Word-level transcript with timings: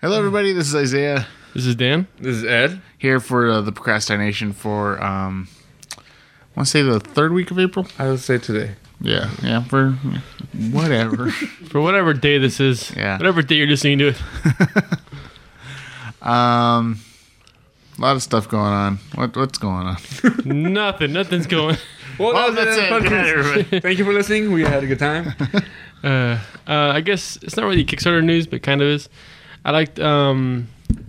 Hello, 0.00 0.18
everybody. 0.18 0.52
This 0.52 0.68
is 0.68 0.74
Isaiah 0.74 1.26
This 1.54 1.66
is 1.66 1.74
Dan. 1.74 2.06
This 2.18 2.36
is 2.36 2.44
Ed. 2.44 2.80
here 2.98 3.18
for 3.20 3.48
uh, 3.50 3.60
the 3.60 3.72
procrastination 3.72 4.52
for 4.52 5.02
um, 5.02 5.48
I 5.96 6.02
want 6.54 6.66
to 6.66 6.70
say 6.70 6.82
the 6.82 7.00
third 7.00 7.32
week 7.32 7.50
of 7.50 7.58
April. 7.58 7.86
I 7.98 8.08
would 8.08 8.20
say 8.20 8.38
today. 8.38 8.72
Yeah, 9.00 9.30
yeah, 9.42 9.62
for 9.64 9.90
whatever. 10.70 11.30
For 11.70 11.82
whatever 11.82 12.14
day 12.14 12.38
this 12.38 12.60
is, 12.60 12.90
Yeah. 12.96 13.18
whatever 13.18 13.42
day 13.42 13.56
you're 13.56 13.66
listening 13.66 13.98
to 13.98 14.06
it. 14.08 14.22
um, 16.26 16.98
a 17.98 18.00
lot 18.00 18.16
of 18.16 18.22
stuff 18.22 18.48
going 18.48 18.72
on. 18.72 18.98
What 19.14 19.36
what's 19.36 19.58
going 19.58 19.86
on? 19.86 19.96
Nothing. 20.72 21.12
Nothing's 21.12 21.46
going. 21.46 21.76
Well, 22.18 22.52
that's 22.52 22.78
it. 22.78 22.88
Good 22.88 23.12
night, 23.12 23.26
everybody. 23.28 23.80
Thank 23.80 23.98
you 23.98 24.06
for 24.06 24.14
listening. 24.14 24.50
We 24.52 24.62
had 24.62 24.82
a 24.82 24.86
good 24.86 24.98
time. 24.98 25.34
Uh, 26.02 26.38
uh, 26.66 26.92
I 26.94 27.02
guess 27.02 27.36
it's 27.42 27.56
not 27.56 27.66
really 27.66 27.84
Kickstarter 27.84 28.24
news, 28.24 28.46
but 28.46 28.62
kind 28.62 28.80
of 28.80 28.88
is. 28.88 29.10
I 29.66 29.70
liked 29.72 29.98
um, 29.98 30.68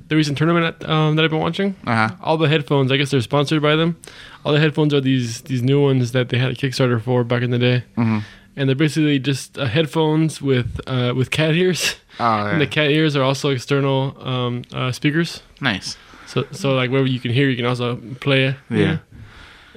the 0.10 0.16
recent 0.16 0.38
tournament 0.38 0.84
um, 0.90 1.16
that 1.16 1.24
I've 1.26 1.32
been 1.32 1.40
watching. 1.50 1.76
Uh 1.86 1.96
huh. 2.10 2.16
All 2.24 2.38
the 2.38 2.50
headphones, 2.50 2.92
I 2.92 2.98
guess 2.98 3.12
they're 3.12 3.22
sponsored 3.22 3.62
by 3.62 3.76
them. 3.76 3.96
All 4.44 4.52
the 4.54 4.60
headphones 4.60 4.94
are 4.94 5.02
these 5.02 5.42
these 5.50 5.62
new 5.62 5.80
ones 5.90 6.12
that 6.14 6.30
they 6.30 6.38
had 6.40 6.52
a 6.52 6.56
Kickstarter 6.56 7.00
for 7.02 7.24
back 7.24 7.44
in 7.44 7.52
the 7.52 7.60
day, 7.60 7.84
Mhm. 7.96 8.24
and 8.56 8.64
they're 8.68 8.76
basically 8.86 9.20
just 9.20 9.58
uh, 9.60 9.66
headphones 9.66 10.42
with 10.42 10.80
uh, 10.88 11.14
with 11.16 11.30
cat 11.30 11.54
ears. 11.56 11.96
Oh, 12.20 12.24
And 12.52 12.60
the 12.62 12.68
cat 12.68 12.90
ears 12.90 13.16
are 13.16 13.24
also 13.24 13.50
external 13.52 14.00
um, 14.34 14.64
uh, 14.74 14.92
speakers. 14.92 15.44
nice. 15.62 15.98
So 16.26 16.46
so 16.52 16.74
like 16.76 16.90
wherever 16.92 17.08
you 17.08 17.20
can 17.20 17.32
hear, 17.32 17.48
you 17.50 17.56
can 17.56 17.66
also 17.66 17.96
play 18.20 18.56
you 18.70 18.78
Yeah. 18.84 18.98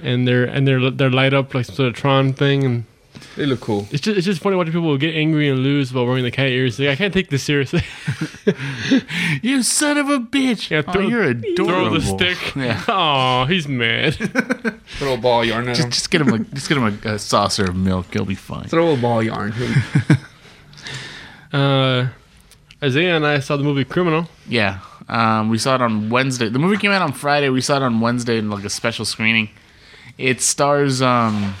And 0.03 0.27
they're 0.27 0.45
and 0.55 0.65
they're 0.67 0.89
they're 0.91 1.11
light 1.23 1.33
up 1.33 1.53
like 1.53 1.65
some 1.65 1.75
sort 1.75 1.89
of 1.89 1.95
Tron 2.01 2.33
thing, 2.33 2.63
and 2.65 2.83
They 3.37 3.45
look 3.45 3.61
cool. 3.61 3.87
it's 3.91 4.01
just 4.01 4.17
it's 4.17 4.25
just 4.25 4.41
funny 4.41 4.55
watching 4.57 4.73
people 4.73 4.97
get 4.97 5.15
angry 5.15 5.49
and 5.49 5.59
lose 5.59 5.93
while 5.93 6.05
wearing 6.05 6.23
the 6.23 6.31
cat 6.31 6.47
ears. 6.49 6.77
Like, 6.79 6.89
I 6.89 6.95
can't 6.95 7.13
take 7.13 7.29
this 7.29 7.43
seriously. 7.43 7.81
You 9.41 9.63
son 9.63 9.97
of 9.97 10.09
a 10.09 10.19
bitch! 10.19 10.69
Yeah, 10.71 10.81
oh, 10.85 10.91
throw- 10.91 11.07
you're 11.07 11.23
adorable. 11.23 11.99
Throw 12.01 12.17
the 12.17 12.35
stick. 12.35 12.55
Yeah. 12.55 12.81
Oh, 12.87 13.45
he's 13.45 13.67
mad. 13.67 14.15
Throw 14.97 15.13
a 15.13 15.17
ball 15.17 15.45
yarn 15.45 15.67
at 15.69 15.75
Just, 15.75 15.85
him. 15.85 15.91
just 15.91 16.11
get 16.11 16.21
him 16.21 16.33
a 16.33 16.39
just 16.39 16.67
get 16.67 16.77
him 16.77 16.99
a, 17.05 17.09
a 17.13 17.19
saucer 17.19 17.65
of 17.65 17.75
milk. 17.75 18.07
He'll 18.13 18.25
be 18.25 18.35
fine. 18.35 18.65
Throw 18.65 18.93
a 18.93 18.97
ball 18.97 19.21
yarn. 19.23 19.53
Uh, 21.53 22.07
Isaiah 22.83 23.15
and 23.15 23.25
I 23.25 23.39
saw 23.39 23.57
the 23.57 23.63
movie 23.63 23.83
Criminal. 23.85 24.27
Yeah. 24.47 24.79
Um, 25.07 25.49
we 25.49 25.57
saw 25.57 25.75
it 25.75 25.81
on 25.81 26.09
Wednesday. 26.09 26.49
The 26.49 26.59
movie 26.59 26.77
came 26.77 26.91
out 26.91 27.01
on 27.01 27.13
Friday. 27.13 27.49
We 27.49 27.61
saw 27.61 27.77
it 27.77 27.83
on 27.83 27.99
Wednesday 27.99 28.37
in 28.37 28.49
like 28.49 28.63
a 28.63 28.69
special 28.69 29.05
screening. 29.05 29.49
It 30.17 30.41
stars. 30.41 31.01
Um, 31.01 31.55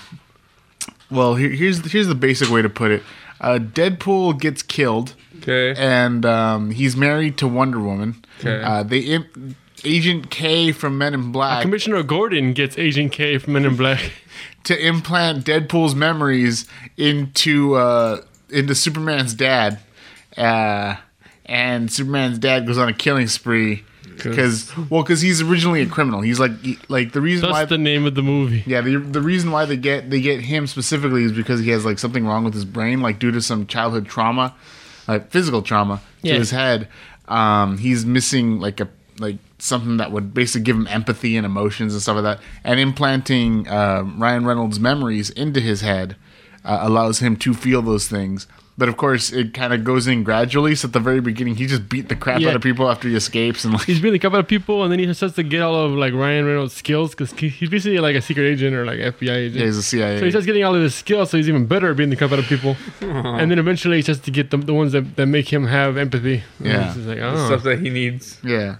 well, 1.11 1.35
here, 1.35 1.49
here's 1.49 1.91
here's 1.91 2.07
the 2.07 2.15
basic 2.15 2.49
way 2.49 2.61
to 2.61 2.69
put 2.69 2.91
it. 2.91 3.03
Uh, 3.39 3.57
Deadpool 3.59 4.39
gets 4.39 4.61
killed, 4.61 5.15
Okay. 5.39 5.73
and 5.77 6.25
um, 6.25 6.71
he's 6.71 6.95
married 6.95 7.37
to 7.39 7.47
Wonder 7.47 7.79
Woman. 7.79 8.23
Okay. 8.39 8.61
Uh, 8.63 8.83
they 8.83 8.99
imp- 8.99 9.55
Agent 9.83 10.29
K 10.29 10.71
from 10.71 10.97
Men 10.99 11.13
in 11.15 11.31
Black 11.31 11.63
Commissioner 11.63 12.03
Gordon 12.03 12.53
gets 12.53 12.77
Agent 12.77 13.11
K 13.11 13.37
from 13.39 13.53
Men 13.53 13.65
in 13.65 13.75
Black. 13.75 14.11
to 14.63 14.77
implant 14.87 15.43
Deadpool's 15.45 15.95
memories 15.95 16.67
into 16.97 17.73
uh, 17.75 18.21
into 18.49 18.75
Superman's 18.75 19.33
dad, 19.33 19.79
uh, 20.37 20.95
and 21.45 21.91
Superman's 21.91 22.37
dad 22.37 22.67
goes 22.67 22.77
on 22.77 22.89
a 22.89 22.93
killing 22.93 23.27
spree 23.27 23.83
because 24.23 24.75
well, 24.89 25.03
because 25.03 25.21
he's 25.21 25.41
originally 25.41 25.81
a 25.81 25.85
criminal. 25.85 26.21
He's 26.21 26.39
like 26.39 26.59
he- 26.61 26.79
like 26.87 27.11
the 27.13 27.21
reason 27.21 27.49
why 27.49 27.65
the 27.65 27.77
name 27.77 28.05
of 28.05 28.15
the 28.15 28.21
movie. 28.23 28.63
yeah 28.65 28.81
the, 28.81 28.97
the 28.97 29.21
reason 29.21 29.51
why 29.51 29.65
they 29.65 29.77
get 29.77 30.09
they 30.09 30.21
get 30.21 30.41
him 30.41 30.67
specifically 30.67 31.23
is 31.23 31.31
because 31.31 31.59
he 31.61 31.69
has 31.71 31.85
like 31.85 31.99
something 31.99 32.25
wrong 32.25 32.43
with 32.43 32.53
his 32.53 32.65
brain, 32.65 33.01
like 33.01 33.19
due 33.19 33.31
to 33.31 33.41
some 33.41 33.65
childhood 33.67 34.07
trauma, 34.07 34.53
like 35.07 35.29
physical 35.31 35.61
trauma 35.61 36.01
Yeah. 36.21 36.33
to 36.33 36.39
his 36.39 36.51
head. 36.51 36.87
Um, 37.27 37.77
he's 37.77 38.05
missing 38.05 38.59
like 38.59 38.79
a 38.79 38.89
like 39.19 39.37
something 39.59 39.97
that 39.97 40.11
would 40.11 40.33
basically 40.33 40.63
give 40.63 40.75
him 40.75 40.87
empathy 40.87 41.37
and 41.37 41.45
emotions 41.45 41.93
and 41.93 42.01
stuff 42.01 42.15
like 42.15 42.23
that. 42.23 42.39
And 42.63 42.79
implanting 42.79 43.67
uh, 43.67 44.03
Ryan 44.17 44.45
Reynolds' 44.45 44.79
memories 44.79 45.29
into 45.29 45.59
his 45.61 45.81
head 45.81 46.15
uh, 46.65 46.79
allows 46.81 47.19
him 47.19 47.35
to 47.37 47.53
feel 47.53 47.81
those 47.81 48.07
things. 48.07 48.47
But 48.77 48.89
of 48.89 48.97
course, 48.97 49.31
it 49.31 49.53
kind 49.53 49.73
of 49.73 49.83
goes 49.83 50.07
in 50.07 50.23
gradually. 50.23 50.75
So 50.75 50.87
at 50.87 50.93
the 50.93 50.99
very 50.99 51.19
beginning, 51.19 51.55
he 51.55 51.67
just 51.67 51.87
beat 51.89 52.09
the 52.09 52.15
crap 52.15 52.39
Yeah. 52.39 52.49
out 52.49 52.55
of 52.55 52.61
people 52.61 52.89
after 52.89 53.07
he 53.07 53.15
escapes, 53.15 53.63
and 53.63 53.73
like 53.73 53.83
He's 53.85 53.99
beating 53.99 54.15
a 54.15 54.19
couple 54.19 54.39
of 54.39 54.47
people, 54.47 54.83
and 54.83 54.91
then 54.91 54.99
he 54.99 55.13
starts 55.13 55.35
to 55.35 55.43
get 55.43 55.61
all 55.61 55.75
of 55.75 55.91
like 55.91 56.13
Ryan 56.13 56.45
Reynolds' 56.45 56.73
skills 56.73 57.11
because 57.11 57.31
he's 57.33 57.69
basically 57.69 57.99
like 57.99 58.15
a 58.15 58.21
secret 58.21 58.45
agent 58.45 58.73
or 58.75 58.85
like 58.85 58.99
FBI 58.99 59.35
agent. 59.35 59.55
yeah, 59.55 59.65
he's 59.65 59.77
a 59.77 59.83
CIA. 59.83 60.19
So 60.19 60.25
he 60.25 60.31
starts 60.31 60.45
getting 60.45 60.63
all 60.63 60.73
of 60.73 60.81
his 60.81 60.95
skills, 60.95 61.29
so 61.29 61.37
he's 61.37 61.49
even 61.49 61.65
better 61.67 61.91
at 61.91 61.97
beating 61.97 62.09
the 62.11 62.15
crap 62.15 62.31
out 62.31 62.39
of 62.39 62.45
people. 62.45 62.75
And 63.01 63.49
then 63.51 63.59
eventually 63.59 63.97
he 63.97 64.01
starts 64.03 64.21
to 64.21 64.31
get 64.31 64.51
the, 64.51 64.57
the 64.57 64.73
ones 64.73 64.91
that, 64.93 65.15
that 65.15 65.25
make 65.25 65.51
him 65.51 65.65
have 65.67 65.97
empathy. 65.97 66.43
Yeah. 66.59 66.87
It's 66.87 66.95
just 66.95 67.07
like, 67.07 67.19
oh. 67.19 67.45
Stuff 67.47 67.61
oh. 67.65 67.69
that 67.69 67.79
he 67.79 67.89
needs. 67.89 68.39
Yeah. 68.43 68.77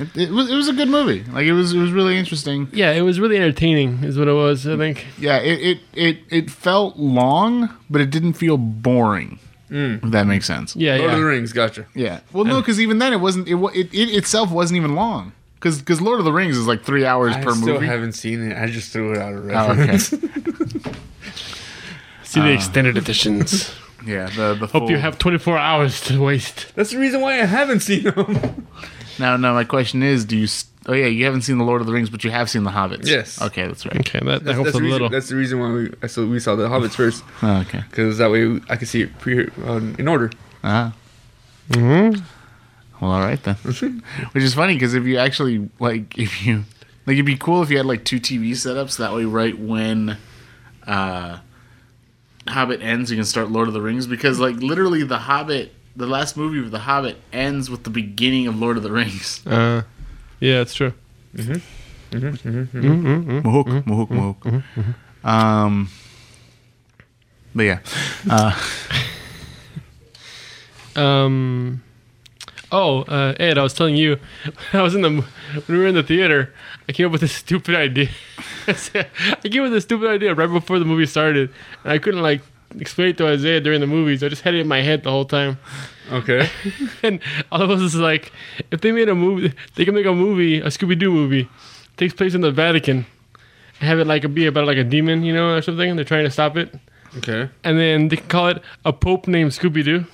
It, 0.00 0.16
it 0.16 0.30
was 0.30 0.50
it 0.50 0.54
was 0.54 0.68
a 0.68 0.72
good 0.72 0.88
movie. 0.88 1.22
Like 1.24 1.44
it 1.46 1.52
was 1.52 1.72
it 1.74 1.78
was 1.78 1.92
really 1.92 2.16
interesting. 2.16 2.68
Yeah, 2.72 2.92
it 2.92 3.02
was 3.02 3.20
really 3.20 3.36
entertaining, 3.36 4.02
is 4.02 4.18
what 4.18 4.28
it 4.28 4.32
was, 4.32 4.66
I 4.66 4.76
think. 4.76 5.06
Yeah, 5.18 5.38
it 5.38 5.60
it 5.60 5.78
it, 5.94 6.18
it 6.30 6.50
felt 6.50 6.96
long, 6.96 7.68
but 7.90 8.00
it 8.00 8.10
didn't 8.10 8.32
feel 8.34 8.56
boring. 8.56 9.38
Mm. 9.70 10.02
If 10.04 10.10
that 10.10 10.26
makes 10.26 10.46
sense. 10.46 10.74
Yeah, 10.74 10.96
Lord 10.96 11.12
of 11.12 11.18
the. 11.20 11.24
Rings. 11.24 11.52
Gotcha. 11.52 11.86
Yeah. 11.94 12.20
Well, 12.32 12.44
no, 12.44 12.60
because 12.60 12.80
even 12.80 12.98
then 12.98 13.12
it 13.12 13.20
wasn't. 13.20 13.46
It, 13.46 13.54
wa- 13.54 13.70
it 13.74 13.92
it 13.94 14.08
itself 14.10 14.50
wasn't 14.50 14.78
even 14.78 14.94
long. 14.96 15.32
Because 15.54 15.78
because 15.78 16.00
Lord 16.00 16.18
of 16.18 16.24
the 16.24 16.32
Rings 16.32 16.56
is 16.56 16.66
like 16.66 16.82
three 16.82 17.04
hours 17.04 17.36
I 17.36 17.42
per 17.44 17.54
movie. 17.54 17.72
I 17.72 17.76
still 17.76 17.80
haven't 17.80 18.12
seen 18.14 18.50
it. 18.50 18.56
I 18.58 18.66
just 18.66 18.92
threw 18.92 19.12
it 19.12 19.18
out 19.18 19.34
of 19.34 19.44
Oh, 19.44 19.48
reference. 19.76 20.12
okay. 20.14 20.92
See 22.24 22.40
the 22.40 22.46
uh. 22.46 22.54
extended 22.54 22.96
editions. 22.96 23.70
yeah. 24.06 24.30
The 24.30 24.54
the 24.54 24.66
Hope 24.66 24.88
you 24.90 24.96
have 24.98 25.18
24 25.18 25.58
hours 25.58 26.00
to 26.02 26.20
waste. 26.20 26.72
That's 26.74 26.90
the 26.92 26.98
reason 26.98 27.20
why 27.20 27.34
I 27.40 27.44
haven't 27.44 27.80
seen 27.80 28.04
them. 28.04 28.66
Now, 29.20 29.36
now 29.36 29.54
my 29.54 29.64
question 29.64 30.02
is, 30.02 30.24
do 30.24 30.36
you? 30.36 30.44
s- 30.44 30.66
Oh 30.86 30.94
yeah, 30.94 31.06
you 31.06 31.26
haven't 31.26 31.42
seen 31.42 31.58
the 31.58 31.64
Lord 31.64 31.82
of 31.82 31.86
the 31.86 31.92
Rings, 31.92 32.08
but 32.08 32.24
you 32.24 32.30
have 32.30 32.48
seen 32.48 32.64
the 32.64 32.70
Hobbits. 32.70 33.06
Yes. 33.06 33.40
Okay, 33.40 33.66
that's 33.66 33.84
right. 33.84 33.96
Okay, 34.00 34.18
that, 34.20 34.24
that 34.24 34.44
That's, 34.44 34.54
helps 34.54 34.66
that's 34.72 34.76
a 34.76 34.78
the 34.78 34.82
reason, 34.82 34.92
little. 34.92 35.08
that's 35.10 35.28
the 35.28 35.36
reason 35.36 35.60
why 35.60 35.70
we 35.70 35.92
I 36.02 36.06
saw, 36.06 36.24
we 36.26 36.40
saw 36.40 36.56
the 36.56 36.68
Hobbits 36.68 36.94
first 36.94 37.22
Oh, 37.42 37.60
okay. 37.60 37.84
because 37.90 38.16
that 38.18 38.30
way 38.30 38.58
I 38.70 38.76
could 38.76 38.88
see 38.88 39.02
it 39.02 39.16
pre 39.18 39.46
uh, 39.66 39.76
in 39.98 40.08
order. 40.08 40.30
Ah. 40.64 40.94
Mhm. 41.68 42.22
Well, 43.00 43.10
all 43.12 43.20
right 43.20 43.40
then. 43.42 43.56
Which 44.32 44.42
is 44.42 44.54
funny 44.54 44.72
because 44.74 44.94
if 44.94 45.04
you 45.04 45.18
actually 45.18 45.68
like, 45.78 46.18
if 46.18 46.44
you 46.46 46.64
like, 47.06 47.14
it'd 47.14 47.26
be 47.26 47.36
cool 47.36 47.62
if 47.62 47.70
you 47.70 47.76
had 47.76 47.86
like 47.86 48.04
two 48.06 48.18
TV 48.18 48.52
setups. 48.52 48.96
That 48.96 49.12
way, 49.12 49.26
right 49.26 49.56
when 49.58 50.16
uh, 50.86 51.38
Hobbit 52.48 52.80
ends, 52.82 53.10
you 53.10 53.16
can 53.18 53.24
start 53.26 53.50
Lord 53.50 53.68
of 53.68 53.74
the 53.74 53.82
Rings 53.82 54.06
because, 54.06 54.40
like, 54.40 54.56
literally, 54.56 55.02
the 55.04 55.18
Hobbit, 55.18 55.72
the 55.96 56.06
last 56.06 56.36
movie 56.36 56.58
of 56.58 56.70
the 56.70 56.80
Hobbit, 56.80 57.16
ends 57.32 57.70
with 57.70 57.84
the 57.84 57.90
beginning 57.90 58.46
of 58.46 58.58
Lord 58.58 58.76
of 58.76 58.82
the 58.82 58.92
Rings. 58.92 59.46
Uh, 59.46 59.82
yeah, 60.38 60.60
it's 60.60 60.74
true. 60.74 60.92
Mahok, 62.12 63.84
mahok, 63.84 64.08
mahok. 64.08 64.64
Um. 65.24 65.88
But 67.54 67.62
yeah, 67.62 67.78
uh, 68.28 68.54
Um. 70.96 71.82
Oh, 72.72 73.02
uh, 73.02 73.34
Ed, 73.40 73.58
I 73.58 73.62
was 73.64 73.74
telling 73.74 73.96
you, 73.96 74.18
I 74.72 74.82
was 74.82 74.94
in 74.94 75.02
the 75.02 75.10
when 75.10 75.24
we 75.68 75.78
were 75.78 75.86
in 75.86 75.94
the 75.94 76.02
theater. 76.04 76.54
I 76.88 76.92
came 76.92 77.06
up 77.06 77.12
with 77.12 77.20
this 77.20 77.32
stupid 77.32 77.74
idea. 77.74 78.08
I 78.68 78.72
came 78.72 79.62
up 79.62 79.64
with 79.64 79.72
this 79.72 79.84
stupid 79.84 80.08
idea 80.08 80.34
right 80.34 80.46
before 80.46 80.78
the 80.78 80.84
movie 80.84 81.06
started, 81.06 81.52
and 81.82 81.92
I 81.92 81.98
couldn't 81.98 82.22
like 82.22 82.42
explain 82.78 83.08
it 83.10 83.18
to 83.18 83.26
Isaiah 83.26 83.60
during 83.60 83.80
the 83.80 83.86
movie, 83.86 84.16
so 84.16 84.26
I 84.26 84.28
just 84.28 84.42
had 84.42 84.54
it 84.54 84.60
in 84.60 84.68
my 84.68 84.80
head 84.82 85.02
the 85.02 85.10
whole 85.10 85.24
time. 85.24 85.58
Okay. 86.12 86.48
And 87.02 87.20
all 87.50 87.62
of 87.62 87.70
us 87.70 87.80
is 87.80 87.96
like, 87.96 88.32
if 88.70 88.80
they 88.80 88.92
made 88.92 89.08
a 89.08 89.14
movie, 89.14 89.52
they 89.74 89.84
can 89.84 89.94
make 89.94 90.06
a 90.06 90.12
movie, 90.14 90.58
a 90.60 90.66
Scooby 90.66 90.98
Doo 90.98 91.10
movie, 91.10 91.48
takes 91.96 92.12
place 92.14 92.34
in 92.34 92.40
the 92.42 92.50
Vatican, 92.52 93.06
and 93.80 93.88
have 93.88 93.98
it 93.98 94.06
like 94.06 94.24
a, 94.24 94.28
be 94.28 94.46
about 94.46 94.66
like 94.66 94.76
a 94.78 94.84
demon, 94.84 95.22
you 95.22 95.32
know, 95.32 95.54
or 95.56 95.62
something. 95.62 95.88
And 95.90 95.98
they're 95.98 96.04
trying 96.04 96.24
to 96.24 96.30
stop 96.30 96.56
it, 96.56 96.74
Okay. 97.18 97.48
and 97.64 97.78
then 97.78 98.08
they 98.08 98.16
can 98.16 98.28
call 98.28 98.48
it 98.48 98.62
a 98.84 98.92
Pope 98.92 99.26
named 99.28 99.52
Scooby 99.52 99.84
Doo. 99.84 100.04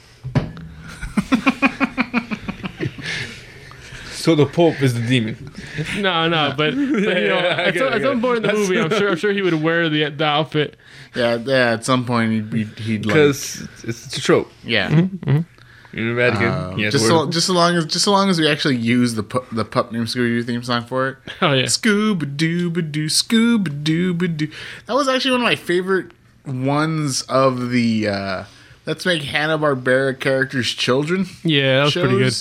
So 4.27 4.34
the 4.34 4.45
Pope 4.45 4.83
is 4.83 4.93
the 4.95 5.07
demon. 5.07 5.53
No, 5.99 6.28
no, 6.28 6.53
but, 6.57 6.75
but 6.75 6.75
you 6.75 7.01
know, 7.01 7.39
yeah, 7.39 7.55
I 7.59 7.63
at, 7.67 7.77
some, 7.77 7.87
it, 7.87 7.93
at 7.95 8.03
some 8.03 8.21
point 8.21 8.37
in 8.39 8.43
the 8.43 8.49
That's- 8.49 8.69
movie, 8.69 8.81
I'm 8.81 8.91
sure, 8.91 9.11
I'm 9.11 9.17
sure 9.17 9.33
he 9.33 9.41
would 9.41 9.55
wear 9.63 9.89
the 9.89 10.11
the 10.11 10.25
outfit. 10.25 10.77
yeah, 11.15 11.37
yeah. 11.37 11.71
At 11.75 11.84
some 11.84 12.05
point, 12.05 12.33
he'd 12.33 12.51
be, 12.51 12.65
he'd 12.65 13.07
like, 13.07 13.15
Because 13.15 13.61
it's, 13.84 14.05
it's 14.05 14.17
a 14.17 14.21
trope. 14.21 14.51
yeah. 14.65 14.89
In 14.91 16.09
the 16.09 16.15
Vatican. 16.15 16.49
Um, 16.49 16.78
yes, 16.78 16.91
just 16.93 17.05
we're- 17.05 17.25
so, 17.25 17.31
just 17.31 17.47
so 17.47 17.53
long 17.53 17.77
as 17.77 17.87
just 17.87 18.05
so 18.05 18.11
long 18.11 18.28
as 18.28 18.41
we 18.41 18.49
actually 18.51 18.77
use 18.77 19.15
the 19.15 19.23
pu- 19.23 19.47
the 19.53 19.65
pup 19.65 19.93
named 19.93 20.09
Scooby 20.09 20.28
Doo 20.28 20.43
theme 20.43 20.63
song 20.65 20.84
for 20.84 21.09
it. 21.09 21.19
Oh 21.41 21.53
yeah, 21.53 21.67
Scooba 21.67 22.37
Dooba 22.37 22.91
Doo, 22.91 23.07
Scooba 23.07 23.69
Dooba 23.84 24.37
Doo. 24.37 24.49
That 24.87 24.95
was 24.95 25.09
actually 25.09 25.31
one 25.31 25.41
of 25.43 25.45
my 25.45 25.55
favorite 25.57 26.11
ones 26.45 27.23
of 27.23 27.71
the 27.71 28.09
uh, 28.09 28.45
Let's 28.87 29.07
Make 29.07 29.23
Hanna 29.23 29.57
Barbera 29.57 30.19
characters 30.19 30.73
children. 30.73 31.27
yeah, 31.45 31.77
that 31.78 31.84
was 31.84 31.93
pretty 31.95 32.19
good. 32.19 32.34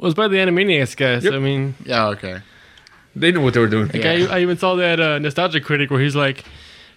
Was 0.00 0.14
by 0.14 0.28
the 0.28 0.36
Animaniacs 0.38 0.96
guys. 0.96 1.24
Yep. 1.24 1.32
I 1.34 1.38
mean, 1.38 1.74
Yeah, 1.84 2.06
okay. 2.08 2.40
they 3.14 3.30
knew 3.32 3.42
what 3.42 3.54
they 3.54 3.60
were 3.60 3.66
doing. 3.68 3.90
Yeah. 3.94 4.10
I, 4.30 4.38
I 4.38 4.40
even 4.40 4.56
saw 4.56 4.74
that 4.76 4.98
uh, 4.98 5.18
nostalgia 5.18 5.60
critic 5.60 5.90
where 5.90 6.00
he's 6.00 6.16
like, 6.16 6.44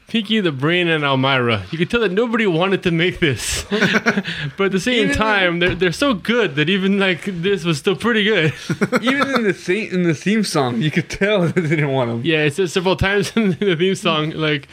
Pinky 0.08 0.42
the 0.42 0.52
Brain 0.52 0.90
and 0.90 1.04
Elmyra. 1.04 1.72
You 1.72 1.78
can 1.78 1.88
tell 1.88 2.02
that 2.02 2.12
nobody 2.12 2.46
wanted 2.46 2.84
to 2.84 2.92
make 2.92 3.20
this, 3.20 3.64
but 4.58 4.66
at 4.66 4.72
the 4.74 4.80
same 4.80 5.06
Even- 5.06 5.16
time, 5.16 5.60
they're 5.60 5.74
they're 5.76 5.92
so 5.94 6.14
good 6.14 6.56
that 6.56 6.70
even 6.70 7.00
like 7.00 7.24
this 7.24 7.64
was 7.64 7.78
still 7.80 7.96
pretty 7.96 8.24
good. 8.26 8.54
Even 9.02 9.34
in 9.34 9.44
the 9.44 9.54
theme, 9.54 9.92
in 9.94 10.04
the 10.04 10.14
theme 10.14 10.44
song, 10.44 10.82
you 10.82 10.92
could 10.92 11.10
tell 11.10 11.42
that 11.48 11.56
they 11.56 11.62
didn't 11.70 11.90
want 11.92 12.10
them. 12.10 12.22
yeah, 12.26 12.44
it 12.44 12.54
says 12.54 12.74
several 12.74 12.98
times 12.98 13.32
in 13.38 13.52
the 13.52 13.76
theme 13.78 13.96
song, 13.96 14.32
like 14.32 14.68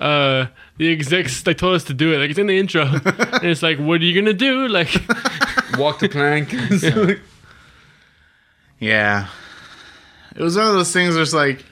uh, 0.00 0.46
the 0.78 0.88
execs 0.92 1.46
like 1.46 1.58
told 1.58 1.76
us 1.76 1.84
to 1.84 1.94
do 1.94 2.12
it. 2.12 2.18
Like 2.18 2.30
it's 2.30 2.38
in 2.40 2.48
the 2.48 2.58
intro, 2.58 2.82
and 2.84 3.44
it's 3.44 3.62
like, 3.62 3.78
what 3.78 4.00
are 4.00 4.04
you 4.04 4.20
gonna 4.20 4.34
do? 4.34 4.66
Like, 4.66 4.90
Walk 5.78 6.00
the 6.00 6.08
plank. 6.08 6.52
Yeah. 8.82 9.28
It 10.34 10.42
was 10.42 10.56
one 10.56 10.66
of 10.66 10.72
those 10.72 10.92
things 10.92 11.14
where 11.14 11.22
it's 11.22 11.32
like, 11.32 11.64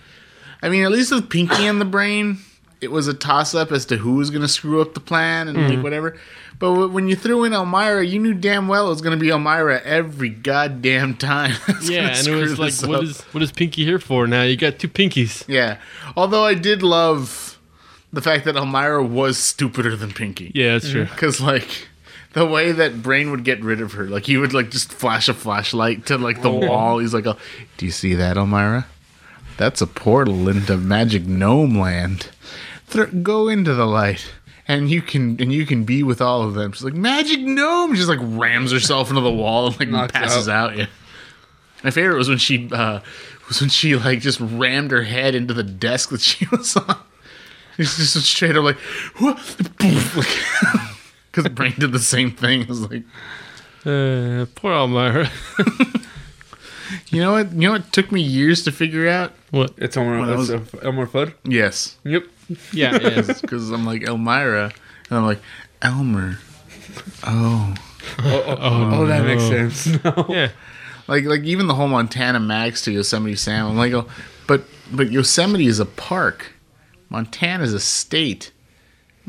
I 0.62 0.68
mean, 0.68 0.84
at 0.84 0.92
least 0.92 1.12
with 1.12 1.28
Pinky 1.28 1.66
and 1.66 1.80
the 1.80 1.84
Brain, 1.84 2.38
it 2.80 2.92
was 2.92 3.08
a 3.08 3.14
toss 3.14 3.54
up 3.54 3.72
as 3.72 3.84
to 3.86 3.96
who 3.96 4.14
was 4.14 4.30
going 4.30 4.42
to 4.42 4.48
screw 4.48 4.80
up 4.80 4.94
the 4.94 5.00
plan 5.00 5.48
and 5.48 5.58
like 5.58 5.78
mm. 5.78 5.82
whatever. 5.82 6.16
But 6.60 6.90
when 6.90 7.08
you 7.08 7.16
threw 7.16 7.44
in 7.44 7.52
Elmyra, 7.52 8.08
you 8.08 8.18
knew 8.18 8.34
damn 8.34 8.68
well 8.68 8.86
it 8.86 8.90
was 8.90 9.00
going 9.00 9.18
to 9.18 9.20
be 9.20 9.30
Elmyra 9.30 9.82
every 9.82 10.28
goddamn 10.28 11.16
time. 11.16 11.56
Yeah, 11.82 12.16
and 12.16 12.28
it 12.28 12.34
was 12.34 12.58
like, 12.58 12.74
what 12.88 13.02
is 13.02 13.22
what 13.32 13.42
is 13.42 13.50
Pinky 13.50 13.84
here 13.84 13.98
for? 13.98 14.26
Now 14.26 14.42
you 14.42 14.56
got 14.56 14.78
two 14.78 14.88
pinkies. 14.88 15.42
Yeah. 15.48 15.78
Although 16.14 16.44
I 16.44 16.54
did 16.54 16.82
love 16.82 17.58
the 18.12 18.20
fact 18.20 18.44
that 18.44 18.54
Elmyra 18.54 19.08
was 19.08 19.38
stupider 19.38 19.96
than 19.96 20.12
Pinky. 20.12 20.52
Yeah, 20.54 20.74
that's 20.74 20.90
true. 20.90 21.04
Mm-hmm. 21.04 21.14
Because, 21.14 21.40
like, 21.40 21.88
the 22.32 22.46
way 22.46 22.72
that 22.72 23.02
Brain 23.02 23.30
would 23.30 23.44
get 23.44 23.62
rid 23.62 23.80
of 23.80 23.92
her, 23.94 24.06
like, 24.06 24.26
he 24.26 24.36
would, 24.36 24.52
like, 24.52 24.70
just 24.70 24.92
flash 24.92 25.28
a 25.28 25.34
flashlight 25.34 26.06
to, 26.06 26.18
like, 26.18 26.42
the 26.42 26.50
wall. 26.50 26.98
He's 26.98 27.12
like, 27.14 27.26
oh, 27.26 27.36
do 27.76 27.86
you 27.86 27.92
see 27.92 28.14
that, 28.14 28.36
Elmyra? 28.36 28.84
That's 29.56 29.80
a 29.80 29.86
portal 29.86 30.48
into 30.48 30.76
magic 30.76 31.26
gnome 31.26 31.78
land. 31.78 32.30
Thro- 32.86 33.06
go 33.10 33.48
into 33.48 33.74
the 33.74 33.86
light. 33.86 34.32
And 34.66 34.88
you 34.88 35.02
can 35.02 35.36
and 35.40 35.52
you 35.52 35.66
can 35.66 35.82
be 35.82 36.04
with 36.04 36.20
all 36.20 36.42
of 36.42 36.54
them. 36.54 36.70
She's 36.70 36.84
like 36.84 36.94
magic 36.94 37.40
gnome. 37.40 37.90
She 37.92 37.96
just 37.96 38.08
like 38.08 38.20
rams 38.22 38.70
herself 38.70 39.08
into 39.08 39.20
the 39.20 39.30
wall 39.30 39.66
and 39.66 39.78
like 39.80 39.88
Knocks 39.88 40.12
passes 40.12 40.48
out. 40.48 40.76
Yeah. 40.76 40.86
My 41.82 41.90
favorite 41.90 42.16
was 42.16 42.28
when 42.28 42.38
she 42.38 42.70
uh, 42.70 43.00
was 43.48 43.60
when 43.60 43.68
she 43.68 43.96
like 43.96 44.20
just 44.20 44.38
rammed 44.38 44.92
her 44.92 45.02
head 45.02 45.34
into 45.34 45.54
the 45.54 45.64
desk 45.64 46.10
that 46.10 46.20
she 46.20 46.46
was 46.52 46.76
on. 46.76 46.96
It's 47.78 47.96
just 47.96 48.14
straight 48.24 48.56
up 48.56 48.62
like, 48.62 48.78
because 51.30 51.48
Brain 51.54 51.74
did 51.78 51.92
the 51.92 51.98
same 51.98 52.30
thing. 52.30 52.62
It 52.62 52.68
was 52.68 52.82
like, 52.82 53.02
Uh, 53.86 54.46
poor 54.54 54.72
Elmyra. 54.72 55.28
you 57.10 57.20
know 57.20 57.32
what? 57.32 57.52
You 57.52 57.60
know 57.60 57.72
what 57.72 57.92
took 57.92 58.10
me 58.12 58.20
years 58.20 58.62
to 58.64 58.72
figure 58.72 59.08
out? 59.08 59.32
what? 59.50 59.72
It's 59.76 59.96
Elmer, 59.96 60.20
Well, 60.20 60.44
that 60.44 60.58
that's 60.72 60.84
Elmer 60.84 61.06
Fudd. 61.06 61.34
Yes, 61.44 61.96
Yep. 62.04 62.24
Yeah, 62.72 62.98
yeah. 63.00 63.22
because 63.40 63.70
I'm 63.70 63.84
like 63.86 64.02
Elmyra, 64.02 64.72
and 65.08 65.18
I'm 65.18 65.24
like 65.24 65.40
Elmer. 65.82 66.38
Oh, 67.24 67.74
Oh, 68.18 68.42
oh, 68.46 68.90
oh, 69.02 69.06
that 69.06 69.24
makes 69.24 69.42
sense. 69.44 69.86
No. 70.04 70.26
yeah. 70.28 70.50
like 71.06 71.24
like 71.24 71.42
even 71.42 71.66
the 71.68 71.74
whole 71.74 71.86
Montana 71.88 72.40
Max 72.40 72.82
to 72.82 72.92
Yosemite 72.92 73.36
Sam. 73.36 73.66
I'm 73.66 73.76
like, 73.76 73.92
oh, 73.92 74.08
but 74.48 74.64
but 74.90 75.10
Yosemite 75.12 75.66
is 75.66 75.78
a 75.80 75.86
park. 75.86 76.52
Montana 77.08 77.62
is 77.62 77.74
a 77.74 77.78
state. 77.80 78.52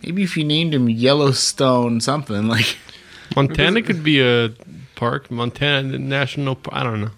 Maybe 0.03 0.23
if 0.23 0.35
you 0.37 0.43
named 0.43 0.73
him 0.73 0.89
Yellowstone 0.89 2.01
something 2.01 2.47
like. 2.47 2.77
Montana 3.35 3.81
could 3.81 4.03
be 4.03 4.21
a 4.21 4.49
park. 4.95 5.31
Montana 5.31 5.97
National. 5.97 6.55
Par- 6.55 6.79
I 6.79 6.83
don't 6.83 7.01
know. 7.01 7.11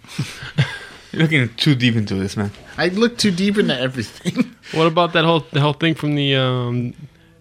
You're 1.11 1.21
looking 1.23 1.49
too 1.55 1.75
deep 1.75 1.95
into 1.95 2.15
this, 2.15 2.35
man. 2.35 2.51
I 2.77 2.87
look 2.89 3.17
too 3.17 3.31
deep 3.31 3.57
into 3.57 3.79
everything. 3.79 4.49
What 4.73 4.87
about 4.87 5.13
that 5.13 5.23
whole 5.23 5.41
the 5.51 5.59
whole 5.61 5.73
thing 5.73 5.93
from 5.93 6.15
the 6.15 6.35
um, 6.35 6.95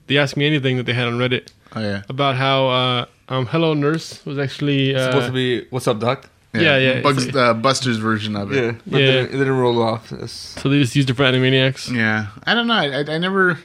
the 0.06 0.18
Ask 0.18 0.36
Me 0.36 0.46
Anything 0.46 0.76
that 0.76 0.82
they 0.84 0.92
had 0.92 1.06
on 1.08 1.14
Reddit 1.18 1.48
oh 1.74 1.80
yeah. 1.80 2.02
about 2.10 2.36
how 2.36 2.68
uh, 2.68 3.06
um, 3.30 3.46
Hello 3.46 3.72
Nurse 3.72 4.24
was 4.26 4.38
actually 4.38 4.94
uh, 4.94 5.06
supposed 5.06 5.26
to 5.28 5.32
be 5.32 5.66
what's 5.70 5.88
up, 5.88 5.98
Doc? 5.98 6.28
Yeah, 6.52 6.76
yeah, 6.76 7.00
Bugs, 7.00 7.26
it's- 7.26 7.34
uh, 7.34 7.54
Buster's 7.54 7.96
version 7.96 8.36
of 8.36 8.52
it. 8.52 8.62
Yeah, 8.62 8.72
but 8.86 9.00
Yeah. 9.00 9.06
It, 9.06 9.12
didn't, 9.12 9.34
it 9.34 9.38
didn't 9.38 9.56
roll 9.56 9.82
off. 9.82 10.10
That's, 10.10 10.32
So 10.32 10.68
they 10.68 10.78
just 10.78 10.94
used 10.94 11.08
it 11.08 11.14
for 11.14 11.22
Animaniacs. 11.22 11.90
Yeah, 11.90 12.26
I 12.44 12.52
don't 12.52 12.66
know. 12.66 12.74
I, 12.74 12.88
I, 12.98 13.14
I 13.14 13.18
never 13.18 13.58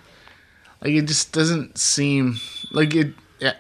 like 0.82 0.92
it. 0.92 1.06
Just 1.06 1.32
doesn't 1.34 1.78
seem 1.78 2.38
like 2.72 2.94
it. 2.96 3.14
Yeah. 3.40 3.54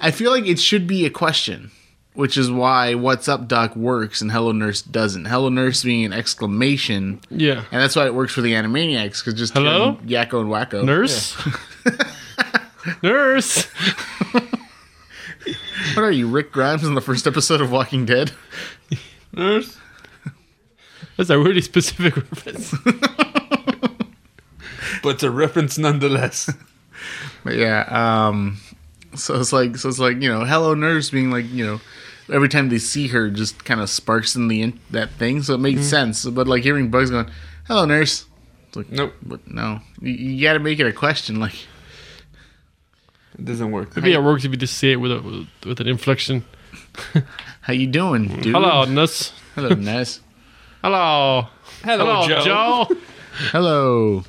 I 0.00 0.10
feel 0.10 0.30
like 0.30 0.46
it 0.46 0.58
should 0.58 0.86
be 0.86 1.04
a 1.06 1.10
question, 1.10 1.70
which 2.14 2.36
is 2.36 2.50
why 2.50 2.94
"What's 2.94 3.28
up, 3.28 3.48
Doc" 3.48 3.76
works 3.76 4.20
and 4.20 4.32
"Hello, 4.32 4.52
Nurse" 4.52 4.82
doesn't. 4.82 5.26
"Hello, 5.26 5.48
Nurse" 5.48 5.82
being 5.84 6.04
an 6.04 6.12
exclamation, 6.12 7.20
Yeah. 7.30 7.64
and 7.70 7.80
that's 7.82 7.94
why 7.96 8.06
it 8.06 8.14
works 8.14 8.32
for 8.32 8.40
the 8.40 8.52
Animaniacs 8.52 9.18
because 9.24 9.34
just 9.34 9.52
Hello? 9.54 9.98
Yakko 10.06 10.40
and 10.40 10.50
Wakko. 10.50 10.84
Nurse. 10.84 11.36
Nurse. 13.02 13.66
What 15.94 16.04
are 16.04 16.10
you, 16.12 16.28
Rick 16.28 16.52
Grimes, 16.52 16.84
in 16.84 16.94
the 16.94 17.00
first 17.00 17.26
episode 17.26 17.60
of 17.60 17.70
Walking 17.70 18.06
Dead? 18.06 18.32
nurse. 19.34 19.76
That's 21.16 21.30
a 21.30 21.38
really 21.38 21.60
specific 21.60 22.16
reference. 22.16 22.74
But 25.02 25.10
it's 25.16 25.22
a 25.22 25.30
reference 25.30 25.78
nonetheless. 25.78 26.50
But 27.42 27.56
yeah, 27.56 27.80
um, 28.28 28.58
so 29.16 29.40
it's 29.40 29.52
like 29.52 29.76
so 29.76 29.88
it's 29.88 29.98
like 29.98 30.22
you 30.22 30.28
know, 30.28 30.44
hello 30.44 30.74
nurse 30.74 31.10
being 31.10 31.30
like 31.32 31.50
you 31.50 31.66
know, 31.66 31.80
every 32.32 32.48
time 32.48 32.68
they 32.68 32.78
see 32.78 33.08
her, 33.08 33.28
just 33.28 33.64
kind 33.64 33.80
of 33.80 33.90
sparks 33.90 34.36
in 34.36 34.46
the 34.46 34.62
in- 34.62 34.78
that 34.90 35.10
thing. 35.12 35.42
So 35.42 35.54
it 35.54 35.58
made 35.58 35.82
sense. 35.82 36.24
But 36.24 36.46
like 36.46 36.62
hearing 36.62 36.90
Bugs 36.90 37.10
going, 37.10 37.28
hello 37.66 37.84
nurse, 37.86 38.26
it's 38.68 38.76
like 38.76 38.92
Nope, 38.92 39.14
but 39.22 39.40
no, 39.50 39.80
you, 40.00 40.12
you 40.12 40.42
got 40.42 40.52
to 40.52 40.60
make 40.60 40.78
it 40.78 40.86
a 40.86 40.92
question. 40.92 41.40
Like 41.40 41.54
it 43.38 43.44
doesn't 43.44 43.72
work. 43.72 43.96
Maybe 43.96 44.12
it 44.12 44.22
works 44.22 44.44
if 44.44 44.52
you 44.52 44.56
just 44.56 44.78
say 44.78 44.92
it 44.92 44.96
with 44.96 45.10
a 45.10 45.20
with, 45.20 45.48
with 45.66 45.80
an 45.80 45.88
inflection. 45.88 46.44
how 47.62 47.72
you 47.72 47.88
doing, 47.88 48.28
dude? 48.28 48.54
Hello, 48.54 48.84
Nurse. 48.84 49.32
hello 49.56 49.70
nurse. 49.70 50.20
Hello. 50.82 51.48
Hello, 51.82 52.04
Hello, 52.24 52.28
Joe. 52.28 52.44
Joe. 52.44 52.96
hello, 53.50 54.24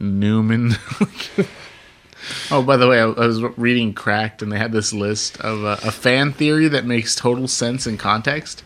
Newman. 0.00 0.72
Oh, 2.50 2.62
by 2.62 2.76
the 2.76 2.86
way, 2.86 3.00
I, 3.00 3.04
I 3.04 3.26
was 3.26 3.40
reading 3.56 3.94
Cracked, 3.94 4.42
and 4.42 4.52
they 4.52 4.58
had 4.58 4.72
this 4.72 4.92
list 4.92 5.40
of 5.40 5.64
uh, 5.64 5.78
a 5.82 5.90
fan 5.90 6.32
theory 6.32 6.68
that 6.68 6.84
makes 6.84 7.14
total 7.16 7.48
sense 7.48 7.86
in 7.86 7.96
context. 7.96 8.62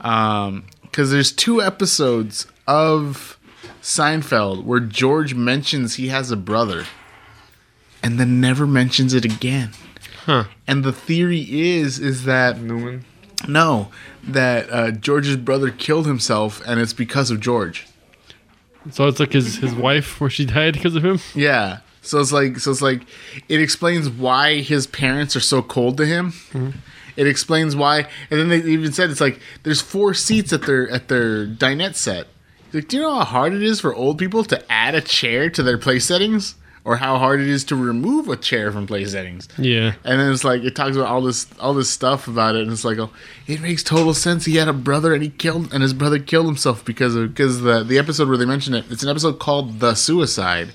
Um, 0.00 0.64
because 0.82 1.10
there's 1.10 1.32
two 1.32 1.60
episodes 1.60 2.46
of 2.68 3.36
Seinfeld 3.82 4.64
where 4.64 4.80
George 4.80 5.34
mentions 5.34 5.96
he 5.96 6.08
has 6.08 6.30
a 6.30 6.36
brother, 6.36 6.84
and 8.02 8.18
then 8.18 8.40
never 8.40 8.66
mentions 8.66 9.12
it 9.12 9.24
again. 9.24 9.72
Huh. 10.24 10.44
And 10.66 10.84
the 10.84 10.92
theory 10.92 11.46
is 11.50 11.98
is 11.98 12.24
that 12.24 12.60
Newman. 12.60 13.04
no, 13.48 13.90
that 14.22 14.70
uh, 14.70 14.90
George's 14.92 15.36
brother 15.36 15.70
killed 15.70 16.06
himself, 16.06 16.62
and 16.64 16.78
it's 16.80 16.92
because 16.92 17.30
of 17.32 17.40
George. 17.40 17.86
So 18.90 19.06
it's 19.08 19.20
like 19.20 19.32
his 19.32 19.56
his 19.56 19.74
wife 19.74 20.20
where 20.20 20.30
she 20.30 20.44
died 20.44 20.74
because 20.74 20.94
of 20.96 21.04
him. 21.04 21.20
Yeah. 21.34 21.80
So 22.02 22.20
it's 22.20 22.32
like 22.32 22.58
so 22.58 22.70
it's 22.70 22.82
like 22.82 23.02
it 23.48 23.60
explains 23.60 24.08
why 24.08 24.60
his 24.60 24.86
parents 24.86 25.36
are 25.36 25.40
so 25.40 25.62
cold 25.62 25.96
to 25.98 26.06
him. 26.06 26.32
Mm-hmm. 26.52 26.70
It 27.16 27.26
explains 27.26 27.74
why, 27.74 28.06
and 28.30 28.38
then 28.38 28.48
they 28.48 28.58
even 28.58 28.92
said 28.92 29.10
it's 29.10 29.20
like 29.20 29.40
there's 29.64 29.80
four 29.80 30.14
seats 30.14 30.52
at 30.52 30.62
their 30.62 30.88
at 30.88 31.08
their 31.08 31.46
dinette 31.46 31.96
set. 31.96 32.28
Like, 32.72 32.88
do 32.88 32.96
you 32.96 33.02
know 33.02 33.14
how 33.14 33.24
hard 33.24 33.54
it 33.54 33.62
is 33.62 33.80
for 33.80 33.94
old 33.94 34.18
people 34.18 34.44
to 34.44 34.72
add 34.72 34.94
a 34.94 35.00
chair 35.00 35.50
to 35.50 35.62
their 35.62 35.78
play 35.78 35.98
settings, 35.98 36.54
or 36.88 36.96
how 36.96 37.18
hard 37.18 37.38
it 37.38 37.48
is 37.48 37.64
to 37.64 37.76
remove 37.76 38.30
a 38.30 38.36
chair 38.36 38.72
from 38.72 38.86
place 38.86 39.12
settings? 39.12 39.46
Yeah. 39.58 39.92
And 40.04 40.18
then 40.18 40.32
it's 40.32 40.42
like 40.42 40.62
it 40.62 40.74
talks 40.74 40.96
about 40.96 41.08
all 41.08 41.20
this 41.20 41.46
all 41.60 41.74
this 41.74 41.90
stuff 41.90 42.26
about 42.28 42.56
it, 42.56 42.62
and 42.62 42.72
it's 42.72 42.82
like, 42.82 42.96
oh, 42.96 43.10
it 43.46 43.60
makes 43.60 43.82
total 43.82 44.14
sense. 44.14 44.46
He 44.46 44.56
had 44.56 44.68
a 44.68 44.72
brother, 44.72 45.12
and 45.12 45.22
he 45.22 45.28
killed, 45.28 45.70
and 45.74 45.82
his 45.82 45.92
brother 45.92 46.18
killed 46.18 46.46
himself 46.46 46.82
because 46.86 47.14
of 47.14 47.28
because 47.28 47.60
the 47.60 47.84
the 47.84 47.98
episode 47.98 48.26
where 48.26 48.38
they 48.38 48.46
mention 48.46 48.72
it. 48.72 48.86
It's 48.90 49.02
an 49.02 49.10
episode 49.10 49.38
called 49.38 49.80
"The 49.80 49.94
Suicide," 49.94 50.72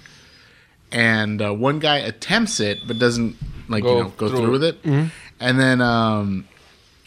and 0.91 1.41
uh, 1.41 1.51
one 1.51 1.79
guy 1.79 1.97
attempts 1.97 2.59
it 2.59 2.81
but 2.87 2.99
doesn't 2.99 3.35
like 3.67 3.81
Go 3.81 3.97
you 3.97 4.03
know 4.03 4.09
go 4.09 4.29
through 4.29 4.37
through, 4.37 4.47
it. 4.47 4.51
with 4.51 4.63
it, 4.63 5.11
and 5.39 5.59
then 5.59 5.81
um. 5.81 6.47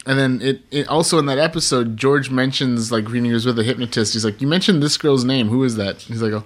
And 0.05 0.17
then 0.17 0.41
it, 0.41 0.61
it 0.71 0.87
also 0.87 1.19
in 1.19 1.25
that 1.25 1.37
episode, 1.37 1.97
George 1.97 2.29
mentions 2.29 2.93
like 2.93 3.09
when 3.09 3.25
he 3.25 3.33
was 3.33 3.45
with 3.45 3.59
a 3.59 3.63
hypnotist. 3.63 4.13
He's 4.13 4.23
like, 4.23 4.39
"You 4.39 4.47
mentioned 4.47 4.81
this 4.81 4.95
girl's 4.95 5.25
name. 5.25 5.49
Who 5.49 5.65
is 5.65 5.75
that?" 5.75 5.97
He's 5.97 6.21
like, 6.21 6.31
"Oh, 6.31 6.45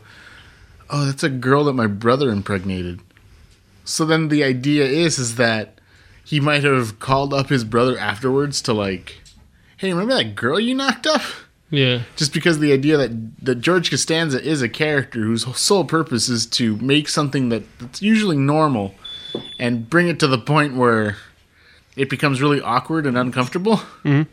oh, 0.91 1.05
that's 1.05 1.23
a 1.23 1.29
girl 1.29 1.63
that 1.65 1.73
my 1.73 1.87
brother 1.87 2.29
impregnated." 2.29 2.99
So 3.83 4.05
then 4.05 4.27
the 4.27 4.43
idea 4.43 4.85
is 4.85 5.17
is 5.17 5.35
that 5.35 5.79
he 6.23 6.39
might 6.39 6.63
have 6.63 6.99
called 6.99 7.33
up 7.33 7.49
his 7.49 7.63
brother 7.63 7.97
afterwards 7.97 8.61
to 8.63 8.73
like, 8.73 9.21
hey, 9.77 9.91
remember 9.91 10.13
that 10.15 10.35
girl 10.35 10.59
you 10.59 10.75
knocked 10.75 11.07
up? 11.07 11.21
Yeah. 11.69 12.01
Just 12.15 12.33
because 12.33 12.59
the 12.59 12.71
idea 12.73 12.97
that 12.97 13.11
that 13.43 13.55
George 13.61 13.89
Costanza 13.89 14.41
is 14.41 14.61
a 14.61 14.69
character 14.69 15.21
whose 15.21 15.45
sole 15.57 15.83
purpose 15.85 16.29
is 16.29 16.45
to 16.47 16.75
make 16.77 17.09
something 17.09 17.49
that, 17.49 17.63
that's 17.79 18.01
usually 18.01 18.37
normal 18.37 18.93
and 19.59 19.89
bring 19.89 20.07
it 20.07 20.19
to 20.19 20.27
the 20.27 20.37
point 20.37 20.75
where 20.75 21.17
it 21.95 22.09
becomes 22.09 22.41
really 22.41 22.61
awkward 22.61 23.05
and 23.07 23.17
uncomfortable. 23.17 23.81
Mhm. 24.03 24.27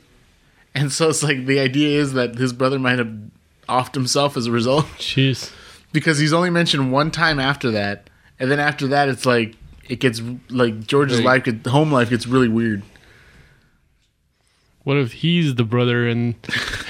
And 0.74 0.92
so 0.92 1.08
it's 1.08 1.22
like 1.22 1.46
the 1.46 1.58
idea 1.58 2.00
is 2.00 2.12
that 2.12 2.36
his 2.36 2.52
brother 2.52 2.78
might 2.78 2.98
have 2.98 3.12
offed 3.68 3.94
himself 3.94 4.36
as 4.36 4.46
a 4.46 4.52
result. 4.52 4.86
Jeez. 4.98 5.50
Because 5.92 6.18
he's 6.18 6.32
only 6.32 6.50
mentioned 6.50 6.92
one 6.92 7.10
time 7.10 7.38
after 7.38 7.70
that, 7.70 8.08
and 8.38 8.50
then 8.50 8.60
after 8.60 8.86
that, 8.88 9.08
it's 9.08 9.24
like 9.26 9.56
it 9.88 10.00
gets 10.00 10.20
like 10.50 10.86
George's 10.86 11.20
Right. 11.22 11.46
life, 11.46 11.66
home 11.66 11.90
life 11.92 12.10
gets 12.10 12.26
really 12.26 12.48
weird. 12.48 12.82
What 14.84 14.96
if 14.96 15.12
he's 15.12 15.54
the 15.56 15.64
brother 15.64 16.06
and 16.08 16.34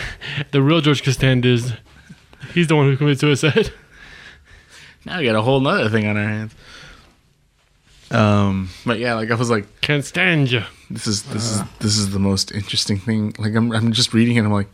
the 0.53 0.63
real 0.63 0.81
George 0.81 1.03
Costanza 1.03 1.49
is 1.49 1.73
he's 2.55 2.67
the 2.69 2.77
one 2.77 2.87
who 2.87 2.97
committed 2.97 3.21
suicide? 3.21 3.73
Now 5.05 5.19
we 5.19 5.25
got 5.25 5.37
a 5.37 5.43
whole 5.43 5.61
nother 5.61 5.89
thing 5.89 6.07
on 6.07 6.17
our 6.17 6.29
hands. 6.29 6.55
Um, 8.11 8.71
but 8.87 8.99
yeah, 8.99 9.15
like 9.15 9.31
I 9.31 9.35
was 9.35 9.51
like, 9.51 9.81
Can't 9.81 10.05
stand 10.05 10.51
you. 10.51 10.63
this 10.91 11.07
is 11.07 11.23
this 11.25 11.45
is 11.51 11.63
this 11.81 11.97
is 11.99 12.11
the 12.11 12.19
most 12.19 12.53
interesting 12.53 12.99
thing. 12.99 13.35
Like 13.39 13.55
I'm 13.55 13.71
I'm 13.73 13.93
just 13.93 14.13
reading 14.15 14.37
it, 14.37 14.45
I'm 14.45 14.53
like, 14.53 14.69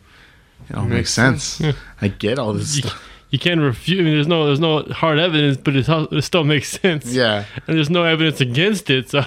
it 0.69 0.75
all 0.75 0.83
makes, 0.83 0.93
Makes 0.95 1.11
sense. 1.13 1.43
sense. 1.43 1.77
I 2.01 2.07
get 2.09 2.39
all 2.39 2.53
this 2.53 2.77
stuff. 2.77 3.01
You 3.35 3.39
can't 3.39 3.59
refute. 3.59 3.99
I 3.99 4.03
mean, 4.03 4.13
there's 4.13 4.27
no 4.27 4.45
there's 4.45 4.61
no 4.61 4.83
hard 4.83 5.19
evidence, 5.19 5.57
but 5.57 5.75
it, 5.75 5.89
it 5.89 6.21
still 6.21 6.45
makes 6.45 6.69
sense. 6.81 7.05
Yeah. 7.05 7.43
and 7.67 7.75
there's 7.75 7.89
no 7.89 8.03
evidence 8.03 8.39
against 8.39 8.89
it. 8.89 9.09
So 9.09 9.25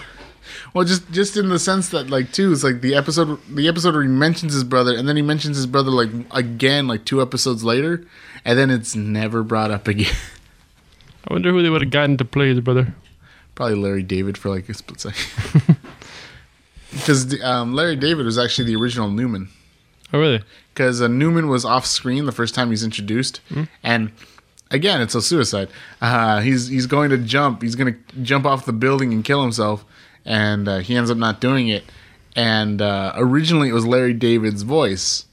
Well, 0.72 0.86
just 0.86 1.10
just 1.12 1.36
in 1.36 1.50
the 1.50 1.58
sense 1.58 1.90
that 1.90 2.08
like 2.08 2.32
too, 2.32 2.52
it's 2.52 2.64
like 2.64 2.80
the 2.80 2.94
episode 2.94 3.38
the 3.54 3.68
episode 3.68 3.92
where 3.92 4.02
he 4.02 4.08
mentions 4.08 4.54
his 4.54 4.64
brother, 4.64 4.96
and 4.96 5.06
then 5.06 5.16
he 5.16 5.22
mentions 5.22 5.56
his 5.56 5.66
brother 5.66 5.90
like 5.90 6.08
again 6.30 6.88
like 6.88 7.04
two 7.04 7.20
episodes 7.20 7.62
later, 7.64 8.06
and 8.46 8.58
then 8.58 8.70
it's 8.70 8.96
never 8.96 9.42
brought 9.42 9.70
up 9.70 9.86
again. 9.86 10.14
I 11.28 11.34
wonder 11.34 11.50
who 11.50 11.62
they 11.62 11.68
would 11.68 11.82
have 11.82 11.90
gotten 11.90 12.16
to 12.16 12.24
play 12.24 12.48
his 12.48 12.60
brother. 12.60 12.94
Probably 13.54 13.74
Larry 13.74 14.02
David 14.02 14.38
for 14.38 14.48
like 14.48 14.66
a 14.68 14.74
split 14.74 15.00
second. 15.00 15.76
Because 16.90 17.42
um, 17.42 17.74
Larry 17.74 17.96
David 17.96 18.24
was 18.24 18.38
actually 18.38 18.64
the 18.64 18.80
original 18.80 19.10
Newman. 19.10 19.50
Oh 20.12 20.18
really? 20.18 20.42
Because 20.78 21.02
uh, 21.02 21.08
Newman 21.08 21.48
was 21.48 21.64
off 21.64 21.84
screen 21.84 22.24
the 22.24 22.30
first 22.30 22.54
time 22.54 22.70
he's 22.70 22.84
introduced, 22.84 23.40
and 23.82 24.12
again, 24.70 25.00
it's 25.00 25.16
a 25.16 25.20
suicide. 25.20 25.68
Uh, 26.00 26.40
he's 26.40 26.68
he's 26.68 26.86
going 26.86 27.10
to 27.10 27.18
jump. 27.18 27.62
He's 27.62 27.74
going 27.74 27.94
to 27.94 28.22
jump 28.22 28.46
off 28.46 28.64
the 28.64 28.72
building 28.72 29.12
and 29.12 29.24
kill 29.24 29.42
himself, 29.42 29.84
and 30.24 30.68
uh, 30.68 30.78
he 30.78 30.94
ends 30.94 31.10
up 31.10 31.18
not 31.18 31.40
doing 31.40 31.66
it. 31.66 31.82
And 32.36 32.80
uh, 32.80 33.12
originally, 33.16 33.68
it 33.68 33.72
was 33.72 33.84
Larry 33.86 34.14
David's 34.14 34.62
voice, 34.62 35.26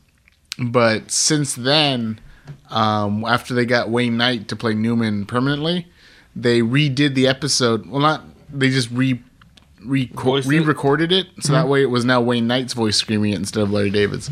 but 0.57 1.11
since 1.11 1.53
then, 1.53 2.19
um, 2.71 3.23
after 3.23 3.53
they 3.53 3.65
got 3.65 3.91
Wayne 3.91 4.17
Knight 4.17 4.47
to 4.47 4.55
play 4.55 4.73
Newman 4.73 5.27
permanently, 5.27 5.85
they 6.35 6.61
redid 6.61 7.13
the 7.13 7.27
episode. 7.27 7.85
Well, 7.85 8.01
not 8.01 8.23
they 8.51 8.71
just 8.71 8.89
re 8.89 9.21
re 9.83 10.07
Voiced 10.07 10.47
it? 11.11 11.27
so 11.41 11.53
that 11.53 11.67
way 11.67 11.83
it 11.83 11.91
was 11.91 12.03
now 12.03 12.19
Wayne 12.19 12.47
Knight's 12.47 12.73
voice 12.73 12.97
screaming 12.97 13.33
it 13.33 13.35
instead 13.35 13.61
of 13.61 13.69
Larry 13.69 13.91
David's. 13.91 14.31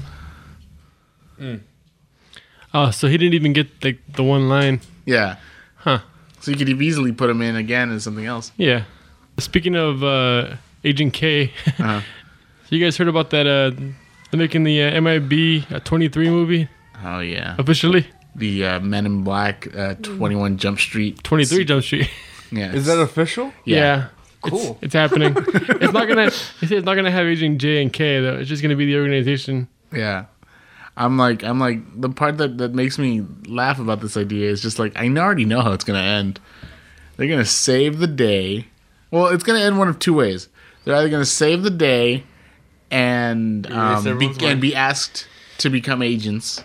Oh, 2.73 2.91
so 2.91 3.07
he 3.07 3.17
didn't 3.17 3.33
even 3.35 3.53
get 3.53 3.67
like 3.83 3.99
the 4.13 4.23
one 4.23 4.49
line. 4.49 4.81
Yeah. 5.05 5.37
Huh. 5.75 5.99
So 6.39 6.51
you 6.51 6.57
could 6.57 6.67
have 6.69 6.81
easily 6.81 7.11
put 7.11 7.29
him 7.29 7.41
in 7.41 7.55
again 7.55 7.91
as 7.91 8.03
something 8.03 8.25
else. 8.25 8.51
Yeah. 8.57 8.83
Speaking 9.39 9.75
of 9.75 10.03
uh, 10.03 10.55
Agent 10.83 11.13
K, 11.13 11.51
Uh-huh. 11.79 12.01
so 12.67 12.75
you 12.75 12.83
guys 12.83 12.97
heard 12.97 13.07
about 13.07 13.29
that? 13.31 13.45
Uh, 13.47 13.71
they're 14.31 14.39
making 14.39 14.63
the 14.63 14.81
uh, 14.83 14.99
MIB 15.01 15.65
uh, 15.71 15.79
23 15.79 16.29
movie 16.29 16.67
Oh 17.03 17.19
yeah. 17.19 17.55
officially. 17.59 18.07
The 18.35 18.65
uh, 18.65 18.79
Men 18.79 19.05
in 19.05 19.23
Black, 19.23 19.67
uh, 19.75 19.93
Twenty 19.95 20.35
One 20.35 20.57
Jump 20.57 20.79
Street. 20.79 21.23
23 21.23 21.65
Jump 21.65 21.83
Street. 21.83 22.09
Yeah. 22.51 22.71
Is 22.71 22.85
that 22.85 22.99
official? 22.99 23.51
yeah. 23.65 24.09
Cool. 24.43 24.73
It's, 24.81 24.83
it's 24.83 24.93
happening. 24.93 25.33
it's 25.37 25.91
not 25.93 26.07
gonna. 26.07 26.29
It's 26.61 26.85
not 26.85 26.93
gonna 26.93 27.09
have 27.09 27.25
Agent 27.25 27.59
J 27.59 27.81
and 27.81 27.91
K 27.91 28.19
though. 28.21 28.35
It's 28.37 28.47
just 28.49 28.61
gonna 28.61 28.75
be 28.75 28.85
the 28.85 28.95
organization. 28.97 29.67
Yeah. 29.91 30.25
I'm 30.95 31.17
like 31.17 31.43
I'm 31.43 31.59
like 31.59 31.99
the 31.99 32.09
part 32.09 32.37
that, 32.37 32.57
that 32.59 32.73
makes 32.73 32.99
me 32.99 33.25
laugh 33.47 33.79
about 33.79 34.01
this 34.01 34.15
idea 34.15 34.49
is 34.49 34.61
just 34.61 34.77
like 34.79 34.95
I 34.95 35.07
already 35.07 35.45
know 35.45 35.61
how 35.61 35.71
it's 35.71 35.83
gonna 35.83 35.99
end. 35.99 36.39
They're 37.17 37.27
gonna 37.27 37.45
save 37.45 37.99
the 37.99 38.07
day. 38.07 38.67
Well, 39.11 39.27
it's 39.27 39.43
gonna 39.43 39.59
end 39.59 39.79
one 39.79 39.87
of 39.87 39.99
two 39.99 40.13
ways. 40.13 40.49
They're 40.85 40.95
either 40.95 41.09
gonna 41.09 41.25
save 41.25 41.63
the 41.63 41.69
day 41.69 42.23
and 42.91 43.69
um, 43.71 44.03
be, 44.19 44.27
and 44.27 44.41
mind. 44.41 44.61
be 44.61 44.75
asked 44.75 45.27
to 45.59 45.69
become 45.69 46.03
agents, 46.03 46.63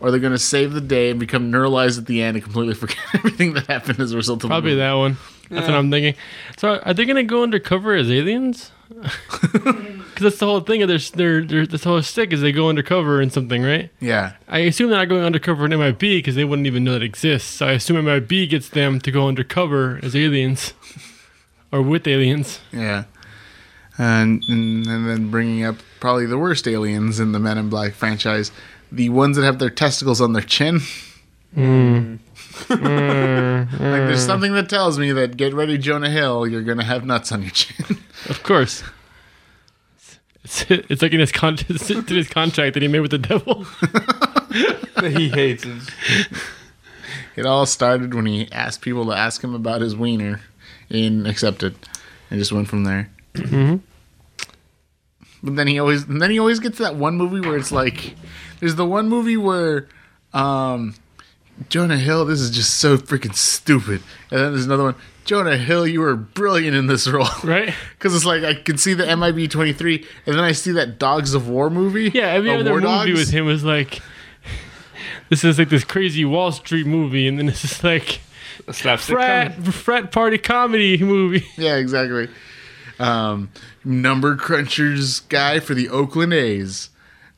or 0.00 0.10
they're 0.10 0.20
gonna 0.20 0.38
save 0.38 0.72
the 0.72 0.80
day 0.80 1.10
and 1.10 1.20
become 1.20 1.52
neuralized 1.52 1.98
at 1.98 2.06
the 2.06 2.22
end 2.22 2.36
and 2.36 2.44
completely 2.44 2.74
forget 2.74 2.98
everything 3.14 3.52
that 3.54 3.66
happened 3.66 4.00
as 4.00 4.12
a 4.12 4.16
result 4.16 4.42
of 4.42 4.48
Probably 4.48 4.72
the 4.72 4.80
that 4.80 4.92
one. 4.94 5.18
That's 5.50 5.68
what 5.68 5.76
I'm 5.76 5.90
thinking. 5.90 6.20
So 6.56 6.78
are 6.78 6.94
they 6.94 7.04
gonna 7.04 7.24
go 7.24 7.42
undercover 7.42 7.94
as 7.94 8.10
aliens? 8.10 8.72
Because 10.16 10.32
that's 10.32 10.40
the 10.40 10.46
whole 10.46 10.60
thing 10.60 10.80
of 10.80 10.88
their 10.88 10.98
their 10.98 11.44
their 11.44 11.66
this 11.66 11.84
whole 11.84 12.00
stick 12.00 12.32
is 12.32 12.40
they 12.40 12.50
go 12.50 12.70
undercover 12.70 13.20
in 13.20 13.28
something, 13.28 13.62
right? 13.62 13.90
Yeah. 14.00 14.32
I 14.48 14.60
assume 14.60 14.88
they're 14.88 14.98
not 14.98 15.10
going 15.10 15.22
undercover 15.22 15.66
in 15.66 15.78
MIB 15.78 15.98
because 15.98 16.36
they 16.36 16.44
wouldn't 16.44 16.66
even 16.66 16.84
know 16.84 16.94
that 16.94 17.02
exists. 17.02 17.50
So 17.50 17.66
I 17.66 17.72
assume 17.72 18.02
MIB 18.02 18.48
gets 18.48 18.70
them 18.70 18.98
to 19.00 19.10
go 19.10 19.28
undercover 19.28 20.00
as 20.02 20.16
aliens 20.16 20.72
or 21.70 21.82
with 21.82 22.06
aliens. 22.06 22.60
Yeah. 22.72 23.04
And, 23.98 24.42
and 24.48 24.86
and 24.86 25.06
then 25.06 25.30
bringing 25.30 25.66
up 25.66 25.76
probably 26.00 26.24
the 26.24 26.38
worst 26.38 26.66
aliens 26.66 27.20
in 27.20 27.32
the 27.32 27.38
Men 27.38 27.58
in 27.58 27.68
Black 27.68 27.92
franchise, 27.92 28.50
the 28.90 29.10
ones 29.10 29.36
that 29.36 29.44
have 29.44 29.58
their 29.58 29.68
testicles 29.68 30.22
on 30.22 30.32
their 30.32 30.42
chin. 30.42 30.80
Hmm. 31.54 32.16
Like 32.70 32.80
there's 32.80 34.22
hmm. 34.22 34.26
something 34.26 34.54
that 34.54 34.70
tells 34.70 34.98
me 34.98 35.12
that 35.12 35.36
get 35.36 35.52
ready, 35.52 35.76
Jonah 35.76 36.08
Hill, 36.08 36.46
you're 36.46 36.62
gonna 36.62 36.84
have 36.84 37.04
nuts 37.04 37.30
on 37.32 37.42
your 37.42 37.50
chin. 37.50 37.98
Of 38.30 38.42
course. 38.42 38.82
It's, 40.46 40.64
it's 40.70 41.02
like 41.02 41.12
in 41.12 41.18
his, 41.18 41.32
con- 41.32 41.58
in 41.68 42.04
his 42.06 42.28
contract 42.28 42.74
that 42.74 42.82
he 42.82 42.86
made 42.88 43.00
with 43.00 43.10
the 43.10 43.18
devil. 43.18 43.66
that 43.80 45.12
he 45.16 45.28
hates 45.28 45.64
it. 45.66 45.82
it 47.34 47.46
all 47.46 47.66
started 47.66 48.14
when 48.14 48.26
he 48.26 48.48
asked 48.52 48.80
people 48.80 49.04
to 49.06 49.12
ask 49.12 49.42
him 49.42 49.54
about 49.56 49.80
his 49.80 49.96
wiener, 49.96 50.40
and 50.88 51.26
accepted, 51.26 51.74
and 52.30 52.38
just 52.38 52.52
went 52.52 52.68
from 52.68 52.84
there. 52.84 53.10
Mhm. 53.34 53.80
But 55.42 55.56
then 55.56 55.66
he 55.66 55.80
always, 55.80 56.04
and 56.04 56.22
then 56.22 56.30
he 56.30 56.38
always 56.38 56.60
gets 56.60 56.78
that 56.78 56.94
one 56.94 57.16
movie 57.16 57.40
where 57.46 57.56
it's 57.58 57.72
like, 57.72 58.14
there's 58.60 58.76
the 58.76 58.86
one 58.86 59.08
movie 59.08 59.36
where, 59.36 59.88
um, 60.32 60.94
Jonah 61.68 61.98
Hill, 61.98 62.24
this 62.24 62.40
is 62.40 62.52
just 62.52 62.76
so 62.76 62.96
freaking 62.96 63.34
stupid, 63.34 64.00
and 64.30 64.40
then 64.40 64.52
there's 64.52 64.66
another 64.66 64.84
one. 64.84 64.94
Jonah 65.26 65.56
Hill, 65.56 65.86
you 65.86 66.00
were 66.00 66.16
brilliant 66.16 66.76
in 66.76 66.86
this 66.86 67.06
role, 67.08 67.26
Right? 67.44 67.74
Because 67.98 68.14
it's 68.14 68.24
like 68.24 68.44
I 68.44 68.54
can 68.54 68.78
see 68.78 68.94
the 68.94 69.04
MIB 69.16 69.50
23, 69.50 70.06
and 70.26 70.36
then 70.36 70.44
I 70.44 70.52
see 70.52 70.70
that 70.72 70.98
Dogs 70.98 71.34
of 71.34 71.48
War 71.48 71.68
movie. 71.68 72.10
Yeah, 72.14 72.28
every 72.28 72.50
of 72.54 72.60
other 72.60 72.70
War 72.70 72.80
movie 72.80 73.10
Dogs. 73.12 73.18
with 73.18 73.30
him 73.30 73.44
was 73.46 73.64
like, 73.64 74.00
this 75.28 75.42
is 75.44 75.58
like 75.58 75.68
this 75.68 75.84
crazy 75.84 76.24
Wall 76.24 76.52
Street 76.52 76.86
movie, 76.86 77.26
and 77.28 77.38
then 77.38 77.48
it's 77.48 77.62
just 77.62 77.82
like 77.84 78.20
A 78.68 78.72
slapstick 78.72 79.16
frat 79.16 79.52
comedy. 79.54 79.70
frat 79.72 80.12
party 80.12 80.38
comedy 80.38 80.98
movie. 81.02 81.44
Yeah, 81.56 81.76
exactly. 81.76 82.28
Um, 82.98 83.50
number 83.84 84.36
crunchers 84.36 85.28
guy 85.28 85.60
for 85.60 85.74
the 85.74 85.88
Oakland 85.88 86.32
A's. 86.32 86.88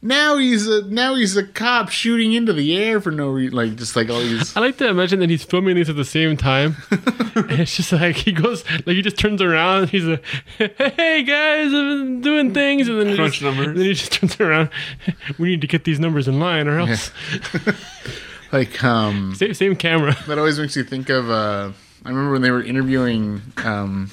Now 0.00 0.36
he's 0.36 0.68
a 0.68 0.82
now 0.82 1.16
he's 1.16 1.36
a 1.36 1.42
cop 1.44 1.88
shooting 1.88 2.32
into 2.32 2.52
the 2.52 2.76
air 2.76 3.00
for 3.00 3.10
no 3.10 3.30
reason, 3.30 3.56
like 3.56 3.74
just 3.74 3.96
like 3.96 4.08
all 4.08 4.20
these. 4.20 4.56
I 4.56 4.60
like 4.60 4.76
to 4.78 4.88
imagine 4.88 5.18
that 5.18 5.28
he's 5.28 5.42
filming 5.42 5.74
these 5.74 5.90
at 5.90 5.96
the 5.96 6.04
same 6.04 6.36
time. 6.36 6.76
and 6.90 7.50
it's 7.60 7.76
just 7.76 7.92
like 7.92 8.14
he 8.14 8.30
goes, 8.30 8.64
like 8.86 8.94
he 8.94 9.02
just 9.02 9.18
turns 9.18 9.42
around. 9.42 9.82
And 9.82 9.90
he's 9.90 10.04
like, 10.04 10.24
"Hey 10.56 11.24
guys, 11.24 11.66
I've 11.66 11.72
been 11.72 12.20
doing 12.20 12.54
things," 12.54 12.88
and 12.88 13.00
then 13.00 13.16
Crunch 13.16 13.40
just, 13.40 13.42
numbers. 13.42 13.76
Then 13.76 13.84
he 13.84 13.94
just 13.94 14.12
turns 14.12 14.40
around. 14.40 14.70
we 15.38 15.48
need 15.48 15.62
to 15.62 15.66
get 15.66 15.82
these 15.82 15.98
numbers 15.98 16.28
in 16.28 16.38
line, 16.38 16.68
or 16.68 16.78
else 16.78 17.10
Like 18.52 18.82
um, 18.84 19.34
same, 19.34 19.52
same 19.52 19.74
camera. 19.74 20.16
that 20.28 20.38
always 20.38 20.60
makes 20.60 20.76
you 20.76 20.84
think 20.84 21.08
of. 21.08 21.28
Uh, 21.28 21.72
I 22.04 22.08
remember 22.08 22.32
when 22.32 22.42
they 22.42 22.52
were 22.52 22.62
interviewing 22.62 23.42
um, 23.64 24.12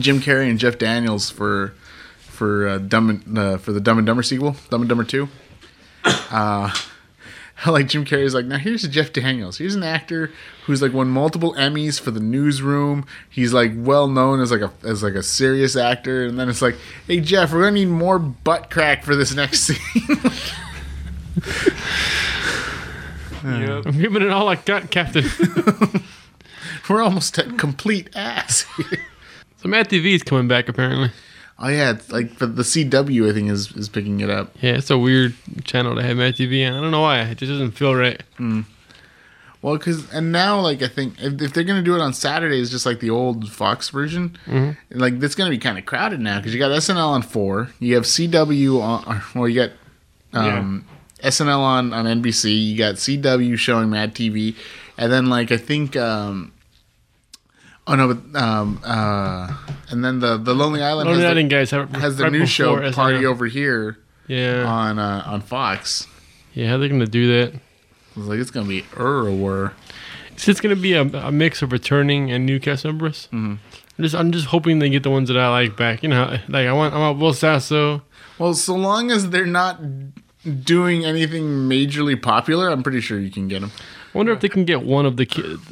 Jim 0.00 0.18
Carrey 0.18 0.50
and 0.50 0.58
Jeff 0.58 0.78
Daniels 0.78 1.30
for 1.30 1.74
for 2.42 2.66
uh, 2.66 2.78
Dumb 2.78 3.08
and, 3.08 3.38
uh, 3.38 3.56
for 3.56 3.70
the 3.70 3.80
Dumb 3.80 3.98
and 3.98 4.06
Dumber 4.06 4.24
sequel, 4.24 4.56
Dumb 4.68 4.82
and 4.82 4.88
Dumber 4.88 5.04
Two. 5.04 5.28
Uh, 6.04 6.74
like 7.68 7.86
Jim 7.86 8.04
Carrey's 8.04 8.34
like, 8.34 8.46
now 8.46 8.58
here's 8.58 8.82
Jeff 8.88 9.12
Daniels. 9.12 9.58
Here's 9.58 9.76
an 9.76 9.84
actor 9.84 10.32
who's 10.64 10.82
like 10.82 10.92
won 10.92 11.06
multiple 11.06 11.54
Emmys 11.54 12.00
for 12.00 12.10
the 12.10 12.18
Newsroom. 12.18 13.06
He's 13.30 13.52
like 13.52 13.70
well 13.76 14.08
known 14.08 14.40
as 14.40 14.50
like 14.50 14.60
a 14.60 14.72
as 14.82 15.04
like 15.04 15.14
a 15.14 15.22
serious 15.22 15.76
actor. 15.76 16.24
And 16.26 16.36
then 16.36 16.48
it's 16.48 16.60
like, 16.60 16.74
hey 17.06 17.20
Jeff, 17.20 17.52
we're 17.52 17.60
gonna 17.60 17.74
need 17.74 17.86
more 17.86 18.18
butt 18.18 18.70
crack 18.70 19.04
for 19.04 19.14
this 19.14 19.32
next 19.32 19.60
scene. 19.68 19.76
Yep. 23.44 23.86
I'm 23.86 24.00
giving 24.00 24.22
it 24.22 24.30
all 24.30 24.48
I 24.48 24.56
got, 24.56 24.90
Captain. 24.90 25.24
we're 26.88 27.02
almost 27.02 27.38
at 27.38 27.56
complete 27.56 28.10
ass. 28.16 28.66
here. 28.76 28.98
so 29.58 29.68
Mad 29.68 29.88
TV 29.88 30.16
is 30.16 30.24
coming 30.24 30.48
back 30.48 30.68
apparently. 30.68 31.12
Oh 31.64 31.68
yeah, 31.68 31.92
it's 31.92 32.10
like 32.10 32.38
the, 32.38 32.48
the 32.48 32.62
CW 32.64 33.30
I 33.30 33.32
think 33.32 33.48
is 33.48 33.70
is 33.76 33.88
picking 33.88 34.18
it 34.20 34.28
up. 34.28 34.52
Yeah, 34.60 34.72
it's 34.72 34.90
a 34.90 34.98
weird 34.98 35.34
channel 35.64 35.94
to 35.94 36.02
have 36.02 36.16
Mad 36.16 36.34
TV 36.34 36.66
on. 36.68 36.74
I 36.76 36.80
don't 36.80 36.90
know 36.90 37.02
why. 37.02 37.20
It 37.20 37.38
just 37.38 37.52
doesn't 37.52 37.70
feel 37.72 37.94
right. 37.94 38.20
Well, 39.62 39.76
because 39.76 40.12
and 40.12 40.32
now 40.32 40.58
like 40.60 40.82
I 40.82 40.88
think 40.88 41.20
if, 41.22 41.40
if 41.40 41.52
they're 41.52 41.62
gonna 41.62 41.82
do 41.82 41.94
it 41.94 42.00
on 42.00 42.12
Saturdays, 42.14 42.68
just 42.70 42.84
like 42.84 42.98
the 42.98 43.10
old 43.10 43.48
Fox 43.48 43.90
version, 43.90 44.36
like 44.90 45.20
that's 45.20 45.36
gonna 45.36 45.50
be 45.50 45.58
kind 45.58 45.78
of 45.78 45.86
crowded 45.86 46.18
now 46.18 46.38
because 46.38 46.52
you 46.52 46.58
got 46.58 46.72
SNL 46.72 46.96
on 47.08 47.22
four, 47.22 47.70
you 47.78 47.94
have 47.94 48.04
CW 48.04 48.80
on, 48.82 49.22
well, 49.36 49.48
you 49.48 49.54
got 49.60 49.70
um, 50.32 50.84
SNL 51.22 51.58
on 51.60 51.92
on 51.92 52.06
NBC, 52.06 52.70
you 52.70 52.76
got 52.76 52.96
CW 52.96 53.56
showing 53.56 53.88
Mad 53.88 54.16
TV, 54.16 54.56
and 54.98 55.12
then 55.12 55.26
like 55.26 55.52
I 55.52 55.58
think. 55.58 55.96
um 55.96 56.51
Oh 57.86 57.94
no, 57.96 58.14
but 58.14 58.40
um 58.40 58.80
uh, 58.84 59.52
and 59.90 60.04
then 60.04 60.20
the 60.20 60.38
the 60.38 60.54
Lonely 60.54 60.82
Island 60.82 61.08
Lonely 61.08 61.22
has, 61.24 61.30
Island 61.32 61.50
guys 61.50 61.70
have, 61.72 61.92
the, 61.92 61.98
has 61.98 62.16
the 62.16 62.24
right 62.24 62.32
new 62.32 62.46
show 62.46 62.76
before 62.76 62.92
Party 62.92 63.26
Over 63.26 63.46
Here 63.46 63.98
Yeah, 64.28 64.64
on 64.64 64.98
uh, 64.98 65.22
on 65.26 65.40
Fox. 65.40 66.06
yeah. 66.54 66.68
How 66.68 66.74
are 66.76 66.78
they 66.78 66.88
gonna 66.88 67.06
do 67.06 67.26
that? 67.40 67.54
I 67.54 68.18
was 68.18 68.28
like, 68.28 68.38
it's 68.38 68.50
gonna 68.50 68.68
be 68.68 68.84
er 68.96 69.26
or 69.26 69.32
were. 69.34 69.72
It's 70.44 70.60
gonna 70.60 70.76
be 70.76 70.92
a, 70.94 71.02
a 71.02 71.32
mix 71.32 71.62
of 71.62 71.72
returning 71.72 72.30
and 72.30 72.46
new 72.46 72.58
cast 72.60 72.84
members. 72.84 73.28
Mm-hmm. 73.32 73.54
I'm 73.98 74.02
just 74.02 74.14
I'm 74.14 74.32
just 74.32 74.46
hoping 74.46 74.78
they 74.78 74.88
get 74.88 75.02
the 75.02 75.10
ones 75.10 75.28
that 75.28 75.36
I 75.36 75.48
like 75.50 75.76
back. 75.76 76.02
You 76.02 76.08
know, 76.08 76.38
like 76.48 76.66
I 76.66 76.72
want 76.72 76.94
I 76.94 76.98
want 76.98 77.18
Will 77.18 77.34
Sasso. 77.34 78.02
Well, 78.38 78.54
so 78.54 78.74
long 78.74 79.10
as 79.10 79.30
they're 79.30 79.44
not 79.44 79.80
doing 80.64 81.04
anything 81.04 81.44
majorly 81.68 82.20
popular, 82.20 82.70
I'm 82.70 82.82
pretty 82.82 83.00
sure 83.00 83.18
you 83.18 83.30
can 83.30 83.48
get 83.48 83.60
them. 83.60 83.70
I 84.14 84.18
wonder 84.18 84.32
if 84.32 84.40
they 84.40 84.48
can 84.48 84.64
get 84.64 84.82
one 84.82 85.06
of 85.06 85.16
the 85.16 85.26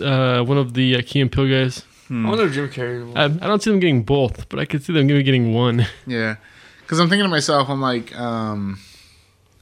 uh, 0.05 0.45
one 0.45 0.59
of 0.59 0.75
the 0.75 0.97
uh, 0.97 1.03
Key 1.05 1.21
and 1.21 1.31
Peele 1.33 1.49
guys. 1.49 1.85
I 2.11 2.29
wonder 2.29 2.45
if 2.47 2.53
Jim 2.53 2.69
Carrey. 2.69 3.07
Will. 3.07 3.17
I, 3.17 3.25
I 3.25 3.29
don't 3.47 3.63
see 3.63 3.71
them 3.71 3.79
getting 3.79 4.03
both, 4.03 4.49
but 4.49 4.59
I 4.59 4.65
could 4.65 4.83
see 4.83 4.93
them 4.93 5.07
maybe 5.07 5.23
getting 5.23 5.55
one. 5.55 5.87
Yeah, 6.07 6.37
because 6.81 6.99
I'm 6.99 7.09
thinking 7.09 7.25
to 7.25 7.29
myself, 7.29 7.69
I'm 7.69 7.81
like, 7.81 8.15
um, 8.19 8.81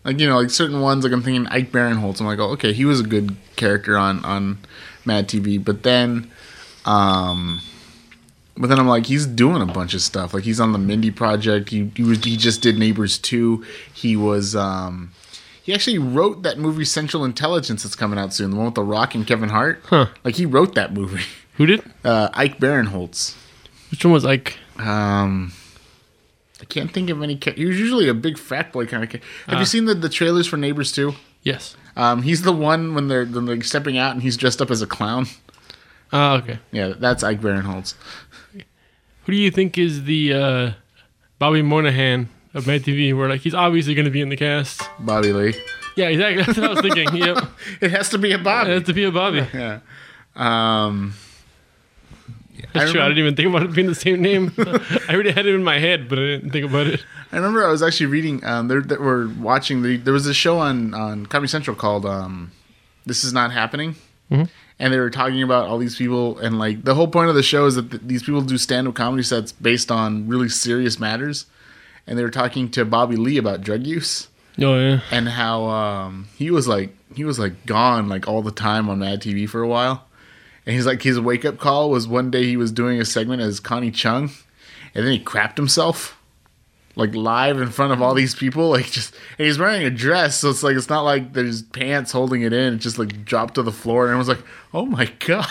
like 0.04 0.18
you 0.18 0.26
know, 0.26 0.38
like 0.40 0.48
certain 0.48 0.80
ones, 0.80 1.04
like 1.04 1.12
I'm 1.12 1.22
thinking 1.22 1.46
Ike 1.48 1.70
Barinholtz. 1.70 2.20
I'm 2.20 2.26
like, 2.26 2.38
oh, 2.38 2.50
okay, 2.52 2.72
he 2.72 2.86
was 2.86 3.00
a 3.00 3.04
good 3.04 3.36
character 3.56 3.98
on 3.98 4.24
on 4.24 4.58
Mad 5.04 5.28
TV, 5.28 5.62
but 5.62 5.82
then, 5.82 6.30
um, 6.86 7.60
but 8.56 8.68
then 8.68 8.78
I'm 8.78 8.88
like, 8.88 9.04
he's 9.06 9.26
doing 9.26 9.60
a 9.60 9.66
bunch 9.66 9.92
of 9.92 10.00
stuff. 10.00 10.32
Like 10.32 10.44
he's 10.44 10.58
on 10.58 10.72
the 10.72 10.78
Mindy 10.78 11.10
Project. 11.10 11.68
He 11.68 11.92
he 11.94 12.02
was 12.02 12.24
he 12.24 12.38
just 12.38 12.62
did 12.62 12.78
Neighbors 12.78 13.18
two. 13.18 13.62
He 13.92 14.16
was 14.16 14.56
um. 14.56 15.12
He 15.62 15.74
actually 15.74 15.98
wrote 15.98 16.44
that 16.44 16.58
movie 16.58 16.86
Central 16.86 17.26
Intelligence 17.26 17.82
that's 17.82 17.94
coming 17.94 18.18
out 18.18 18.32
soon, 18.32 18.52
the 18.52 18.56
one 18.56 18.64
with 18.64 18.74
The 18.74 18.82
Rock 18.82 19.14
and 19.14 19.26
Kevin 19.26 19.50
Hart. 19.50 19.82
Huh. 19.84 20.06
Like 20.24 20.36
he 20.36 20.46
wrote 20.46 20.74
that 20.76 20.94
movie. 20.94 21.24
Who 21.58 21.66
did? 21.66 21.82
Uh, 22.04 22.28
Ike 22.34 22.58
Barinholtz. 22.58 23.36
Which 23.90 24.04
one 24.04 24.12
was 24.14 24.24
Ike? 24.24 24.56
Um, 24.78 25.52
I 26.60 26.64
can't 26.64 26.92
think 26.92 27.10
of 27.10 27.22
any. 27.22 27.36
Ca- 27.36 27.52
he 27.54 27.66
was 27.66 27.78
usually 27.78 28.08
a 28.08 28.14
big 28.14 28.38
fat 28.38 28.72
boy 28.72 28.86
kind 28.86 29.04
of. 29.04 29.10
Ca- 29.10 29.20
Have 29.46 29.56
Ah. 29.56 29.60
you 29.60 29.66
seen 29.66 29.84
the, 29.84 29.94
the 29.94 30.08
trailers 30.08 30.46
for 30.46 30.56
Neighbors 30.56 30.92
too? 30.92 31.14
Yes. 31.42 31.76
Um, 31.96 32.22
he's 32.22 32.42
the 32.42 32.52
one 32.52 32.94
when 32.94 33.08
they're 33.08 33.26
when 33.26 33.46
they're 33.46 33.60
stepping 33.62 33.98
out 33.98 34.12
and 34.12 34.22
he's 34.22 34.36
dressed 34.36 34.60
up 34.62 34.70
as 34.70 34.82
a 34.82 34.86
clown. 34.86 35.26
Oh, 36.12 36.34
okay. 36.36 36.58
Yeah, 36.72 36.94
that's 36.98 37.22
Ike 37.22 37.40
Barinholtz. 37.40 37.94
Who 38.54 39.32
do 39.32 39.36
you 39.36 39.50
think 39.50 39.76
is 39.76 40.04
the 40.04 40.32
uh, 40.32 40.70
Bobby 41.38 41.60
Moynihan 41.62 42.28
of 42.54 42.66
Mad 42.66 42.82
TV? 42.82 43.16
Where 43.16 43.28
like 43.28 43.40
he's 43.42 43.54
obviously 43.54 43.94
going 43.94 44.04
to 44.06 44.10
be 44.10 44.20
in 44.20 44.28
the 44.28 44.36
cast. 44.36 44.80
Bobby 45.00 45.32
Lee. 45.32 45.54
Yeah, 45.96 46.08
exactly. 46.08 46.44
That's 46.44 46.56
what 46.58 46.70
I 46.70 46.74
was 46.74 46.80
thinking. 46.94 47.16
Yep, 47.16 47.44
It 47.80 47.90
has 47.90 48.08
to 48.10 48.18
be 48.18 48.32
a 48.32 48.38
Bobby. 48.38 48.70
It 48.70 48.74
has 48.74 48.82
to 48.84 48.92
be 48.94 49.04
a 49.04 49.10
Bobby. 49.10 49.46
yeah. 49.52 49.80
Um. 50.36 51.14
That's 52.75 52.90
I 52.90 52.92
true. 52.92 53.00
I 53.00 53.08
didn't 53.08 53.18
even 53.18 53.37
think 53.37 53.48
about 53.48 53.62
it 53.62 53.72
being 53.72 53.87
the 53.87 53.94
same 53.94 54.20
name. 54.20 54.52
I 54.58 55.14
already 55.14 55.30
had 55.32 55.46
it 55.46 55.54
in 55.54 55.64
my 55.64 55.78
head, 55.78 56.08
but 56.08 56.18
I 56.18 56.22
didn't 56.22 56.50
think 56.50 56.66
about 56.66 56.87
it. 56.87 57.04
I 57.32 57.37
remember 57.37 57.66
I 57.66 57.70
was 57.70 57.82
actually 57.82 58.06
reading. 58.06 58.44
Um, 58.44 58.68
there 58.68 58.80
that 58.82 59.00
we're 59.00 59.28
watching. 59.34 59.82
The, 59.82 59.96
there 59.96 60.12
was 60.12 60.26
a 60.26 60.34
show 60.34 60.58
on 60.58 60.94
on 60.94 61.26
Comedy 61.26 61.48
Central 61.48 61.75
called 61.76 62.04
um, 62.06 62.52
"This 63.06 63.25
Is 63.25 63.32
Not 63.32 63.52
Happening," 63.52 63.96
Mhm. 64.30 64.48
and 64.78 64.92
they 64.92 64.98
were 64.98 65.10
talking 65.10 65.42
about 65.42 65.66
all 65.68 65.78
these 65.78 65.96
people, 65.96 66.38
and 66.38 66.58
like 66.58 66.84
the 66.84 66.94
whole 66.94 67.08
point 67.08 67.28
of 67.30 67.34
the 67.34 67.42
show 67.42 67.66
is 67.66 67.75
that 67.76 67.90
th- 67.90 68.02
these 68.04 68.22
people 68.22 68.40
do 68.42 68.56
stand 68.58 68.87
up 68.88 68.94
comedy 68.94 69.22
sets 69.22 69.52
based 69.52 69.90
on 69.90 70.26
really 70.28 70.48
serious 70.48 70.98
matters, 70.98 71.46
and 72.06 72.18
they 72.18 72.22
were 72.22 72.30
talking 72.30 72.70
to 72.72 72.84
Bobby 72.84 73.16
Lee 73.16 73.37
about 73.38 73.60
drug 73.62 73.87
use 73.87 74.28
Oh 74.58 74.78
yeah. 74.78 75.00
and 75.10 75.28
how 75.28 75.64
um, 75.66 76.28
he 76.37 76.50
was 76.50 76.66
like 76.68 76.94
he 77.14 77.25
was 77.25 77.38
like 77.38 77.64
gone 77.66 78.08
like 78.08 78.26
all 78.28 78.42
the 78.42 78.50
time 78.50 78.88
on 78.88 78.98
Mad 79.00 79.20
TV 79.22 79.46
for 79.48 79.60
a 79.62 79.68
while, 79.68 80.04
and 80.68 80.76
he's 80.76 80.84
like 80.84 81.02
his 81.02 81.18
wake 81.18 81.46
up 81.46 81.56
call 81.56 81.88
was 81.88 82.06
one 82.06 82.30
day 82.30 82.44
he 82.44 82.58
was 82.58 82.70
doing 82.70 83.00
a 83.00 83.04
segment 83.06 83.40
as 83.40 83.58
Connie 83.58 83.90
Chung, 83.90 84.30
and 84.94 85.06
then 85.06 85.12
he 85.12 85.18
crapped 85.18 85.56
himself, 85.56 86.20
like 86.94 87.14
live 87.14 87.58
in 87.58 87.70
front 87.70 87.94
of 87.94 88.02
all 88.02 88.12
these 88.12 88.34
people, 88.34 88.68
like 88.68 88.84
just 88.84 89.14
and 89.38 89.46
he's 89.46 89.58
wearing 89.58 89.84
a 89.84 89.90
dress, 89.90 90.37
so 90.40 90.50
it's 90.50 90.62
like 90.62 90.76
it's 90.76 90.90
not 90.90 91.00
like 91.00 91.32
there's 91.32 91.62
pants 91.62 92.12
holding 92.12 92.42
it 92.42 92.52
in, 92.52 92.74
it 92.74 92.78
just 92.81 92.98
like 92.98 93.24
dropped 93.24 93.54
to 93.54 93.62
the 93.62 93.72
floor, 93.72 94.09
and 94.09 94.18
was 94.18 94.28
like, 94.28 94.42
oh 94.74 94.85
my 94.85 95.07
god. 95.26 95.46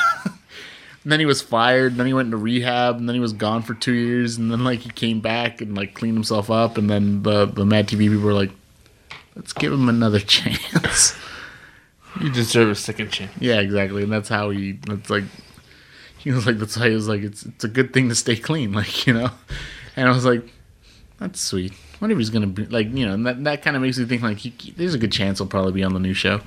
And 1.04 1.12
then 1.14 1.22
he 1.22 1.26
was 1.26 1.42
fired. 1.42 1.94
And 1.94 2.02
then 2.02 2.08
he 2.08 2.14
went 2.14 2.26
into 2.26 2.36
rehab. 2.36 2.98
And 2.98 3.08
then 3.08 3.14
he 3.14 3.22
was 3.22 3.32
gone 3.32 3.62
for 3.62 3.74
two 3.74 3.94
years. 3.94 4.36
And 4.36 4.52
then 4.52 4.66
like 4.66 4.80
he 4.80 4.90
came 4.90 5.22
back 5.22 5.62
and 5.62 5.74
like 5.74 5.94
cleaned 5.94 6.18
himself 6.18 6.52
up. 6.52 6.78
And 6.78 6.90
then 6.90 7.24
the 7.24 7.46
the 7.46 7.66
Mad 7.66 7.88
TV 7.88 8.10
people 8.10 8.20
were 8.20 8.34
like, 8.34 8.52
let's 9.34 9.54
give 9.54 9.72
him 9.72 9.88
another 9.88 10.20
chance. 10.36 11.16
You 12.22 12.32
deserve 12.32 12.70
a 12.70 12.76
second 12.76 13.12
chance. 13.12 13.32
yeah, 13.40 13.60
exactly. 13.60 14.04
And 14.04 14.12
that's 14.12 14.30
how 14.30 14.50
he. 14.50 14.74
That's 14.74 15.10
like 15.10 15.24
he 16.18 16.32
was 16.32 16.46
like 16.46 16.58
that's 16.58 16.78
why 16.78 16.90
he 16.90 16.96
was 16.96 17.08
like 17.08 17.22
it's 17.22 17.46
it's 17.46 17.64
a 17.64 17.68
good 17.68 17.94
thing 17.94 18.10
to 18.10 18.16
stay 18.16 18.36
clean, 18.36 18.74
like 18.82 19.08
you 19.08 19.14
know. 19.14 19.30
And 19.96 20.08
I 20.08 20.12
was 20.12 20.26
like, 20.26 20.44
that's 21.20 21.40
sweet. 21.40 21.74
What 22.00 22.12
if 22.12 22.18
he's 22.18 22.30
gonna 22.30 22.48
be 22.48 22.66
like 22.66 22.94
you 22.94 23.06
know? 23.06 23.14
And 23.14 23.26
that 23.26 23.44
that 23.44 23.62
kind 23.64 23.76
of 23.76 23.82
makes 23.82 23.98
me 23.98 24.06
think 24.06 24.22
like 24.22 24.38
he, 24.38 24.72
there's 24.72 24.94
a 24.94 25.00
good 25.00 25.12
chance 25.12 25.40
he'll 25.40 25.48
probably 25.48 25.72
be 25.72 25.84
on 25.84 25.94
the 25.94 26.00
new 26.00 26.14
show. 26.14 26.40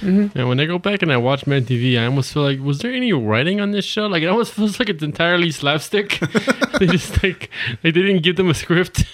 Mm-hmm. 0.00 0.38
And 0.38 0.48
when 0.48 0.60
I 0.60 0.66
go 0.66 0.78
back 0.78 1.02
and 1.02 1.12
I 1.12 1.16
watch 1.16 1.46
Mad 1.46 1.66
TV, 1.66 1.98
I 1.98 2.04
almost 2.06 2.32
feel 2.32 2.42
like, 2.42 2.60
was 2.60 2.78
there 2.78 2.92
any 2.92 3.12
writing 3.12 3.60
on 3.60 3.72
this 3.72 3.84
show? 3.84 4.06
Like, 4.06 4.22
it 4.22 4.28
almost 4.28 4.52
feels 4.54 4.78
like 4.78 4.88
it's 4.88 5.02
entirely 5.02 5.50
slapstick. 5.50 6.20
they 6.78 6.86
just 6.86 7.22
like, 7.22 7.50
like 7.82 7.94
they 7.94 8.02
didn't 8.02 8.22
give 8.22 8.36
them 8.36 8.48
a 8.48 8.54
script. 8.54 9.04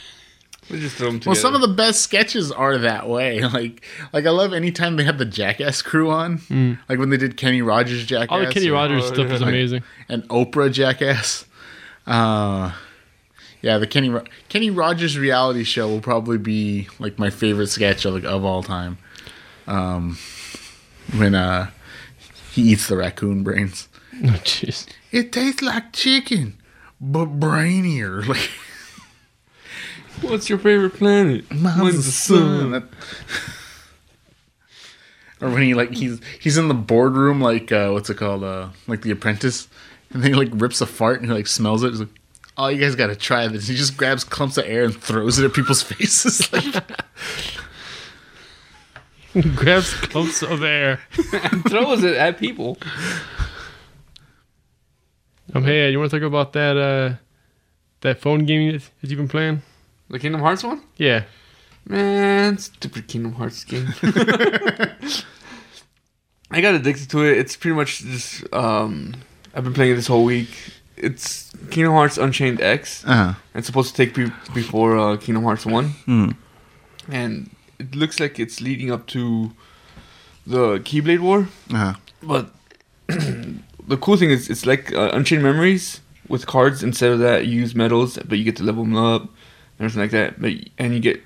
We 0.70 0.80
just 0.80 0.96
throw 0.96 1.06
them 1.08 1.20
together. 1.20 1.30
Well, 1.30 1.40
some 1.40 1.54
of 1.54 1.60
the 1.62 1.68
best 1.74 2.02
sketches 2.02 2.52
are 2.52 2.78
that 2.78 3.08
way. 3.08 3.40
Like, 3.52 3.84
like 4.12 4.26
I 4.26 4.30
love 4.30 4.52
anytime 4.52 4.96
they 4.96 5.04
have 5.04 5.18
the 5.18 5.24
Jackass 5.24 5.80
crew 5.82 6.10
on. 6.10 6.78
Like 6.88 6.98
when 6.98 7.10
they 7.10 7.16
did 7.16 7.36
Kenny 7.36 7.62
Rogers 7.62 8.04
Jackass. 8.04 8.28
All 8.30 8.40
the 8.40 8.52
Kenny 8.52 8.68
or- 8.68 8.74
Rogers 8.74 9.04
Oh, 9.04 9.14
stuff 9.14 9.30
is 9.30 9.40
yeah. 9.40 9.48
amazing. 9.48 9.82
and 10.08 10.22
Oprah 10.28 10.70
Jackass. 10.72 11.46
Uh, 12.06 12.72
yeah, 13.62 13.78
the 13.78 13.86
Kenny 13.86 14.08
Ro- 14.10 14.24
Kenny 14.48 14.70
Rogers 14.70 15.18
reality 15.18 15.64
show 15.64 15.88
will 15.88 16.00
probably 16.00 16.38
be 16.38 16.88
like 16.98 17.18
my 17.18 17.30
favorite 17.30 17.66
sketch 17.68 18.04
of 18.04 18.14
like, 18.14 18.24
of 18.24 18.44
all 18.44 18.62
time. 18.62 18.98
Um, 19.66 20.16
when 21.16 21.34
uh 21.34 21.70
he 22.52 22.62
eats 22.72 22.88
the 22.88 22.96
raccoon 22.96 23.42
brains. 23.42 23.88
Oh, 24.24 24.30
jeez. 24.42 24.84
It 25.12 25.30
tastes 25.30 25.62
like 25.62 25.92
chicken, 25.92 26.56
but 27.00 27.38
brainier. 27.38 28.26
Like 28.28 28.50
What's 30.22 30.48
your 30.48 30.58
favorite 30.58 30.94
planet? 30.94 31.50
mine's 31.50 32.06
the 32.06 32.12
sun. 32.12 32.70
That- 32.72 32.84
or 35.40 35.50
when 35.50 35.62
he 35.62 35.74
like 35.74 35.92
he's 35.92 36.20
he's 36.40 36.58
in 36.58 36.66
the 36.68 36.74
boardroom 36.74 37.40
like 37.40 37.70
uh 37.70 37.90
what's 37.90 38.10
it 38.10 38.16
called 38.16 38.42
uh 38.42 38.68
like 38.88 39.02
the 39.02 39.10
apprentice 39.12 39.68
and 40.10 40.20
then 40.22 40.32
he 40.32 40.36
like 40.36 40.48
rips 40.52 40.80
a 40.80 40.86
fart 40.86 41.20
and 41.20 41.30
he 41.30 41.36
like 41.36 41.46
smells 41.46 41.84
it 41.84 41.90
he's 41.90 42.00
like 42.00 42.08
oh 42.56 42.66
you 42.66 42.80
guys 42.80 42.96
gotta 42.96 43.14
try 43.14 43.46
this 43.46 43.68
he 43.68 43.76
just 43.76 43.96
grabs 43.96 44.24
clumps 44.24 44.58
of 44.58 44.64
air 44.66 44.82
and 44.84 45.00
throws 45.00 45.38
it 45.38 45.44
at 45.44 45.52
people's 45.54 45.82
faces 45.82 46.52
like 46.52 46.64
Grabs 49.54 49.94
clumps 49.94 50.42
of 50.42 50.64
air. 50.64 50.98
And 51.32 51.62
throws 51.68 52.02
it 52.02 52.16
at 52.16 52.38
people. 52.38 52.76
Um, 55.54 55.64
hey, 55.64 55.90
you 55.90 55.98
want 55.98 56.10
to 56.10 56.18
talk 56.18 56.26
about 56.26 56.52
that 56.54 56.76
uh, 56.76 57.14
that 58.00 58.20
phone 58.20 58.44
game 58.46 58.72
that 58.72 58.90
that 59.00 59.10
you've 59.10 59.18
been 59.18 59.28
playing? 59.28 59.62
The 60.10 60.18
Kingdom 60.18 60.40
Hearts 60.40 60.64
one? 60.64 60.82
Yeah. 60.96 61.24
Man, 61.86 62.58
stupid 62.58 63.08
Kingdom 63.08 63.32
Hearts 63.34 63.64
game. 63.64 63.88
I 66.50 66.60
got 66.60 66.74
addicted 66.74 67.10
to 67.10 67.24
it. 67.24 67.38
It's 67.38 67.56
pretty 67.56 67.74
much 67.76 67.98
just 68.00 68.52
um 68.54 69.14
I've 69.54 69.64
been 69.64 69.74
playing 69.74 69.92
it 69.92 69.96
this 69.96 70.06
whole 70.06 70.24
week. 70.24 70.48
It's 70.96 71.50
Kingdom 71.70 71.92
Hearts 71.92 72.18
Unchained 72.18 72.60
X. 72.60 73.04
uh-huh 73.06 73.34
It's 73.54 73.66
supposed 73.66 73.94
to 73.94 74.04
take 74.04 74.14
be- 74.14 74.32
before 74.52 74.98
uh, 74.98 75.16
Kingdom 75.16 75.44
Hearts 75.44 75.64
1. 75.64 75.84
Hmm. 75.88 76.30
And 77.08 77.50
it 77.78 77.94
looks 77.94 78.18
like 78.18 78.38
it's 78.40 78.60
leading 78.60 78.90
up 78.90 79.06
to 79.08 79.52
the 80.46 80.78
Keyblade 80.80 81.20
War. 81.20 81.48
uh-huh 81.70 81.94
But 82.22 82.50
the 83.06 83.96
cool 84.00 84.16
thing 84.16 84.30
is, 84.30 84.50
it's 84.50 84.66
like 84.66 84.92
uh, 84.92 85.10
Unchained 85.12 85.42
Memories 85.42 86.00
with 86.28 86.46
cards. 86.46 86.82
Instead 86.82 87.12
of 87.12 87.20
that, 87.20 87.46
you 87.46 87.60
use 87.60 87.74
medals, 87.76 88.18
but 88.26 88.36
you 88.38 88.44
get 88.44 88.56
to 88.56 88.64
level 88.64 88.82
them 88.84 88.96
up 88.96 89.22
and 89.22 89.28
everything 89.78 90.00
like 90.02 90.10
that. 90.12 90.40
But 90.40 90.52
and 90.78 90.94
you 90.94 91.00
get 91.00 91.22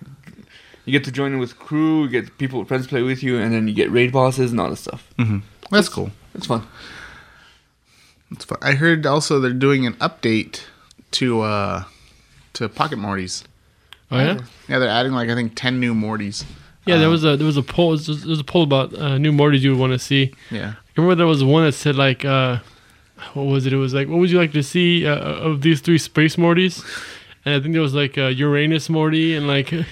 you 0.85 0.93
get 0.93 1.05
to 1.05 1.13
join 1.13 1.33
in 1.33 1.39
with 1.39 1.59
crew, 1.59 2.05
you 2.05 2.09
get 2.09 2.39
people 2.39 2.65
friends 2.65 2.87
play 2.87 3.03
with 3.03 3.23
you, 3.23 3.39
and 3.39 3.53
then 3.53 3.69
you 3.69 3.75
get 3.75 3.91
raid 3.91 4.13
bosses 4.13 4.51
and 4.51 4.61
all 4.61 4.71
this 4.71 4.81
stuff. 4.81 5.09
mm-hmm. 5.19 5.39
that's 5.71 5.89
cool 5.89 6.11
It's 6.35 6.47
fun. 6.47 6.67
that's 8.31 8.45
fun 8.45 8.59
i 8.63 8.73
heard 8.73 9.07
also 9.07 9.39
they're 9.41 9.53
doing 9.53 9.87
an 9.87 9.95
update 9.95 10.63
to 11.13 11.43
uh 11.43 11.85
to 12.55 12.69
pocket 12.69 12.99
mortys 12.99 13.45
Oh 14.11 14.19
yeah. 14.19 14.41
yeah 14.69 14.79
they're 14.79 14.89
adding 14.89 15.13
like 15.13 15.29
i 15.31 15.35
think 15.35 15.53
10 15.55 15.79
new 15.81 15.95
mortys 15.95 16.45
Yeah, 16.87 16.99
there 16.99 17.09
Uh, 17.09 17.13
was 17.13 17.25
a 17.25 17.37
there 17.37 17.47
was 17.47 17.57
a 17.57 17.63
poll 17.63 17.97
there 17.97 18.29
was 18.29 18.41
a 18.41 18.45
poll 18.45 18.65
about 18.65 18.93
uh, 18.95 19.17
new 19.19 19.33
Mortys 19.33 19.61
you 19.61 19.71
would 19.71 19.79
want 19.81 19.93
to 19.93 19.99
see. 19.99 20.35
yeah 20.51 20.75
I 20.75 21.01
remember 21.01 21.15
there 21.15 21.27
was 21.27 21.43
one 21.45 21.65
that 21.65 21.73
said 21.73 21.97
like, 21.97 22.23
uh, 22.25 22.59
what 23.35 23.45
was 23.45 23.65
it? 23.67 23.73
It 23.73 23.77
was 23.77 23.95
like, 23.95 24.09
what 24.09 24.19
would 24.19 24.31
you 24.31 24.37
like 24.39 24.53
to 24.53 24.63
see 24.63 25.07
uh, 25.07 25.17
of 25.17 25.63
these 25.63 25.81
three 25.81 25.97
space 25.97 26.37
Mortys? 26.37 26.83
And 27.45 27.55
I 27.55 27.61
think 27.61 27.73
there 27.73 27.83
was 27.83 27.95
like 27.95 28.17
uh, 28.19 28.27
Uranus 28.29 28.89
Morty 28.89 29.37
and 29.37 29.47
like 29.47 29.73
a 29.73 29.85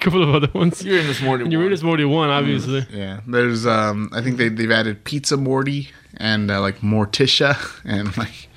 couple 0.00 0.22
of 0.22 0.34
other 0.34 0.50
ones. 0.52 0.84
You're 0.84 0.98
in 0.98 1.06
this 1.06 1.22
morning. 1.22 1.46
And 1.46 1.52
Uranus 1.52 1.82
Morty 1.82 2.04
one, 2.04 2.28
obviously. 2.30 2.86
Yeah, 2.90 3.20
there's 3.26 3.66
um 3.66 4.10
I 4.12 4.20
think 4.22 4.36
they 4.36 4.48
they've 4.48 4.70
added 4.70 5.04
Pizza 5.04 5.36
Morty 5.36 5.90
and 6.16 6.50
uh, 6.50 6.60
like 6.60 6.80
Morticia 6.80 7.56
and 7.84 8.16
like. 8.16 8.48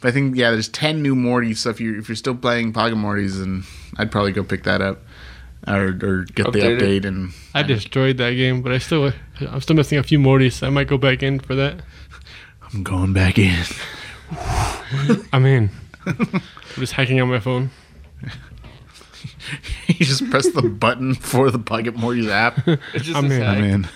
But 0.00 0.08
I 0.08 0.10
think 0.12 0.36
yeah, 0.36 0.50
there's 0.52 0.68
ten 0.68 1.02
new 1.02 1.14
Mortys. 1.16 1.58
So 1.58 1.70
if 1.70 1.80
you 1.80 1.98
if 1.98 2.08
you're 2.08 2.16
still 2.16 2.36
playing 2.36 2.72
Pocket 2.72 2.96
Mortys, 2.96 3.38
then 3.38 3.64
I'd 3.96 4.12
probably 4.12 4.30
go 4.32 4.44
pick 4.44 4.62
that 4.62 4.80
up, 4.80 5.02
or 5.66 5.88
or 6.02 6.24
get 6.24 6.52
the 6.52 6.60
Update 6.60 6.98
it. 6.98 7.04
and 7.04 7.32
I 7.52 7.62
destroyed 7.64 8.16
that 8.18 8.32
game, 8.32 8.62
but 8.62 8.70
I 8.70 8.78
still 8.78 9.12
I'm 9.40 9.60
still 9.60 9.74
missing 9.74 9.98
a 9.98 10.04
few 10.04 10.20
Mortys. 10.20 10.64
I 10.64 10.70
might 10.70 10.86
go 10.86 10.98
back 10.98 11.22
in 11.24 11.40
for 11.40 11.56
that. 11.56 11.80
I'm 12.72 12.82
going 12.84 13.12
back 13.12 13.38
in. 13.38 13.64
I'm 15.32 15.46
in. 15.46 15.70
I'm 16.32 16.42
just 16.76 16.92
hacking 16.94 17.20
on 17.20 17.28
my 17.28 17.40
phone. 17.40 17.70
you 19.88 20.04
just 20.06 20.28
press 20.30 20.48
the 20.50 20.62
button 20.62 21.14
for 21.14 21.50
the 21.50 21.58
Pocket 21.58 21.94
Mortys 21.96 22.28
app. 22.30 22.58
It's 22.94 23.04
just 23.04 23.16
I'm 23.16 23.30
in. 23.30 23.42
I'm 23.42 23.64
in. 23.64 23.86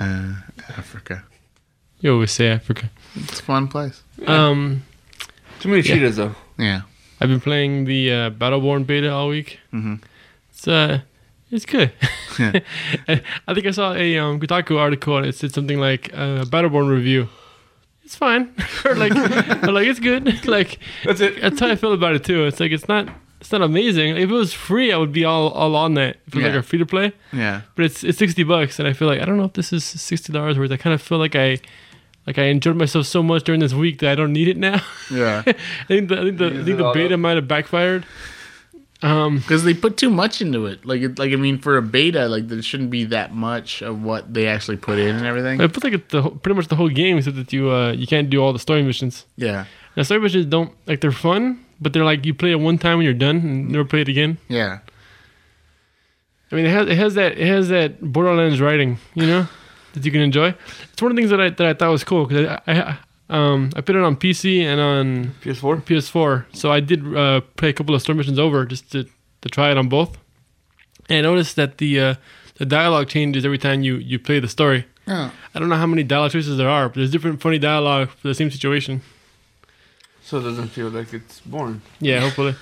uh, 0.00 0.34
Africa. 0.76 1.24
You 2.00 2.14
always 2.14 2.32
say 2.32 2.48
Africa. 2.48 2.90
It's 3.14 3.40
a 3.40 3.42
fun 3.42 3.68
place. 3.68 4.02
Um, 4.26 4.82
Too 5.60 5.68
many 5.68 5.82
Yeah. 5.82 5.94
cheetahs 5.94 6.16
though. 6.16 6.34
Yeah. 6.58 6.82
I've 7.20 7.28
been 7.28 7.40
playing 7.40 7.84
the 7.84 8.10
uh, 8.12 8.30
Battleborn 8.30 8.84
beta 8.86 9.12
all 9.12 9.28
week. 9.28 9.60
Mm-hmm. 9.72 9.94
It's 10.50 10.66
uh, 10.66 11.00
it's 11.50 11.66
good. 11.66 11.92
Yeah. 12.38 12.60
I 13.46 13.54
think 13.54 13.66
I 13.66 13.70
saw 13.72 13.92
a 13.94 14.18
um, 14.18 14.40
Kotaku 14.40 14.76
article 14.78 15.16
and 15.18 15.26
it 15.26 15.34
said 15.36 15.52
something 15.52 15.78
like 15.78 16.10
uh, 16.14 16.44
Battleborn 16.46 16.88
review. 16.90 17.28
It's 18.12 18.18
fine, 18.18 18.54
or 18.84 18.94
like, 18.94 19.12
or 19.64 19.72
like 19.72 19.86
it's 19.86 19.98
good. 19.98 20.44
like 20.46 20.78
That's 21.02 21.20
it. 21.22 21.40
that's 21.40 21.58
how 21.60 21.68
I 21.68 21.76
feel 21.76 21.94
about 21.94 22.14
it 22.14 22.24
too. 22.24 22.44
It's 22.44 22.60
like 22.60 22.70
it's 22.70 22.86
not 22.86 23.08
it's 23.40 23.50
not 23.50 23.62
amazing. 23.62 24.16
If 24.18 24.28
it 24.28 24.34
was 24.34 24.52
free, 24.52 24.92
I 24.92 24.98
would 24.98 25.12
be 25.12 25.24
all 25.24 25.48
all 25.52 25.74
on 25.76 25.94
that. 25.94 26.16
If 26.26 26.34
it 26.34 26.36
was 26.36 26.44
Yeah. 26.44 26.50
like 26.50 26.58
a 26.58 26.62
free 26.62 26.78
to 26.78 26.84
play, 26.84 27.12
Yeah. 27.32 27.62
but 27.74 27.86
it's 27.86 28.04
it's 28.04 28.18
sixty 28.18 28.42
bucks, 28.42 28.78
and 28.78 28.86
I 28.86 28.92
feel 28.92 29.08
like 29.08 29.22
I 29.22 29.24
don't 29.24 29.38
know 29.38 29.44
if 29.46 29.54
this 29.54 29.72
is 29.72 29.82
sixty 29.82 30.30
dollars 30.30 30.58
worth. 30.58 30.70
I 30.72 30.76
kind 30.76 30.92
of 30.92 31.00
feel 31.00 31.16
like 31.18 31.34
I. 31.34 31.58
Like 32.24 32.38
I 32.38 32.44
enjoyed 32.44 32.76
myself 32.76 33.06
so 33.06 33.20
much 33.20 33.42
during 33.42 33.60
this 33.60 33.72
week 33.74 33.98
that 33.98 34.12
I 34.12 34.14
don't 34.14 34.32
need 34.32 34.46
it 34.46 34.56
now. 34.56 34.80
Yeah. 35.10 35.42
I 35.44 35.52
think 35.88 36.08
the 36.08 36.20
I 36.20 36.22
think 36.24 36.38
the, 36.38 36.46
I 36.60 36.62
think 36.64 36.78
the 36.78 36.92
beta 36.94 37.16
might 37.16 37.34
have 37.34 37.48
backfired. 37.48 38.04
Um, 39.02 39.38
Because 39.38 39.64
they 39.64 39.74
put 39.74 39.96
too 39.96 40.10
much 40.10 40.40
into 40.40 40.66
it. 40.66 40.84
Like, 40.86 41.02
it, 41.02 41.18
like 41.18 41.32
I 41.32 41.36
mean, 41.36 41.58
for 41.58 41.76
a 41.76 41.82
beta, 41.82 42.28
like 42.28 42.48
there 42.48 42.62
shouldn't 42.62 42.90
be 42.90 43.04
that 43.06 43.34
much 43.34 43.82
of 43.82 44.02
what 44.02 44.32
they 44.32 44.46
actually 44.46 44.76
put 44.76 44.98
in 44.98 45.16
and 45.16 45.26
everything. 45.26 45.60
I 45.60 45.66
put 45.66 45.82
like 45.84 46.08
the 46.08 46.22
pretty 46.30 46.54
much 46.56 46.68
the 46.68 46.76
whole 46.76 46.88
game 46.88 47.18
except 47.18 47.36
that 47.36 47.52
you 47.52 47.70
uh 47.70 47.92
you 47.92 48.06
can't 48.06 48.30
do 48.30 48.40
all 48.42 48.52
the 48.52 48.58
story 48.60 48.82
missions. 48.82 49.26
Yeah. 49.36 49.64
Now 49.96 50.04
story 50.04 50.20
missions 50.20 50.46
don't 50.46 50.72
like 50.86 51.00
they're 51.00 51.10
fun, 51.12 51.64
but 51.80 51.92
they're 51.92 52.04
like 52.04 52.24
you 52.24 52.32
play 52.34 52.52
it 52.52 52.60
one 52.60 52.78
time 52.78 52.98
and 52.98 53.04
you're 53.04 53.12
done 53.14 53.36
and 53.36 53.68
never 53.70 53.84
play 53.84 54.02
it 54.02 54.08
again. 54.08 54.38
Yeah. 54.48 54.78
I 56.50 56.54
mean, 56.54 56.66
it 56.66 56.70
has 56.70 56.86
it 56.88 56.96
has 56.96 57.14
that 57.14 57.32
it 57.38 57.46
has 57.46 57.68
that 57.70 58.00
Borderlands 58.00 58.60
writing, 58.60 58.98
you 59.14 59.26
know, 59.26 59.48
that 59.94 60.04
you 60.04 60.12
can 60.12 60.20
enjoy. 60.20 60.54
It's 60.92 61.02
one 61.02 61.10
of 61.10 61.16
the 61.16 61.20
things 61.22 61.30
that 61.30 61.40
I 61.40 61.48
that 61.50 61.66
I 61.66 61.74
thought 61.74 61.90
was 61.90 62.04
cool 62.04 62.26
because 62.26 62.46
I, 62.66 62.72
I 62.72 62.98
um 63.32 63.70
I 63.74 63.80
put 63.80 63.96
it 63.96 64.02
on 64.02 64.16
PC 64.16 64.62
and 64.62 64.80
on 64.80 65.34
PS4. 65.42 65.82
PS4, 65.82 66.44
so 66.52 66.70
I 66.70 66.80
did 66.80 67.16
uh, 67.16 67.40
play 67.56 67.70
a 67.70 67.72
couple 67.72 67.94
of 67.94 68.02
story 68.02 68.16
missions 68.18 68.38
over 68.38 68.66
just 68.66 68.92
to 68.92 69.04
to 69.40 69.48
try 69.48 69.70
it 69.70 69.76
on 69.76 69.88
both. 69.88 70.18
And 71.08 71.26
I 71.26 71.30
noticed 71.30 71.56
that 71.56 71.78
the 71.78 72.00
uh, 72.00 72.14
the 72.56 72.66
dialogue 72.66 73.08
changes 73.08 73.44
every 73.44 73.58
time 73.58 73.82
you 73.82 73.96
you 73.96 74.18
play 74.18 74.38
the 74.40 74.48
story. 74.48 74.86
Oh. 75.08 75.32
I 75.54 75.58
don't 75.58 75.68
know 75.68 75.76
how 75.76 75.86
many 75.86 76.04
dialogue 76.04 76.30
choices 76.30 76.56
there 76.56 76.68
are, 76.68 76.88
but 76.88 76.96
there's 76.96 77.10
different 77.10 77.40
funny 77.40 77.58
dialogue 77.58 78.10
for 78.10 78.28
the 78.28 78.34
same 78.34 78.50
situation. 78.50 79.02
So 80.22 80.38
it 80.38 80.42
doesn't 80.42 80.68
feel 80.68 80.88
like 80.88 81.12
it's 81.12 81.40
boring. 81.40 81.82
Yeah, 82.00 82.20
hopefully. 82.26 82.54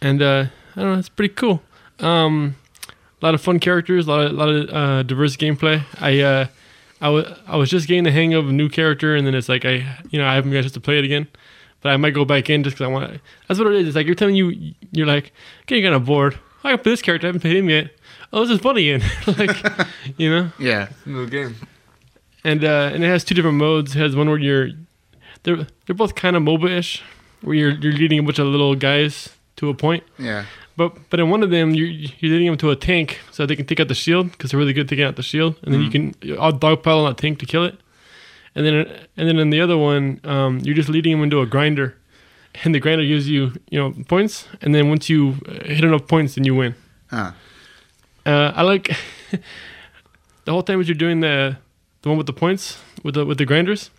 And 0.00 0.20
uh, 0.20 0.46
I 0.76 0.80
don't 0.80 0.92
know, 0.92 0.98
it's 0.98 1.08
pretty 1.08 1.34
cool. 1.34 1.62
Um, 2.00 2.56
a 2.88 3.24
lot 3.24 3.34
of 3.34 3.40
fun 3.40 3.58
characters, 3.58 4.06
a 4.06 4.10
lot 4.10 4.26
of, 4.26 4.32
lot 4.32 4.48
of 4.48 4.70
uh, 4.70 5.02
diverse 5.04 5.36
gameplay. 5.36 5.84
I 6.00 6.20
uh, 6.20 6.46
I 7.02 7.10
wa- 7.10 7.36
I 7.46 7.56
was 7.56 7.68
just 7.68 7.86
getting 7.88 8.04
the 8.04 8.10
hang 8.12 8.32
of 8.32 8.48
a 8.48 8.52
new 8.52 8.68
character, 8.70 9.14
and 9.14 9.26
then 9.26 9.34
it's 9.34 9.48
like 9.48 9.64
I 9.66 9.98
you 10.10 10.18
know 10.18 10.26
I 10.26 10.34
haven't 10.34 10.52
got 10.52 10.58
a 10.58 10.62
chance 10.62 10.72
to 10.72 10.80
play 10.80 10.98
it 10.98 11.04
again. 11.04 11.26
But 11.82 11.90
I 11.90 11.96
might 11.96 12.14
go 12.14 12.24
back 12.24 12.48
in 12.48 12.62
just 12.62 12.76
because 12.76 12.84
I 12.88 12.92
want. 12.92 13.20
That's 13.48 13.58
what 13.58 13.66
it 13.68 13.74
is. 13.80 13.88
It's 13.88 13.96
like 13.96 14.06
you're 14.06 14.14
telling 14.14 14.36
you 14.36 14.72
you're 14.92 15.06
like 15.06 15.32
getting 15.66 15.82
kind 15.84 15.94
of 15.96 16.04
bored. 16.06 16.38
I 16.64 16.70
can 16.70 16.78
play 16.78 16.92
this 16.92 17.02
character. 17.02 17.26
I 17.26 17.28
haven't 17.28 17.40
played 17.40 17.56
him 17.56 17.68
yet. 17.68 17.90
Oh, 18.32 18.40
this 18.46 18.50
is 18.54 18.60
fun 18.60 18.76
again. 18.76 19.02
like 19.26 19.50
you 20.16 20.30
know. 20.30 20.52
Yeah. 20.60 20.88
New 21.04 21.26
game. 21.28 21.56
and 22.44 22.64
uh, 22.64 22.90
and 22.94 23.02
it 23.04 23.08
has 23.08 23.24
two 23.24 23.34
different 23.34 23.56
modes. 23.58 23.96
It 23.96 23.98
has 23.98 24.14
one 24.14 24.28
where 24.28 24.38
you're 24.38 24.68
they're 25.42 25.66
they're 25.86 25.96
both 25.96 26.14
kind 26.14 26.36
of 26.36 26.42
MOBA-ish, 26.44 27.02
where 27.40 27.56
you're 27.56 27.72
you're 27.72 27.92
leading 27.94 28.20
a 28.20 28.22
bunch 28.22 28.38
of 28.38 28.46
little 28.46 28.76
guys 28.76 29.30
to 29.56 29.68
a 29.68 29.74
point. 29.74 30.04
Yeah. 30.18 30.44
But 30.76 30.96
but 31.10 31.20
in 31.20 31.28
one 31.30 31.42
of 31.42 31.50
them, 31.50 31.74
you're 31.74 31.86
you're 31.88 32.30
leading 32.32 32.46
them 32.46 32.56
to 32.58 32.70
a 32.70 32.76
tank 32.76 33.18
so 33.30 33.44
they 33.46 33.56
can 33.56 33.66
take 33.66 33.80
out 33.80 33.88
the 33.88 33.94
shield 33.94 34.30
because 34.32 34.50
they're 34.50 34.58
really 34.60 34.72
good 34.72 34.82
at 34.86 34.88
taking 34.88 35.04
out 35.04 35.16
the 35.16 35.22
shield, 35.22 35.56
and 35.62 35.72
then 35.74 35.82
you 35.82 35.90
can 35.90 36.14
all 36.38 36.52
dogpile 36.52 37.04
on 37.04 37.10
that 37.10 37.18
tank 37.18 37.38
to 37.40 37.46
kill 37.46 37.64
it. 37.64 37.76
And 38.54 38.64
then 38.66 38.74
and 39.16 39.28
then 39.28 39.38
in 39.38 39.50
the 39.50 39.60
other 39.60 39.76
one, 39.76 40.20
um, 40.24 40.58
you're 40.60 40.74
just 40.74 40.88
leading 40.88 41.12
them 41.12 41.22
into 41.22 41.40
a 41.40 41.46
grinder, 41.46 41.96
and 42.64 42.74
the 42.74 42.80
grinder 42.80 43.04
gives 43.04 43.28
you 43.28 43.52
you 43.70 43.78
know 43.78 43.92
points, 44.08 44.46
and 44.62 44.74
then 44.74 44.88
once 44.88 45.08
you 45.10 45.36
uh, 45.46 45.64
hit 45.64 45.84
enough 45.84 46.06
points, 46.06 46.34
then 46.36 46.44
you 46.44 46.54
win. 46.54 46.74
Huh. 47.10 47.32
Uh, 48.24 48.52
I 48.54 48.62
like 48.62 48.96
the 50.44 50.52
whole 50.52 50.62
time 50.62 50.80
as 50.80 50.88
you're 50.88 50.94
doing 50.94 51.20
the 51.20 51.56
the 52.02 52.08
one 52.08 52.18
with 52.18 52.26
the 52.26 52.32
points 52.32 52.78
with 53.04 53.14
the 53.14 53.24
with 53.26 53.38
the 53.38 53.44
grinders. 53.44 53.90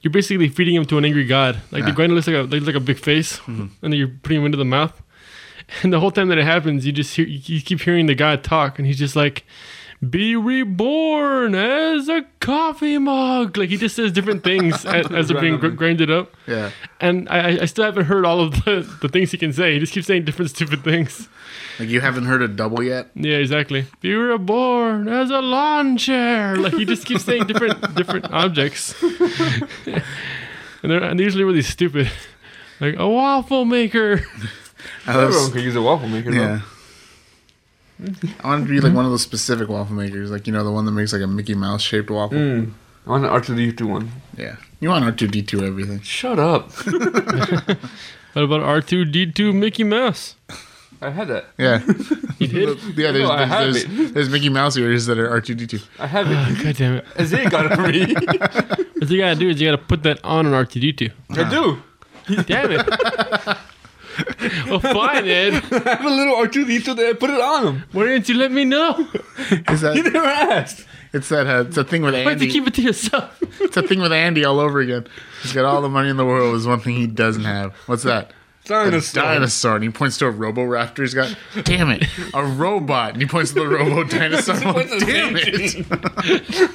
You're 0.00 0.12
basically 0.12 0.48
feeding 0.48 0.74
him 0.74 0.84
to 0.86 0.98
an 0.98 1.04
angry 1.04 1.24
god. 1.26 1.60
Like 1.72 1.84
the 1.84 1.90
Ah. 1.90 1.94
grinder 1.94 2.14
looks 2.14 2.26
like 2.26 2.36
a 2.36 2.42
looks 2.42 2.66
like 2.66 2.76
a 2.76 2.80
big 2.80 2.98
face, 2.98 3.40
and 3.46 3.70
then 3.80 3.92
you're 3.92 4.08
putting 4.22 4.38
him 4.40 4.46
into 4.46 4.58
the 4.58 4.64
mouth. 4.64 5.00
And 5.82 5.92
the 5.92 6.00
whole 6.00 6.10
time 6.12 6.28
that 6.28 6.38
it 6.38 6.44
happens, 6.44 6.86
you 6.86 6.92
just 6.92 7.16
hear, 7.16 7.26
you 7.26 7.60
keep 7.60 7.80
hearing 7.80 8.06
the 8.06 8.14
guy 8.14 8.36
talk, 8.36 8.78
and 8.78 8.86
he's 8.86 8.98
just 8.98 9.16
like, 9.16 9.44
"Be 10.08 10.36
reborn 10.36 11.54
as 11.56 12.08
a 12.08 12.24
coffee 12.38 12.98
mug." 12.98 13.56
Like 13.56 13.68
he 13.70 13.76
just 13.76 13.96
says 13.96 14.12
different 14.12 14.44
things 14.44 14.84
as, 14.86 15.10
as 15.10 15.28
they're 15.28 15.40
being 15.40 15.58
gr- 15.58 15.70
grinded 15.70 16.10
up. 16.10 16.34
Yeah. 16.46 16.70
And 17.00 17.28
I, 17.28 17.62
I 17.62 17.64
still 17.64 17.84
haven't 17.84 18.04
heard 18.04 18.24
all 18.24 18.40
of 18.40 18.64
the, 18.64 18.88
the 19.02 19.08
things 19.08 19.32
he 19.32 19.38
can 19.38 19.52
say. 19.52 19.74
He 19.74 19.80
just 19.80 19.92
keeps 19.92 20.06
saying 20.06 20.24
different 20.24 20.50
stupid 20.52 20.84
things. 20.84 21.28
Like 21.78 21.88
you 21.88 22.00
haven't 22.00 22.24
heard 22.24 22.42
a 22.42 22.48
double 22.48 22.82
yet? 22.82 23.10
Yeah, 23.14 23.36
exactly. 23.36 23.86
Be 24.00 24.14
reborn 24.14 25.08
as 25.08 25.30
a 25.30 25.40
lawn 25.40 25.96
chair. 25.98 26.56
Like 26.56 26.74
he 26.74 26.84
just 26.84 27.04
keeps 27.04 27.24
saying 27.24 27.46
different 27.48 27.94
different 27.96 28.30
objects, 28.32 28.94
and 29.02 30.02
they're, 30.84 31.02
and 31.02 31.18
they're 31.18 31.24
usually 31.24 31.44
really 31.44 31.62
stupid. 31.62 32.10
Like 32.80 32.94
a 32.98 33.08
waffle 33.08 33.64
maker. 33.64 34.24
I 35.06 35.14
love- 35.16 35.28
Everyone 35.28 35.50
could 35.52 35.62
use 35.62 35.76
a 35.76 35.82
waffle 35.82 36.08
maker. 36.08 36.30
though. 36.30 36.36
yeah. 36.36 36.60
I 38.42 38.46
want 38.48 38.64
to 38.66 38.70
be 38.70 38.78
like 38.80 38.92
one 38.92 39.04
of 39.06 39.10
those 39.10 39.22
specific 39.22 39.68
waffle 39.68 39.94
makers, 39.96 40.30
like 40.30 40.46
you 40.46 40.52
know 40.52 40.62
the 40.62 40.70
one 40.72 40.84
that 40.84 40.92
makes 40.92 41.12
like 41.14 41.22
a 41.22 41.26
Mickey 41.26 41.54
Mouse 41.54 41.80
shaped 41.80 42.10
waffle. 42.10 42.36
Mm. 42.36 42.72
I 43.06 43.10
want 43.10 43.24
an 43.24 43.30
R2D2 43.30 43.82
one. 43.88 44.10
Yeah, 44.36 44.56
you 44.80 44.90
want 44.90 45.04
R 45.04 45.12
two 45.12 45.28
D 45.28 45.40
two 45.42 45.64
everything. 45.64 46.00
Shut 46.00 46.38
up. 46.38 46.70
What 48.32 48.42
about 48.44 48.60
R 48.60 48.82
two 48.82 49.06
D 49.06 49.24
two 49.32 49.54
Mickey 49.54 49.82
Mouse? 49.82 50.34
I 51.00 51.08
had 51.08 51.28
that. 51.28 51.46
Yeah, 51.56 51.78
He 52.38 52.46
did. 52.46 52.78
yeah. 52.94 53.12
There's 53.12 53.26
No, 53.26 53.30
I 53.32 53.46
there's, 53.46 53.48
have 53.48 53.60
there's, 53.72 53.84
it. 54.10 54.14
there's 54.14 54.28
Mickey 54.28 54.50
Mouse 54.50 54.76
ears 54.76 55.06
that 55.06 55.18
are 55.18 55.30
R 55.30 55.40
two 55.40 55.54
D 55.54 55.66
two. 55.66 55.78
I 55.98 56.06
have 56.06 56.26
it. 56.30 56.34
God 56.64 56.76
damn 56.76 56.94
it. 56.96 57.06
Is 57.16 57.32
it! 57.32 57.46
Isaiah 57.46 57.48
got 57.50 57.72
it 57.72 57.76
for 57.76 57.88
me. 57.88 58.12
What 58.98 59.08
you 59.10 59.18
gotta 59.18 59.36
do 59.36 59.48
is 59.48 59.58
you 59.58 59.68
gotta 59.70 59.82
put 59.82 60.02
that 60.02 60.22
on 60.22 60.44
an 60.44 60.52
R 60.52 60.66
two 60.66 60.80
D 60.80 60.92
two. 60.92 61.08
I 61.30 61.48
do. 61.48 61.82
Damn 62.42 62.72
it! 62.72 62.86
well, 64.66 64.80
fine, 64.80 65.26
Ed. 65.28 65.54
I 65.54 65.96
have 65.96 66.04
a 66.04 66.10
little 66.10 66.34
R2D2 66.36 66.96
that 66.96 67.08
I 67.08 67.12
put 67.14 67.30
it 67.30 67.40
on 67.40 67.66
him. 67.66 67.84
Why 67.92 68.04
didn't 68.04 68.28
you 68.28 68.36
let 68.36 68.52
me 68.52 68.64
know? 68.64 69.08
Is 69.50 69.82
You 69.82 70.02
never 70.02 70.18
asked. 70.26 70.86
It's 71.12 71.28
that. 71.28 71.46
Uh, 71.46 71.64
it's 71.66 71.76
a 71.76 71.84
thing 71.84 72.02
with 72.02 72.14
Andy. 72.14 72.26
Why 72.26 72.34
did 72.34 72.42
you 72.44 72.50
keep 72.50 72.66
it 72.66 72.74
to 72.74 72.82
yourself? 72.82 73.42
It's 73.58 73.74
a 73.76 73.82
thing 73.82 74.00
with 74.00 74.12
Andy 74.12 74.44
all 74.44 74.60
over 74.60 74.80
again. 74.80 75.06
He's 75.42 75.54
got 75.54 75.64
all 75.64 75.80
the 75.80 75.88
money 75.88 76.10
in 76.10 76.18
the 76.18 76.26
world. 76.26 76.54
Is 76.56 76.66
one 76.66 76.78
thing 76.80 76.94
he 76.94 77.06
doesn't 77.06 77.44
have. 77.44 77.72
What's 77.86 78.02
that? 78.02 78.32
Dinosaur. 78.66 78.88
A 78.88 78.90
Dinosaur. 78.90 79.22
dinosaur. 79.22 79.74
And 79.76 79.84
he 79.84 79.90
points 79.90 80.18
to 80.18 80.26
a 80.26 80.30
Robo 80.30 80.60
Raptor 80.62 81.00
he's 81.00 81.14
got. 81.14 81.34
Damn 81.64 81.88
it, 81.90 82.04
a 82.34 82.44
robot. 82.44 83.12
And 83.14 83.22
he 83.22 83.26
points 83.28 83.52
to 83.52 83.60
the 83.60 83.66
Robo 83.66 84.04
Dinosaur. 84.04 84.56
Like, 84.56 84.74
Points 84.74 84.92
to 84.92 84.98
the 84.98 85.06
Damn 85.06 85.36
it. 85.36 86.70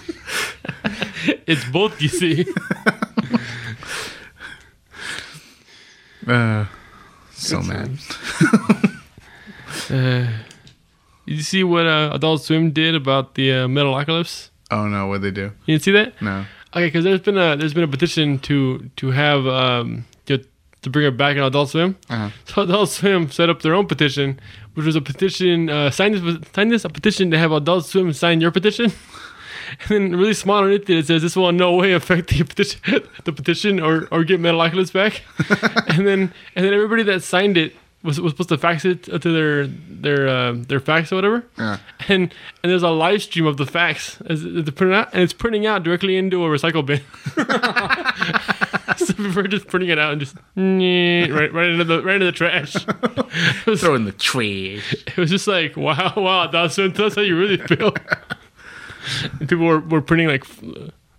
It's 1.46 1.64
both, 1.66 2.02
you 2.02 2.08
see. 2.08 2.46
Uh, 6.28 6.66
so 7.42 7.62
mad. 7.62 7.98
Uh, 9.90 10.28
did 11.26 11.38
you 11.38 11.42
see 11.42 11.64
what 11.64 11.86
uh, 11.86 12.12
Adult 12.14 12.42
Swim 12.44 12.72
did 12.72 12.94
about 12.96 13.36
the 13.36 13.52
uh, 13.52 13.68
Metalocalypse? 13.68 14.50
Oh 14.70 14.88
no, 14.88 15.08
what'd 15.08 15.24
they 15.24 15.32
do? 15.32 15.52
You 15.66 15.76
didn't 15.76 15.84
see 15.84 15.92
that? 15.92 16.22
No. 16.22 16.46
Okay, 16.74 16.88
because 16.88 17.04
there's 17.04 17.22
been 17.22 17.38
a 17.38 17.56
there's 17.56 17.74
been 17.74 17.84
a 17.84 17.88
petition 17.88 18.40
to 18.40 18.90
to 18.98 19.12
have 19.12 19.46
um 19.48 20.06
to, 20.26 20.44
to 20.82 20.90
bring 20.90 21.06
it 21.06 21.18
back 21.18 21.36
in 21.36 21.44
Adult 21.44 21.70
Swim. 21.70 21.98
Uh-huh. 22.10 22.30
So 22.46 22.62
Adult 22.64 22.90
Swim 22.90 23.30
set 23.32 23.50
up 23.50 23.62
their 23.62 23.74
own 23.74 23.88
petition, 23.88 24.40
which 24.74 24.86
was 24.86 24.96
a 24.96 25.02
petition 25.02 25.70
uh, 25.70 25.90
sign 25.90 26.12
this 26.14 26.38
sign 26.54 26.70
this 26.70 26.86
a 26.86 26.90
petition 26.90 27.32
to 27.32 27.38
have 27.38 27.52
Adult 27.52 27.86
Swim 27.86 28.14
sign 28.14 28.40
your 28.42 28.52
petition. 28.52 28.92
And 29.90 30.12
then 30.12 30.20
really 30.20 30.34
small 30.34 30.60
underneath 30.60 30.90
it, 30.90 30.98
it 30.98 31.08
says 31.08 31.22
this 31.22 31.36
will 31.36 31.50
in 31.50 31.58
no 31.58 31.76
way 31.76 31.94
affect 31.94 32.30
the 32.30 32.44
petition, 32.44 32.80
the 33.24 33.34
petition 33.34 33.80
or, 33.80 34.08
or 34.12 34.24
get 34.24 34.40
Metalocalypse 34.40 34.94
back. 34.94 35.22
and 35.90 36.08
then 36.08 36.34
and 36.56 36.66
then 36.66 36.74
everybody 36.74 37.04
that 37.04 37.24
signed 37.24 37.58
it 37.58 37.74
was, 38.04 38.20
was 38.20 38.32
supposed 38.32 38.50
to 38.50 38.58
fax 38.58 38.84
it 38.86 39.04
to 39.04 39.20
their 39.20 39.68
their 39.68 40.28
uh, 40.28 40.54
their 40.56 40.80
fax 40.80 41.12
or 41.12 41.16
whatever. 41.16 41.46
Yeah. 41.58 41.78
And 42.08 42.34
and 42.64 42.72
there's 42.72 42.84
a 42.84 42.90
live 42.90 43.22
stream 43.24 43.46
of 43.46 43.58
the 43.58 43.66
fax 43.66 44.20
as 44.22 44.44
it's 44.44 44.70
printing 44.72 44.98
out, 44.98 45.14
and 45.14 45.22
it's 45.22 45.34
printing 45.34 45.66
out 45.66 45.84
directly 45.84 46.18
into 46.18 46.44
a 46.44 46.48
recycle 46.50 46.86
bin. 46.86 47.02
so 48.98 49.40
are 49.40 49.48
just 49.48 49.68
printing 49.68 49.90
it 49.90 50.00
out 50.00 50.12
and 50.12 50.22
just 50.22 50.36
right 50.56 51.54
right 51.54 51.70
into 51.70 51.84
the 51.84 52.02
right 52.04 52.16
into 52.16 52.26
the 52.26 52.32
trash. 52.32 52.76
it, 52.76 53.66
was, 53.66 53.82
Throw 53.82 53.96
in 53.96 54.06
the 54.06 54.12
trash. 54.12 54.94
it 54.94 55.18
was 55.18 55.30
just 55.30 55.48
like 55.48 55.78
wow 55.78 56.14
wow 56.16 56.48
that's 56.48 56.76
that's 56.76 57.16
how 57.16 57.22
you 57.22 57.38
really 57.38 57.58
feel. 57.58 57.94
And 59.40 59.40
people 59.50 59.66
were, 59.66 59.80
were 59.80 60.02
printing 60.02 60.28
like 60.28 60.46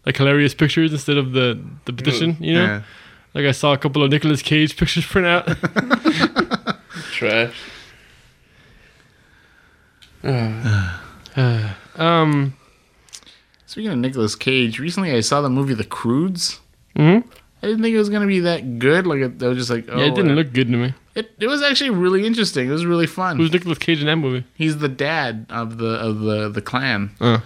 like 0.07 0.17
hilarious 0.17 0.55
pictures 0.55 0.93
instead 0.93 1.17
of 1.17 1.33
the 1.33 1.61
the 1.85 1.93
petition, 1.93 2.37
you 2.41 2.55
know. 2.55 2.65
Yeah. 2.65 2.83
Like 3.35 3.47
I 3.47 3.53
saw 3.53 3.73
a 3.73 3.79
couple 3.79 4.03
of 4.03 4.11
Nicolas 4.11 4.43
Cage 4.43 4.77
pictures 4.77 5.07
print 5.07 5.27
out. 5.27 5.47
Trash. 7.13 7.55
um, 11.97 12.55
Speaking 13.67 13.91
of 13.91 13.99
Nicolas 13.99 14.35
Cage, 14.37 14.79
recently 14.79 15.13
I 15.13 15.21
saw 15.21 15.41
the 15.41 15.49
movie 15.49 15.75
The 15.75 15.85
Croods. 15.85 16.61
mhm. 16.97 17.25
I 17.63 17.69
didn't 17.69 17.83
think 17.83 17.95
it 17.95 17.99
was 17.99 18.11
gonna 18.11 18.27
be 18.27 18.41
that 18.41 18.81
good. 18.81 19.07
Like 19.07 19.21
it, 19.21 19.43
I 19.43 19.47
was 19.47 19.57
just 19.57 19.71
like, 19.71 19.87
oh, 19.89 19.97
yeah, 19.97 20.07
it 20.07 20.15
didn't 20.17 20.33
uh, 20.33 20.35
look 20.35 20.53
good 20.53 20.67
to 20.69 20.77
me. 20.77 20.95
It, 21.15 21.31
it 21.39 21.47
was 21.47 21.63
actually 21.63 21.91
really 21.91 22.27
interesting. 22.27 22.69
It 22.69 22.73
was 22.73 22.85
really 22.85 23.07
fun. 23.07 23.37
Who's 23.37 23.53
Nicolas 23.53 23.79
Cage 23.79 24.01
in 24.01 24.07
that 24.07 24.17
movie? 24.17 24.45
He's 24.55 24.79
the 24.79 24.89
dad 24.89 25.47
of 25.49 25.79
the 25.79 25.91
of 25.95 26.21
the 26.21 26.49
the 26.49 26.61
clan. 26.61 27.13
Uh, 27.21 27.39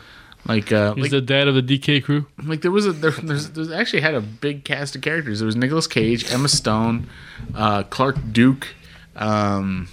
Like 0.49 0.71
uh, 0.73 0.95
he's 0.95 1.03
like, 1.03 1.11
the 1.11 1.21
dad 1.21 1.49
of 1.49 1.55
the 1.55 1.63
DK 1.63 2.05
crew. 2.05 2.27
like 2.45 2.61
there 2.63 2.71
was 2.71 2.87
a 2.87 2.93
there, 2.93 3.11
there's, 3.11 3.51
there's 3.51 3.71
actually 3.73 4.03
had 4.03 4.15
a 4.15 4.21
big 4.21 4.65
cast 4.65 4.95
of 4.95 5.03
characters. 5.03 5.41
There 5.41 5.47
was 5.47 5.57
Nicolas 5.57 5.87
Cage, 5.89 6.31
Emma 6.31 6.49
Stone, 6.49 7.09
uh, 7.55 7.83
Clark 7.85 8.17
Duke, 8.33 8.69
um, 9.17 9.89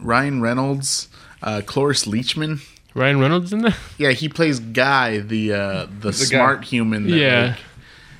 Ryan 0.00 0.40
Reynolds, 0.42 1.08
uh, 1.42 1.62
Cloris 1.64 2.04
Leachman. 2.04 2.60
Ryan 2.94 3.20
Reynolds 3.20 3.52
in 3.52 3.60
there. 3.60 3.74
Yeah, 3.96 4.10
he 4.10 4.28
plays 4.28 4.58
Guy, 4.60 5.18
the 5.18 5.52
uh, 5.52 5.86
the, 6.00 6.12
smart 6.12 6.64
human. 6.64 7.04
that, 7.08 7.16
Yeah. 7.16 7.46
like- 7.46 7.58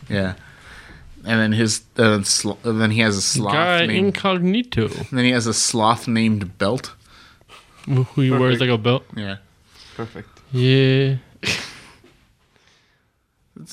yeah. 0.08 0.34
And 1.26 1.40
then 1.40 1.52
his 1.52 1.82
uh, 1.98 2.22
sl- 2.22 2.52
and 2.64 2.80
then 2.80 2.90
he 2.92 3.00
has 3.00 3.16
a 3.16 3.20
sloth 3.22 3.52
Guy 3.52 3.86
named. 3.86 4.06
Incognito, 4.06 4.88
then 4.88 5.24
he 5.24 5.32
has 5.32 5.46
a 5.46 5.52
sloth 5.52 6.08
named 6.08 6.56
Belt. 6.58 6.94
who 7.84 8.04
he 8.22 8.30
wears 8.30 8.60
like 8.60 8.70
a 8.70 8.78
belt. 8.78 9.04
Yeah. 9.16 9.36
Perfect. 9.96 10.37
Yeah. 10.52 11.16
It's- 11.42 11.74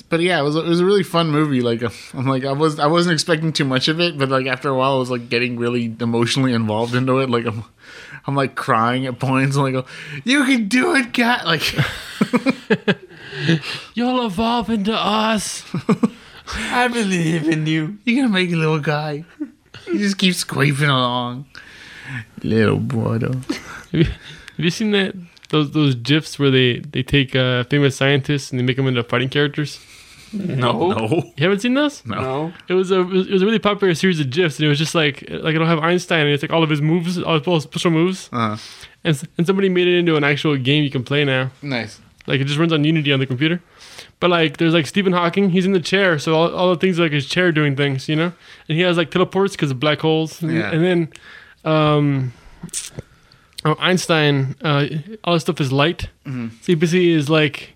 but 0.09 0.19
yeah, 0.19 0.39
it 0.39 0.43
was 0.43 0.55
it 0.55 0.65
was 0.65 0.79
a 0.79 0.85
really 0.85 1.03
fun 1.03 1.29
movie. 1.29 1.61
Like 1.61 1.81
I'm 2.13 2.25
like 2.25 2.43
I 2.45 2.51
was 2.51 2.79
I 2.79 2.87
wasn't 2.87 3.13
expecting 3.13 3.53
too 3.53 3.65
much 3.65 3.87
of 3.87 3.99
it, 3.99 4.17
but 4.17 4.29
like 4.29 4.45
after 4.47 4.69
a 4.69 4.75
while, 4.75 4.95
I 4.95 4.99
was 4.99 5.09
like 5.11 5.29
getting 5.29 5.57
really 5.57 5.95
emotionally 5.99 6.53
involved 6.53 6.95
into 6.95 7.19
it. 7.19 7.29
Like 7.29 7.45
I'm 7.45 7.63
I'm 8.27 8.35
like 8.35 8.55
crying 8.55 9.05
at 9.05 9.19
points. 9.19 9.55
I'm 9.55 9.63
like, 9.63 9.75
oh, 9.75 9.85
you 10.23 10.43
can 10.45 10.67
do 10.67 10.95
it, 10.95 11.13
cat. 11.13 11.45
Like 11.45 11.73
You'll 13.93 14.25
evolve 14.25 14.69
into 14.69 14.93
us. 14.93 15.63
I 16.47 16.87
believe 16.87 17.47
in 17.47 17.65
you. 17.67 17.97
you're 18.05 18.21
gonna 18.23 18.33
make 18.33 18.51
a 18.51 18.55
little 18.55 18.79
guy. 18.79 19.25
You 19.87 19.99
just 19.99 20.17
keep 20.17 20.33
scraping 20.35 20.89
along, 20.89 21.45
little 22.43 22.79
boy. 22.79 23.19
Though. 23.19 23.33
Have 23.33 23.87
you, 23.91 24.03
have 24.05 24.15
you 24.57 24.69
seen 24.71 24.91
that 24.91 25.15
those 25.49 25.71
those 25.71 25.95
gifs 25.95 26.37
where 26.39 26.51
they 26.51 26.79
they 26.79 27.03
take 27.03 27.35
uh, 27.35 27.63
famous 27.65 27.95
scientists 27.95 28.51
and 28.51 28.59
they 28.59 28.63
make 28.63 28.77
them 28.77 28.87
into 28.87 29.03
fighting 29.03 29.29
characters? 29.29 29.79
No. 30.33 30.89
No, 30.89 31.07
You 31.37 31.43
haven't 31.45 31.59
seen 31.61 31.75
those? 31.75 32.05
no. 32.05 32.19
No. 32.21 32.53
It 32.67 32.73
was 32.73 32.91
a 32.91 32.99
it 33.01 33.29
was 33.31 33.41
a 33.41 33.45
really 33.45 33.59
popular 33.59 33.93
series 33.95 34.19
of 34.19 34.29
gifs, 34.31 34.57
and 34.59 34.65
it 34.65 34.69
was 34.69 34.79
just 34.79 34.93
like 34.95 35.23
like 35.29 35.55
it'll 35.55 35.67
have 35.67 35.79
Einstein, 35.79 36.21
and 36.25 36.29
it's 36.31 36.43
like 36.43 36.51
all 36.51 36.63
of 36.63 36.69
his 36.69 36.81
moves, 36.81 37.17
all 37.21 37.39
his 37.39 37.63
special 37.63 37.91
moves, 37.91 38.29
Uh, 38.33 38.57
and 39.03 39.21
and 39.37 39.47
somebody 39.47 39.69
made 39.69 39.87
it 39.87 39.97
into 39.97 40.15
an 40.17 40.23
actual 40.23 40.57
game 40.57 40.83
you 40.83 40.89
can 40.91 41.03
play 41.03 41.23
now. 41.25 41.51
nice. 41.61 42.01
Like 42.27 42.41
it 42.41 42.45
just 42.47 42.57
runs 42.59 42.73
on 42.73 42.83
Unity 42.83 43.13
on 43.13 43.19
the 43.19 43.27
computer. 43.27 43.61
But 44.19 44.29
like 44.31 44.57
there's 44.57 44.73
like 44.73 44.87
Stephen 44.87 45.13
Hawking, 45.13 45.51
he's 45.51 45.65
in 45.67 45.73
the 45.73 45.79
chair, 45.79 46.17
so 46.19 46.33
all, 46.33 46.53
all 46.55 46.69
the 46.73 46.79
things 46.79 46.99
are 46.99 47.03
like 47.03 47.11
his 47.11 47.27
chair 47.27 47.51
doing 47.51 47.75
things, 47.75 48.09
you 48.09 48.15
know. 48.15 48.33
And 48.67 48.77
he 48.77 48.81
has 48.81 48.97
like 48.97 49.11
teleports 49.11 49.55
because 49.55 49.69
of 49.71 49.79
black 49.79 49.99
holes. 50.01 50.41
And, 50.41 50.51
Yeah. 50.51 50.71
and 50.73 50.83
then 50.83 50.99
um, 51.71 52.33
oh, 53.65 53.75
Einstein, 53.79 54.55
uh, 54.61 54.85
all 55.23 55.33
his 55.33 55.43
stuff 55.43 55.59
is 55.59 55.71
light. 55.71 56.09
Mm-hmm. 56.25 56.49
So 56.61 56.65
he 56.67 56.75
basically 56.75 57.11
is 57.11 57.29
like 57.29 57.75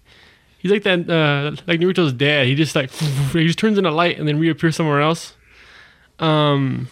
he's 0.60 0.71
like 0.71 0.84
that 0.84 1.10
uh, 1.10 1.56
like 1.67 1.80
Naruto's 1.80 2.13
dad. 2.13 2.47
He 2.47 2.56
just 2.56 2.75
like 2.75 2.91
he 2.91 3.45
just 3.47 3.60
turns 3.60 3.78
into 3.78 3.91
light 3.91 4.17
and 4.19 4.28
then 4.28 4.39
reappears 4.39 4.75
somewhere 4.75 5.02
else. 5.02 5.34
Um, 6.19 6.89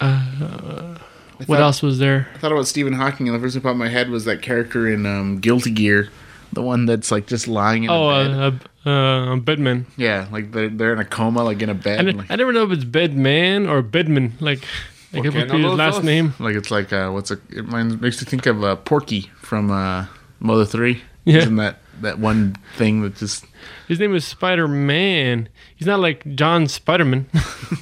uh, 0.00 0.98
what 1.38 1.46
thought- 1.46 1.60
else 1.60 1.82
was 1.82 1.98
there? 1.98 2.28
I 2.34 2.38
thought 2.38 2.52
about 2.52 2.66
Stephen 2.66 2.92
Hawking, 2.94 3.28
and 3.28 3.36
the 3.36 3.40
first 3.40 3.54
thing 3.54 3.62
that 3.62 3.66
popped 3.68 3.74
in 3.74 3.78
my 3.78 3.88
head 3.88 4.10
was 4.10 4.24
that 4.24 4.42
character 4.42 4.88
in 4.88 5.06
um, 5.06 5.38
Guilty 5.38 5.70
Gear, 5.70 6.10
the 6.52 6.62
one 6.62 6.86
that's 6.86 7.10
like 7.10 7.26
just 7.26 7.46
lying 7.48 7.84
in 7.84 7.90
Oh, 7.90 8.08
a 8.08 8.24
bed. 8.50 8.68
uh, 8.86 8.88
uh, 8.90 9.34
uh, 9.34 9.36
Bedman. 9.36 9.86
yeah, 9.96 10.26
like 10.32 10.52
they're, 10.52 10.68
they're 10.68 10.92
in 10.92 10.98
a 10.98 11.04
coma, 11.04 11.42
like 11.44 11.62
in 11.62 11.68
a 11.68 11.74
bed. 11.74 12.08
I, 12.08 12.10
like, 12.12 12.30
I 12.30 12.36
never 12.36 12.52
know 12.52 12.64
if 12.64 12.70
it's 12.72 12.84
Bedman 12.84 13.68
or 13.68 13.82
Bedman. 13.82 14.32
Like, 14.40 14.64
like 15.12 15.26
Okay, 15.26 15.28
it 15.40 15.50
would 15.50 15.56
be 15.56 15.62
his 15.62 15.72
last 15.72 15.94
those- 15.96 16.04
name. 16.04 16.34
Like 16.38 16.56
it's 16.56 16.70
like 16.70 16.92
uh, 16.92 17.10
what's 17.10 17.30
a 17.30 17.38
it 17.50 17.66
mine 17.66 18.00
makes 18.00 18.20
you 18.20 18.26
think 18.26 18.46
of 18.46 18.62
uh, 18.64 18.76
Porky 18.76 19.30
from 19.40 19.70
uh, 19.70 20.06
Mother 20.40 20.64
Three. 20.64 21.02
Yeah. 21.24 21.38
Isn't 21.38 21.56
that 21.56 21.78
that 22.00 22.18
one 22.18 22.56
thing 22.76 23.02
that 23.02 23.16
just 23.16 23.44
His 23.88 24.00
name 24.00 24.14
is 24.14 24.24
Spider 24.24 24.66
Man. 24.66 25.48
He's 25.76 25.86
not 25.86 26.00
like 26.00 26.34
John 26.34 26.64
Spiderman. 26.64 27.26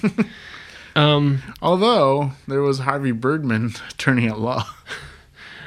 um. 0.97 1.43
although 1.63 2.33
there 2.49 2.63
was 2.63 2.81
Harvey 2.81 3.13
Birdman 3.13 3.73
attorney 3.91 4.27
at 4.29 4.39
law. 4.39 4.67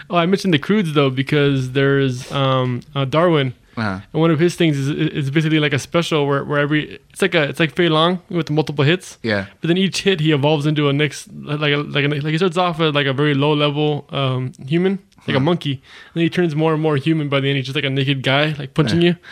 Oh, 0.09 0.17
I 0.17 0.25
mentioned 0.25 0.53
the 0.53 0.59
Croods 0.59 0.93
though 0.93 1.09
because 1.09 1.71
there's 1.71 2.31
um 2.31 2.81
uh, 2.93 3.05
Darwin, 3.05 3.53
Uh, 3.75 4.01
and 4.13 4.21
one 4.21 4.29
of 4.29 4.39
his 4.39 4.55
things 4.55 4.77
is 4.77 4.87
is 4.89 5.31
basically 5.31 5.59
like 5.59 5.73
a 5.73 5.79
special 5.79 6.27
where, 6.27 6.43
where 6.43 6.59
every 6.59 6.99
it's 7.09 7.21
like 7.23 7.33
a 7.33 7.43
it's 7.43 7.59
like 7.59 7.75
Fei 7.75 7.89
Long 7.89 8.21
with 8.29 8.49
multiple 8.51 8.85
hits. 8.85 9.17
yeah. 9.23 9.47
But 9.61 9.67
then 9.67 9.77
each 9.77 10.03
hit 10.03 10.19
he 10.19 10.31
evolves 10.31 10.65
into 10.67 10.89
a 10.89 10.93
next 10.93 11.27
like 11.33 11.73
a, 11.73 11.77
like 11.77 12.05
a, 12.05 12.07
like 12.07 12.25
he 12.25 12.37
starts 12.37 12.57
off 12.57 12.79
as 12.79 12.93
like 12.93 13.07
a 13.07 13.13
very 13.13 13.33
low 13.33 13.53
level 13.53 14.05
um, 14.09 14.51
human 14.67 14.99
like 15.27 15.37
a 15.37 15.39
monkey, 15.39 15.71
and 15.71 15.81
then 16.15 16.23
he 16.23 16.29
turns 16.29 16.53
more 16.53 16.73
and 16.73 16.81
more 16.81 16.97
human 16.97 17.29
by 17.29 17.39
the 17.39 17.47
end. 17.47 17.55
He's 17.57 17.65
just 17.65 17.75
like 17.75 17.85
a 17.85 17.89
naked 17.89 18.23
guy 18.23 18.53
like 18.59 18.73
punching 18.73 19.01
you. 19.01 19.15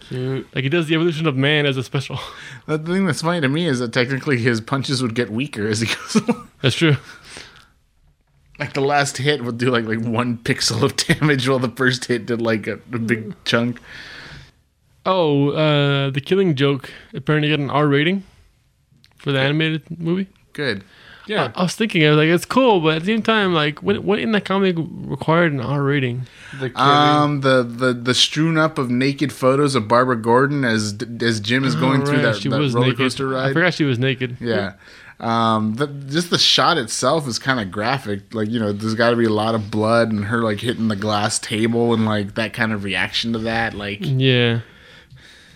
Cute. 0.00 0.46
Like 0.54 0.64
he 0.64 0.70
does 0.70 0.86
the 0.86 0.94
evolution 0.94 1.26
of 1.26 1.36
man 1.36 1.66
as 1.66 1.76
a 1.76 1.82
special. 1.82 2.18
The 2.66 2.76
thing 2.78 3.06
that's 3.06 3.22
funny 3.22 3.40
to 3.40 3.48
me 3.48 3.66
is 3.66 3.78
that 3.78 3.94
technically 3.94 4.36
his 4.36 4.60
punches 4.60 5.00
would 5.02 5.14
get 5.14 5.30
weaker 5.30 5.66
as 5.66 5.80
he 5.80 5.86
goes 5.86 6.14
along. 6.28 6.48
That's 6.60 6.74
true. 6.74 6.96
Like 8.58 8.72
the 8.74 8.80
last 8.80 9.18
hit 9.18 9.44
would 9.44 9.58
do 9.58 9.70
like 9.70 9.84
like 9.84 10.00
one 10.00 10.38
pixel 10.38 10.82
of 10.82 10.96
damage, 11.18 11.48
while 11.48 11.58
the 11.60 11.68
first 11.70 12.06
hit 12.06 12.26
did 12.26 12.40
like 12.42 12.66
a, 12.66 12.74
a 12.92 12.98
big 12.98 13.34
chunk. 13.44 13.78
Oh, 15.06 15.50
uh, 15.50 16.10
the 16.10 16.20
Killing 16.20 16.54
Joke 16.54 16.90
apparently 17.14 17.48
got 17.50 17.60
an 17.60 17.70
R 17.70 17.86
rating 17.86 18.24
for 19.16 19.32
the 19.32 19.40
animated 19.40 19.98
movie. 19.98 20.26
Good. 20.52 20.84
Yeah. 21.26 21.52
I 21.54 21.62
was 21.64 21.74
thinking, 21.74 22.04
I 22.06 22.10
was 22.10 22.16
like, 22.16 22.28
it's 22.28 22.46
cool, 22.46 22.80
but 22.80 22.96
at 22.96 23.00
the 23.02 23.06
same 23.06 23.22
time, 23.22 23.52
like, 23.52 23.82
what 23.82 23.98
what 24.02 24.18
in 24.18 24.32
the 24.32 24.40
comic 24.40 24.76
required 24.78 25.52
an 25.52 25.60
R 25.60 25.82
rating? 25.82 26.26
The 26.58 26.70
killing. 26.70 26.76
Um, 26.76 27.40
the, 27.42 27.62
the 27.62 27.92
the 27.92 28.14
strewn 28.14 28.56
up 28.58 28.78
of 28.78 28.90
naked 28.90 29.32
photos 29.32 29.74
of 29.74 29.86
Barbara 29.88 30.16
Gordon 30.20 30.64
as 30.64 30.96
as 31.20 31.40
Jim 31.40 31.64
is 31.64 31.74
going 31.74 32.02
Oh, 32.02 32.06
through 32.06 32.24
right, 32.24 32.34
that, 32.34 32.42
that 32.42 32.72
roller 32.74 32.94
coaster 32.94 33.28
ride. 33.28 33.50
I 33.50 33.52
forgot 33.52 33.74
she 33.74 33.84
was 33.84 33.98
naked. 33.98 34.38
Yeah. 34.40 34.72
Um, 35.20 35.74
the, 35.74 35.88
just 35.88 36.30
the 36.30 36.38
shot 36.38 36.78
itself 36.78 37.26
is 37.26 37.38
kind 37.40 37.58
of 37.58 37.72
graphic. 37.72 38.32
Like, 38.32 38.48
you 38.50 38.60
know, 38.60 38.72
there's 38.72 38.94
got 38.94 39.10
to 39.10 39.16
be 39.16 39.24
a 39.24 39.30
lot 39.32 39.54
of 39.56 39.70
blood 39.70 40.12
and 40.12 40.26
her 40.26 40.42
like 40.42 40.60
hitting 40.60 40.86
the 40.88 40.94
glass 40.96 41.38
table 41.40 41.92
and 41.92 42.04
like 42.06 42.34
that 42.36 42.52
kind 42.52 42.72
of 42.72 42.84
reaction 42.84 43.32
to 43.32 43.40
that. 43.40 43.74
Like, 43.74 43.98
Yeah. 44.02 44.60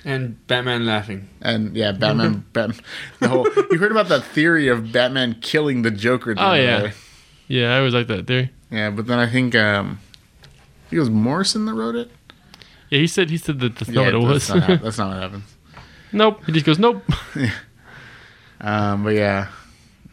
and 0.05 0.45
Batman 0.49 0.85
laughing. 0.85 1.29
and 1.41 1.77
yeah, 1.77 1.93
Batman, 1.93 2.45
Batman, 2.53 2.81
the 3.21 3.29
whole, 3.29 3.47
you 3.71 3.79
heard 3.79 3.93
about 3.93 4.09
that 4.09 4.25
theory 4.25 4.67
of 4.67 4.91
Batman 4.91 5.37
killing 5.41 5.83
the 5.83 5.93
Joker. 5.93 6.35
the 6.35 6.45
Oh, 6.45 6.55
yeah. 6.55 6.81
day. 6.83 6.93
Yeah, 7.47 7.75
I 7.75 7.79
always 7.79 7.95
like 7.95 8.09
that 8.09 8.27
theory. 8.27 8.51
Yeah. 8.71 8.91
But 8.91 9.07
then 9.07 9.21
I 9.21 9.31
think, 9.31 9.55
um, 9.55 10.01
I 10.43 10.89
think 10.91 10.97
it 10.97 11.01
was 11.01 11.11
Morrison 11.11 11.67
that 11.67 11.75
wrote 11.75 11.95
it. 11.95 12.11
Yeah, 12.91 12.99
he 12.99 13.07
said 13.07 13.31
he 13.31 13.37
said 13.39 13.61
that 13.61 13.77
that's 13.77 13.89
yeah, 13.91 14.11
not 14.11 14.15
what 14.15 14.15
it 14.15 14.27
was. 14.27 14.49
Not, 14.51 14.67
that's 14.83 14.99
not 14.99 15.09
what 15.09 15.23
happens. 15.23 15.45
nope. 16.13 16.45
He 16.47 16.53
just 16.53 16.67
goes, 16.67 16.79
nope. 16.81 17.03
Um, 18.63 19.05
but 19.05 19.15
yeah, 19.15 19.49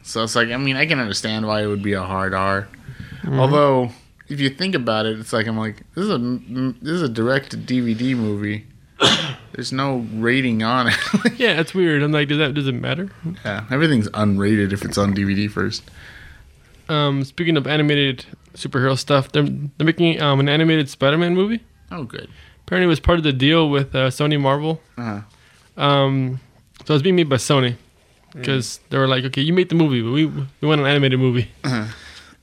so 0.04 0.24
it's 0.24 0.36
like 0.36 0.50
I 0.50 0.58
mean 0.58 0.76
I 0.76 0.86
can 0.86 1.00
understand 1.00 1.48
why 1.48 1.64
it 1.64 1.68
would 1.68 1.84
be 1.84 1.94
a 1.94 2.04
hard 2.04 2.34
R. 2.34 2.68
Mm-hmm. 3.22 3.40
Although 3.40 3.92
if 4.28 4.40
you 4.40 4.50
think 4.50 4.76
about 4.76 5.06
it, 5.06 5.20
it's 5.20 5.32
like 5.32 5.48
I'm 5.48 5.58
like 5.58 5.84
this 5.96 6.06
is 6.06 6.10
a 6.10 6.18
this 6.82 6.94
is 6.94 7.02
a 7.04 7.10
direct 7.10 7.52
to 7.52 7.58
DVD 7.58 8.16
movie. 8.16 8.66
There's 9.54 9.72
no 9.72 10.06
rating 10.14 10.64
on 10.64 10.88
it. 10.88 10.98
yeah, 11.38 11.60
it's 11.60 11.74
weird. 11.74 12.02
I'm 12.02 12.12
like, 12.12 12.28
does 12.28 12.38
that 12.40 12.54
does 12.54 12.68
it 12.68 12.74
matter? 12.74 13.10
yeah, 13.46 13.66
everything's 13.70 14.10
unrated 14.10 14.74
if 14.74 14.84
it's 14.84 14.98
on 14.98 15.14
DVD 15.14 15.50
first. 15.50 15.90
Um, 16.88 17.24
speaking 17.24 17.56
of 17.56 17.68
animated 17.68 18.26
superhero 18.54 18.98
stuff, 18.98 19.32
they're 19.32 19.44
they're 19.44 19.86
making 19.86 20.22
um 20.22 20.40
an 20.40 20.50
animated 20.50 20.90
Spider-Man 20.90 21.36
movie. 21.36 21.64
Oh, 21.92 22.04
good. 22.04 22.30
Apparently, 22.66 22.86
it 22.86 22.90
was 22.90 23.00
part 23.00 23.18
of 23.18 23.24
the 23.24 23.34
deal 23.34 23.70
with 23.70 23.96
uh, 23.96 24.10
Sony 24.10 24.40
Marvel. 24.40 24.80
Uh-huh. 24.98 25.22
Um, 25.82 26.40
so 26.86 26.94
it's 26.94 27.02
being 27.02 27.16
made 27.16 27.30
by 27.30 27.38
Sony, 27.38 27.78
because 28.34 28.80
they 28.90 28.98
were 28.98 29.08
like, 29.08 29.24
okay, 29.26 29.42
you 29.42 29.54
made 29.54 29.70
the 29.70 29.76
movie, 29.76 30.02
but 30.02 30.12
we 30.12 30.26
we 30.26 30.68
want 30.68 30.82
an 30.82 30.88
animated 30.88 31.20
movie. 31.20 31.50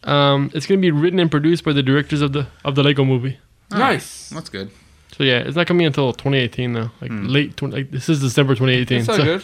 Um, 0.04 0.50
it's 0.54 0.66
gonna 0.66 0.80
be 0.80 0.90
written 0.90 1.18
and 1.18 1.30
produced 1.30 1.64
by 1.64 1.72
the 1.72 1.82
directors 1.82 2.20
of 2.20 2.32
the 2.32 2.46
of 2.64 2.74
the 2.74 2.82
Lego 2.82 3.04
movie. 3.04 3.38
Nice. 3.70 4.30
That's 4.30 4.48
good. 4.48 4.70
So 5.16 5.24
yeah, 5.24 5.38
it's 5.38 5.56
not 5.56 5.66
coming 5.66 5.86
until 5.86 6.12
2018 6.12 6.72
though, 6.72 6.90
like 7.00 7.10
late. 7.12 7.56
20, 7.56 7.74
like 7.74 7.90
this 7.90 8.08
is 8.08 8.20
December 8.20 8.54
2018. 8.54 8.98
That's 8.98 9.08
not 9.08 9.16
so, 9.16 9.24
good. 9.24 9.42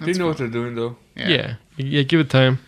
They 0.00 0.06
That's 0.06 0.18
know 0.18 0.26
what 0.26 0.38
they're 0.38 0.48
doing 0.48 0.74
though. 0.74 0.96
Yeah. 1.14 1.54
yeah, 1.76 2.02
give 2.02 2.20
it 2.20 2.28
time. 2.28 2.58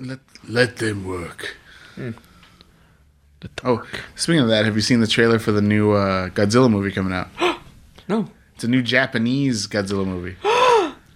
Let 0.00 0.18
let 0.48 0.76
them 0.78 1.06
work. 1.06 1.56
Oh, 3.64 3.86
speaking 4.16 4.40
of 4.40 4.48
that, 4.48 4.64
have 4.64 4.74
you 4.74 4.80
seen 4.80 5.00
the 5.00 5.06
trailer 5.06 5.38
for 5.38 5.52
the 5.52 5.62
new 5.62 5.92
uh, 5.92 6.28
Godzilla 6.30 6.70
movie 6.70 6.92
coming 6.92 7.12
out? 7.12 7.28
No. 8.08 8.28
It's 8.56 8.64
a 8.64 8.68
new 8.68 8.82
Japanese 8.82 9.68
Godzilla 9.68 10.04
movie. 10.04 10.36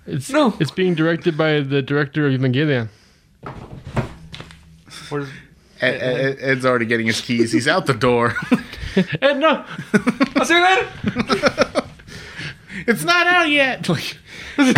It's 0.07 0.31
No. 0.31 0.55
It's 0.61 0.71
being 0.71 0.95
directed 0.95 1.37
by 1.37 1.61
the 1.61 1.83
director 1.83 2.27
of 2.27 2.33
Evangelion. 2.39 2.89
What 5.09 5.23
is? 5.23 5.29
Ed, 5.81 5.95
Ed, 6.03 6.37
Ed's 6.41 6.65
already 6.65 6.87
getting 6.87 7.07
his 7.07 7.21
keys. 7.21 7.53
He's 7.53 7.69
out 7.69 7.87
the 7.87 7.95
door. 7.95 8.35
And 9.21 9.41
no, 9.41 9.63
I'll 10.37 10.47
see 10.47 10.55
you 10.55 10.63
later. 10.65 10.89
it's 12.87 13.05
not 13.05 13.27
out 13.27 13.51
yet. 13.51 13.87
Like, 13.91 14.17
Why 14.57 14.73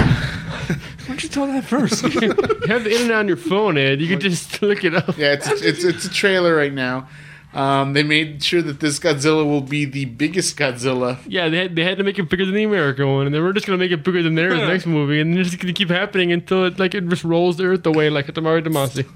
don't 1.06 1.22
you 1.22 1.28
tell 1.28 1.46
that 1.46 1.62
first? 1.64 2.02
you 2.02 2.30
have 2.66 2.82
the 2.82 2.90
internet 2.90 3.16
on 3.16 3.28
your 3.28 3.36
phone, 3.36 3.78
Ed. 3.78 4.00
You 4.00 4.08
can 4.08 4.18
just 4.18 4.60
look 4.60 4.82
it 4.82 4.92
up. 4.96 5.16
yeah, 5.16 5.34
it's 5.34 5.46
it's 5.62 5.84
it's 5.84 6.04
a 6.06 6.10
trailer 6.10 6.56
right 6.56 6.72
now. 6.72 7.08
Um, 7.54 7.94
they 7.94 8.02
made 8.02 8.42
sure 8.44 8.60
that 8.60 8.80
this 8.80 8.98
Godzilla 8.98 9.44
will 9.44 9.62
be 9.62 9.86
the 9.86 10.04
biggest 10.04 10.56
Godzilla. 10.56 11.18
Yeah, 11.26 11.48
they 11.48 11.56
had, 11.58 11.76
they 11.76 11.82
had 11.82 11.96
to 11.96 12.04
make 12.04 12.18
it 12.18 12.28
bigger 12.28 12.44
than 12.44 12.54
the 12.54 12.64
American 12.64 13.08
one, 13.08 13.26
and 13.26 13.34
they 13.34 13.40
were 13.40 13.54
just 13.54 13.66
gonna 13.66 13.78
make 13.78 13.90
it 13.90 14.04
bigger 14.04 14.22
than 14.22 14.34
theirs 14.34 14.58
next 14.58 14.86
movie, 14.86 15.20
and 15.20 15.36
it's 15.38 15.50
just 15.50 15.60
gonna 15.60 15.72
keep 15.72 15.88
happening 15.88 16.30
until 16.30 16.66
it 16.66 16.78
like 16.78 16.94
it 16.94 17.08
just 17.08 17.24
rolls 17.24 17.56
the 17.56 17.64
earth 17.64 17.86
away 17.86 18.10
like 18.10 18.28
a 18.28 18.32
Tamari 18.32 18.62
Damacy. 18.62 19.06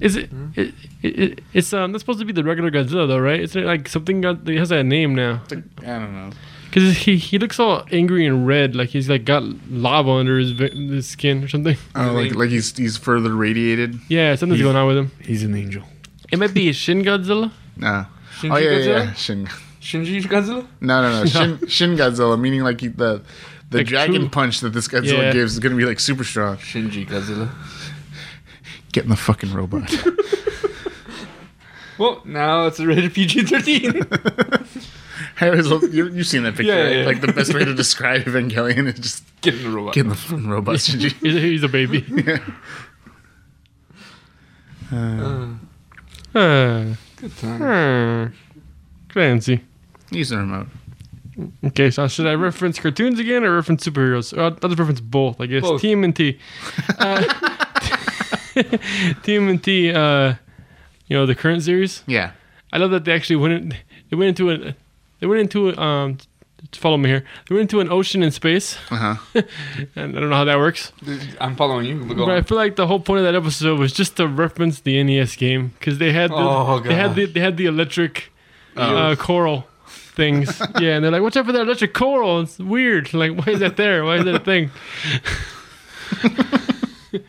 Is 0.00 0.16
it, 0.16 0.30
it, 0.54 0.74
it, 1.02 1.18
it? 1.18 1.44
It's 1.54 1.72
um. 1.72 1.92
That's 1.92 2.02
supposed 2.02 2.18
to 2.18 2.24
be 2.26 2.32
the 2.32 2.44
regular 2.44 2.70
Godzilla, 2.70 3.08
though, 3.08 3.18
right? 3.18 3.40
It's 3.40 3.54
like 3.54 3.88
something 3.88 4.20
got. 4.20 4.46
It 4.48 4.58
has 4.58 4.70
a 4.70 4.82
name 4.82 5.14
now. 5.14 5.42
I 5.50 5.54
don't 5.86 6.12
know. 6.12 6.30
Because 6.76 6.98
he 6.98 7.16
he 7.16 7.38
looks 7.38 7.58
all 7.58 7.86
angry 7.90 8.26
and 8.26 8.46
red, 8.46 8.76
like 8.76 8.90
he's 8.90 9.08
like 9.08 9.24
got 9.24 9.42
lava 9.70 10.10
under 10.10 10.38
his 10.38 10.50
ve- 10.50 10.88
his 10.94 11.08
skin 11.08 11.42
or 11.42 11.48
something. 11.48 11.74
Oh, 11.94 12.12
like 12.12 12.34
like 12.34 12.50
he's 12.50 12.76
he's 12.76 12.98
further 12.98 13.34
radiated. 13.34 13.98
Yeah, 14.08 14.34
something's 14.34 14.60
going 14.60 14.76
on 14.76 14.86
with 14.86 14.98
him. 14.98 15.10
He's 15.22 15.42
an 15.42 15.54
angel. 15.54 15.84
It 16.30 16.38
might 16.38 16.52
be 16.52 16.68
a 16.68 16.74
Shin 16.74 17.02
Godzilla. 17.02 17.50
Nah. 17.78 18.04
Shinji 18.38 18.52
oh 18.52 18.56
yeah, 18.58 18.70
yeah, 18.70 18.76
Godzilla? 18.76 19.04
yeah. 19.06 19.12
Shin. 19.14 19.46
Shinji 19.80 20.22
Godzilla? 20.24 20.66
No, 20.82 21.00
no, 21.00 21.20
no. 21.20 21.24
Shin, 21.58 21.66
Shin 21.66 21.96
Godzilla, 21.96 22.38
meaning 22.38 22.60
like 22.60 22.82
he, 22.82 22.88
the 22.88 23.22
the 23.70 23.78
Like 23.78 23.86
dragon 23.86 24.20
true- 24.22 24.28
punch 24.28 24.60
that 24.60 24.74
this 24.74 24.86
Godzilla 24.86 25.16
Yeah. 25.22 25.32
gives 25.32 25.54
is 25.54 25.58
gonna 25.60 25.76
be 25.76 25.86
like 25.86 25.98
super 25.98 26.24
strong. 26.24 26.58
Shinji 26.58 27.08
Godzilla. 27.08 27.48
Get 28.92 29.04
in 29.04 29.08
the 29.10 29.16
fucking 29.16 29.54
robot. 29.54 29.90
Well, 31.98 32.20
now 32.26 32.66
it's 32.66 32.78
a 32.78 32.86
rated 32.86 33.14
PG 33.14 33.44
13. 33.44 34.02
I 35.40 35.48
always 35.50 35.66
love, 35.68 35.82
you, 35.94 36.08
you've 36.08 36.26
seen 36.26 36.42
that 36.44 36.54
picture, 36.56 36.72
Yeah, 36.74 36.82
right? 36.84 36.96
yeah. 36.98 37.04
Like 37.06 37.20
the 37.20 37.32
best 37.32 37.52
way 37.54 37.64
to 37.64 37.74
describe 37.84 38.22
Evangelion 38.24 38.86
is 38.92 38.98
just 38.98 39.24
Get 39.42 39.54
in 39.54 39.64
the 39.64 39.70
robot. 39.70 39.94
get 39.94 40.00
in 40.04 40.08
the 40.08 40.14
fucking 40.14 40.48
robot, 40.48 40.76
Shinji. 40.76 41.12
He's 41.22 41.36
a, 41.36 41.40
he's 41.40 41.62
a 41.62 41.68
baby. 41.68 42.04
Uh, 44.92 45.48
Uh, 46.34 46.94
good 47.16 47.36
time. 47.38 47.62
uh, 47.62 48.28
fancy. 49.12 49.60
Use 50.10 50.28
the 50.30 50.38
remote. 50.38 50.66
Okay, 51.64 51.90
so 51.90 52.06
should 52.08 52.26
I 52.26 52.34
reference 52.34 52.78
cartoons 52.78 53.18
again 53.20 53.44
or 53.44 53.54
reference 53.54 53.86
superheroes? 53.86 54.36
Uh, 54.36 54.42
I'll 54.44 54.68
just 54.70 54.78
reference 54.78 55.00
both, 55.00 55.40
I 55.40 55.46
guess. 55.46 55.62
Both. 55.62 55.82
TMNT. 55.82 56.38
Uh, 56.98 57.22
TMNT, 59.22 59.94
uh, 59.94 60.34
you 61.08 61.16
know, 61.16 61.26
the 61.26 61.34
current 61.34 61.62
series. 61.62 62.02
Yeah. 62.06 62.32
I 62.72 62.78
love 62.78 62.90
that 62.92 63.04
they 63.04 63.12
actually 63.12 63.36
went 63.36 63.54
in, 63.54 63.68
they 64.10 64.16
went 64.16 64.28
into 64.38 64.50
a 64.50 64.74
they 65.20 65.26
went 65.26 65.40
into 65.40 65.70
a, 65.70 65.76
um 65.76 66.18
follow 66.72 66.96
me 66.96 67.08
here. 67.08 67.24
They 67.48 67.54
went 67.54 67.62
into 67.72 67.80
an 67.80 67.90
ocean 67.90 68.22
in 68.22 68.30
space. 68.30 68.76
Uh 68.90 69.14
huh. 69.14 69.42
And 69.96 70.16
I 70.16 70.20
don't 70.20 70.30
know 70.30 70.36
how 70.36 70.44
that 70.44 70.58
works. 70.58 70.92
I'm 71.40 71.56
following 71.56 71.86
you. 71.86 72.14
Go 72.14 72.26
But 72.26 72.36
I 72.36 72.42
feel 72.42 72.56
like 72.58 72.76
the 72.76 72.86
whole 72.86 73.00
point 73.00 73.18
of 73.20 73.24
that 73.24 73.34
episode 73.34 73.78
was 73.78 73.92
just 73.92 74.16
to 74.16 74.26
reference 74.26 74.80
the 74.80 75.02
NES 75.02 75.36
game 75.36 75.72
because 75.78 75.98
they 75.98 76.12
had 76.12 76.30
the, 76.30 76.36
Oh, 76.36 76.80
they 76.80 76.94
had 76.94 77.14
the 77.14 77.26
they 77.26 77.40
had 77.40 77.56
the 77.56 77.66
electric 77.66 78.32
uh, 78.76 79.14
coral 79.16 79.66
things. 79.86 80.60
yeah, 80.80 80.96
and 80.96 81.04
they're 81.04 81.12
like, 81.12 81.22
"Watch 81.22 81.36
out 81.36 81.46
for 81.46 81.52
that 81.52 81.62
electric 81.62 81.94
coral! 81.94 82.40
It's 82.40 82.58
weird. 82.58 83.12
Like, 83.14 83.32
why 83.38 83.52
is 83.52 83.60
that 83.60 83.76
there? 83.76 84.04
Why 84.04 84.16
is 84.16 84.24
that 84.24 84.34
a 84.34 84.40
thing?" 84.40 84.70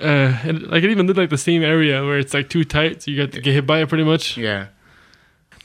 uh, 0.00 0.38
and 0.44 0.62
like 0.68 0.82
it 0.82 0.90
even 0.90 1.06
looked 1.06 1.18
like 1.18 1.30
the 1.30 1.38
same 1.38 1.62
area 1.62 2.04
where 2.04 2.18
it's 2.18 2.34
like 2.34 2.48
too 2.48 2.64
tight, 2.64 3.02
so 3.02 3.10
you 3.10 3.16
got 3.16 3.32
to 3.32 3.40
get 3.40 3.52
hit 3.52 3.66
by 3.66 3.80
it 3.80 3.88
pretty 3.88 4.04
much. 4.04 4.36
Yeah. 4.36 4.66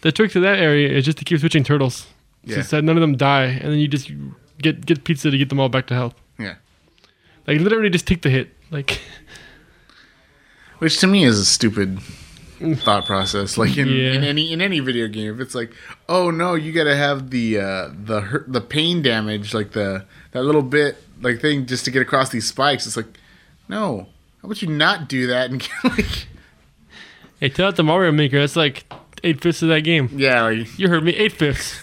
The 0.06 0.12
trick 0.12 0.32
to 0.34 0.40
that 0.42 0.60
area 0.60 0.88
is 0.96 1.04
just 1.04 1.18
to 1.18 1.26
keep 1.26 1.40
switching 1.40 1.64
turtles, 1.64 2.06
Yeah. 2.44 2.62
so 2.62 2.76
that 2.76 2.84
none 2.84 2.96
of 2.96 3.02
them 3.02 3.18
die, 3.18 3.46
and 3.46 3.72
then 3.72 3.80
you 3.80 3.88
just 3.88 4.12
get 4.62 4.86
get 4.86 5.04
pizza 5.04 5.32
to 5.32 5.38
get 5.38 5.50
them 5.50 5.60
all 5.60 5.68
back 5.68 5.88
to 5.88 5.96
health. 5.96 6.14
Yeah. 6.38 6.56
Like 7.48 7.60
literally, 7.60 7.90
just 7.90 8.06
take 8.06 8.22
the 8.22 8.30
hit. 8.30 8.54
Like. 8.70 9.02
Which 10.78 11.00
to 11.00 11.08
me 11.08 11.24
is 11.24 11.40
a 11.40 11.46
stupid 11.46 12.00
thought 12.84 13.06
process. 13.08 13.58
Like 13.58 13.78
in, 13.78 13.88
Yeah. 13.88 14.12
in 14.14 14.24
any 14.24 14.54
in 14.54 14.62
any 14.62 14.80
video 14.80 15.08
game, 15.08 15.34
if 15.34 15.40
it's 15.40 15.56
like, 15.56 15.72
oh 16.08 16.30
no, 16.30 16.54
you 16.54 16.72
gotta 16.72 16.96
have 16.96 17.32
the 17.32 17.60
uh, 17.60 17.90
the 17.92 18.22
hurt, 18.22 18.46
the 18.52 18.62
pain 18.62 19.02
damage, 19.02 19.56
like 19.56 19.72
the 19.72 20.06
that 20.34 20.44
little 20.44 20.62
bit 20.62 20.98
like 21.22 21.42
thing 21.42 21.66
just 21.66 21.84
to 21.86 21.92
get 21.92 22.02
across 22.04 22.30
these 22.30 22.46
spikes. 22.46 22.86
It's 22.86 22.96
like, 22.98 23.08
no, 23.70 24.08
how 24.42 24.46
about 24.50 24.62
you 24.62 24.68
not 24.70 25.10
do 25.10 25.26
that 25.28 25.50
and 25.50 25.60
get 25.84 25.84
like, 25.98 26.28
Hey, 27.40 27.50
tell 27.50 27.70
it 27.70 27.76
to 27.78 27.84
Mario 27.84 28.12
Maker. 28.12 28.40
That's 28.40 28.56
like 28.56 28.86
eight 29.26 29.42
fifths 29.42 29.62
of 29.62 29.70
that 29.70 29.82
game. 29.82 30.10
yeah, 30.16 30.44
like 30.44 30.80
You 30.80 30.88
heard 30.90 31.04
me, 31.04 31.14
eight 31.16 31.32
fifths. 31.34 31.80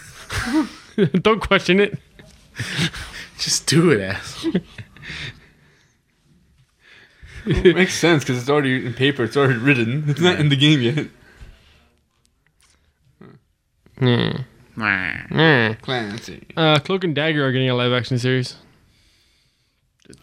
Don't 1.20 1.40
question 1.40 1.80
it. 1.80 1.98
just 3.38 3.66
do 3.66 3.90
it, 3.90 4.00
ass. 4.00 4.46
It 7.44 7.74
makes 7.74 7.94
sense 7.94 8.22
because 8.22 8.38
it's 8.40 8.48
already 8.48 8.86
in 8.86 8.94
paper. 8.94 9.24
It's 9.24 9.36
already 9.36 9.58
written. 9.58 10.04
It's 10.08 10.20
not 10.20 10.38
in 10.38 10.48
the 10.48 10.56
game 10.56 10.80
yet. 10.80 11.08
Clancy. 15.82 16.46
Uh, 16.56 16.78
Cloak 16.78 17.04
and 17.04 17.14
Dagger 17.14 17.46
are 17.46 17.52
getting 17.52 17.68
a 17.70 17.74
live 17.74 17.92
action 17.92 18.18
series. 18.18 18.56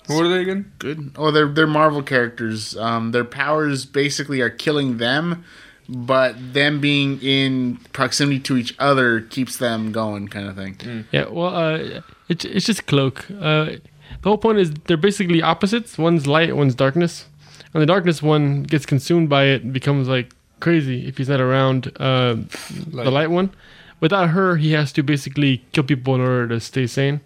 What 0.08 0.26
are 0.26 0.30
they 0.30 0.42
again? 0.42 0.72
Good. 0.80 1.12
Oh, 1.18 1.32
they're 1.32 1.48
they're 1.48 1.68
Marvel 1.68 2.04
characters. 2.04 2.78
Um, 2.78 3.12
their 3.12 3.24
powers 3.26 3.86
basically 3.86 4.42
are 4.42 4.50
killing 4.50 4.98
them, 4.98 5.44
but 5.90 6.36
them 6.54 6.80
being 6.80 7.20
in 7.22 7.78
proximity 7.94 8.40
to 8.42 8.58
each 8.58 8.76
other 8.80 9.22
keeps 9.22 9.58
them 9.58 9.92
going, 9.92 10.28
kind 10.28 10.48
of 10.48 10.56
thing. 10.56 11.06
Yeah, 11.12 11.28
well, 11.28 11.56
uh, 11.56 12.02
it's 12.30 12.46
it's 12.46 12.66
just 12.66 12.86
Cloak. 12.86 13.26
Uh, 13.32 13.78
the 14.22 14.30
whole 14.30 14.38
point 14.38 14.60
is 14.60 14.72
they're 14.86 14.98
basically 14.98 15.42
opposites. 15.42 15.98
One's 15.98 16.28
light, 16.28 16.56
one's 16.56 16.76
darkness. 16.76 17.26
And 17.74 17.82
the 17.82 17.86
darkness 17.86 18.22
one 18.22 18.64
gets 18.64 18.86
consumed 18.86 19.30
by 19.30 19.46
it 19.46 19.64
and 19.64 19.74
becomes 19.74 20.08
like 20.08 20.34
crazy 20.60 21.08
if 21.08 21.18
he's 21.18 21.30
not 21.30 21.40
around 21.40 21.92
uh, 22.00 22.34
the 22.34 22.90
Light. 22.92 23.08
light 23.08 23.32
one. 23.32 23.52
Without 24.00 24.30
her, 24.30 24.56
he 24.58 24.72
has 24.72 24.92
to 24.94 25.04
basically 25.04 25.64
kill 25.72 25.84
people 25.84 26.16
in 26.16 26.22
order 26.22 26.48
to 26.48 26.60
stay 26.60 26.88
sane. 26.88 27.22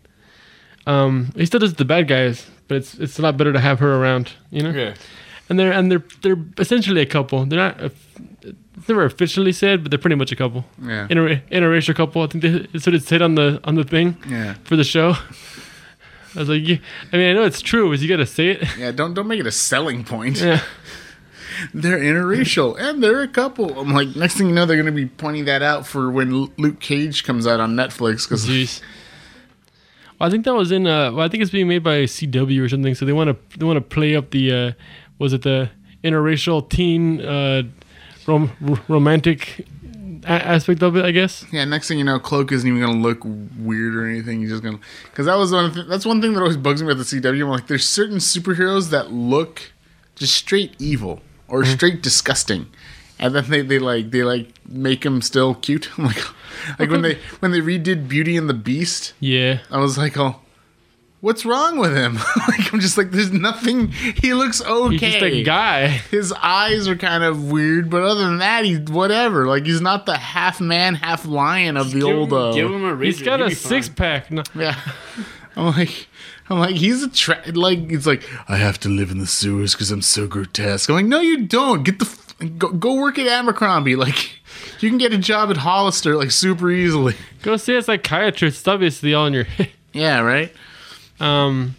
Um, 0.86 1.32
he 1.36 1.46
still 1.46 1.60
does 1.60 1.76
the 1.76 1.86
bad 1.86 2.08
guys, 2.08 2.48
but 2.68 2.78
it's 2.78 2.96
it's 2.96 3.20
a 3.20 3.22
lot 3.22 3.38
better 3.38 3.54
to 3.54 3.60
have 3.60 3.80
her 3.80 3.96
around, 3.96 4.32
you 4.52 4.64
know. 4.64 4.70
Okay. 4.70 4.94
And 5.50 5.60
they're 5.60 5.72
and 5.72 5.92
they're 5.92 6.04
they're 6.22 6.38
essentially 6.58 7.02
a 7.02 7.06
couple. 7.06 7.46
They're 7.46 7.60
not. 7.60 7.82
It's 8.76 8.88
never 8.90 9.06
officially 9.06 9.52
said, 9.54 9.84
but 9.84 9.92
they're 9.92 10.00
pretty 10.00 10.16
much 10.16 10.32
a 10.32 10.36
couple. 10.36 10.66
Yeah. 10.82 11.08
Inter- 11.10 11.42
interracial 11.52 11.96
couple. 11.96 12.22
I 12.24 12.28
think 12.28 12.42
they, 12.42 12.50
that's 12.74 12.86
what 12.86 12.96
it 12.96 13.04
said 13.04 13.22
on 13.22 13.36
the 13.36 13.60
on 13.64 13.76
the 13.76 13.84
thing 13.84 14.18
Yeah. 14.28 14.56
for 14.64 14.76
the 14.76 14.84
show. 14.84 15.14
I 16.36 16.40
was 16.40 16.50
like, 16.50 16.68
yeah. 16.68 16.78
I 17.12 17.18
mean, 17.18 17.30
I 17.30 17.34
know 17.34 17.44
it's 17.44 17.62
true, 17.62 17.90
but 17.92 18.00
you 18.00 18.08
got 18.10 18.18
to 18.18 18.26
say 18.26 18.50
it. 18.50 18.78
Yeah, 18.78 18.92
don't 18.92 19.14
don't 19.14 19.28
make 19.28 19.40
it 19.40 19.46
a 19.48 19.52
selling 19.52 20.04
point. 20.04 20.42
Yeah. 20.42 20.62
They're 21.74 22.00
interracial 22.00 22.76
and 22.80 23.02
they're 23.04 23.22
a 23.22 23.28
couple. 23.28 23.80
I'm 23.80 23.94
like, 23.94 24.16
next 24.16 24.36
thing 24.38 24.48
you 24.48 24.56
know, 24.56 24.66
they're 24.66 24.76
going 24.76 24.88
to 24.88 24.92
be 24.92 25.06
pointing 25.06 25.46
that 25.46 25.62
out 25.62 25.86
for 25.86 26.10
when 26.10 26.50
Luke 26.58 26.80
Cage 26.80 27.24
comes 27.24 27.46
out 27.46 27.60
on 27.60 27.76
Netflix 27.76 28.28
because 28.28 28.48
Jeez. 28.48 28.82
Well, 30.20 30.28
I 30.28 30.32
think 30.32 30.46
that 30.46 30.56
was 30.56 30.72
in. 30.72 30.88
Uh, 30.88 31.12
well, 31.12 31.22
I 31.26 31.30
think 31.30 31.44
it's 31.44 31.52
being 31.52 31.68
made 31.68 31.84
by 31.84 32.04
CW 32.04 32.60
or 32.60 32.68
something. 32.70 32.96
So 32.96 33.06
they 33.06 33.14
want 33.14 33.30
to 33.30 33.58
they 33.60 33.66
want 33.66 33.78
to 33.78 33.82
play 33.82 34.16
up 34.16 34.32
the. 34.32 34.52
Uh, 34.52 34.72
was 35.20 35.34
it 35.34 35.42
the 35.44 35.70
interracial 36.04 36.68
teen 36.70 37.22
uh, 37.22 37.64
rom- 38.28 38.52
romantic 38.88 39.66
a- 40.26 40.28
aspect 40.30 40.82
of 40.84 40.96
it? 40.98 41.06
I 41.06 41.12
guess. 41.12 41.46
yeah, 41.52 41.66
next 41.66 41.88
thing 41.88 41.98
you 41.98 42.04
know, 42.04 42.20
Cloak 42.20 42.52
isn't 42.52 42.68
even 42.68 42.80
going 42.82 42.94
to 42.94 43.00
look 43.02 43.20
weird 43.58 43.96
or 43.96 44.06
anything. 44.08 44.42
He's 44.42 44.50
just 44.50 44.64
going 44.64 44.78
to 44.78 44.84
because 45.06 45.26
that 45.26 45.36
was 45.36 45.52
one. 45.52 45.74
Th- 45.74 45.86
that's 45.88 46.06
one 46.06 46.22
thing 46.22 46.34
that 46.34 46.42
always 46.42 46.58
bugs 46.58 46.82
me 46.82 46.92
about 46.92 46.98
the 46.98 47.04
CW. 47.04 47.42
I'm 47.44 47.50
like, 47.50 47.68
there's 47.68 47.88
certain 47.88 48.18
superheroes 48.18 48.90
that 48.92 49.12
look 49.12 49.72
just 50.16 50.36
straight 50.36 50.76
evil 50.80 51.22
or 51.48 51.66
straight 51.66 52.02
disgusting, 52.02 52.68
and 53.20 53.34
then 53.36 53.50
they, 53.50 53.62
they 53.62 53.80
like 53.80 54.12
they 54.12 54.24
like 54.24 54.50
make 54.68 55.06
him 55.06 55.22
still 55.22 55.56
cute. 55.56 55.90
I'm 55.98 56.06
like, 56.06 56.24
like 56.80 56.90
when 56.90 57.02
they 57.02 57.18
when 57.40 57.52
they 57.52 57.60
redid 57.62 58.08
Beauty 58.08 58.36
and 58.38 58.50
the 58.50 58.54
Beast, 58.54 59.14
Yeah. 59.20 59.60
I 59.72 59.78
was 59.80 59.98
like, 59.98 60.18
oh, 60.18 60.40
what's 61.24 61.46
wrong 61.46 61.78
with 61.78 61.96
him? 61.96 62.16
like 62.50 62.74
I'm 62.74 62.80
just 62.82 62.98
like, 62.98 63.12
there's 63.12 63.32
nothing. 63.32 63.88
He 63.92 64.34
looks 64.34 64.62
okay. 64.62 64.92
He's 64.98 65.00
just 65.14 65.24
a 65.24 65.44
guy. 65.44 65.88
His 65.88 66.34
eyes 66.34 66.88
are 66.90 66.98
kind 66.98 67.24
of 67.24 67.50
weird, 67.52 67.90
but 67.90 68.04
other 68.04 68.26
than 68.26 68.40
that, 68.40 68.66
he's 68.66 68.80
whatever. 68.82 69.48
Like 69.48 69.66
he's 69.66 69.82
not 69.82 70.06
the 70.06 70.18
half 70.18 70.60
man, 70.60 70.96
half 70.96 71.26
lion 71.26 71.78
of 71.78 71.92
the 71.92 72.00
Give 72.02 72.16
old. 72.18 72.32
him, 72.32 72.38
Uh, 72.38 72.52
give 72.54 72.68
him 72.72 72.84
a 72.84 72.94
razor. 72.94 73.18
He's 73.18 73.26
got 73.26 73.40
he'll 73.40 73.46
a 73.48 73.50
be 73.50 73.56
fine. 73.56 73.70
six 73.70 73.90
pack. 73.90 74.30
No, 74.32 74.44
yeah. 74.54 74.78
I'm 75.56 75.68
like, 75.68 76.08
I'm 76.50 76.60
like, 76.60 76.76
he's 76.76 77.04
a 77.04 77.10
tra- 77.10 77.42
like, 77.54 77.80
it's 77.92 78.06
like 78.08 78.24
I 78.50 78.58
have 78.58 78.80
to 78.82 78.90
live 78.90 79.12
in 79.12 79.20
the 79.20 79.28
sewers 79.28 79.74
because 79.74 79.92
I'm 79.92 80.02
so 80.02 80.28
grotesque. 80.28 80.90
I'm 80.90 80.96
like, 80.96 81.06
no, 81.06 81.20
you 81.22 81.46
don't. 81.46 81.84
Get 81.84 82.00
the 82.00 82.06
f- 82.06 82.58
go, 82.58 82.70
go 82.72 82.96
work 82.96 83.18
at 83.20 83.28
Abercrombie. 83.28 83.96
Like, 84.04 84.32
you 84.82 84.90
can 84.90 84.98
get 84.98 85.14
a 85.14 85.18
job 85.18 85.50
at 85.50 85.58
Hollister 85.58 86.16
like 86.18 86.32
super 86.32 86.70
easily. 86.70 87.16
go 87.42 87.56
see 87.58 87.76
a 87.76 87.82
psychiatrist. 87.82 88.60
It's 88.60 88.68
obviously 88.68 89.14
all 89.14 89.26
in 89.28 89.34
your 89.34 89.46
head. 89.46 89.70
Yeah, 89.94 90.20
right. 90.20 90.52
Um, 91.20 91.76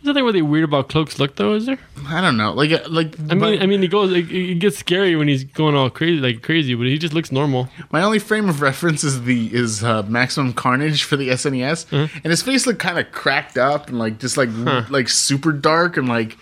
is 0.00 0.04
there 0.04 0.12
anything 0.12 0.24
really 0.24 0.42
weird 0.42 0.64
about 0.64 0.88
Cloak's 0.88 1.18
look 1.18 1.36
though? 1.36 1.52
Is 1.52 1.66
there? 1.66 1.78
I 2.06 2.22
don't 2.22 2.38
know. 2.38 2.52
Like, 2.52 2.72
uh, 2.72 2.88
like. 2.88 3.20
I 3.28 3.34
mean, 3.34 3.60
I 3.62 3.66
mean, 3.66 3.82
he 3.82 3.88
goes. 3.88 4.10
It, 4.12 4.30
it 4.32 4.58
gets 4.58 4.78
scary 4.78 5.14
when 5.14 5.28
he's 5.28 5.44
going 5.44 5.74
all 5.74 5.90
crazy, 5.90 6.18
like 6.20 6.42
crazy, 6.42 6.74
but 6.74 6.86
he 6.86 6.96
just 6.96 7.12
looks 7.12 7.30
normal. 7.30 7.68
My 7.90 8.02
only 8.02 8.18
frame 8.18 8.48
of 8.48 8.62
reference 8.62 9.04
is 9.04 9.24
the 9.24 9.54
is 9.54 9.84
uh, 9.84 10.02
Maximum 10.04 10.54
Carnage 10.54 11.04
for 11.04 11.16
the 11.16 11.28
SNES, 11.28 11.86
and 12.14 12.24
his 12.24 12.40
face 12.40 12.66
looked 12.66 12.78
kind 12.78 12.98
of 12.98 13.12
cracked 13.12 13.58
up 13.58 13.88
and 13.88 13.98
like 13.98 14.18
just 14.18 14.38
like 14.38 14.48
like 14.88 15.10
super 15.10 15.52
dark 15.52 15.98
and 15.98 16.08
like 16.08 16.38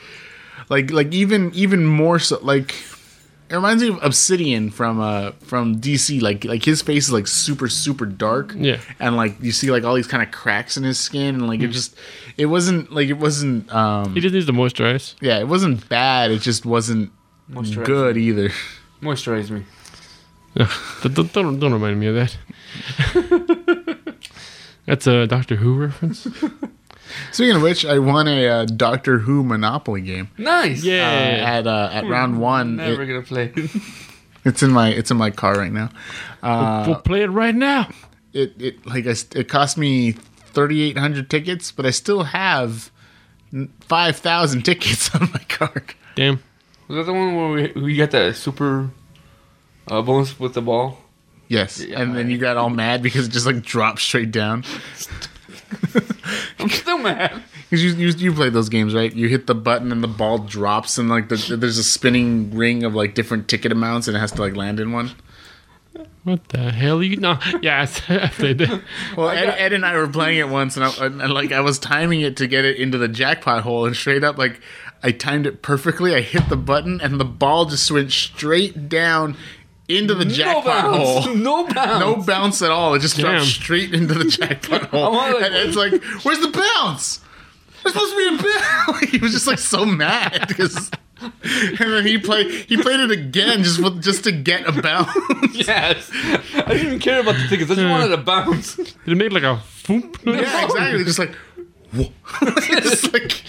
like 0.68 0.92
like 0.92 1.12
even 1.12 1.52
even 1.52 1.84
more 1.84 2.20
so 2.20 2.38
like 2.42 2.76
it 3.50 3.54
reminds 3.54 3.82
me 3.82 3.88
of 3.88 3.98
Obsidian 4.02 4.70
from 4.70 5.00
uh 5.00 5.32
from 5.40 5.80
DC. 5.80 6.20
Like 6.20 6.44
like 6.44 6.64
his 6.64 6.82
face 6.82 7.06
is 7.06 7.12
like 7.12 7.26
super 7.26 7.68
super 7.68 8.06
dark, 8.06 8.54
Yeah. 8.56 8.78
and 9.00 9.16
like 9.16 9.40
you 9.42 9.52
see 9.52 9.70
like 9.70 9.84
all 9.84 9.94
these 9.94 10.06
kind 10.06 10.22
of 10.22 10.30
cracks 10.30 10.76
in 10.76 10.84
his 10.84 10.98
skin 10.98 11.34
and 11.36 11.46
like 11.48 11.60
it 11.60 11.68
just 11.68 11.96
it 12.36 12.46
wasn't 12.46 12.92
like 12.92 13.08
it 13.08 13.18
wasn't 13.18 13.72
um 13.74 14.14
He 14.14 14.20
just 14.20 14.34
needs 14.34 14.46
to 14.46 14.52
moisturize. 14.52 15.14
yeah 15.20 15.38
it 15.38 15.48
wasn't 15.48 15.88
bad. 15.88 16.30
It 16.30 16.40
just 16.42 16.64
wasn't 16.66 17.10
Moisturize 17.50 17.84
good 17.86 18.16
me. 18.16 18.22
either. 18.28 18.50
Moisturize 19.02 19.50
me. 19.50 19.64
Don't, 21.02 21.32
don't, 21.32 21.60
don't 21.60 21.72
remind 21.72 22.00
me 22.00 22.08
of 22.08 22.14
that. 22.16 22.36
That's 24.86 25.06
a 25.06 25.26
Doctor 25.26 25.56
Who 25.56 25.74
reference. 25.74 26.26
Speaking 27.32 27.56
of 27.56 27.62
which, 27.62 27.84
I 27.84 27.98
won 27.98 28.28
a 28.28 28.46
uh, 28.48 28.64
Doctor 28.64 29.18
Who 29.18 29.42
Monopoly 29.44 30.00
game. 30.02 30.30
Nice. 30.38 30.84
uh, 30.84 30.88
Yeah. 30.88 31.00
at 31.58 31.66
uh, 31.66 31.90
at 31.92 32.06
round 32.06 32.40
one. 32.40 32.76
Never 32.76 33.02
It- 33.02 33.06
gonna 33.06 33.22
play. 33.22 33.52
it's 34.44 34.62
in 34.62 34.70
my 34.72 34.88
it's 34.90 35.10
in 35.10 35.16
my 35.16 35.30
car 35.30 35.56
right 35.56 35.72
now. 35.72 35.90
Uh, 36.42 36.84
we'll 36.86 36.96
play 37.00 37.22
it 37.22 37.28
right 37.30 37.54
now. 37.54 37.88
it 38.32 38.54
it 38.60 38.86
like 38.86 39.06
I, 39.06 39.14
it 39.38 39.48
cost 39.48 39.76
me 39.78 40.12
thirty 40.12 40.82
eight 40.82 40.98
hundred 40.98 41.30
tickets, 41.30 41.72
but 41.72 41.86
I 41.86 41.90
still 41.90 42.24
have 42.24 42.90
five 43.80 44.16
thousand 44.16 44.62
tickets 44.64 45.14
on 45.14 45.30
my 45.32 45.40
card. 45.48 45.94
Damn. 46.14 46.42
Was 46.88 46.96
that 46.96 47.04
the 47.04 47.12
one 47.12 47.36
where 47.36 47.50
we, 47.74 47.80
we 47.82 47.96
got 47.96 48.10
that 48.12 48.34
super 48.36 48.90
uh, 49.88 50.00
bonus 50.02 50.38
with 50.40 50.54
the 50.54 50.62
ball? 50.62 50.98
Yes, 51.48 51.80
Yeah, 51.82 52.00
and 52.02 52.14
then 52.14 52.30
you 52.30 52.36
got 52.36 52.58
all 52.58 52.68
mad 52.70 53.02
because 53.02 53.26
it 53.26 53.30
just 53.30 53.46
like 53.46 53.62
dropped 53.62 54.00
straight 54.00 54.30
down. 54.30 54.64
I'm 56.58 56.68
still 56.68 56.98
mad. 56.98 57.42
Because 57.68 57.84
you, 57.84 57.90
you 57.94 58.08
you 58.08 58.32
played 58.32 58.52
those 58.52 58.68
games, 58.68 58.94
right? 58.94 59.12
You 59.12 59.28
hit 59.28 59.46
the 59.46 59.54
button 59.54 59.92
and 59.92 60.02
the 60.02 60.08
ball 60.08 60.38
drops, 60.38 60.98
and 60.98 61.08
like 61.08 61.28
the, 61.28 61.56
there's 61.56 61.78
a 61.78 61.84
spinning 61.84 62.54
ring 62.54 62.84
of 62.84 62.94
like 62.94 63.14
different 63.14 63.48
ticket 63.48 63.72
amounts, 63.72 64.08
and 64.08 64.16
it 64.16 64.20
has 64.20 64.32
to 64.32 64.40
like 64.40 64.56
land 64.56 64.80
in 64.80 64.92
one. 64.92 65.12
What 66.24 66.48
the 66.48 66.70
hell? 66.70 67.02
You 67.02 67.16
no? 67.16 67.38
Yeah, 67.62 67.86
I 68.08 68.28
played 68.28 68.58
that. 68.58 68.82
Well, 69.16 69.30
Ed, 69.30 69.48
Ed 69.48 69.72
and 69.72 69.84
I 69.84 69.96
were 69.96 70.08
playing 70.08 70.38
it 70.38 70.48
once, 70.48 70.76
and, 70.76 70.84
I, 70.84 71.06
and, 71.06 71.22
and, 71.22 71.32
like 71.32 71.52
I 71.52 71.60
was 71.60 71.78
timing 71.78 72.20
it 72.20 72.36
to 72.38 72.46
get 72.46 72.64
it 72.64 72.76
into 72.76 72.98
the 72.98 73.08
jackpot 73.08 73.62
hole, 73.62 73.86
and 73.86 73.96
straight 73.96 74.24
up, 74.24 74.38
like 74.38 74.60
I 75.02 75.12
timed 75.12 75.46
it 75.46 75.62
perfectly. 75.62 76.14
I 76.14 76.20
hit 76.20 76.48
the 76.48 76.56
button, 76.56 77.00
and 77.00 77.20
the 77.20 77.24
ball 77.24 77.66
just 77.66 77.90
went 77.90 78.12
straight 78.12 78.88
down 78.88 79.36
into 79.88 80.14
the 80.14 80.24
No 80.24 80.30
jackpot 80.30 80.64
bounce. 80.64 81.24
hole. 81.26 81.34
No 81.36 81.66
bounce. 81.66 82.00
No 82.00 82.16
bounce 82.16 82.62
at 82.62 82.70
all. 82.70 82.94
It 82.94 83.00
just 83.00 83.16
dropped 83.18 83.38
Damn. 83.38 83.44
straight 83.46 83.94
into 83.94 84.14
the 84.14 84.24
jackpot 84.30 84.84
hole. 84.90 85.12
Like- 85.12 85.42
and 85.42 85.54
it's 85.54 85.76
like, 85.76 86.02
"Where's 86.24 86.40
the 86.40 86.48
bounce? 86.48 87.20
There's 87.82 87.94
supposed 87.94 88.12
to 88.12 88.16
be 88.16 88.36
a 88.36 88.42
bounce." 88.42 89.00
He 89.10 89.18
was 89.18 89.32
just 89.32 89.46
like 89.46 89.58
so 89.58 89.84
mad 89.86 90.44
because. 90.48 90.90
And 91.20 91.78
then 91.78 92.06
he 92.06 92.16
played. 92.18 92.48
He 92.68 92.76
played 92.80 93.00
it 93.00 93.10
again 93.10 93.64
just 93.64 93.82
with, 93.82 94.00
just 94.02 94.22
to 94.24 94.30
get 94.32 94.68
a 94.68 94.80
bounce. 94.80 95.10
Yes. 95.52 96.08
I 96.14 96.64
didn't 96.68 96.86
even 96.86 96.98
care 97.00 97.18
about 97.20 97.34
the 97.34 97.46
tickets. 97.48 97.70
I 97.72 97.74
just 97.74 97.88
wanted 97.90 98.08
to 98.14 98.18
bounce. 98.18 98.78
It 98.78 98.94
make 99.16 99.32
like 99.32 99.42
a 99.42 99.60
foop? 99.66 100.16
Yeah, 100.24 100.64
exactly. 100.64 101.02
Just 101.02 101.18
like, 101.18 101.34
just 102.78 103.12
like, 103.12 103.42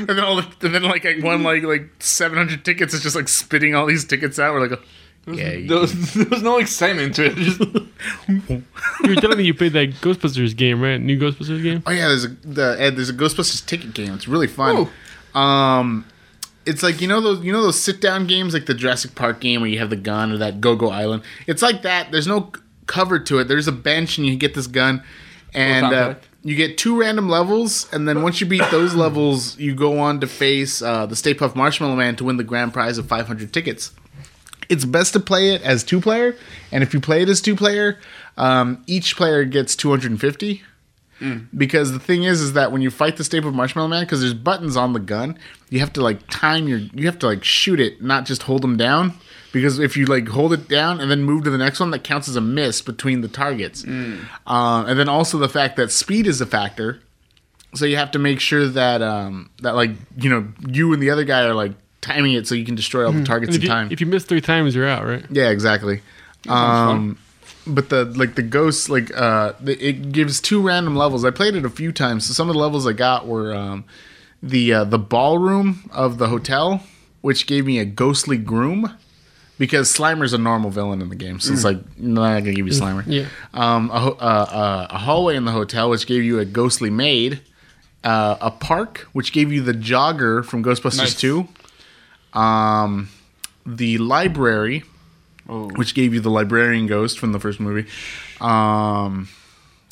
and 0.00 0.08
then 0.08 0.20
all 0.20 0.36
the, 0.36 0.46
and 0.62 0.74
then 0.74 0.82
like 0.82 1.06
I 1.06 1.18
won 1.22 1.42
like 1.42 1.62
like 1.62 1.88
seven 2.00 2.36
hundred 2.36 2.62
tickets. 2.64 2.92
It's 2.92 3.02
just 3.02 3.16
like 3.16 3.28
spitting 3.28 3.74
all 3.74 3.86
these 3.86 4.04
tickets 4.04 4.38
out. 4.38 4.52
We're 4.52 4.68
like, 4.68 4.78
yeah, 5.26 5.52
you- 5.52 5.68
There 5.68 5.78
was, 5.78 6.14
there 6.14 6.26
was 6.26 6.42
no 6.42 6.58
excitement 6.58 7.14
to 7.16 7.24
it. 7.26 7.36
Just, 7.36 7.60
You 8.28 9.10
were 9.10 9.14
telling 9.16 9.38
me 9.38 9.44
you 9.44 9.54
played 9.54 9.72
that 9.74 9.90
Ghostbusters 10.00 10.56
game, 10.56 10.80
right? 10.80 11.00
New 11.00 11.18
Ghostbusters 11.18 11.62
game. 11.62 11.82
oh 11.86 11.90
yeah. 11.90 12.08
There's 12.08 12.24
a 12.24 12.28
the 12.28 12.76
Ed, 12.78 12.96
there's 12.96 13.08
a 13.10 13.14
Ghostbusters 13.14 13.64
ticket 13.64 13.94
game. 13.94 14.14
It's 14.14 14.28
really 14.28 14.46
fun. 14.46 14.88
Um, 15.34 16.04
it's 16.66 16.82
like 16.82 17.00
you 17.00 17.08
know 17.08 17.20
those 17.20 17.44
you 17.44 17.52
know 17.52 17.62
those 17.62 17.78
sit 17.78 18.00
down 18.00 18.26
games 18.26 18.54
like 18.54 18.66
the 18.66 18.74
Jurassic 18.74 19.14
Park 19.14 19.40
game 19.40 19.60
where 19.60 19.68
you 19.70 19.78
have 19.78 19.90
the 19.90 19.96
gun 19.96 20.32
or 20.32 20.38
that 20.38 20.60
Go 20.60 20.76
Go 20.76 20.90
Island. 20.90 21.22
It's 21.46 21.62
like 21.62 21.82
that. 21.82 22.10
There's 22.12 22.26
no 22.26 22.52
cover 22.86 23.18
to 23.18 23.38
it. 23.38 23.48
There's 23.48 23.68
a 23.68 23.72
bench 23.72 24.16
and 24.18 24.26
you 24.26 24.36
get 24.36 24.54
this 24.54 24.66
gun, 24.66 25.02
and 25.52 25.86
uh, 25.86 26.14
you 26.42 26.54
get 26.56 26.78
two 26.78 26.98
random 26.98 27.28
levels. 27.28 27.86
And 27.92 28.08
then 28.08 28.22
once 28.22 28.40
you 28.40 28.46
beat 28.46 28.62
those 28.70 28.94
levels, 29.04 29.58
you 29.58 29.74
go 29.74 29.98
on 29.98 30.20
to 30.20 30.26
face 30.26 30.80
uh, 30.80 31.04
the 31.06 31.16
Stay 31.16 31.34
Puft 31.34 31.54
Marshmallow 31.56 31.96
Man 31.96 32.16
to 32.16 32.24
win 32.24 32.36
the 32.38 32.44
grand 32.44 32.72
prize 32.72 32.96
of 32.98 33.06
500 33.08 33.52
tickets. 33.52 33.92
It's 34.68 34.84
best 34.84 35.12
to 35.14 35.20
play 35.20 35.54
it 35.54 35.62
as 35.62 35.84
two 35.84 36.00
player, 36.00 36.36
and 36.72 36.82
if 36.82 36.94
you 36.94 37.00
play 37.00 37.22
it 37.22 37.28
as 37.28 37.40
two 37.40 37.56
player, 37.56 37.98
um, 38.36 38.82
each 38.86 39.16
player 39.16 39.44
gets 39.44 39.76
250 39.76 40.62
because 41.56 41.92
the 41.92 41.98
thing 41.98 42.24
is 42.24 42.40
is 42.42 42.52
that 42.52 42.70
when 42.72 42.82
you 42.82 42.90
fight 42.90 43.16
the 43.16 43.24
Stay 43.24 43.40
Puft 43.40 43.54
marshmallow 43.54 43.88
man 43.88 44.02
because 44.04 44.20
there's 44.20 44.34
buttons 44.34 44.76
on 44.76 44.92
the 44.92 44.98
gun 45.00 45.38
you 45.70 45.78
have 45.80 45.92
to 45.94 46.02
like 46.02 46.18
time 46.28 46.68
your 46.68 46.78
you 46.78 47.06
have 47.06 47.18
to 47.20 47.26
like 47.26 47.42
shoot 47.44 47.80
it 47.80 48.02
not 48.02 48.26
just 48.26 48.42
hold 48.42 48.62
them 48.62 48.76
down. 48.76 49.14
Because 49.52 49.78
if 49.78 49.96
you 49.96 50.04
like 50.06 50.26
hold 50.28 50.52
it 50.52 50.68
down 50.68 51.00
and 51.00 51.08
then 51.10 51.22
move 51.22 51.44
to 51.44 51.50
the 51.50 51.56
next 51.56 51.78
one 51.78 51.92
that 51.92 52.02
counts 52.02 52.28
as 52.28 52.34
a 52.34 52.40
miss 52.40 52.82
between 52.82 53.20
the 53.20 53.28
targets. 53.28 53.84
Uh, 54.46 54.84
and 54.88 54.98
then 54.98 55.08
also 55.08 55.38
the 55.38 55.48
fact 55.48 55.76
that 55.76 55.92
speed 55.92 56.26
is 56.26 56.40
a 56.40 56.46
factor. 56.46 57.00
So 57.74 57.86
you 57.86 57.96
have 57.96 58.10
to 58.10 58.18
make 58.18 58.40
sure 58.40 58.66
that 58.66 59.00
um 59.00 59.50
that 59.62 59.76
like 59.76 59.92
you 60.18 60.28
know 60.28 60.48
you 60.66 60.92
and 60.92 61.00
the 61.00 61.10
other 61.10 61.24
guy 61.24 61.42
are 61.44 61.54
like 61.54 61.72
timing 62.04 62.32
it 62.34 62.46
so 62.46 62.54
you 62.54 62.64
can 62.64 62.74
destroy 62.74 63.06
all 63.06 63.12
the 63.12 63.24
targets 63.24 63.56
in 63.56 63.62
you, 63.62 63.68
time 63.68 63.88
if 63.90 64.00
you 64.00 64.06
miss 64.06 64.24
three 64.24 64.40
times, 64.40 64.74
you're 64.74 64.86
out, 64.88 65.04
right? 65.06 65.24
yeah, 65.30 65.48
exactly. 65.50 66.02
Um, 66.48 67.18
but 67.66 67.88
the 67.88 68.04
like 68.04 68.34
the 68.34 68.42
ghosts 68.42 68.88
like 68.90 69.10
uh 69.16 69.52
the, 69.60 69.72
it 69.82 70.12
gives 70.12 70.40
two 70.40 70.60
random 70.60 70.96
levels. 70.96 71.24
I 71.24 71.30
played 71.30 71.54
it 71.54 71.64
a 71.64 71.70
few 71.70 71.92
times. 71.92 72.26
So 72.26 72.32
some 72.34 72.48
of 72.48 72.54
the 72.54 72.60
levels 72.60 72.86
I 72.86 72.92
got 72.92 73.26
were 73.26 73.54
um 73.54 73.84
the 74.42 74.74
uh, 74.74 74.84
the 74.84 74.98
ballroom 74.98 75.88
of 75.92 76.18
the 76.18 76.28
hotel, 76.28 76.82
which 77.22 77.46
gave 77.46 77.64
me 77.66 77.78
a 77.78 77.84
ghostly 77.84 78.36
groom. 78.36 78.96
Because 79.56 79.88
Slimer's 79.96 80.32
a 80.32 80.38
normal 80.38 80.70
villain 80.70 81.00
in 81.00 81.10
the 81.10 81.14
game, 81.14 81.38
so 81.38 81.52
it's 81.52 81.62
like 81.62 81.78
no, 81.96 82.22
I'm 82.22 82.34
not 82.34 82.40
gonna 82.40 82.54
give 82.54 82.66
you 82.66 82.72
Slimer. 82.72 83.04
Yeah. 83.06 83.26
Um, 83.54 83.88
a, 83.92 84.00
ho- 84.00 84.18
uh, 84.20 84.46
uh, 84.50 84.86
a 84.90 84.98
hallway 84.98 85.36
in 85.36 85.44
the 85.44 85.52
hotel, 85.52 85.88
which 85.90 86.08
gave 86.08 86.24
you 86.24 86.40
a 86.40 86.44
ghostly 86.44 86.90
maid. 86.90 87.40
Uh, 88.02 88.36
a 88.40 88.50
park, 88.50 89.06
which 89.12 89.32
gave 89.32 89.50
you 89.52 89.62
the 89.62 89.72
jogger 89.72 90.44
from 90.44 90.62
Ghostbusters 90.64 90.98
Nice. 90.98 91.14
Two. 91.14 91.46
Um, 92.34 93.08
the 93.66 93.98
library, 93.98 94.84
oh. 95.48 95.68
which 95.76 95.94
gave 95.94 96.12
you 96.12 96.20
the 96.20 96.30
librarian 96.30 96.86
ghost 96.86 97.18
from 97.18 97.32
the 97.32 97.40
first 97.40 97.60
movie. 97.60 97.88
Um, 98.40 99.28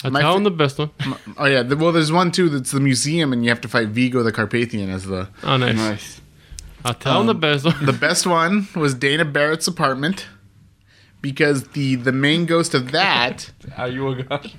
I 0.04 0.08
My 0.10 0.20
tell 0.20 0.32
fa- 0.32 0.38
him 0.38 0.44
the 0.44 0.50
best 0.50 0.78
one. 0.78 0.90
oh 1.38 1.44
yeah, 1.46 1.62
the, 1.62 1.76
well, 1.76 1.92
there's 1.92 2.10
one 2.12 2.32
too 2.32 2.48
that's 2.48 2.72
the 2.72 2.80
museum, 2.80 3.32
and 3.32 3.44
you 3.44 3.50
have 3.50 3.60
to 3.62 3.68
fight 3.68 3.88
Vigo 3.88 4.22
the 4.22 4.32
Carpathian 4.32 4.90
as 4.90 5.06
the. 5.06 5.28
Oh, 5.42 5.56
nice. 5.56 5.76
Nice. 5.76 6.20
I'll 6.84 6.94
tell 6.94 7.20
him 7.20 7.28
the 7.28 7.34
best 7.34 7.64
one. 7.64 7.86
The 7.86 7.92
best 7.92 8.26
one 8.26 8.66
was 8.74 8.94
Dana 8.94 9.24
Barrett's 9.24 9.68
apartment, 9.68 10.26
because 11.20 11.68
the 11.68 11.94
the 11.94 12.10
main 12.12 12.44
ghost 12.44 12.74
of 12.74 12.90
that, 12.90 13.52
Are 13.76 13.86
you 13.88 14.08
a 14.08 14.22
god? 14.24 14.50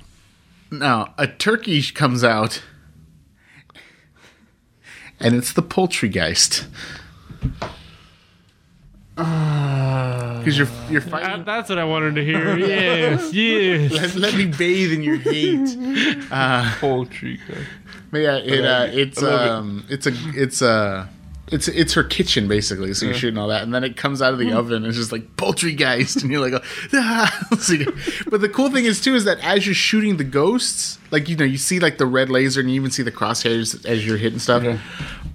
no, 0.70 1.08
a 1.18 1.26
turkey 1.26 1.82
comes 1.82 2.24
out, 2.24 2.62
and 5.20 5.34
it's 5.34 5.52
the 5.52 5.62
Poultrygeist. 5.62 6.66
Because 9.16 10.58
you're 10.58 10.68
you're 10.90 11.00
That- 11.00 11.10
fighting. 11.10 11.44
that's 11.44 11.68
what 11.68 11.78
I 11.78 11.84
wanted 11.84 12.16
to 12.16 12.24
hear. 12.24 12.56
Yes, 12.64 13.32
yes. 13.32 13.92
Let, 13.92 14.14
let 14.16 14.34
me 14.34 14.46
bathe 14.46 14.92
in 14.92 15.02
your 15.02 15.16
hate. 15.16 15.76
Poultry 16.80 17.38
god. 17.48 17.66
But 18.10 18.18
yeah, 18.18 18.36
it 18.36 18.64
uh, 18.64 18.86
it's 18.90 19.22
I 19.22 19.44
it. 19.44 19.50
um 19.50 19.84
it's 19.88 20.06
a 20.06 20.12
it's 20.34 20.62
a 20.62 21.08
it's 21.48 21.68
it's 21.68 21.92
her 21.94 22.04
kitchen 22.04 22.48
basically. 22.48 22.94
So 22.94 23.06
you're 23.06 23.14
shooting 23.14 23.38
all 23.38 23.48
that, 23.48 23.62
and 23.62 23.74
then 23.74 23.84
it 23.84 23.96
comes 23.96 24.22
out 24.22 24.32
of 24.32 24.38
the 24.38 24.52
oven. 24.52 24.76
And 24.76 24.86
it's 24.86 24.96
just 24.96 25.12
like 25.12 25.36
poultrygeist, 25.36 26.22
and 26.22 26.30
you're 26.30 26.48
like, 26.48 26.62
ah. 26.94 27.46
But 28.30 28.40
the 28.40 28.50
cool 28.52 28.70
thing 28.70 28.84
is 28.86 29.00
too 29.00 29.14
is 29.14 29.24
that 29.24 29.38
as 29.40 29.66
you're 29.66 29.74
shooting 29.74 30.16
the 30.16 30.24
ghosts, 30.24 30.98
like 31.10 31.28
you 31.28 31.36
know, 31.36 31.44
you 31.44 31.58
see 31.58 31.80
like 31.80 31.98
the 31.98 32.06
red 32.06 32.30
laser, 32.30 32.60
and 32.60 32.70
you 32.70 32.76
even 32.76 32.90
see 32.90 33.02
the 33.02 33.12
crosshairs 33.12 33.84
as 33.84 34.06
you're 34.06 34.16
hitting 34.16 34.38
stuff. 34.38 34.62
Yeah. 34.62 34.78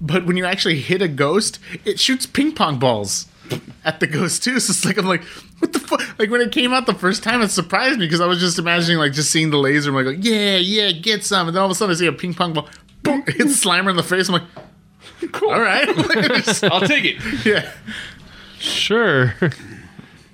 But 0.00 0.26
when 0.26 0.36
you 0.36 0.46
actually 0.46 0.80
hit 0.80 1.02
a 1.02 1.08
ghost, 1.08 1.58
it 1.84 2.00
shoots 2.00 2.26
ping 2.26 2.52
pong 2.52 2.78
balls 2.78 3.26
at 3.84 4.00
the 4.00 4.06
ghost 4.06 4.42
too. 4.42 4.58
So 4.60 4.72
it's 4.72 4.84
like 4.84 4.98
I'm 4.98 5.06
like, 5.06 5.22
what 5.60 5.72
the 5.72 5.78
fuck? 5.78 6.18
Like 6.18 6.30
when 6.30 6.40
it 6.40 6.52
came 6.52 6.72
out 6.72 6.86
the 6.86 6.94
first 6.94 7.22
time, 7.22 7.40
it 7.42 7.48
surprised 7.50 7.98
me 7.98 8.06
because 8.06 8.20
I 8.20 8.26
was 8.26 8.40
just 8.40 8.58
imagining 8.58 8.98
like 8.98 9.12
just 9.12 9.30
seeing 9.30 9.50
the 9.50 9.58
laser. 9.58 9.96
I'm 9.96 10.04
like, 10.04 10.24
yeah, 10.24 10.56
yeah, 10.56 10.92
get 10.92 11.24
some, 11.24 11.48
and 11.48 11.56
then 11.56 11.60
all 11.60 11.66
of 11.66 11.72
a 11.72 11.74
sudden 11.74 11.94
I 11.94 11.98
see 11.98 12.06
a 12.06 12.12
ping 12.12 12.34
pong 12.34 12.52
ball, 12.52 12.68
boom, 13.02 13.22
hit 13.26 13.46
Slimer 13.46 13.90
in 13.90 13.96
the 13.96 14.02
face. 14.02 14.28
I'm 14.28 14.34
like, 14.34 14.48
Cool. 15.32 15.50
all 15.50 15.60
right, 15.60 15.88
I'll 16.64 16.86
take 16.86 17.04
it. 17.04 17.44
yeah. 17.46 17.70
Sure. 18.58 19.34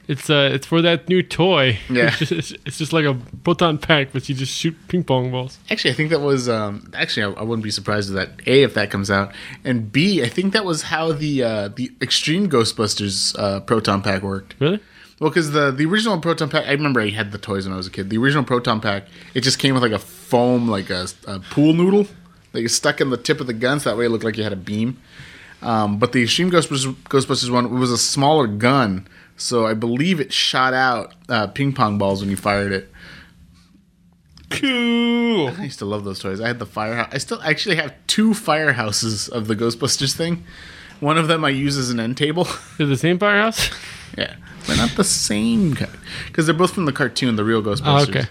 It's 0.08 0.30
uh, 0.30 0.50
it's 0.52 0.66
for 0.66 0.82
that 0.82 1.08
new 1.08 1.22
toy. 1.22 1.78
Yeah. 1.90 2.14
It's 2.20 2.30
just, 2.30 2.56
it's 2.64 2.78
just 2.78 2.92
like 2.92 3.04
a 3.04 3.14
proton 3.42 3.78
pack, 3.78 4.12
but 4.12 4.28
you 4.28 4.34
just 4.36 4.52
shoot 4.52 4.76
ping 4.86 5.02
pong 5.02 5.32
balls. 5.32 5.58
Actually, 5.68 5.90
I 5.90 5.94
think 5.94 6.10
that 6.10 6.20
was 6.20 6.48
um, 6.48 6.90
actually 6.94 7.24
I, 7.34 7.40
I 7.40 7.42
wouldn't 7.42 7.64
be 7.64 7.70
surprised 7.72 8.10
if 8.10 8.14
that 8.14 8.46
a 8.46 8.62
if 8.62 8.74
that 8.74 8.90
comes 8.90 9.10
out, 9.10 9.34
and 9.64 9.90
b 9.90 10.22
I 10.22 10.28
think 10.28 10.52
that 10.52 10.64
was 10.64 10.82
how 10.82 11.12
the 11.12 11.42
uh, 11.42 11.68
the 11.68 11.90
Extreme 12.00 12.50
Ghostbusters 12.50 13.36
uh, 13.38 13.60
proton 13.60 14.02
pack 14.02 14.22
worked. 14.22 14.54
Really? 14.60 14.80
Well, 15.18 15.30
because 15.30 15.50
the 15.50 15.72
the 15.72 15.86
original 15.86 16.20
proton 16.20 16.50
pack, 16.50 16.66
I 16.66 16.72
remember 16.72 17.00
I 17.00 17.08
had 17.10 17.32
the 17.32 17.38
toys 17.38 17.66
when 17.66 17.72
I 17.72 17.76
was 17.76 17.88
a 17.88 17.90
kid. 17.90 18.08
The 18.10 18.18
original 18.18 18.44
proton 18.44 18.80
pack, 18.80 19.04
it 19.34 19.40
just 19.40 19.58
came 19.58 19.74
with 19.74 19.82
like 19.82 19.92
a 19.92 19.98
foam, 19.98 20.68
like 20.68 20.88
a, 20.90 21.08
a 21.26 21.40
pool 21.40 21.72
noodle 21.72 22.06
that 22.56 22.62
you 22.62 22.68
stuck 22.68 23.00
in 23.00 23.10
the 23.10 23.16
tip 23.16 23.40
of 23.40 23.46
the 23.46 23.52
gun, 23.52 23.78
so 23.80 23.90
that 23.90 23.96
way 23.96 24.06
it 24.06 24.08
looked 24.08 24.24
like 24.24 24.36
you 24.36 24.42
had 24.42 24.52
a 24.52 24.56
beam. 24.56 24.98
Um, 25.62 25.98
but 25.98 26.12
the 26.12 26.22
Extreme 26.22 26.50
Ghostbusters, 26.50 26.92
Ghostbusters 27.04 27.50
one 27.50 27.64
it 27.66 27.70
was 27.70 27.90
a 27.90 27.96
smaller 27.98 28.46
gun, 28.46 29.06
so 29.36 29.66
I 29.66 29.74
believe 29.74 30.20
it 30.20 30.32
shot 30.32 30.74
out 30.74 31.14
uh, 31.28 31.46
ping 31.46 31.72
pong 31.72 31.96
balls 31.98 32.20
when 32.20 32.28
you 32.30 32.36
fired 32.36 32.72
it. 32.72 32.92
Cool. 34.50 35.48
I 35.48 35.64
used 35.64 35.78
to 35.80 35.84
love 35.84 36.04
those 36.04 36.18
toys. 36.20 36.40
I 36.40 36.46
had 36.46 36.58
the 36.58 36.66
firehouse. 36.66 37.08
I 37.12 37.18
still 37.18 37.40
actually 37.42 37.76
have 37.76 37.92
two 38.06 38.30
firehouses 38.30 39.28
of 39.28 39.48
the 39.48 39.56
Ghostbusters 39.56 40.14
thing. 40.14 40.44
One 41.00 41.18
of 41.18 41.28
them 41.28 41.44
I 41.44 41.50
use 41.50 41.76
as 41.76 41.90
an 41.90 42.00
end 42.00 42.16
table. 42.16 42.46
They're 42.78 42.86
the 42.86 42.96
same 42.96 43.18
firehouse? 43.18 43.70
yeah, 44.16 44.36
but 44.66 44.76
not 44.76 44.90
the 44.96 45.04
same 45.04 45.76
because 46.26 46.46
they're 46.46 46.54
both 46.54 46.72
from 46.72 46.84
the 46.86 46.92
cartoon, 46.92 47.36
the 47.36 47.44
real 47.44 47.58
Oh, 47.58 47.62
Ghostbusters. 47.74 48.08
okay. 48.08 48.24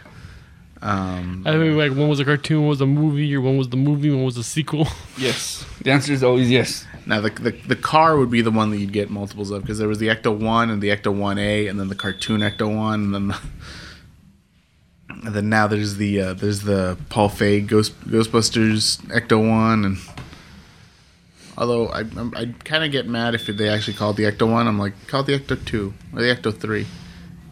Um, 0.86 1.42
I 1.48 1.56
mean, 1.58 1.76
like 1.76 1.94
one 1.94 2.10
was 2.10 2.20
a 2.20 2.26
cartoon, 2.26 2.60
one 2.60 2.70
was 2.70 2.80
a 2.82 2.86
movie, 2.86 3.36
or 3.36 3.42
one 3.42 3.58
was 3.58 3.70
the 3.70 3.76
movie, 3.78 4.12
one 4.12 4.24
was 4.24 4.38
a 4.38 4.44
sequel. 4.44 4.88
Yes. 5.18 5.66
The 5.82 5.92
answer 5.92 6.14
is 6.14 6.24
always 6.24 6.52
yes. 6.52 6.86
now 7.08 7.22
the, 7.22 7.30
the 7.30 7.52
the 7.52 7.76
car 7.76 8.18
would 8.18 8.30
be 8.30 8.42
the 8.42 8.52
one 8.52 8.70
that 8.70 8.78
you'd 8.78 8.92
get 8.92 9.10
multiples 9.10 9.50
of 9.50 9.62
because 9.64 9.80
there 9.80 9.88
was 9.88 9.98
the 9.98 10.10
Ecto 10.10 10.38
One 10.38 10.70
and 10.70 10.82
the 10.82 10.90
Ecto 10.90 11.12
One 11.12 11.38
A, 11.40 11.68
and 11.68 11.80
then 11.80 11.88
the 11.88 11.96
cartoon 11.96 12.42
Ecto 12.42 12.68
One, 12.76 13.06
and 13.06 13.16
then 13.16 13.28
the, 13.30 13.40
and 15.26 15.34
then 15.34 15.50
now 15.50 15.66
there's 15.68 15.96
the 15.96 16.22
uh, 16.22 16.34
there's 16.34 16.62
the 16.62 16.98
Paul 17.10 17.30
Feig 17.30 17.66
Ghost 17.68 18.00
Ghostbusters 18.08 18.98
Ecto 19.08 19.40
One, 19.40 19.86
and 19.86 19.98
although 21.58 21.88
I 21.88 22.00
I'm- 22.00 22.34
I 22.36 22.54
kind 22.64 22.84
of 22.84 22.92
get 22.92 23.08
mad 23.08 23.34
if 23.34 23.48
they 23.48 23.70
actually 23.70 23.94
call 23.96 24.12
it 24.12 24.18
the 24.18 24.24
Ecto 24.24 24.52
One, 24.52 24.68
I'm 24.68 24.78
like 24.78 24.94
call 25.08 25.22
it 25.22 25.28
the 25.28 25.40
Ecto 25.40 25.66
Two 25.66 25.94
or 26.14 26.22
the 26.22 26.28
Ecto 26.36 26.56
Three. 26.56 26.86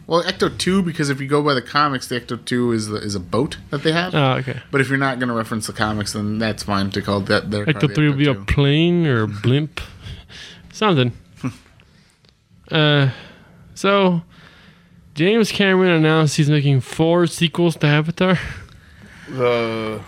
Well, 0.06 0.22
Ecto 0.22 0.56
Two 0.56 0.82
because 0.82 1.08
if 1.08 1.20
you 1.20 1.26
go 1.26 1.42
by 1.42 1.54
the 1.54 1.62
comics, 1.62 2.08
the 2.08 2.20
Ecto 2.20 2.44
Two 2.44 2.72
is 2.72 2.88
the, 2.88 2.96
is 2.96 3.14
a 3.14 3.20
boat 3.20 3.56
that 3.70 3.82
they 3.82 3.92
have. 3.92 4.14
Oh, 4.14 4.32
okay. 4.34 4.60
But 4.70 4.80
if 4.80 4.88
you're 4.88 4.98
not 4.98 5.18
going 5.18 5.28
to 5.28 5.34
reference 5.34 5.66
the 5.66 5.72
comics, 5.72 6.12
then 6.12 6.38
that's 6.38 6.62
fine 6.62 6.90
to 6.90 7.02
call 7.02 7.20
that 7.20 7.50
their 7.50 7.64
car 7.64 7.74
Ecto 7.74 7.88
the 7.88 7.94
3 7.94 8.08
would 8.10 8.18
be 8.18 8.28
a 8.28 8.34
2. 8.34 8.44
plane 8.44 9.06
or 9.06 9.22
a 9.22 9.28
blimp. 9.28 9.80
Something. 10.72 11.12
uh, 12.70 13.10
so, 13.74 14.22
James 15.14 15.50
Cameron 15.50 15.92
announced 15.92 16.36
he's 16.36 16.50
making 16.50 16.80
four 16.80 17.26
sequels 17.26 17.76
to 17.76 17.86
Avatar. 17.86 18.38
The 19.28 20.02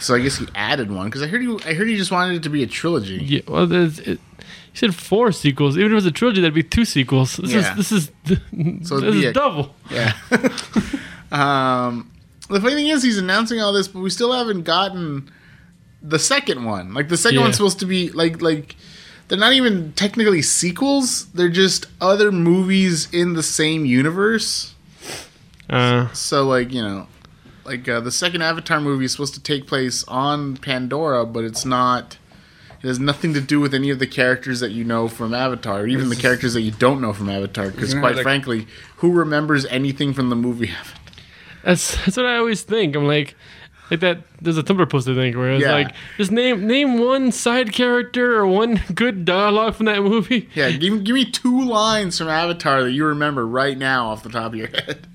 So 0.00 0.14
I 0.14 0.20
guess 0.20 0.38
he 0.38 0.48
added 0.54 0.90
one 0.90 1.06
because 1.06 1.22
I 1.22 1.28
heard 1.28 1.42
he 1.42 1.56
I 1.64 1.74
heard 1.74 1.88
he 1.88 1.96
just 1.96 2.10
wanted 2.10 2.36
it 2.36 2.42
to 2.42 2.48
be 2.48 2.62
a 2.62 2.66
trilogy. 2.66 3.16
Yeah, 3.22 3.40
well, 3.46 3.66
there's, 3.66 4.00
it, 4.00 4.18
he 4.72 4.78
said 4.78 4.94
four 4.94 5.32
sequels. 5.32 5.76
Even 5.76 5.86
if 5.86 5.92
it 5.92 5.94
was 5.96 6.06
a 6.06 6.10
trilogy, 6.12 6.40
that'd 6.40 6.54
be 6.54 6.62
two 6.62 6.84
sequels. 6.84 7.36
This 7.36 7.52
Yeah. 7.52 7.76
is 7.78 7.88
this 7.88 7.92
is 7.92 8.10
So 8.88 9.00
this 9.00 9.14
is 9.16 9.24
a- 9.24 9.32
double. 9.32 9.74
Yeah. 9.90 10.12
um, 11.32 12.10
the 12.48 12.60
funny 12.60 12.74
thing 12.74 12.86
is, 12.88 13.02
he's 13.02 13.18
announcing 13.18 13.60
all 13.60 13.72
this, 13.72 13.88
but 13.88 14.00
we 14.00 14.10
still 14.10 14.32
haven't 14.32 14.62
gotten 14.62 15.30
the 16.02 16.18
second 16.18 16.64
one. 16.64 16.94
Like 16.94 17.08
the 17.08 17.16
second 17.16 17.36
Yeah. 17.38 17.42
one's 17.44 17.56
supposed 17.56 17.78
to 17.80 17.86
be 17.86 18.10
like 18.10 18.40
like 18.42 18.76
they're 19.28 19.38
not 19.38 19.52
even 19.52 19.92
technically 19.92 20.42
sequels. 20.42 21.26
They're 21.26 21.48
just 21.48 21.86
other 22.00 22.32
movies 22.32 23.08
in 23.12 23.34
the 23.34 23.42
same 23.42 23.84
universe. 23.84 24.74
Uh, 25.68 26.08
So 26.12 26.44
like 26.46 26.72
you 26.72 26.82
know, 26.82 27.06
like 27.64 27.88
uh, 27.88 28.00
the 28.00 28.10
second 28.10 28.42
Avatar 28.42 28.80
movie 28.80 29.04
is 29.04 29.12
supposed 29.12 29.34
to 29.34 29.40
take 29.42 29.66
place 29.66 30.02
on 30.08 30.56
Pandora, 30.56 31.24
but 31.26 31.44
it's 31.44 31.64
not. 31.64 32.16
It 32.82 32.86
has 32.86 32.98
nothing 32.98 33.34
to 33.34 33.40
do 33.42 33.60
with 33.60 33.74
any 33.74 33.90
of 33.90 33.98
the 33.98 34.06
characters 34.06 34.60
that 34.60 34.70
you 34.70 34.84
know 34.84 35.06
from 35.08 35.34
Avatar, 35.34 35.80
or 35.80 35.86
even 35.86 36.08
the 36.08 36.16
characters 36.16 36.54
that 36.54 36.62
you 36.62 36.70
don't 36.70 37.00
know 37.00 37.12
from 37.12 37.28
Avatar. 37.28 37.70
Because 37.70 37.92
quite 37.94 38.14
like- 38.16 38.22
frankly, 38.22 38.66
who 38.96 39.12
remembers 39.12 39.66
anything 39.66 40.12
from 40.14 40.30
the 40.30 40.36
movie? 40.36 40.70
Avatar? 40.70 40.96
that's 41.64 41.96
that's 42.04 42.16
what 42.16 42.26
I 42.26 42.36
always 42.38 42.62
think. 42.62 42.96
I'm 42.96 43.06
like, 43.06 43.34
like 43.90 44.00
that. 44.00 44.20
There's 44.40 44.56
a 44.56 44.62
Tumblr 44.62 44.88
post 44.88 45.06
I 45.08 45.14
think 45.14 45.36
where 45.36 45.50
it's 45.52 45.62
Yeah. 45.62 45.72
like, 45.74 45.94
just 46.16 46.30
name 46.30 46.66
name 46.66 46.98
one 46.98 47.30
side 47.32 47.72
character 47.74 48.36
or 48.38 48.46
one 48.46 48.80
good 48.94 49.26
dialogue 49.26 49.74
from 49.74 49.84
that 49.84 50.02
movie. 50.02 50.48
Yeah, 50.54 50.70
give, 50.70 51.04
give 51.04 51.14
me 51.14 51.26
two 51.30 51.60
lines 51.62 52.16
from 52.16 52.28
Avatar 52.28 52.82
that 52.84 52.92
you 52.92 53.04
remember 53.04 53.46
right 53.46 53.76
now 53.76 54.06
off 54.06 54.22
the 54.22 54.30
top 54.30 54.52
of 54.52 54.54
your 54.54 54.68
head. 54.74 55.06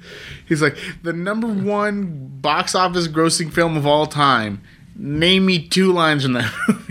He's 0.47 0.61
like, 0.61 0.78
the 1.01 1.13
number 1.13 1.47
one 1.47 2.28
box 2.41 2.76
office 2.76 3.07
grossing 3.07 3.51
film 3.51 3.76
of 3.76 3.88
all 3.88 4.05
time. 4.05 4.61
Name 4.95 5.47
me 5.47 5.68
two 5.68 5.91
lines 5.91 6.22
from 6.22 6.34
that 6.34 6.53
movie. 6.68 6.85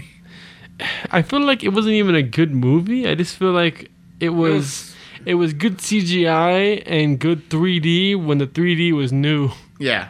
I 1.10 1.22
feel 1.22 1.40
like 1.40 1.62
it 1.62 1.68
wasn't 1.68 1.94
even 1.94 2.14
a 2.14 2.22
good 2.22 2.52
movie. 2.52 3.08
I 3.08 3.14
just 3.14 3.36
feel 3.36 3.52
like 3.52 3.90
it 4.20 4.30
was 4.30 4.94
it 5.26 5.34
was 5.34 5.52
good 5.52 5.78
CGI 5.78 6.82
and 6.86 7.18
good 7.18 7.48
3D 7.48 8.22
when 8.22 8.38
the 8.38 8.46
3D 8.46 8.92
was 8.92 9.12
new. 9.12 9.50
Yeah. 9.78 10.08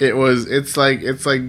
It 0.00 0.16
was. 0.16 0.46
It's 0.50 0.76
like. 0.76 1.02
It's 1.02 1.26
like. 1.26 1.42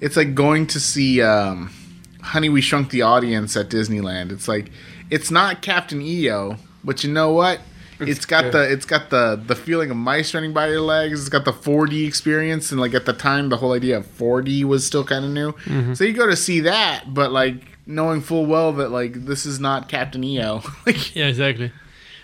It's 0.00 0.16
like 0.16 0.34
going 0.34 0.66
to 0.68 0.80
see 0.80 1.22
um, 1.22 1.72
Honey 2.20 2.48
We 2.48 2.60
Shrunk 2.60 2.90
the 2.90 3.02
Audience 3.02 3.56
at 3.56 3.68
Disneyland. 3.68 4.32
It's 4.32 4.48
like. 4.48 4.70
It's 5.10 5.30
not 5.30 5.62
Captain 5.62 6.02
EO, 6.02 6.56
but 6.82 7.04
you 7.04 7.12
know 7.12 7.32
what? 7.32 7.60
it's 8.00 8.24
got 8.26 8.44
good. 8.44 8.52
the 8.52 8.72
it's 8.72 8.84
got 8.86 9.10
the 9.10 9.40
the 9.46 9.54
feeling 9.54 9.90
of 9.90 9.96
mice 9.96 10.34
running 10.34 10.52
by 10.52 10.68
your 10.68 10.80
legs. 10.80 11.20
It's 11.20 11.28
got 11.28 11.44
the 11.44 11.52
4D 11.52 12.06
experience, 12.06 12.70
and 12.70 12.80
like 12.80 12.94
at 12.94 13.06
the 13.06 13.12
time, 13.12 13.48
the 13.48 13.56
whole 13.58 13.72
idea 13.72 13.98
of 13.98 14.06
4D 14.18 14.64
was 14.64 14.86
still 14.86 15.04
kind 15.04 15.24
of 15.24 15.30
new. 15.30 15.52
Mm-hmm. 15.52 15.94
So 15.94 16.04
you 16.04 16.12
go 16.12 16.26
to 16.26 16.36
see 16.36 16.60
that, 16.60 17.12
but 17.14 17.32
like 17.32 17.56
knowing 17.86 18.20
full 18.20 18.46
well 18.46 18.72
that 18.74 18.90
like 18.90 19.26
this 19.26 19.46
is 19.46 19.60
not 19.60 19.88
Captain 19.88 20.22
EO. 20.24 20.62
like 20.86 21.14
Yeah, 21.14 21.26
exactly. 21.26 21.72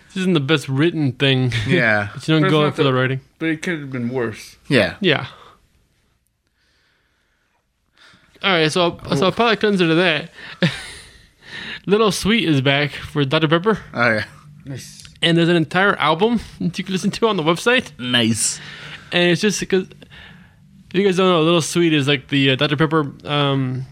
This 0.09 0.17
isn't 0.19 0.35
the 0.35 0.41
best 0.41 0.69
written 0.69 1.13
thing. 1.13 1.53
yeah, 1.67 2.11
But 2.13 2.29
you 2.29 2.35
don't 2.35 2.43
But 2.43 2.51
go 2.51 2.63
not 2.65 2.77
for 2.77 2.83
the 2.83 2.91
the- 2.91 2.95
writing. 2.95 3.21
but 3.39 3.49
it 3.49 3.63
could 3.63 3.79
have 3.81 3.91
been 3.91 4.11
worse. 4.11 4.57
yeah. 4.69 4.97
Yeah. 5.01 5.27
All 8.43 8.51
right, 8.53 8.71
so 8.73 8.99
so 9.17 9.29
a 9.29 9.33
palate 9.33 9.61
cleanser 9.61 9.87
to 9.87 9.95
that. 9.95 10.31
Little 11.87 12.11
Sweet 12.11 12.49
is 12.49 12.61
back 12.61 12.91
for 12.91 13.25
Dr 13.25 13.47
Pepper, 13.49 13.79
Oh 13.95 14.15
yeah. 14.15 14.25
Nice. 14.65 15.02
And 15.23 15.37
there's 15.39 15.49
an 15.49 15.57
entire 15.57 15.95
album 15.97 16.41
that 16.61 16.77
you 16.79 16.85
can 16.85 16.93
listen 16.93 17.11
to 17.13 17.29
on 17.29 17.37
the 17.37 17.43
website. 17.43 17.93
Nice. 17.99 18.61
and 19.13 19.31
it's 19.31 19.41
just 19.41 19.61
because 19.61 19.89
if 19.89 20.95
you 21.01 21.05
guys 21.05 21.17
don't 21.17 21.29
know, 21.29 21.43
Little 21.43 21.63
Sweet 21.63 21.93
is 21.95 22.07
like 22.09 22.29
the 22.29 22.51
uh, 22.51 22.57
Dr 22.57 22.77
Pepper 22.77 23.13
um, 23.27 23.85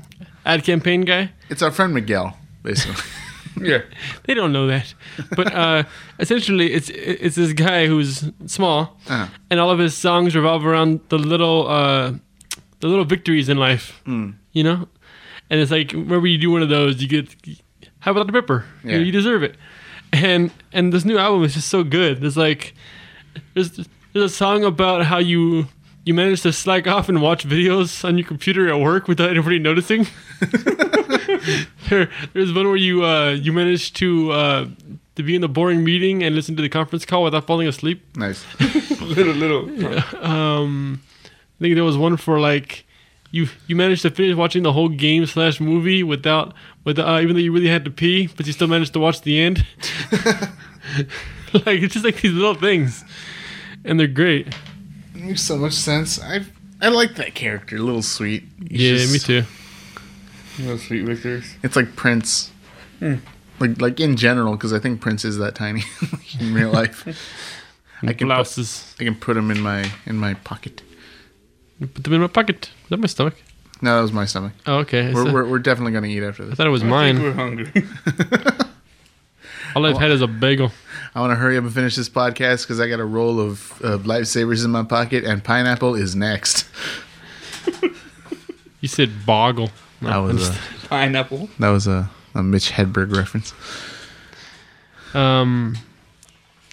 ad 0.44 0.64
campaign 0.64 1.02
guy. 1.02 1.32
It's 1.48 1.62
our 1.62 1.70
friend 1.70 1.94
Miguel, 1.94 2.36
basically. 2.62 3.02
Yeah. 3.60 3.82
They 4.24 4.34
don't 4.34 4.52
know 4.52 4.68
that, 4.68 4.94
but 5.36 5.52
uh, 5.52 5.82
essentially, 6.18 6.72
it's 6.72 6.88
it's 6.88 7.34
this 7.36 7.52
guy 7.52 7.86
who's 7.88 8.30
small, 8.46 8.96
Uh-huh. 9.08 9.26
and 9.50 9.58
all 9.60 9.70
of 9.70 9.78
his 9.78 9.94
songs 9.94 10.34
revolve 10.36 10.64
around 10.64 11.00
the 11.08 11.18
little 11.18 11.66
uh, 11.68 12.12
the 12.78 12.86
little 12.86 13.04
victories 13.04 13.48
in 13.48 13.58
life. 13.58 14.00
Hmm. 14.06 14.30
You 14.52 14.62
know, 14.64 14.88
and 15.50 15.60
it's 15.60 15.70
like 15.72 15.90
whenever 15.92 16.26
you 16.28 16.38
do 16.38 16.50
one 16.50 16.62
of 16.62 16.68
those, 16.70 17.02
you 17.02 17.08
get 17.08 17.34
have 18.00 18.16
a 18.16 18.20
Dr 18.20 18.32
Pepper. 18.32 18.64
You, 18.84 18.90
know, 18.92 18.98
Yeah. 18.98 19.04
you 19.04 19.12
deserve 19.12 19.42
it. 19.42 19.56
And 20.12 20.50
and 20.72 20.92
this 20.92 21.04
new 21.04 21.18
album 21.18 21.44
is 21.44 21.54
just 21.54 21.68
so 21.68 21.84
good. 21.84 22.20
There's 22.20 22.36
like 22.36 22.74
there's 23.54 23.70
there's 24.12 24.24
a 24.24 24.28
song 24.28 24.64
about 24.64 25.04
how 25.04 25.18
you 25.18 25.68
you 26.04 26.14
manage 26.14 26.42
to 26.42 26.52
slack 26.52 26.86
off 26.86 27.08
and 27.08 27.20
watch 27.20 27.46
videos 27.46 28.04
on 28.04 28.18
your 28.18 28.26
computer 28.26 28.68
at 28.68 28.80
work 28.80 29.06
without 29.06 29.30
anybody 29.30 29.58
noticing. 29.58 30.06
there, 31.88 32.10
there's 32.32 32.52
one 32.52 32.66
where 32.66 32.76
you 32.76 33.04
uh, 33.04 33.30
you 33.30 33.52
manage 33.52 33.92
to 33.94 34.32
uh, 34.32 34.66
to 35.16 35.22
be 35.22 35.34
in 35.34 35.40
the 35.40 35.48
boring 35.48 35.84
meeting 35.84 36.22
and 36.22 36.34
listen 36.34 36.56
to 36.56 36.62
the 36.62 36.68
conference 36.68 37.04
call 37.04 37.22
without 37.22 37.46
falling 37.46 37.68
asleep. 37.68 38.02
nice. 38.16 38.44
little 39.00 39.34
little. 39.34 40.24
Um, 40.24 41.02
I 41.26 41.58
think 41.60 41.74
there 41.74 41.84
was 41.84 41.98
one 41.98 42.16
for 42.16 42.40
like 42.40 42.86
you 43.30 43.48
you 43.66 43.76
managed 43.76 44.02
to 44.02 44.10
finish 44.10 44.36
watching 44.36 44.62
the 44.62 44.72
whole 44.72 44.88
game 44.88 45.26
slash 45.26 45.60
movie 45.60 46.02
without 46.02 46.54
with 46.84 46.98
uh, 46.98 47.18
even 47.22 47.34
though 47.34 47.40
you 47.40 47.52
really 47.52 47.68
had 47.68 47.84
to 47.84 47.90
pee, 47.90 48.28
but 48.36 48.46
you 48.46 48.52
still 48.52 48.68
managed 48.68 48.92
to 48.94 49.00
watch 49.00 49.22
the 49.22 49.38
end. 49.40 49.64
like 51.52 51.80
it's 51.82 51.94
just 51.94 52.04
like 52.04 52.20
these 52.20 52.32
little 52.32 52.54
things, 52.54 53.04
and 53.84 53.98
they're 53.98 54.06
great. 54.06 54.48
It 55.14 55.22
makes 55.22 55.42
so 55.42 55.56
much 55.56 55.74
sense. 55.74 56.20
I 56.20 56.44
I 56.80 56.88
like 56.88 57.16
that 57.16 57.34
character, 57.34 57.76
a 57.76 57.80
little 57.80 58.02
sweet. 58.02 58.44
He's 58.68 58.80
yeah, 58.80 58.92
just- 58.96 59.12
me 59.12 59.18
too. 59.18 59.44
Little 60.58 60.78
sweet 60.78 61.04
victors. 61.06 61.54
It's 61.62 61.76
like 61.76 61.96
Prince. 61.96 62.50
Like 63.60 63.80
like 63.80 64.00
in 64.00 64.16
general, 64.16 64.52
because 64.52 64.72
I 64.72 64.78
think 64.78 65.00
Prince 65.00 65.24
is 65.24 65.38
that 65.38 65.54
tiny 65.54 65.84
in 66.40 66.52
real 66.54 66.70
life. 66.70 67.06
I 68.02 68.14
can 68.14 68.28
put, 68.28 68.34
Blouses. 68.34 68.94
I 68.98 69.04
can 69.04 69.14
put 69.14 69.36
him 69.36 69.50
in 69.50 69.60
my 69.60 69.90
in 70.06 70.16
my 70.16 70.34
pocket. 70.34 70.82
Put 71.80 72.04
them 72.04 72.12
in 72.14 72.20
my 72.20 72.26
pocket. 72.26 72.66
Is 72.84 72.88
that 72.90 72.98
my 72.98 73.06
stomach? 73.06 73.34
No, 73.82 73.96
that 73.96 74.02
was 74.02 74.12
my 74.12 74.26
stomach. 74.26 74.52
Oh, 74.66 74.78
okay. 74.78 75.12
We're, 75.14 75.24
So- 75.26 75.32
we're, 75.32 75.48
we're 75.48 75.58
definitely 75.58 75.92
gonna 75.92 76.06
eat 76.08 76.22
after 76.22 76.44
this. 76.44 76.48
I 76.48 76.50
this. 76.50 76.56
thought 76.58 76.66
it 76.66 76.70
was 76.70 76.82
I 76.82 76.84
think 76.84 76.90
mine. 76.90 77.22
we're 77.22 77.32
hungry. 77.32 77.72
All 79.76 79.86
I've 79.86 79.98
had 79.98 80.10
is 80.10 80.20
a 80.20 80.26
bagel. 80.26 80.72
I 81.14 81.20
want 81.20 81.30
to 81.30 81.36
hurry 81.36 81.56
up 81.56 81.62
and 81.64 81.72
finish 81.72 81.94
this 81.94 82.08
podcast 82.08 82.62
because 82.62 82.80
I 82.80 82.88
got 82.88 82.98
a 82.98 83.04
roll 83.04 83.38
of, 83.40 83.80
of 83.82 84.02
lifesavers 84.02 84.64
in 84.64 84.70
my 84.72 84.82
pocket, 84.82 85.24
and 85.24 85.42
pineapple 85.44 85.94
is 85.94 86.14
next. 86.16 86.66
You 88.80 88.88
said 88.88 89.24
boggle. 89.24 89.70
No, 90.00 90.08
That 90.10 90.16
I'm 90.16 90.24
was 90.36 90.48
a, 90.48 90.58
Pineapple. 90.88 91.48
that 91.60 91.68
was 91.68 91.86
a, 91.86 92.10
a 92.34 92.42
Mitch 92.42 92.70
Hedberg 92.72 93.14
reference. 93.14 93.52
um, 95.14 95.76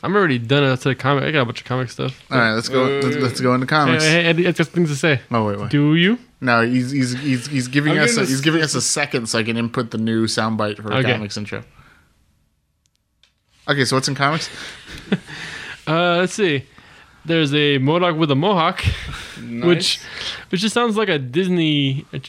I'm 0.03 0.15
already 0.15 0.37
done 0.37 0.63
outside 0.63 0.91
of 0.91 0.97
comic. 0.99 1.23
I 1.23 1.31
got 1.31 1.41
a 1.41 1.45
bunch 1.45 1.61
of 1.61 1.65
comic 1.65 1.89
stuff. 1.89 2.23
All 2.31 2.37
right, 2.37 2.53
let's 2.53 2.69
go. 2.69 2.83
Let's, 2.83 3.17
let's 3.17 3.41
go 3.41 3.53
into 3.53 3.65
comics. 3.65 4.03
Hey, 4.03 4.23
hey, 4.23 4.33
hey, 4.33 4.47
I 4.47 4.51
got 4.51 4.67
things 4.67 4.89
to 4.89 4.95
say. 4.95 5.21
Oh 5.31 5.45
wait, 5.47 5.59
wait. 5.59 5.69
Do 5.71 5.95
you? 5.95 6.19
No, 6.39 6.61
he's 6.61 6.91
he's 6.91 7.13
he's, 7.19 7.47
he's 7.47 7.67
giving 7.67 7.93
I'm 7.93 8.03
us 8.03 8.15
a, 8.17 8.21
he's 8.21 8.41
giving 8.41 8.61
us 8.61 8.75
a 8.75 8.81
second 8.81 9.27
so 9.27 9.39
I 9.39 9.43
can 9.43 9.57
input 9.57 9.89
the 9.91 9.97
new 9.97 10.27
soundbite 10.27 10.77
for 10.81 10.91
a 10.91 10.97
Okay. 10.97 11.13
comics 11.13 11.35
intro. 11.35 11.63
Okay, 13.67 13.85
so 13.85 13.95
what's 13.95 14.07
in 14.07 14.15
comics? 14.15 14.49
Uh, 15.87 16.17
let's 16.17 16.33
see. 16.33 16.65
There's 17.23 17.53
a 17.53 17.79
MODOK 17.79 18.17
with 18.17 18.29
a 18.29 18.35
mohawk, 18.35 18.81
which 19.63 20.01
which 20.49 20.59
just 20.59 20.73
sounds 20.73 20.97
like 20.97 21.07
a 21.07 21.17
Disney 21.17 22.05
uh, 22.13 22.19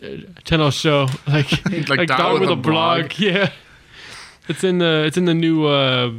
Channel 0.44 0.70
show, 0.70 1.08
like 1.26 1.50
like, 1.88 2.06
Dog, 2.06 2.40
with, 2.40 2.50
a 2.50 2.54
blog. 2.54 3.18
Yeah, 3.18 3.50
it's 4.48 4.64
in 4.64 4.78
the 4.78 5.04
it's 5.06 5.16
in 5.16 5.24
the 5.26 5.34
new 5.34 5.66
uh, 5.66 6.10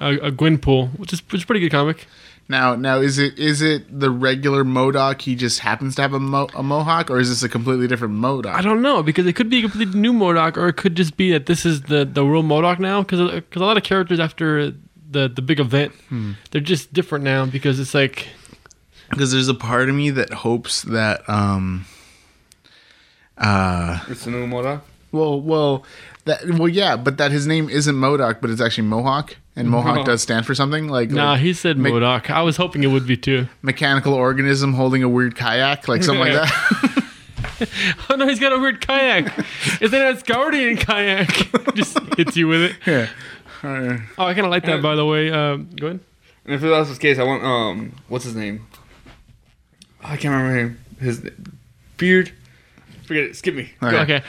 uh, 0.00 0.04
uh, 0.04 0.30
Gwenpool, 0.30 0.90
which 0.98 1.12
is 1.12 1.20
which 1.26 1.40
is 1.40 1.42
a 1.44 1.46
pretty 1.46 1.60
good 1.60 1.70
comic. 1.72 2.06
Now, 2.46 2.74
now 2.74 2.98
is 2.98 3.18
it 3.18 3.38
is 3.38 3.62
it 3.62 3.98
the 4.00 4.10
regular 4.10 4.64
MODOK? 4.64 5.22
He 5.22 5.34
just 5.34 5.60
happens 5.60 5.94
to 5.94 6.02
have 6.02 6.12
a, 6.12 6.20
mo- 6.20 6.50
a 6.54 6.62
mohawk, 6.62 7.10
or 7.10 7.18
is 7.18 7.30
this 7.30 7.42
a 7.42 7.48
completely 7.48 7.86
different 7.88 8.14
MODOK? 8.14 8.52
I 8.54 8.60
don't 8.60 8.82
know 8.82 9.02
because 9.02 9.26
it 9.26 9.32
could 9.34 9.48
be 9.48 9.58
a 9.60 9.62
completely 9.62 9.98
new 9.98 10.12
MODOK, 10.12 10.58
or 10.58 10.68
it 10.68 10.76
could 10.76 10.94
just 10.94 11.16
be 11.16 11.32
that 11.32 11.46
this 11.46 11.64
is 11.64 11.82
the 11.82 12.04
the 12.04 12.22
real 12.22 12.42
MODOK 12.42 12.78
now. 12.80 13.00
Because 13.02 13.30
because 13.32 13.62
a 13.62 13.64
lot 13.64 13.78
of 13.78 13.82
characters 13.82 14.20
after 14.20 14.70
the 15.10 15.28
the 15.28 15.40
big 15.40 15.58
event, 15.58 15.92
they're 16.50 16.60
just 16.60 16.92
different 16.92 17.24
now 17.24 17.46
because 17.46 17.80
it's 17.80 17.94
like 17.94 18.28
because 19.08 19.32
there's 19.32 19.48
a 19.48 19.54
part 19.54 19.88
of 19.88 19.94
me 19.94 20.10
that 20.10 20.30
hopes 20.32 20.82
that 20.82 21.26
um 21.30 21.86
uh 23.38 24.00
It's 24.08 24.26
a 24.26 24.30
new 24.30 24.46
MODOK. 24.46 24.80
well 25.12 25.40
well 25.40 25.84
that 26.26 26.44
well 26.58 26.68
yeah 26.68 26.96
but 26.96 27.18
that 27.18 27.30
his 27.32 27.46
name 27.46 27.68
isn't 27.68 27.94
MODOK 27.96 28.40
but 28.40 28.50
it's 28.50 28.60
actually 28.60 28.86
Mohawk 28.88 29.36
and 29.56 29.68
Mohawk 29.70 29.96
No. 29.98 30.04
does 30.04 30.22
stand 30.22 30.46
for 30.46 30.54
something 30.54 30.88
like, 30.88 31.10
nah. 31.10 31.32
like 31.32 31.40
He 31.40 31.52
said 31.52 31.78
me- 31.78 31.90
MODOK. 31.90 32.30
I 32.30 32.42
was 32.42 32.56
hoping 32.56 32.82
it 32.82 32.88
would 32.88 33.06
be 33.06 33.16
too. 33.16 33.46
mechanical 33.62 34.14
organism 34.14 34.74
holding 34.74 35.02
a 35.02 35.08
weird 35.08 35.36
kayak 35.36 35.86
like 35.88 36.02
something 36.02 36.24
like 36.24 36.32
that 36.32 37.04
Oh 38.10 38.16
no, 38.16 38.26
he's 38.26 38.40
got 38.40 38.52
a 38.52 38.58
weird 38.58 38.80
kayak. 38.80 39.32
Is 39.80 39.92
that 39.92 40.18
a 40.18 40.24
Guardian 40.24 40.76
kayak? 40.76 41.28
Just 41.74 41.96
hits 42.16 42.36
you 42.36 42.48
with 42.48 42.62
it. 42.62 42.76
yeah 42.86 43.08
Uh, 43.62 43.98
Oh, 44.18 44.26
I 44.26 44.34
kind 44.34 44.44
of 44.44 44.50
like 44.50 44.64
that, 44.64 44.82
by 44.82 44.94
the 44.96 45.04
way. 45.06 45.30
Um, 45.30 45.68
go 45.76 45.86
ahead. 45.86 46.00
And 46.44 46.54
if 46.54 46.60
that's 46.60 46.90
the 46.90 46.98
case, 46.98 47.18
I 47.18 47.22
want 47.22 47.42
um, 47.44 47.92
what's 48.08 48.24
his 48.24 48.34
name? 48.34 48.66
Oh, 50.02 50.08
I 50.08 50.16
can't 50.16 50.34
remember 50.34 50.56
him. 50.58 50.78
His 51.00 51.30
beard. 51.96 52.32
Forget 53.06 53.24
it. 53.24 53.36
Skip 53.36 53.54
me. 53.54 53.70
Okay. 53.82 53.96
Okay, 53.96 54.22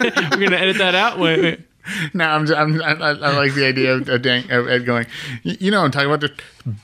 we're 0.30 0.44
gonna 0.44 0.56
edit 0.56 0.78
that 0.78 0.94
out. 0.94 1.18
Wait, 1.18 1.42
wait. 1.42 1.60
no 2.14 2.24
I'm, 2.24 2.46
just, 2.46 2.58
I'm 2.58 2.82
I, 2.82 2.92
I 2.92 3.10
I 3.10 3.36
like 3.36 3.54
the 3.54 3.66
idea 3.66 3.94
of, 3.94 4.08
of, 4.08 4.22
Dan, 4.22 4.50
of 4.50 4.68
Ed 4.68 4.86
going 4.86 5.06
you 5.42 5.70
know 5.70 5.80
what 5.80 5.86
I'm 5.86 5.90
talking 5.90 6.08
about 6.10 6.20
the 6.20 6.32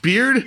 beard 0.03 0.45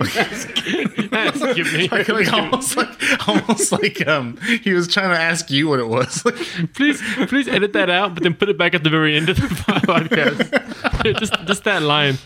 Skip 0.04 1.72
me. 1.74 1.88
like, 1.88 2.08
like 2.08 2.32
almost 2.32 2.74
like 2.74 3.28
almost 3.28 3.70
like 3.70 4.06
um 4.08 4.38
he 4.62 4.72
was 4.72 4.88
trying 4.88 5.10
to 5.10 5.18
ask 5.18 5.50
you 5.50 5.68
what 5.68 5.78
it 5.78 5.88
was 5.88 6.24
like 6.24 6.36
please, 6.72 7.02
please 7.28 7.46
edit 7.48 7.74
that 7.74 7.90
out, 7.90 8.14
but 8.14 8.22
then 8.22 8.32
put 8.32 8.48
it 8.48 8.56
back 8.56 8.74
at 8.74 8.82
the 8.82 8.88
very 8.88 9.14
end 9.14 9.28
of 9.28 9.36
the 9.36 9.42
podcast. 9.42 11.18
just, 11.18 11.34
just 11.46 11.64
that 11.64 11.82
line. 11.82 12.16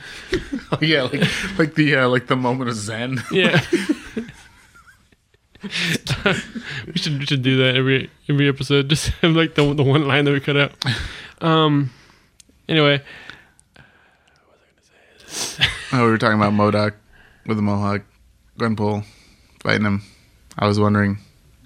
Oh 0.70 0.78
yeah, 0.80 1.02
like 1.02 1.58
like 1.58 1.74
the 1.74 1.96
uh, 1.96 2.08
like 2.08 2.28
the 2.28 2.36
moment 2.36 2.70
of 2.70 2.76
Zen. 2.76 3.20
Yeah. 3.32 3.60
we 6.86 6.94
should 6.94 7.18
we 7.18 7.26
should 7.26 7.42
do 7.42 7.56
that 7.58 7.74
every 7.76 8.10
every 8.28 8.48
episode. 8.48 8.88
Just 8.90 9.08
have 9.20 9.32
like 9.32 9.54
the 9.54 9.74
the 9.74 9.82
one 9.82 10.06
line 10.06 10.24
that 10.24 10.32
we 10.32 10.40
cut 10.40 10.56
out. 10.56 10.72
Um. 11.40 11.90
Anyway, 12.68 13.02
Oh, 15.92 16.04
we 16.04 16.10
were 16.10 16.18
talking 16.18 16.38
about 16.38 16.52
MODOK 16.52 16.94
with 17.46 17.56
the 17.56 17.62
Mohawk, 17.62 18.02
Gwenpool 18.58 19.04
fighting 19.62 19.86
him. 19.86 20.02
I 20.58 20.66
was 20.66 20.78
wondering 20.78 21.18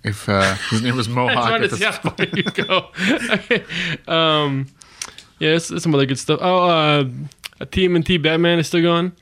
if 0.05 0.29
uh, 0.29 0.55
his 0.71 0.83
name 0.83 0.97
was 0.97 1.09
Mohawk. 1.09 1.51
At 1.51 1.59
to 1.59 1.71
see 1.71 1.85
the, 1.85 1.91
how 1.91 2.11
far 2.11 2.27
you 2.27 2.43
go. 2.43 2.89
Okay. 3.33 3.65
Um. 4.07 4.67
Yeah, 5.39 5.51
it's, 5.51 5.71
it's 5.71 5.85
some 5.85 5.95
other 5.95 6.07
good 6.07 6.19
stuff. 6.19 6.41
Oh, 6.43 6.69
uh, 6.69 7.05
a 7.61 7.67
TMNT 7.67 8.21
Batman 8.23 8.59
is 8.59 8.67
still 8.67 8.83
going. 8.83 9.13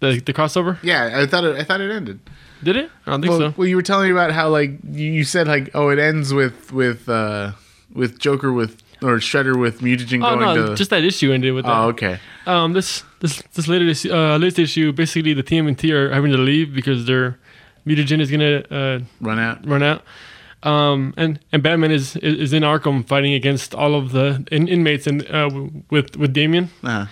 The 0.00 0.20
the 0.20 0.32
crossover 0.34 0.78
yeah, 0.82 1.12
I 1.14 1.26
thought 1.26 1.44
it. 1.44 1.56
I 1.56 1.64
thought 1.64 1.80
it 1.80 1.90
ended. 1.90 2.20
Did 2.64 2.76
it? 2.76 2.90
I 3.06 3.10
don't 3.10 3.20
think 3.20 3.30
Well, 3.30 3.40
so. 3.50 3.54
well, 3.56 3.68
you 3.68 3.76
were 3.76 3.82
telling 3.82 4.06
me 4.08 4.12
about 4.12 4.32
how 4.32 4.48
like 4.48 4.70
you 4.90 5.10
you 5.12 5.24
said 5.24 5.46
like 5.46 5.70
oh 5.74 5.88
it 5.90 5.98
ends 5.98 6.32
with 6.32 6.72
with 6.72 7.08
uh 7.08 7.52
with 7.92 8.18
Joker 8.18 8.52
with 8.52 8.82
or 9.02 9.18
Shredder 9.18 9.58
with 9.58 9.80
Mutagen 9.80 10.24
Oh 10.24 10.36
going 10.36 10.40
no, 10.56 10.66
to. 10.68 10.74
just 10.74 10.90
that 10.90 11.04
issue 11.04 11.30
ended 11.32 11.52
with 11.54 11.64
that. 11.66 11.76
oh 11.76 11.88
okay. 11.88 12.18
Um, 12.46 12.72
this 12.72 13.04
this 13.20 13.42
this 13.54 13.68
later 13.68 13.84
this 13.84 14.04
uh, 14.06 14.36
latest 14.36 14.58
issue, 14.58 14.92
basically 14.92 15.34
the 15.34 15.42
TMNT 15.42 15.90
are 15.92 16.12
having 16.12 16.32
to 16.32 16.38
leave 16.38 16.74
because 16.74 17.04
their 17.06 17.38
mutagen 17.86 18.20
is 18.20 18.30
gonna 18.30 18.62
uh, 18.70 19.00
Run 19.20 19.38
out. 19.38 19.66
run 19.66 19.82
out. 19.82 20.02
Um, 20.62 21.12
and 21.18 21.38
and 21.52 21.62
Batman 21.62 21.90
is, 21.90 22.16
is 22.16 22.34
is 22.44 22.52
in 22.54 22.62
Arkham 22.62 23.06
fighting 23.06 23.34
against 23.34 23.74
all 23.74 23.94
of 23.94 24.12
the 24.12 24.46
in, 24.50 24.66
inmates 24.68 25.06
and 25.06 25.22
uh, 25.30 25.50
with 25.90 26.16
with 26.16 26.32
Damian, 26.32 26.70
Uh, 26.82 27.06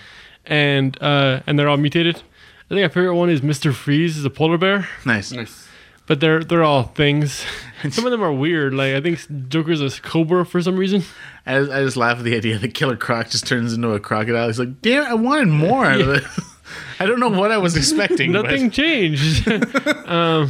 and 0.45 0.97
uh, 1.01 1.41
and 1.45 1.59
they're 1.59 1.69
all 1.69 1.77
mutated. 1.77 2.23
I 2.69 2.75
think 2.75 2.81
my 2.83 2.87
favorite 2.93 3.15
one 3.15 3.29
is 3.29 3.43
Mister 3.43 3.71
Freeze, 3.73 4.17
is 4.17 4.25
a 4.25 4.29
polar 4.29 4.57
bear, 4.57 4.87
nice. 5.05 5.31
Nice. 5.31 5.67
but 6.07 6.19
they're 6.19 6.43
they're 6.43 6.63
all 6.63 6.83
things. 6.83 7.45
Some 7.91 8.05
of 8.05 8.11
them 8.11 8.23
are 8.23 8.31
weird. 8.33 8.73
Like 8.73 8.95
I 8.95 9.01
think 9.01 9.19
Joker's 9.49 9.81
a 9.81 10.01
cobra 10.01 10.45
for 10.45 10.61
some 10.61 10.77
reason. 10.77 11.03
I 11.45 11.59
just, 11.59 11.71
I 11.71 11.81
just 11.83 11.97
laugh 11.97 12.17
at 12.19 12.23
the 12.23 12.35
idea 12.35 12.57
that 12.57 12.73
Killer 12.73 12.95
Croc 12.95 13.29
just 13.29 13.45
turns 13.45 13.73
into 13.73 13.89
a 13.89 13.99
crocodile. 13.99 14.47
He's 14.47 14.57
like, 14.59 14.81
damn, 14.81 15.03
I 15.05 15.13
wanted 15.13 15.49
more 15.49 15.85
out 15.85 15.99
of 15.99 16.07
it. 16.09 16.23
I 16.99 17.05
don't 17.05 17.19
know 17.19 17.27
what 17.29 17.51
I 17.51 17.57
was 17.57 17.75
expecting. 17.75 18.31
but- 18.31 18.43
Nothing 18.45 18.71
changed. 18.71 19.45
um, 20.05 20.49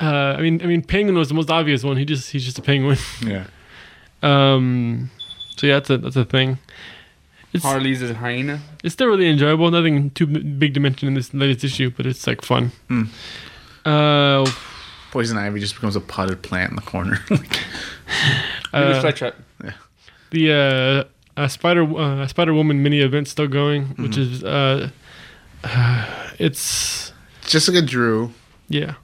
uh, 0.00 0.04
I 0.38 0.40
mean, 0.40 0.62
I 0.62 0.66
mean, 0.66 0.82
Penguin 0.82 1.18
was 1.18 1.26
the 1.28 1.34
most 1.34 1.50
obvious 1.50 1.82
one. 1.82 1.96
He 1.96 2.04
just 2.04 2.30
he's 2.30 2.44
just 2.44 2.58
a 2.60 2.62
penguin. 2.62 2.96
Yeah. 3.20 3.46
Um, 4.22 5.10
so 5.56 5.66
yeah, 5.66 5.74
that's 5.74 5.90
a 5.90 5.98
that's 5.98 6.14
a 6.16 6.24
thing. 6.24 6.58
It's 7.52 7.64
Harley's 7.64 8.02
a 8.02 8.12
hyena. 8.14 8.60
it's 8.84 8.92
still 8.92 9.06
really 9.08 9.28
enjoyable. 9.28 9.70
Nothing 9.70 10.10
too 10.10 10.26
big 10.26 10.74
to 10.74 10.80
mention 10.80 11.08
in 11.08 11.14
this 11.14 11.32
latest 11.32 11.64
issue, 11.64 11.90
but 11.96 12.04
it's 12.06 12.26
like 12.26 12.42
fun. 12.42 12.72
Hmm. 12.88 13.04
Uh, 13.84 14.50
Poison 15.10 15.38
ivy 15.38 15.58
just 15.60 15.74
becomes 15.74 15.96
a 15.96 16.00
potted 16.00 16.42
plant 16.42 16.70
in 16.70 16.76
the 16.76 16.82
corner. 16.82 17.18
Uh, 17.30 18.76
uh, 18.76 19.02
Flytrap. 19.02 19.32
the 20.30 20.52
uh, 21.36 21.40
uh, 21.40 21.48
Spider 21.48 21.84
uh, 21.98 22.26
Spider 22.26 22.52
Woman 22.52 22.82
mini 22.82 23.00
event 23.00 23.28
still 23.28 23.48
going, 23.48 23.86
which 23.96 24.16
Mm-hmm. 24.16 24.34
is 24.34 24.44
uh, 24.44 24.90
it's 26.38 27.12
Jessica 27.46 27.80
Drew. 27.82 28.32
Yeah. 28.68 28.94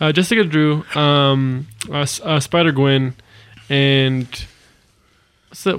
Uh, 0.00 0.12
Jessica 0.12 0.44
Drew, 0.44 0.84
um, 0.94 1.66
uh, 1.90 2.06
uh, 2.22 2.38
Spider 2.38 2.70
Gwen, 2.70 3.16
and 3.68 4.28
what's 5.48 5.64
that? 5.64 5.76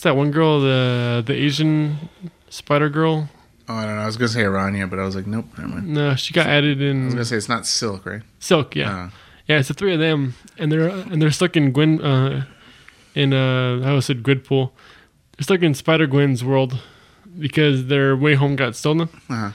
What's 0.00 0.04
that 0.04 0.16
one 0.16 0.30
girl? 0.30 0.62
The 0.62 1.22
the 1.26 1.34
Asian 1.34 2.08
Spider 2.48 2.88
Girl. 2.88 3.28
Oh, 3.68 3.74
I 3.74 3.84
don't 3.84 3.96
know. 3.96 4.00
I 4.00 4.06
was 4.06 4.16
gonna 4.16 4.28
say 4.30 4.40
Aranya, 4.44 4.88
but 4.88 4.98
I 4.98 5.04
was 5.04 5.14
like, 5.14 5.26
nope, 5.26 5.44
never 5.58 5.68
mind. 5.68 5.88
No, 5.88 6.14
she 6.14 6.32
got 6.32 6.46
added 6.46 6.80
in. 6.80 7.02
I 7.02 7.04
was 7.04 7.12
gonna 7.12 7.24
say 7.26 7.36
it's 7.36 7.50
not 7.50 7.66
Silk, 7.66 8.06
right? 8.06 8.22
Silk. 8.38 8.74
Yeah, 8.74 8.90
Uh, 8.90 9.10
yeah. 9.46 9.58
It's 9.58 9.68
the 9.68 9.74
three 9.74 9.92
of 9.92 10.00
them, 10.00 10.36
and 10.56 10.72
they're 10.72 10.88
and 10.88 11.20
they're 11.20 11.30
stuck 11.30 11.54
in 11.54 11.72
Gwen. 11.72 12.00
Uh, 12.00 12.46
in 13.14 13.34
uh, 13.34 13.82
how 13.82 13.96
was 13.96 14.08
it 14.08 14.22
Gwenpool? 14.22 14.70
They're 15.36 15.42
stuck 15.42 15.60
in 15.60 15.74
Spider 15.74 16.06
Gwen's 16.06 16.42
world 16.42 16.78
because 17.38 17.88
their 17.88 18.16
way 18.16 18.36
home 18.36 18.56
got 18.56 18.76
stolen. 18.76 19.10
uh-huh. 19.28 19.50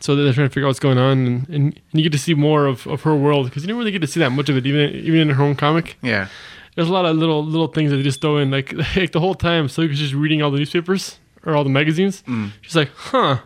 so 0.00 0.16
they're 0.16 0.32
trying 0.32 0.48
to 0.48 0.54
figure 0.54 0.64
out 0.64 0.70
what's 0.70 0.80
going 0.80 0.96
on, 0.96 1.26
and, 1.26 1.48
and, 1.50 1.64
and 1.66 2.00
you 2.00 2.02
get 2.04 2.12
to 2.12 2.18
see 2.18 2.32
more 2.32 2.64
of, 2.64 2.86
of 2.86 3.02
her 3.02 3.14
world 3.14 3.44
because 3.44 3.62
you 3.62 3.68
don't 3.68 3.76
really 3.76 3.92
get 3.92 4.00
to 4.00 4.06
see 4.06 4.20
that 4.20 4.30
much 4.30 4.48
of 4.48 4.56
it, 4.56 4.64
even 4.66 4.88
even 4.94 5.20
in 5.20 5.28
her 5.28 5.42
own 5.44 5.54
comic. 5.54 5.98
Yeah. 6.00 6.28
There's 6.74 6.88
a 6.88 6.92
lot 6.92 7.04
of 7.04 7.16
little 7.16 7.44
little 7.44 7.68
things 7.68 7.90
that 7.90 7.98
they 7.98 8.02
just 8.02 8.20
throw 8.20 8.38
in, 8.38 8.50
like 8.50 8.72
like 8.96 9.12
the 9.12 9.20
whole 9.20 9.34
time. 9.34 9.68
So 9.68 9.86
was 9.86 9.98
just 9.98 10.14
reading 10.14 10.42
all 10.42 10.50
the 10.50 10.58
newspapers 10.58 11.18
or 11.44 11.54
all 11.54 11.64
the 11.64 11.70
magazines. 11.70 12.22
She's 12.62 12.76
like, 12.76 12.90
huh, 12.94 13.38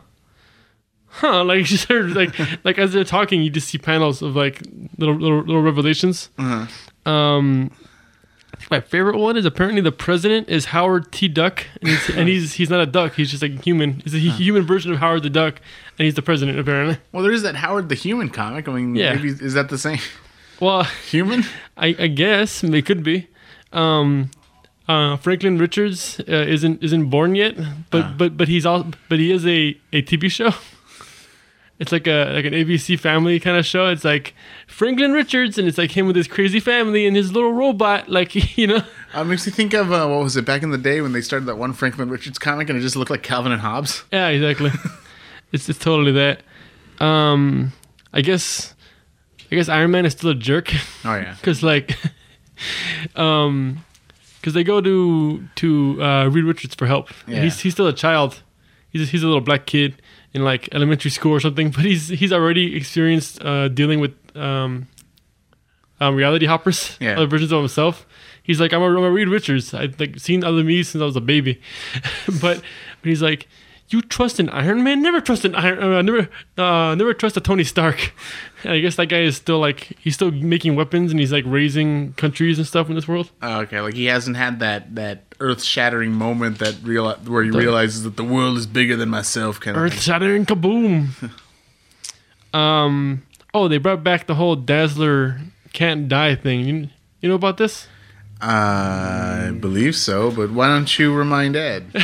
huh. 1.08 1.44
Like 1.44 1.66
she's 1.66 1.84
heard 1.84 2.14
like 2.14 2.34
like 2.64 2.78
as 2.78 2.92
they're 2.92 3.04
talking, 3.04 3.42
you 3.42 3.50
just 3.50 3.68
see 3.68 3.78
panels 3.78 4.22
of 4.22 4.36
like 4.36 4.62
little 4.98 5.14
little 5.16 5.40
little 5.40 5.62
revelations. 5.62 6.30
Uh-huh. 6.38 7.10
Um, 7.10 7.70
I 8.54 8.58
think 8.58 8.70
my 8.70 8.80
favorite 8.80 9.18
one 9.18 9.36
is 9.36 9.44
apparently 9.44 9.80
the 9.82 9.92
president 9.92 10.48
is 10.48 10.66
Howard 10.66 11.12
T. 11.12 11.28
Duck, 11.28 11.66
and 11.82 11.90
he's 11.90 12.08
and 12.10 12.28
he's, 12.28 12.52
he's 12.54 12.70
not 12.70 12.80
a 12.80 12.86
duck. 12.86 13.14
He's 13.14 13.30
just 13.30 13.42
like 13.42 13.52
a 13.58 13.62
human. 13.62 14.00
He's 14.00 14.14
a 14.14 14.18
hu- 14.18 14.30
human 14.30 14.64
version 14.64 14.92
of 14.92 14.98
Howard 14.98 15.22
the 15.24 15.30
Duck, 15.30 15.60
and 15.98 16.04
he's 16.04 16.14
the 16.14 16.22
president 16.22 16.58
apparently. 16.58 16.96
Well, 17.12 17.22
there 17.22 17.32
is 17.32 17.42
that 17.42 17.56
Howard 17.56 17.88
the 17.90 17.94
Human 17.96 18.30
comic. 18.30 18.66
I 18.68 18.72
mean, 18.72 18.94
Yeah. 18.94 19.14
maybe 19.14 19.28
is 19.30 19.52
that 19.54 19.68
the 19.68 19.76
same 19.78 19.98
Well, 20.60 20.84
human? 20.84 21.44
I, 21.76 21.94
I 21.98 22.06
guess 22.08 22.62
it 22.64 22.86
could 22.86 23.02
be. 23.02 23.28
Um, 23.72 24.30
uh, 24.88 25.16
Franklin 25.16 25.58
Richards 25.58 26.20
uh, 26.20 26.32
isn't 26.32 26.82
isn't 26.82 27.10
born 27.10 27.34
yet, 27.34 27.56
but 27.90 28.04
Ah. 28.04 28.14
but 28.16 28.36
but 28.36 28.48
he's 28.48 28.64
all 28.64 28.86
but 29.08 29.18
he 29.18 29.32
is 29.32 29.44
a, 29.46 29.76
a 29.92 30.02
TV 30.02 30.30
show. 30.30 30.50
It's 31.78 31.92
like 31.92 32.06
a 32.06 32.32
like 32.32 32.46
an 32.46 32.54
ABC 32.54 32.98
Family 32.98 33.38
kind 33.38 33.58
of 33.58 33.66
show. 33.66 33.88
It's 33.88 34.02
like 34.02 34.32
Franklin 34.66 35.12
Richards, 35.12 35.58
and 35.58 35.68
it's 35.68 35.76
like 35.76 35.90
him 35.94 36.06
with 36.06 36.16
his 36.16 36.26
crazy 36.26 36.58
family 36.58 37.06
and 37.06 37.14
his 37.14 37.32
little 37.34 37.52
robot. 37.52 38.08
Like 38.18 38.56
you 38.56 38.66
know, 38.66 38.80
Uh, 39.12 39.24
makes 39.24 39.44
me 39.46 39.52
think 39.52 39.74
of 39.74 39.92
uh, 39.92 40.06
what 40.08 40.22
was 40.24 40.38
it 40.38 40.46
back 40.46 40.62
in 40.62 40.70
the 40.70 40.78
day 40.78 41.02
when 41.02 41.12
they 41.12 41.20
started 41.20 41.44
that 41.48 41.58
one 41.58 41.74
Franklin 41.74 42.08
Richards 42.08 42.38
comic 42.38 42.70
and 42.70 42.78
it 42.78 42.80
just 42.80 42.96
looked 42.96 43.10
like 43.10 43.22
Calvin 43.22 43.52
and 43.52 43.60
Hobbes. 43.60 44.04
yeah, 44.10 44.28
exactly. 44.28 44.70
it's 45.52 45.68
it's 45.68 45.78
totally 45.78 46.12
that. 46.12 46.40
Um, 46.98 47.72
I 48.14 48.22
guess 48.22 48.72
I 49.50 49.54
guess 49.54 49.68
Iron 49.68 49.90
Man 49.90 50.04
is 50.06 50.12
still 50.12 50.30
a 50.30 50.34
jerk. 50.34 50.72
Oh 51.04 51.14
yeah. 51.16 51.34
because 51.40 51.62
like 51.62 51.96
um 53.16 53.84
because 54.40 54.54
they 54.54 54.64
go 54.64 54.80
to 54.80 55.46
to 55.56 56.02
uh 56.02 56.26
reed 56.28 56.44
richards 56.44 56.74
for 56.74 56.86
help 56.86 57.10
Yeah. 57.26 57.42
he's 57.42 57.60
he's 57.60 57.72
still 57.74 57.86
a 57.86 57.92
child 57.92 58.42
he's 58.90 59.10
he's 59.10 59.22
a 59.22 59.26
little 59.26 59.40
black 59.40 59.66
kid 59.66 60.00
in 60.32 60.42
like 60.44 60.68
elementary 60.72 61.10
school 61.10 61.32
or 61.32 61.40
something 61.40 61.70
but 61.76 61.84
he's 61.84 62.08
he's 62.08 62.32
already 62.32 62.76
experienced 62.76 63.42
uh 63.44 63.68
dealing 63.68 64.00
with 64.00 64.12
um 64.36 64.86
um, 65.98 66.14
reality 66.14 66.44
hoppers, 66.44 66.94
Yeah. 67.00 67.16
other 67.16 67.26
versions 67.26 67.52
of 67.52 67.60
himself. 67.60 68.06
He's 68.42 68.60
like, 68.60 68.74
I'm 68.74 68.82
a, 68.82 68.84
I'm 68.84 68.98
a 69.02 69.10
Reed 69.10 69.28
Richards. 69.28 69.72
I've 69.72 69.98
like 69.98 70.18
seen 70.20 70.44
other 70.44 70.62
me 70.62 70.82
since 70.82 71.00
I 71.00 71.06
was 71.06 71.16
a 71.16 71.22
baby, 71.22 71.58
but 72.42 72.60
but 73.00 73.08
he's 73.08 73.22
like, 73.22 73.48
you 73.88 74.02
trust 74.02 74.40
an 74.40 74.50
Iron 74.50 74.82
Man? 74.82 75.02
Never 75.02 75.20
trust 75.20 75.44
an 75.44 75.54
Iron. 75.54 75.82
Uh, 75.82 76.02
never 76.02 76.28
uh, 76.58 76.94
never 76.94 77.14
trust 77.14 77.36
a 77.36 77.40
Tony 77.40 77.64
Stark. 77.64 78.12
I 78.64 78.80
guess 78.80 78.96
that 78.96 79.06
guy 79.06 79.20
is 79.20 79.36
still 79.36 79.58
like 79.58 79.96
he's 80.00 80.14
still 80.14 80.30
making 80.30 80.74
weapons 80.74 81.10
and 81.10 81.20
he's 81.20 81.32
like 81.32 81.44
raising 81.46 82.12
countries 82.14 82.58
and 82.58 82.66
stuff 82.66 82.88
in 82.88 82.94
this 82.94 83.06
world. 83.06 83.30
Oh, 83.42 83.60
okay, 83.60 83.80
like 83.80 83.94
he 83.94 84.06
hasn't 84.06 84.36
had 84.36 84.58
that 84.60 84.94
that 84.96 85.22
earth 85.38 85.62
shattering 85.62 86.12
moment 86.12 86.58
that 86.58 86.76
real 86.82 87.12
where 87.14 87.44
he 87.44 87.50
realizes 87.50 88.02
that 88.02 88.16
the 88.16 88.24
world 88.24 88.56
is 88.56 88.66
bigger 88.66 88.96
than 88.96 89.08
myself. 89.08 89.60
Kind 89.60 89.76
of. 89.76 89.82
Earth 89.82 90.00
shattering 90.00 90.46
kaboom. 90.46 91.30
um. 92.54 93.22
Oh, 93.54 93.68
they 93.68 93.78
brought 93.78 94.04
back 94.04 94.26
the 94.26 94.34
whole 94.34 94.54
Dazzler 94.56 95.40
can't 95.72 96.08
die 96.08 96.34
thing. 96.34 96.60
You 96.60 96.88
you 97.20 97.28
know 97.28 97.34
about 97.34 97.58
this? 97.58 97.86
I 98.40 99.56
believe 99.60 99.96
so, 99.96 100.30
but 100.30 100.50
why 100.50 100.68
don't 100.68 100.98
you 100.98 101.14
remind 101.14 101.56
Ed? 101.56 101.86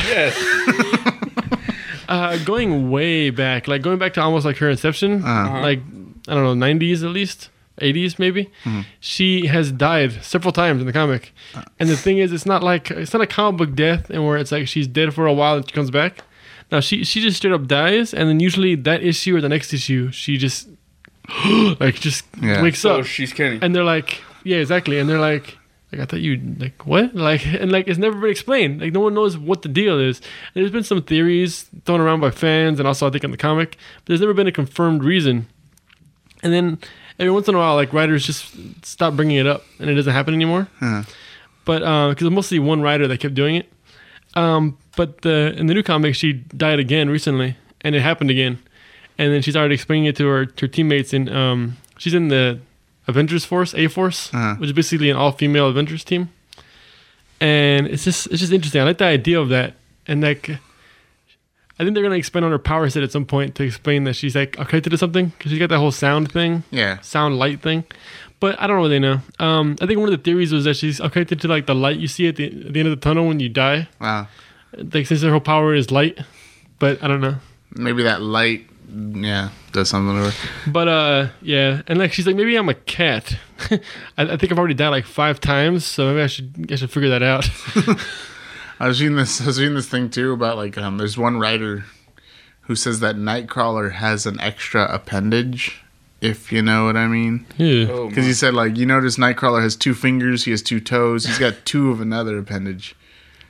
Uh, 2.15 2.37
going 2.45 2.91
way 2.91 3.29
back, 3.31 3.67
like 3.67 3.81
going 3.81 3.97
back 3.97 4.13
to 4.13 4.21
almost 4.21 4.45
like 4.45 4.57
her 4.57 4.69
inception, 4.69 5.11
Uh-huh. 5.23 5.61
like 5.61 5.79
I 6.27 6.33
don't 6.35 6.43
know, 6.49 6.53
nineties 6.67 7.03
at 7.03 7.09
least, 7.09 7.49
eighties 7.87 8.19
maybe. 8.19 8.43
She 8.99 9.47
has 9.47 9.71
died 9.71 10.11
several 10.23 10.51
times 10.53 10.79
in 10.81 10.87
the 10.87 10.93
comic, 10.93 11.23
and 11.79 11.89
the 11.89 11.97
thing 11.97 12.17
is, 12.23 12.31
it's 12.31 12.45
not 12.45 12.61
like 12.71 12.91
it's 12.91 13.13
not 13.13 13.21
a 13.21 13.27
comic 13.27 13.57
book 13.59 13.71
death, 13.75 14.09
and 14.11 14.19
where 14.25 14.37
it's 14.37 14.51
like 14.51 14.67
she's 14.67 14.87
dead 14.87 15.13
for 15.13 15.25
a 15.27 15.33
while 15.33 15.55
and 15.57 15.65
she 15.67 15.73
comes 15.73 15.91
back. 15.91 16.13
Now 16.71 16.79
she 16.81 17.03
she 17.03 17.19
just 17.21 17.37
straight 17.37 17.53
up 17.53 17.65
dies, 17.67 18.13
and 18.13 18.29
then 18.29 18.39
usually 18.39 18.75
that 18.75 19.01
issue 19.03 19.35
or 19.35 19.41
the 19.41 19.49
next 19.49 19.73
issue, 19.73 20.11
she 20.11 20.37
just 20.37 20.69
like 21.79 21.95
just 21.95 22.25
Yeah. 22.41 22.61
wakes 22.61 22.79
So 22.79 22.99
up, 22.99 23.05
she's 23.05 23.33
Kenny. 23.33 23.59
and 23.61 23.73
they're 23.75 23.83
like, 23.95 24.21
yeah, 24.43 24.57
exactly, 24.57 24.99
and 24.99 25.09
they're 25.09 25.19
like. 25.31 25.57
Like 25.93 26.01
I 26.01 26.05
thought 26.05 26.21
you 26.21 26.41
like 26.57 26.87
what 26.87 27.13
like 27.29 27.45
and 27.45 27.71
like 27.71 27.87
it's 27.87 27.99
never 27.99 28.19
been 28.19 28.31
explained 28.31 28.81
like 28.81 28.93
no 28.93 28.99
one 28.99 29.13
knows 29.13 29.37
what 29.37 29.61
the 29.61 29.69
deal 29.69 29.99
is. 29.99 30.21
There's 30.55 30.71
been 30.71 30.83
some 30.83 31.03
theories 31.03 31.69
thrown 31.85 32.01
around 32.01 32.19
by 32.19 32.31
fans 32.31 32.79
and 32.79 32.87
also 32.87 33.07
I 33.07 33.11
think 33.11 33.23
in 33.23 33.29
the 33.29 33.37
comic, 33.37 33.77
but 33.97 34.05
there's 34.07 34.21
never 34.21 34.33
been 34.33 34.47
a 34.47 34.51
confirmed 34.51 35.03
reason. 35.03 35.47
And 36.41 36.51
then 36.51 36.79
every 37.19 37.31
once 37.31 37.47
in 37.47 37.53
a 37.53 37.59
while, 37.59 37.75
like 37.75 37.93
writers 37.93 38.25
just 38.25 38.55
stop 38.83 39.15
bringing 39.15 39.37
it 39.37 39.45
up 39.45 39.63
and 39.77 39.87
it 39.87 39.93
doesn't 39.93 40.13
happen 40.13 40.33
anymore. 40.33 40.67
Huh. 40.79 41.03
But 41.63 42.09
because 42.09 42.29
mostly 42.31 42.57
one 42.57 42.81
writer 42.81 43.07
that 43.07 43.19
kept 43.19 43.35
doing 43.35 43.55
it. 43.55 43.71
Um, 44.35 44.79
but 44.95 45.21
the 45.21 45.53
in 45.57 45.67
the 45.67 45.75
new 45.75 45.83
comic, 45.83 46.15
she 46.15 46.33
died 46.33 46.79
again 46.79 47.09
recently, 47.09 47.55
and 47.81 47.95
it 47.95 48.01
happened 48.01 48.31
again. 48.31 48.59
And 49.17 49.31
then 49.31 49.43
she 49.43 49.51
started 49.51 49.71
explaining 49.71 50.05
it 50.05 50.15
to 50.17 50.27
her 50.27 50.45
to 50.45 50.65
her 50.65 50.67
teammates, 50.67 51.13
and 51.13 51.29
um, 51.29 51.77
she's 51.97 52.13
in 52.13 52.29
the 52.29 52.59
Avengers 53.07 53.45
Force, 53.45 53.73
A 53.75 53.87
Force, 53.87 54.33
Uh-huh. 54.33 54.55
which 54.55 54.67
is 54.69 54.73
basically 54.73 55.09
an 55.09 55.17
all 55.17 55.31
female 55.31 55.67
Avengers 55.67 56.03
team. 56.03 56.29
And 57.41 57.87
it's 57.87 58.03
just 58.03 58.27
it's 58.27 58.39
just 58.39 58.53
interesting. 58.53 58.81
I 58.81 58.85
like 58.85 58.97
the 58.99 59.05
idea 59.05 59.39
of 59.39 59.49
that, 59.49 59.75
and 60.07 60.21
like. 60.21 60.57
I 61.79 61.83
think 61.83 61.95
they're 61.95 62.03
gonna 62.03 62.15
expand 62.15 62.45
on 62.45 62.51
her 62.51 62.59
power 62.59 62.87
set 62.87 63.01
at 63.01 63.11
some 63.11 63.25
point 63.25 63.55
to 63.55 63.63
explain 63.63 64.03
that 64.03 64.13
she's 64.15 64.35
like 64.35 64.51
connected 64.53 64.91
to 64.91 64.97
something 64.97 65.29
because 65.35 65.49
she's 65.51 65.57
got 65.59 65.69
that 65.69 65.79
whole 65.79 65.91
sound 65.91 66.31
thing 66.31 66.63
Yeah. 66.69 66.99
sound 67.01 67.39
light 67.39 67.61
thing. 67.63 67.83
But 68.39 68.61
I 68.61 68.67
don't 68.67 68.77
really 68.77 68.99
know. 68.99 69.21
Um, 69.39 69.75
I 69.81 69.87
think 69.87 69.99
one 69.99 70.07
of 70.07 70.15
the 70.17 70.23
theories 70.23 70.53
was 70.53 70.65
that 70.65 70.75
she's 70.77 70.99
connected 70.99 71.41
to 71.41 71.47
like 71.47 71.65
the 71.65 71.73
light 71.73 71.97
you 71.97 72.07
see 72.07 72.27
at 72.27 72.35
the, 72.35 72.45
at 72.45 72.73
the 72.73 72.79
end 72.79 72.87
of 72.89 72.91
the 72.91 73.01
tunnel 73.03 73.27
when 73.27 73.39
you 73.39 73.49
die. 73.49 73.87
Wow. 73.99 74.27
Like 74.77 75.07
since 75.07 75.23
her 75.23 75.31
whole 75.31 75.39
power 75.39 75.73
is 75.73 75.89
light, 75.89 76.19
but 76.77 77.03
I 77.03 77.07
don't 77.07 77.21
know. 77.21 77.37
Maybe 77.75 78.03
that 78.03 78.21
light, 78.21 78.67
yeah, 78.93 79.49
does 79.71 79.89
something 79.89 80.15
to 80.15 80.31
her. 80.31 80.71
But 80.71 80.87
uh, 80.87 81.27
yeah, 81.41 81.81
and 81.87 81.97
like 81.99 82.13
she's 82.13 82.27
like 82.27 82.35
maybe 82.35 82.55
I'm 82.55 82.69
a 82.69 82.73
cat. 82.73 83.37
I, 83.71 83.79
I 84.17 84.37
think 84.37 84.51
I've 84.51 84.59
already 84.59 84.73
died 84.73 84.89
like 84.89 85.05
five 85.05 85.39
times, 85.39 85.85
so 85.85 86.07
maybe 86.09 86.21
I 86.21 86.27
should 86.27 86.67
I 86.71 86.75
should 86.75 86.91
figure 86.91 87.09
that 87.09 87.23
out. 87.23 87.49
I 88.79 88.87
was 88.87 89.01
reading 89.01 89.17
this. 89.17 89.41
I 89.41 89.45
was 89.45 89.59
reading 89.59 89.75
this 89.75 89.87
thing 89.87 90.09
too 90.09 90.31
about 90.33 90.57
like 90.57 90.77
um. 90.77 90.97
There's 90.97 91.17
one 91.17 91.39
writer 91.39 91.85
who 92.61 92.75
says 92.75 92.99
that 93.01 93.15
Nightcrawler 93.15 93.91
has 93.93 94.25
an 94.25 94.39
extra 94.39 94.85
appendage, 94.93 95.81
if 96.21 96.51
you 96.51 96.61
know 96.61 96.85
what 96.85 96.95
I 96.95 97.07
mean. 97.07 97.45
yeah. 97.57 97.87
Oh, 97.89 98.07
Because 98.07 98.25
he 98.25 98.33
said 98.33 98.53
like 98.53 98.77
you 98.77 98.85
notice 98.85 99.17
Nightcrawler 99.17 99.61
has 99.61 99.75
two 99.75 99.93
fingers, 99.93 100.45
he 100.45 100.51
has 100.51 100.61
two 100.61 100.79
toes, 100.79 101.25
he's 101.25 101.39
got 101.39 101.65
two 101.65 101.91
of 101.91 101.99
another 101.99 102.37
appendage. 102.37 102.95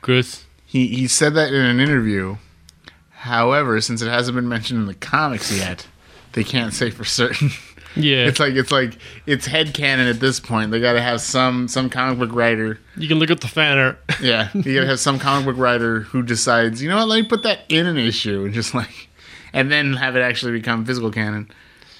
Chris. 0.02 0.44
He 0.66 0.88
he 0.88 1.06
said 1.06 1.34
that 1.34 1.52
in 1.52 1.60
an 1.64 1.80
interview. 1.80 2.36
However, 3.24 3.80
since 3.80 4.02
it 4.02 4.08
hasn't 4.08 4.34
been 4.34 4.50
mentioned 4.50 4.80
in 4.80 4.86
the 4.86 4.92
comics 4.94 5.50
yet, 5.50 5.86
they 6.32 6.44
can't 6.44 6.74
say 6.74 6.90
for 6.90 7.04
certain. 7.04 7.50
Yeah, 7.96 8.26
It's 8.26 8.40
like 8.40 8.54
it's 8.54 8.72
like 8.72 8.98
it's 9.24 9.46
headcanon 9.46 10.10
at 10.10 10.18
this 10.18 10.40
point. 10.40 10.72
They 10.72 10.80
got 10.80 10.94
to 10.94 11.00
have 11.00 11.20
some 11.20 11.68
some 11.68 11.88
comic 11.88 12.18
book 12.18 12.30
writer. 12.32 12.80
you 12.96 13.06
can 13.06 13.20
look 13.20 13.30
at 13.30 13.40
the 13.40 13.46
fan 13.46 13.78
art. 13.78 14.00
Yeah, 14.20 14.48
you 14.52 14.74
got 14.74 14.80
to 14.80 14.86
have 14.88 14.98
some 14.98 15.20
comic 15.20 15.46
book 15.46 15.56
writer 15.56 16.00
who 16.00 16.24
decides, 16.24 16.82
you 16.82 16.88
know 16.88 16.96
what, 16.96 17.06
let 17.06 17.22
me 17.22 17.28
put 17.28 17.44
that 17.44 17.60
in 17.68 17.86
an 17.86 17.96
issue 17.96 18.44
and 18.46 18.52
just 18.52 18.74
like, 18.74 19.08
and 19.52 19.70
then 19.70 19.92
have 19.92 20.16
it 20.16 20.22
actually 20.22 20.50
become 20.50 20.84
physical 20.84 21.12
canon. 21.12 21.48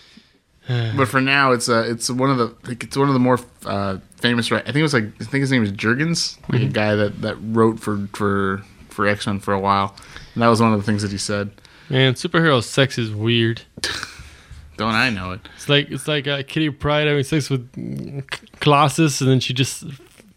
but 0.97 1.07
for 1.07 1.21
now, 1.21 1.53
it's 1.53 1.69
uh, 1.69 1.85
it's 1.87 2.11
one 2.11 2.29
of 2.29 2.39
the 2.39 2.53
like, 2.69 2.83
it's 2.83 2.97
one 2.97 3.07
of 3.07 3.15
the 3.15 3.21
more 3.21 3.39
uh, 3.65 3.99
famous. 4.17 4.51
Right, 4.51 4.63
I 4.63 4.73
think 4.73 4.79
it 4.79 4.83
was 4.83 4.95
like 4.95 5.05
I 5.21 5.25
think 5.27 5.43
his 5.43 5.53
name 5.53 5.61
was 5.61 5.71
Jurgens, 5.71 6.39
like 6.51 6.63
a 6.63 6.67
guy 6.67 6.97
that 6.97 7.23
that 7.23 7.37
wrote 7.41 7.79
for 7.79 8.09
for 8.15 8.65
for 8.89 9.07
X 9.07 9.29
Men 9.29 9.39
for 9.39 9.55
a 9.55 9.61
while. 9.61 9.95
And 10.35 10.43
that 10.43 10.49
was 10.49 10.61
one 10.61 10.73
of 10.73 10.79
the 10.81 10.85
things 10.85 11.03
that 11.03 11.13
he 11.13 11.19
said. 11.19 11.51
Man, 11.89 12.15
superhero 12.15 12.63
sex 12.63 12.99
is 12.99 13.11
weird. 13.13 13.63
Don't 14.77 14.95
I 14.95 15.11
know 15.11 15.33
it? 15.33 15.41
It's 15.55 15.69
like 15.69 15.91
it's 15.91 16.09
like 16.09 16.27
uh, 16.27 16.43
Kitty 16.43 16.71
Pryde 16.71 17.07
having 17.07 17.23
sex 17.23 17.49
with 17.49 18.27
Colossus, 18.59 19.21
and 19.21 19.31
then 19.31 19.39
she 19.39 19.53
just 19.55 19.85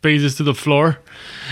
phases 0.03 0.35
to 0.35 0.43
the 0.43 0.53
floor. 0.53 0.99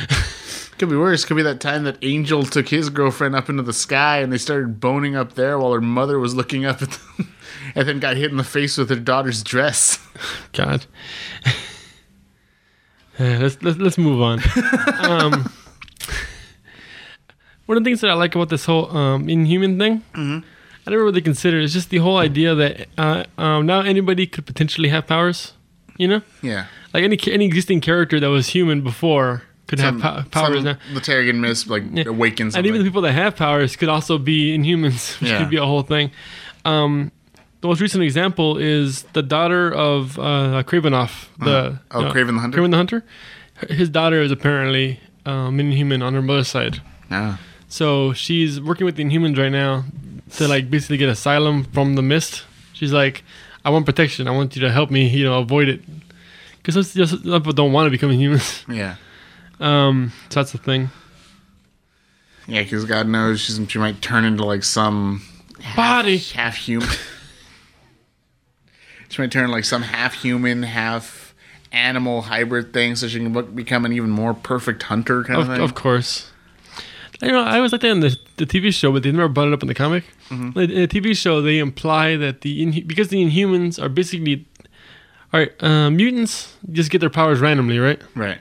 Could 0.78 0.89
be 0.89 0.98
worse. 0.98 1.24
Could 1.26 1.38
be 1.38 1.43
that 1.43 1.62
time 1.62 1.86
that 1.86 1.98
Angel 2.04 2.43
took 2.43 2.68
his 2.68 2.89
girlfriend 2.89 3.34
up 3.36 3.50
into 3.50 3.64
the 3.64 3.74
sky 3.74 4.20
and 4.20 4.32
they 4.32 4.38
started 4.38 4.80
boning 4.82 5.16
up 5.16 5.36
there 5.36 5.58
while 5.58 5.72
her 5.72 5.82
mother 5.82 6.20
was 6.20 6.36
looking 6.36 6.66
up 6.66 6.82
at 6.82 6.91
them, 6.91 7.34
and 7.76 7.88
then 7.88 8.00
got 8.00 8.18
hit 8.18 8.30
in 8.30 8.38
the 8.38 8.43
face 8.43 8.78
with 8.78 8.89
her 8.89 8.96
daughter's 8.98 9.41
dress. 9.41 9.98
God. 10.52 10.86
Let's, 13.18 13.62
let's 13.64 13.78
let's 13.78 13.98
move 13.98 14.22
on. 14.22 14.41
um, 15.00 15.52
one 17.66 17.78
of 17.78 17.84
the 17.84 17.88
things 17.89 18.01
that 18.01 18.09
I 18.09 18.13
like 18.13 18.36
about 18.36 18.49
this 18.49 18.66
whole 18.66 18.95
um, 18.95 19.30
Inhuman 19.30 19.78
thing, 19.80 20.03
I 20.16 20.89
never 20.91 21.03
really 21.03 21.22
considered. 21.22 21.63
It's 21.63 21.74
just 21.74 21.89
the 21.89 21.97
whole 21.97 22.18
idea 22.18 22.53
that 22.55 22.88
uh, 22.97 23.24
um, 23.38 23.66
now 23.66 23.82
anybody 23.82 24.28
could 24.28 24.45
potentially 24.45 24.89
have 24.89 25.07
powers. 25.07 25.53
You 25.97 26.07
know, 26.09 26.22
Yeah. 26.41 26.66
like 26.93 27.03
any 27.05 27.18
any 27.32 27.45
existing 27.45 27.80
character 27.82 28.20
that 28.20 28.28
was 28.28 28.47
human 28.49 28.82
before 28.82 29.43
could 29.68 29.80
have 29.80 29.99
po- 30.01 30.24
powers 30.30 30.63
now. 30.63 30.78
The 30.93 30.99
Terrigen 30.99 31.39
Mist 31.39 31.68
like 31.70 31.84
awakens. 32.05 32.53
And 32.55 32.66
even 32.68 32.80
the 32.82 32.86
people 32.86 33.01
that 33.03 33.13
have 33.13 33.36
powers 33.38 33.76
could 33.78 33.88
also 33.89 34.18
be 34.18 34.55
Inhumans, 34.57 35.18
which 35.22 35.30
Yeah. 35.32 35.39
could 35.39 35.49
be 35.49 35.55
a 35.57 35.66
whole 35.66 35.84
thing. 35.84 36.11
Um, 36.66 37.11
the 37.61 37.70
most 37.70 37.80
recent 37.82 38.03
example 38.03 38.57
is 38.57 39.03
the 39.13 39.24
daughter 39.24 39.74
of 39.74 40.20
uh, 40.20 40.61
Kravinoff, 40.68 41.28
the 41.39 41.80
Oh, 41.91 42.01
uh, 42.05 42.13
Kraven 42.13 42.34
the 42.36 42.39
Hunter. 42.41 42.57
Kraven 42.59 42.72
the 42.72 42.78
Hunter. 42.78 43.03
His 43.70 43.89
daughter 43.89 44.22
is 44.22 44.32
apparently 44.32 44.99
um, 45.26 45.59
Inhuman 45.61 46.01
on 46.03 46.13
her 46.13 46.22
mother's 46.22 46.49
side. 46.49 46.82
Ah. 47.09 47.39
So 47.68 48.13
she's 48.13 48.61
working 48.61 48.86
with 48.86 48.95
the 48.95 49.03
Inhumans 49.03 49.38
right 49.38 49.51
now 49.51 49.84
to 50.38 50.47
like 50.47 50.70
basically 50.70 50.97
get 50.97 51.09
asylum 51.09 51.63
from 51.66 51.95
the 51.95 52.01
mist. 52.01 52.43
She's 52.74 52.93
like, 52.93 53.24
I 53.63 53.70
want 53.70 53.86
protection. 53.86 54.28
I 54.28 54.32
want 54.32 54.55
you 54.55 54.61
to 54.61 54.72
help 54.72 54.91
me, 54.91 55.07
you 55.07 55.26
know, 55.26 55.39
avoid 55.39 55.68
it. 55.70 55.82
Because 56.61 56.91
some 56.91 57.20
people 57.41 57.53
don't 57.53 57.74
want 57.74 57.88
to 57.88 57.91
become 57.91 58.11
humans. 58.11 58.63
Yeah. 58.70 58.95
Um, 59.59 60.11
so 60.30 60.39
that's 60.41 60.51
the 60.51 60.57
thing. 60.57 60.89
Yeah, 62.47 62.61
because 62.63 62.86
God 62.86 63.07
knows 63.07 63.39
she's, 63.39 63.59
she 63.70 63.80
might 63.80 64.01
turn 64.01 64.26
into 64.26 64.43
like 64.45 64.63
some 64.63 65.24
Body. 65.76 66.18
half 66.18 66.55
human. 66.57 66.89
she 69.09 69.22
might 69.22 69.32
turn 69.32 69.49
like 69.51 69.66
some 69.66 69.82
half 69.84 70.13
human, 70.13 70.63
half 70.63 71.34
animal 71.72 72.24
hybrid 72.24 72.74
thing, 72.74 72.95
so 72.95 73.07
she 73.07 73.20
can 73.20 73.55
become 73.55 73.86
an 73.86 73.93
even 73.93 74.09
more 74.09 74.34
perfect 74.34 74.84
hunter 74.84 75.24
kind 75.24 75.39
of, 75.41 75.49
Of, 75.49 75.55
thing. 75.55 75.63
of 75.63 75.76
course. 75.76 76.32
You 77.22 77.32
know, 77.32 77.41
I 77.41 77.57
always 77.57 77.72
like 77.72 77.82
that 77.82 77.91
in 77.91 78.01
the, 78.01 78.16
the 78.38 78.45
TV 78.45 78.74
show, 78.74 78.91
but 78.91 79.03
they 79.03 79.11
never 79.11 79.28
brought 79.30 79.47
it 79.47 79.53
up 79.53 79.61
in 79.61 79.68
the 79.68 79.74
comic. 79.74 80.03
Mm-hmm. 80.30 80.57
Like, 80.57 80.70
In 80.70 80.76
the 80.76 80.88
TV 80.88 81.16
show, 81.16 81.41
they 81.41 81.59
imply 81.59 82.16
that 82.18 82.41
the 82.41 82.66
Inhu- 82.66 82.86
because 82.86 83.07
the 83.07 83.24
Inhumans 83.24 83.82
are 83.82 83.89
basically, 83.89 84.45
all 85.34 85.39
right, 85.39 85.63
uh, 85.63 85.89
mutants 85.89 86.57
just 86.72 86.91
get 86.91 86.99
their 86.99 87.09
powers 87.09 87.39
randomly, 87.39 87.80
right? 87.80 88.01
Right. 88.16 88.39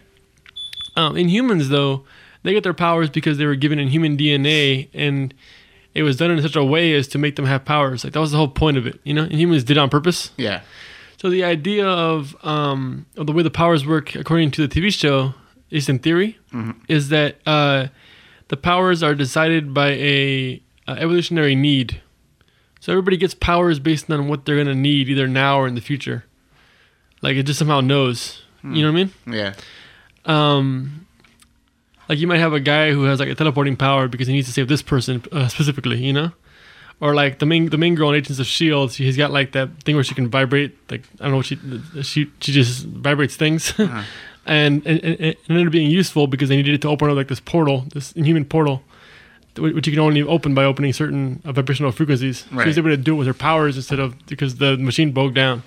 Um, 0.96 1.14
Inhumans, 1.14 1.68
though, 1.68 2.04
they 2.42 2.52
get 2.52 2.62
their 2.62 2.74
powers 2.74 3.10
because 3.10 3.38
they 3.38 3.46
were 3.46 3.54
given 3.56 3.78
inhuman 3.78 4.16
DNA, 4.16 4.88
and 4.92 5.32
it 5.94 6.02
was 6.02 6.16
done 6.16 6.30
in 6.30 6.42
such 6.42 6.56
a 6.56 6.64
way 6.64 6.92
as 6.94 7.08
to 7.08 7.18
make 7.18 7.36
them 7.36 7.46
have 7.46 7.64
powers. 7.64 8.04
Like 8.04 8.12
that 8.12 8.20
was 8.20 8.32
the 8.32 8.36
whole 8.36 8.48
point 8.48 8.76
of 8.76 8.86
it, 8.86 9.00
you 9.04 9.14
know. 9.14 9.26
Inhumans 9.26 9.64
did 9.64 9.70
it 9.72 9.78
on 9.78 9.88
purpose. 9.88 10.30
Yeah. 10.36 10.60
So 11.16 11.30
the 11.30 11.42
idea 11.42 11.86
of 11.86 12.36
um, 12.44 13.06
of 13.16 13.26
the 13.26 13.32
way 13.32 13.42
the 13.42 13.50
powers 13.50 13.86
work, 13.86 14.14
according 14.14 14.50
to 14.52 14.66
the 14.66 14.68
TV 14.80 14.92
show, 14.92 15.28
at 15.68 15.72
least 15.72 15.88
in 15.88 15.98
theory, 16.00 16.38
is 16.86 17.08
that 17.08 17.38
uh, 17.46 17.86
the 18.48 18.56
powers 18.56 19.02
are 19.02 19.14
decided 19.14 19.72
by 19.74 19.88
a, 19.90 20.62
a 20.86 20.92
evolutionary 20.92 21.54
need. 21.54 22.00
So 22.80 22.92
everybody 22.92 23.16
gets 23.16 23.34
powers 23.34 23.78
based 23.78 24.10
on 24.10 24.28
what 24.28 24.44
they're 24.44 24.56
gonna 24.56 24.74
need, 24.74 25.08
either 25.08 25.26
now 25.26 25.58
or 25.58 25.66
in 25.66 25.74
the 25.74 25.80
future. 25.80 26.24
Like 27.22 27.36
it 27.36 27.44
just 27.44 27.58
somehow 27.58 27.80
knows. 27.80 28.42
You 28.62 28.82
know 28.82 28.92
what 28.92 29.00
I 29.00 29.04
mean? 29.04 29.12
Yeah. 29.26 29.54
um 30.24 31.06
like 32.08 32.18
you 32.18 32.26
might 32.26 32.38
have 32.38 32.52
a 32.52 32.60
guy 32.60 32.92
who 32.92 33.04
has 33.04 33.18
like 33.20 33.28
a 33.28 33.34
teleporting 33.34 33.76
power 33.76 34.08
because 34.08 34.26
he 34.26 34.32
needs 34.34 34.46
to 34.46 34.52
save 34.52 34.68
this 34.68 34.82
person 34.82 35.22
uh, 35.32 35.48
specifically 35.48 35.98
you 36.04 36.12
know 36.12 36.32
or 37.00 37.14
like 37.14 37.38
the 37.38 37.46
main 37.46 37.68
the 37.70 37.78
main 37.78 37.94
girl 37.94 38.10
in 38.10 38.14
agents 38.16 38.38
of 38.38 38.46
shield 38.46 38.92
she's 38.92 39.16
got 39.16 39.30
like 39.30 39.52
that 39.52 39.68
thing 39.84 39.94
where 39.94 40.04
she 40.04 40.14
can 40.14 40.28
vibrate 40.28 40.76
like 40.90 41.02
i 41.20 41.24
don't 41.24 41.30
know 41.32 41.36
what 41.38 41.46
she 41.46 41.56
she, 42.02 42.30
she 42.40 42.52
just 42.52 42.84
vibrates 42.86 43.36
things 43.36 43.72
and, 44.46 44.86
and, 44.86 45.02
and 45.04 45.20
it 45.20 45.38
ended 45.48 45.66
up 45.66 45.72
being 45.72 45.90
useful 45.90 46.26
because 46.26 46.48
they 46.48 46.56
needed 46.56 46.74
it 46.74 46.82
to 46.82 46.88
open 46.88 47.08
up 47.10 47.16
like 47.16 47.28
this 47.28 47.40
portal 47.40 47.84
this 47.92 48.12
inhuman 48.12 48.44
portal 48.44 48.82
which 49.56 49.86
you 49.86 49.92
can 49.92 50.00
only 50.00 50.20
open 50.22 50.52
by 50.54 50.64
opening 50.64 50.92
certain 50.92 51.40
uh, 51.44 51.52
vibrational 51.52 51.92
frequencies 51.92 52.44
she 52.50 52.54
was 52.56 52.76
able 52.78 52.90
to 52.90 52.96
do 52.96 53.14
it 53.14 53.18
with 53.18 53.26
her 53.26 53.34
powers 53.34 53.76
instead 53.76 54.00
of 54.00 54.14
because 54.26 54.56
the 54.56 54.76
machine 54.78 55.12
broke 55.12 55.32
down 55.34 55.62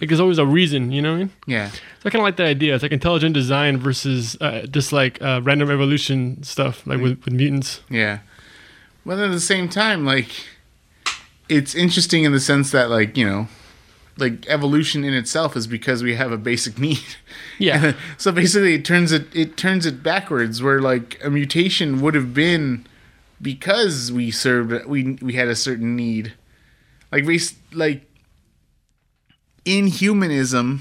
like 0.00 0.08
there's 0.08 0.20
always 0.20 0.38
a 0.38 0.46
reason 0.46 0.92
you 0.92 1.02
know 1.02 1.10
what 1.12 1.16
i 1.16 1.18
mean 1.24 1.30
Yeah. 1.46 1.68
so 1.70 1.78
I 2.06 2.10
kind 2.10 2.20
of 2.20 2.24
like 2.24 2.36
that 2.36 2.46
idea. 2.48 2.74
It's 2.74 2.82
like 2.82 2.92
intelligent 2.92 3.34
design 3.34 3.76
versus 3.78 4.36
uh, 4.40 4.66
just 4.70 4.92
like 4.92 5.20
uh, 5.22 5.40
random 5.44 5.70
evolution 5.70 6.42
stuff, 6.42 6.84
like 6.86 7.00
with, 7.00 7.24
with 7.24 7.32
mutants. 7.34 7.80
Yeah. 7.88 8.18
But 9.06 9.18
at 9.20 9.30
the 9.30 9.38
same 9.40 9.68
time, 9.68 10.04
like, 10.04 10.28
it's 11.48 11.74
interesting 11.74 12.24
in 12.24 12.32
the 12.32 12.40
sense 12.40 12.70
that, 12.72 12.90
like, 12.90 13.16
you 13.16 13.24
know, 13.26 13.48
like 14.16 14.46
evolution 14.48 15.04
in 15.04 15.14
itself 15.14 15.56
is 15.56 15.66
because 15.66 16.02
we 16.02 16.14
have 16.14 16.32
a 16.32 16.38
basic 16.38 16.78
need. 16.78 17.16
Yeah, 17.58 17.94
so 18.18 18.32
basically, 18.32 18.74
it 18.74 18.84
turns 18.84 19.12
it 19.12 19.34
it 19.34 19.56
turns 19.56 19.86
it 19.86 20.02
backwards, 20.02 20.62
where 20.62 20.80
like 20.80 21.18
a 21.22 21.30
mutation 21.30 22.00
would 22.00 22.14
have 22.14 22.34
been 22.34 22.86
because 23.40 24.12
we 24.12 24.30
served 24.30 24.86
we 24.86 25.18
we 25.20 25.34
had 25.34 25.48
a 25.48 25.56
certain 25.56 25.96
need, 25.96 26.34
like 27.10 27.24
we 27.24 27.40
like 27.72 28.02
inhumanism 29.64 30.80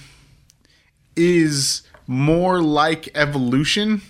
is 1.15 1.83
more 2.07 2.61
like 2.61 3.09
evolution 3.15 4.01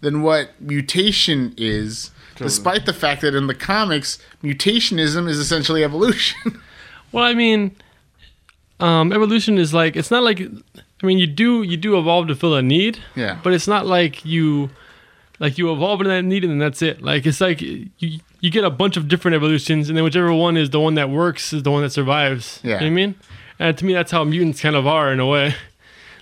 than 0.00 0.22
what 0.22 0.60
mutation 0.60 1.54
is. 1.56 2.10
Despite 2.36 2.86
the 2.86 2.92
fact 2.92 3.20
that 3.20 3.34
in 3.34 3.46
the 3.46 3.54
comics, 3.54 4.18
mutationism 4.42 5.28
is 5.28 5.38
essentially 5.38 5.84
evolution. 5.84 6.60
Well, 7.12 7.24
I 7.24 7.34
mean, 7.34 7.76
um, 8.82 9.12
evolution 9.12 9.58
is 9.58 9.72
like 9.72 9.96
it's 9.96 10.10
not 10.10 10.22
like 10.22 10.40
I 10.40 11.06
mean 11.06 11.18
you 11.18 11.26
do 11.26 11.62
you 11.62 11.76
do 11.76 11.98
evolve 11.98 12.28
to 12.28 12.34
fill 12.34 12.54
a 12.54 12.62
need. 12.62 12.98
Yeah. 13.14 13.38
But 13.42 13.52
it's 13.52 13.68
not 13.68 13.86
like 13.86 14.24
you 14.24 14.70
like 15.38 15.58
you 15.58 15.72
evolve 15.72 16.00
into 16.00 16.10
that 16.10 16.22
need 16.24 16.44
and 16.44 16.50
then 16.50 16.58
that's 16.58 16.82
it. 16.82 17.02
Like 17.02 17.26
it's 17.26 17.40
like 17.40 17.60
you 17.60 17.88
you 18.40 18.50
get 18.50 18.64
a 18.64 18.70
bunch 18.70 18.96
of 18.96 19.08
different 19.08 19.34
evolutions 19.36 19.88
and 19.88 19.96
then 19.96 20.04
whichever 20.04 20.32
one 20.32 20.56
is 20.56 20.70
the 20.70 20.80
one 20.80 20.94
that 20.94 21.10
works 21.10 21.52
is 21.52 21.62
the 21.62 21.70
one 21.70 21.82
that 21.82 21.90
survives. 21.90 22.60
Yeah. 22.62 22.68
You 22.68 22.74
know 22.74 22.76
what 22.78 22.86
I 22.86 22.90
mean? 22.90 23.14
And 23.58 23.78
to 23.78 23.84
me 23.84 23.92
that's 23.92 24.10
how 24.10 24.24
mutants 24.24 24.60
kind 24.60 24.76
of 24.76 24.86
are 24.86 25.12
in 25.12 25.20
a 25.20 25.26
way. 25.26 25.54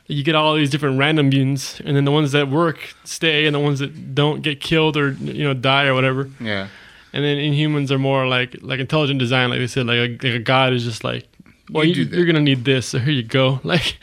You 0.06 0.24
get 0.24 0.34
all 0.34 0.56
these 0.56 0.70
different 0.70 0.98
random 0.98 1.28
mutants, 1.28 1.78
and 1.78 1.94
then 1.96 2.04
the 2.04 2.10
ones 2.10 2.32
that 2.32 2.48
work 2.48 2.96
stay, 3.04 3.46
and 3.46 3.54
the 3.54 3.60
ones 3.60 3.78
that 3.78 4.12
don't 4.12 4.42
get 4.42 4.60
killed 4.60 4.96
or 4.96 5.12
you 5.12 5.44
know 5.44 5.54
die 5.54 5.84
or 5.86 5.94
whatever. 5.94 6.28
yeah. 6.40 6.66
And 7.12 7.24
then 7.24 7.36
Inhumans 7.38 7.92
are 7.92 7.98
more 7.98 8.26
like 8.26 8.56
like 8.60 8.80
intelligent 8.80 9.20
design, 9.20 9.50
like 9.50 9.60
they 9.60 9.68
said, 9.68 9.86
like 9.86 9.98
a, 9.98 10.08
like 10.10 10.34
a 10.34 10.38
god 10.40 10.72
is 10.72 10.82
just 10.82 11.04
like, 11.04 11.28
well, 11.72 11.84
you, 11.84 12.04
you're 12.04 12.26
gonna 12.26 12.40
need 12.40 12.64
this, 12.64 12.86
so 12.88 12.98
here 12.98 13.12
you 13.12 13.22
go. 13.22 13.60
Like, 13.64 13.98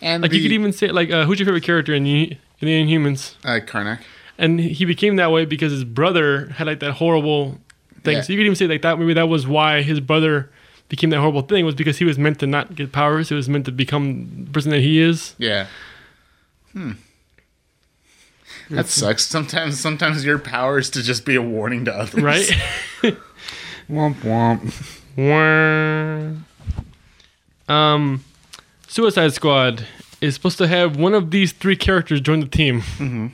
And 0.00 0.22
like 0.22 0.32
you 0.32 0.42
could 0.42 0.52
even 0.52 0.72
say 0.72 0.88
like, 0.88 1.10
uh, 1.10 1.24
who's 1.24 1.38
your 1.38 1.46
favorite 1.46 1.64
character 1.64 1.94
in 1.94 2.04
the 2.04 2.36
in 2.60 2.66
the 2.68 2.82
Inhumans? 2.82 3.34
uh, 3.44 3.60
Karnak. 3.64 4.00
And 4.38 4.58
he 4.60 4.84
became 4.84 5.16
that 5.16 5.30
way 5.30 5.44
because 5.44 5.70
his 5.72 5.84
brother 5.84 6.48
had 6.50 6.66
like 6.66 6.80
that 6.80 6.92
horrible 6.94 7.58
thing. 8.02 8.16
Yeah. 8.16 8.22
So 8.22 8.32
you 8.32 8.38
could 8.38 8.46
even 8.46 8.56
say 8.56 8.66
like 8.66 8.82
that. 8.82 8.98
Maybe 8.98 9.14
that 9.14 9.28
was 9.28 9.46
why 9.46 9.82
his 9.82 10.00
brother 10.00 10.50
became 10.88 11.10
that 11.10 11.20
horrible 11.20 11.42
thing 11.42 11.64
was 11.64 11.74
because 11.74 11.98
he 11.98 12.04
was 12.04 12.18
meant 12.18 12.38
to 12.40 12.46
not 12.46 12.74
get 12.74 12.90
powers. 12.92 13.28
He 13.28 13.34
was 13.34 13.48
meant 13.48 13.64
to 13.66 13.72
become 13.72 14.44
the 14.46 14.50
person 14.50 14.70
that 14.72 14.80
he 14.80 15.00
is. 15.00 15.34
Yeah. 15.38 15.66
Hmm. 16.72 16.92
That 18.70 18.86
sucks. 18.86 19.26
Sometimes, 19.26 19.78
sometimes 19.78 20.24
your 20.24 20.38
power 20.38 20.78
is 20.78 20.90
to 20.90 21.02
just 21.02 21.24
be 21.24 21.34
a 21.36 21.42
warning 21.42 21.84
to 21.84 21.94
others. 21.94 22.22
Right. 22.22 22.50
Womp 23.90 24.16
womp. 24.22 24.72
um, 27.68 28.24
Suicide 28.86 29.32
Squad 29.32 29.86
is 30.20 30.34
supposed 30.34 30.58
to 30.58 30.66
have 30.68 30.96
one 30.96 31.14
of 31.14 31.30
these 31.30 31.52
three 31.52 31.76
characters 31.76 32.20
join 32.20 32.40
the 32.40 32.46
team. 32.46 32.80
Mm-hmm. 32.80 33.26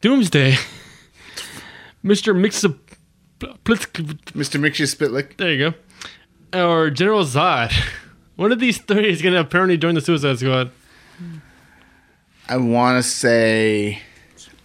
Doomsday, 0.00 0.56
Mister 2.02 2.32
Mixup, 2.34 2.78
Mr. 3.40 4.60
Mxyzptlk. 4.60 5.36
there 5.36 5.52
you 5.52 5.70
go, 6.52 6.58
or 6.58 6.90
General 6.90 7.24
Zod. 7.24 7.72
One 8.36 8.52
of 8.52 8.58
these 8.58 8.78
three 8.78 9.10
is 9.10 9.20
gonna 9.20 9.40
apparently 9.40 9.76
join 9.76 9.94
the 9.94 10.00
Suicide 10.00 10.38
Squad. 10.38 10.70
I 12.48 12.56
want 12.56 13.02
to 13.04 13.08
say 13.08 14.00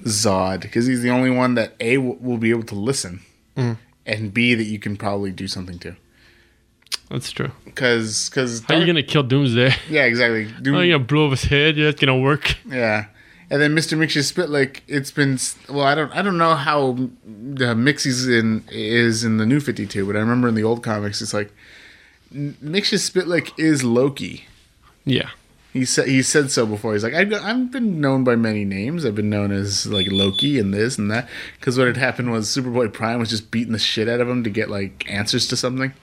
Zod 0.04 0.62
because 0.62 0.86
he's 0.86 1.02
the 1.02 1.10
only 1.10 1.30
one 1.30 1.56
that 1.56 1.74
a 1.82 1.98
will 1.98 2.38
be 2.38 2.52
able 2.52 2.64
to 2.64 2.76
listen, 2.76 3.20
Mm. 3.58 3.78
and 4.06 4.34
b 4.34 4.54
that 4.56 4.64
you 4.64 4.80
can 4.80 4.96
probably 4.96 5.32
do 5.32 5.48
something 5.48 5.78
to. 5.80 5.98
That's 7.10 7.32
true. 7.32 7.52
Because 7.66 8.30
because 8.30 8.62
How 8.64 8.76
are 8.76 8.80
you 8.80 8.86
gonna 8.86 9.04
kill 9.04 9.24
Doomsday? 9.24 9.74
yeah 9.90 10.04
exactly 10.06 10.46
Doom- 10.62 10.76
Oh, 10.76 10.82
you 10.82 10.94
gonna 10.94 11.04
blow 11.06 11.26
up 11.26 11.32
his 11.32 11.44
head? 11.44 11.78
Yeah, 11.78 11.86
that's 11.86 12.00
gonna 12.00 12.18
work. 12.20 12.56
yeah. 12.68 13.06
And 13.50 13.62
then 13.62 13.76
Mr. 13.76 13.96
Mxyzptlk 13.96 14.80
it's 14.88 15.12
been 15.12 15.38
well. 15.70 15.86
I 15.86 15.94
don't 15.94 16.12
I 16.16 16.24
don't 16.24 16.38
know 16.40 16.56
how 16.56 16.98
the 17.26 17.76
Mixie's 17.76 18.28
in 18.28 18.64
is 18.72 19.24
in 19.24 19.38
the 19.38 19.46
new 19.46 19.60
Fifty 19.60 19.86
Two, 19.86 20.08
but 20.08 20.16
I 20.16 20.20
remember 20.20 20.48
in 20.48 20.56
the 20.56 20.64
old 20.64 20.82
comics, 20.84 21.22
it's 21.22 21.34
like 21.34 21.54
N- 22.34 22.58
Mxyzptlk 22.64 23.52
is 23.60 23.84
Loki. 23.84 24.46
Yeah. 25.06 25.30
He 25.74 25.86
said 25.86 26.08
he 26.08 26.24
said 26.24 26.50
so 26.50 26.66
before. 26.66 26.94
He's 26.94 27.04
like, 27.04 27.14
I've, 27.14 27.32
I've 27.34 27.70
been 27.70 28.02
known 28.02 28.24
by 28.24 28.36
many 28.36 28.66
names. 28.66 29.06
I've 29.06 29.14
been 29.14 29.30
known 29.30 29.52
as 29.52 29.86
like 29.86 30.08
Loki 30.10 30.58
and 30.58 30.74
this 30.74 30.98
and 30.98 31.12
that. 31.12 31.30
Because 31.60 31.78
what 31.78 31.86
had 31.88 31.98
happened 31.98 32.32
was 32.32 32.48
Superboy 32.48 32.94
Prime 32.94 33.20
was 33.20 33.30
just 33.30 33.52
beating 33.52 33.74
the 33.74 33.80
shit 33.80 34.08
out 34.10 34.22
of 34.22 34.28
him 34.30 34.44
to 34.44 34.50
get 34.50 34.70
like 34.72 35.06
answers 35.08 35.48
to 35.50 35.56
something. 35.58 35.94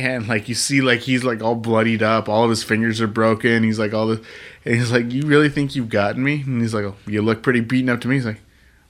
And 0.00 0.28
like 0.28 0.48
you 0.48 0.54
see, 0.54 0.80
like 0.80 1.00
he's 1.00 1.24
like 1.24 1.42
all 1.42 1.54
bloodied 1.54 2.02
up. 2.02 2.28
All 2.28 2.44
of 2.44 2.50
his 2.50 2.62
fingers 2.62 3.00
are 3.00 3.06
broken. 3.06 3.62
He's 3.62 3.78
like 3.78 3.92
all 3.92 4.06
the, 4.06 4.24
and 4.64 4.74
he's 4.76 4.90
like, 4.90 5.12
"You 5.12 5.22
really 5.22 5.48
think 5.48 5.76
you've 5.76 5.90
gotten 5.90 6.22
me?" 6.24 6.42
And 6.46 6.60
he's 6.62 6.72
like, 6.72 6.84
oh, 6.84 6.96
"You 7.06 7.20
look 7.20 7.42
pretty 7.42 7.60
beaten 7.60 7.90
up 7.90 8.00
to 8.00 8.08
me." 8.08 8.16
He's 8.16 8.24
like, 8.26 8.40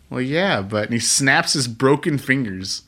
"Well, 0.09 0.21
yeah, 0.21 0.63
but." 0.63 0.85
And 0.85 0.93
he 0.93 0.99
snaps 1.01 1.55
his 1.55 1.67
broken 1.67 2.17
fingers, 2.17 2.83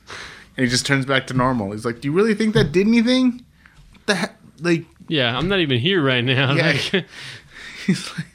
and 0.56 0.64
he 0.64 0.70
just 0.70 0.86
turns 0.86 1.04
back 1.04 1.26
to 1.28 1.34
normal. 1.34 1.72
He's 1.72 1.84
like, 1.84 2.00
"Do 2.00 2.08
you 2.08 2.12
really 2.12 2.34
think 2.34 2.54
that 2.54 2.70
did 2.72 2.86
anything?" 2.86 3.44
What 3.92 4.06
the 4.06 4.14
heck? 4.14 4.36
Like 4.60 4.84
Yeah, 5.08 5.36
I'm 5.36 5.48
not 5.48 5.58
even 5.58 5.80
here 5.80 6.02
right 6.02 6.24
now. 6.24 6.54
Yeah. 6.54 6.76
Like, 6.92 7.06
He's 7.86 8.16
like, 8.16 8.26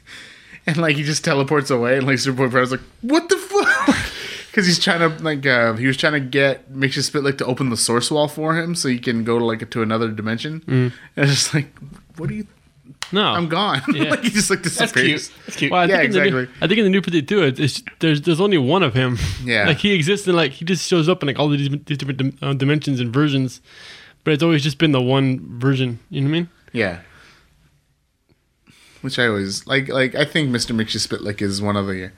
and 0.66 0.76
like 0.76 0.96
he 0.96 1.02
just 1.02 1.24
teleports 1.24 1.70
away, 1.70 1.96
and 1.96 2.06
like 2.06 2.16
Superboy 2.16 2.50
Prime's 2.50 2.70
like, 2.70 2.82
"What 3.00 3.30
the 3.30 3.38
fuck?" 3.38 3.57
Because 4.58 4.66
he's 4.66 4.82
trying 4.82 4.98
to 4.98 5.22
like 5.22 5.46
uh, 5.46 5.74
he 5.74 5.86
was 5.86 5.96
trying 5.96 6.14
to 6.14 6.20
get 6.20 6.72
Mxyzptlk 6.72 7.38
to 7.38 7.46
open 7.46 7.70
the 7.70 7.76
source 7.76 8.10
wall 8.10 8.26
for 8.26 8.56
him 8.56 8.74
so 8.74 8.88
he 8.88 8.98
can 8.98 9.22
go 9.22 9.38
to 9.38 9.44
like 9.44 9.70
to 9.70 9.82
another 9.82 10.10
dimension. 10.10 10.62
Mm. 10.62 10.92
And 11.14 11.24
it's 11.30 11.30
just 11.32 11.54
like, 11.54 11.68
what 12.16 12.28
do 12.28 12.34
you? 12.34 12.46
No, 13.12 13.22
I'm 13.22 13.48
gone. 13.48 13.82
Yeah. 13.94 14.10
like 14.10 14.22
he 14.24 14.30
just 14.30 14.50
like 14.50 14.64
That's 14.64 14.76
disappears. 14.76 15.28
cute. 15.28 15.38
That's 15.46 15.56
cute. 15.58 15.70
Well, 15.70 15.82
I 15.82 15.84
Yeah, 15.84 15.98
think 15.98 16.04
in 16.06 16.10
new- 16.10 16.38
exactly. 16.38 16.54
I 16.60 16.66
think 16.66 16.78
in 16.78 16.84
the 16.86 16.90
new 16.90 17.00
52, 17.02 17.42
it's, 17.44 17.60
it's 17.60 17.82
there's 18.00 18.20
there's 18.22 18.40
only 18.40 18.58
one 18.58 18.82
of 18.82 18.94
him. 18.94 19.16
Yeah. 19.44 19.66
like 19.68 19.78
he 19.78 19.92
exists 19.92 20.26
in 20.26 20.34
like 20.34 20.50
he 20.50 20.64
just 20.64 20.88
shows 20.88 21.08
up 21.08 21.22
in 21.22 21.28
like 21.28 21.38
all 21.38 21.48
these, 21.48 21.68
these 21.86 21.96
different 21.96 22.18
dim- 22.18 22.38
uh, 22.42 22.52
dimensions 22.54 22.98
and 22.98 23.12
versions, 23.12 23.60
but 24.24 24.32
it's 24.34 24.42
always 24.42 24.64
just 24.64 24.78
been 24.78 24.90
the 24.90 25.00
one 25.00 25.60
version. 25.60 26.00
You 26.10 26.22
know 26.22 26.26
what 26.26 26.30
I 26.30 26.40
mean? 26.40 26.48
Yeah. 26.72 26.98
Which 29.02 29.20
I 29.20 29.28
always 29.28 29.66
like. 29.68 29.88
Like 29.88 30.16
I 30.16 30.24
think 30.24 30.50
Mr. 30.50 30.74
Mxyzptlk 30.74 31.40
is 31.40 31.62
one 31.62 31.76
of 31.76 31.86
the. 31.86 32.10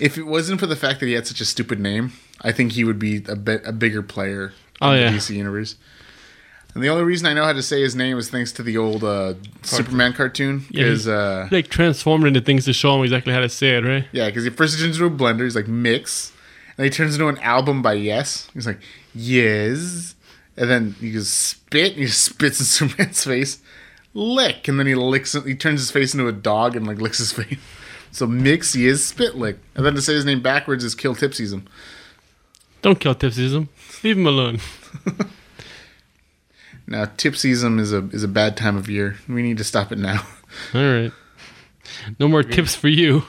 If 0.00 0.18
it 0.18 0.24
wasn't 0.24 0.60
for 0.60 0.66
the 0.66 0.76
fact 0.76 1.00
that 1.00 1.06
he 1.06 1.12
had 1.14 1.26
such 1.26 1.40
a 1.40 1.44
stupid 1.44 1.80
name, 1.80 2.12
I 2.42 2.52
think 2.52 2.72
he 2.72 2.84
would 2.84 2.98
be 2.98 3.22
a 3.28 3.36
bit 3.36 3.62
a 3.64 3.72
bigger 3.72 4.02
player 4.02 4.52
Oh, 4.80 4.92
in 4.92 5.00
yeah. 5.00 5.10
the 5.10 5.16
DC 5.16 5.34
universe. 5.36 5.76
And 6.74 6.84
the 6.84 6.90
only 6.90 7.04
reason 7.04 7.26
I 7.26 7.32
know 7.32 7.44
how 7.44 7.54
to 7.54 7.62
say 7.62 7.80
his 7.80 7.96
name 7.96 8.18
is 8.18 8.28
thanks 8.28 8.52
to 8.52 8.62
the 8.62 8.76
old 8.76 9.02
uh, 9.02 9.32
Superman 9.62 10.12
cartoon. 10.12 10.66
Yeah, 10.70 10.94
uh, 11.10 11.48
like 11.50 11.68
transformed 11.68 12.26
into 12.26 12.42
things 12.42 12.66
to 12.66 12.74
show 12.74 12.94
him 12.96 13.02
exactly 13.04 13.32
how 13.32 13.40
to 13.40 13.48
say 13.48 13.76
it, 13.78 13.84
right? 13.84 14.04
yeah, 14.12 14.26
because 14.26 14.44
he 14.44 14.50
first 14.50 14.78
turns 14.78 15.00
into 15.00 15.06
a 15.06 15.10
blender. 15.10 15.44
He's 15.44 15.56
like 15.56 15.68
mix, 15.68 16.32
and 16.76 16.84
he 16.84 16.90
turns 16.90 17.14
into 17.14 17.28
an 17.28 17.38
album 17.38 17.80
by 17.80 17.94
Yes. 17.94 18.50
He's 18.52 18.66
like 18.66 18.80
yes, 19.14 20.14
and 20.58 20.68
then 20.70 20.94
he 21.00 21.12
goes 21.12 21.30
spit. 21.30 21.92
And 21.92 22.00
he 22.00 22.06
just 22.06 22.22
spits 22.22 22.60
in 22.60 22.66
Superman's 22.88 23.24
face. 23.24 23.62
Lick, 24.12 24.68
and 24.68 24.78
then 24.78 24.86
he 24.86 24.94
licks. 24.94 25.32
He 25.32 25.54
turns 25.54 25.80
his 25.80 25.90
face 25.90 26.12
into 26.12 26.28
a 26.28 26.32
dog 26.32 26.76
and 26.76 26.86
like 26.86 26.98
licks 27.00 27.18
his 27.18 27.32
face. 27.38 27.56
So 28.16 28.26
Mxyzptlk. 28.26 29.58
and 29.74 29.84
then 29.84 29.94
to 29.94 30.00
say 30.00 30.14
his 30.14 30.24
name 30.24 30.40
backwards 30.40 30.82
is 30.82 30.94
kill 30.94 31.14
tipsies 31.14 31.52
him. 31.52 31.66
Don't 32.80 32.98
kill 32.98 33.14
Tipsyism. 33.14 33.68
Leave 34.02 34.16
him 34.16 34.26
alone. 34.26 34.58
Now 36.88 37.04
tipsyism 37.04 37.78
is 37.80 37.92
a 37.92 38.08
is 38.10 38.22
a 38.22 38.28
bad 38.28 38.56
time 38.56 38.76
of 38.76 38.88
year. 38.88 39.16
We 39.28 39.42
need 39.42 39.58
to 39.58 39.64
stop 39.64 39.90
it 39.92 39.98
now. 39.98 40.24
All 40.74 40.80
right. 40.80 41.12
No 42.18 42.26
more 42.28 42.42
tips 42.44 42.74
for 42.74 42.88
you. 42.88 43.24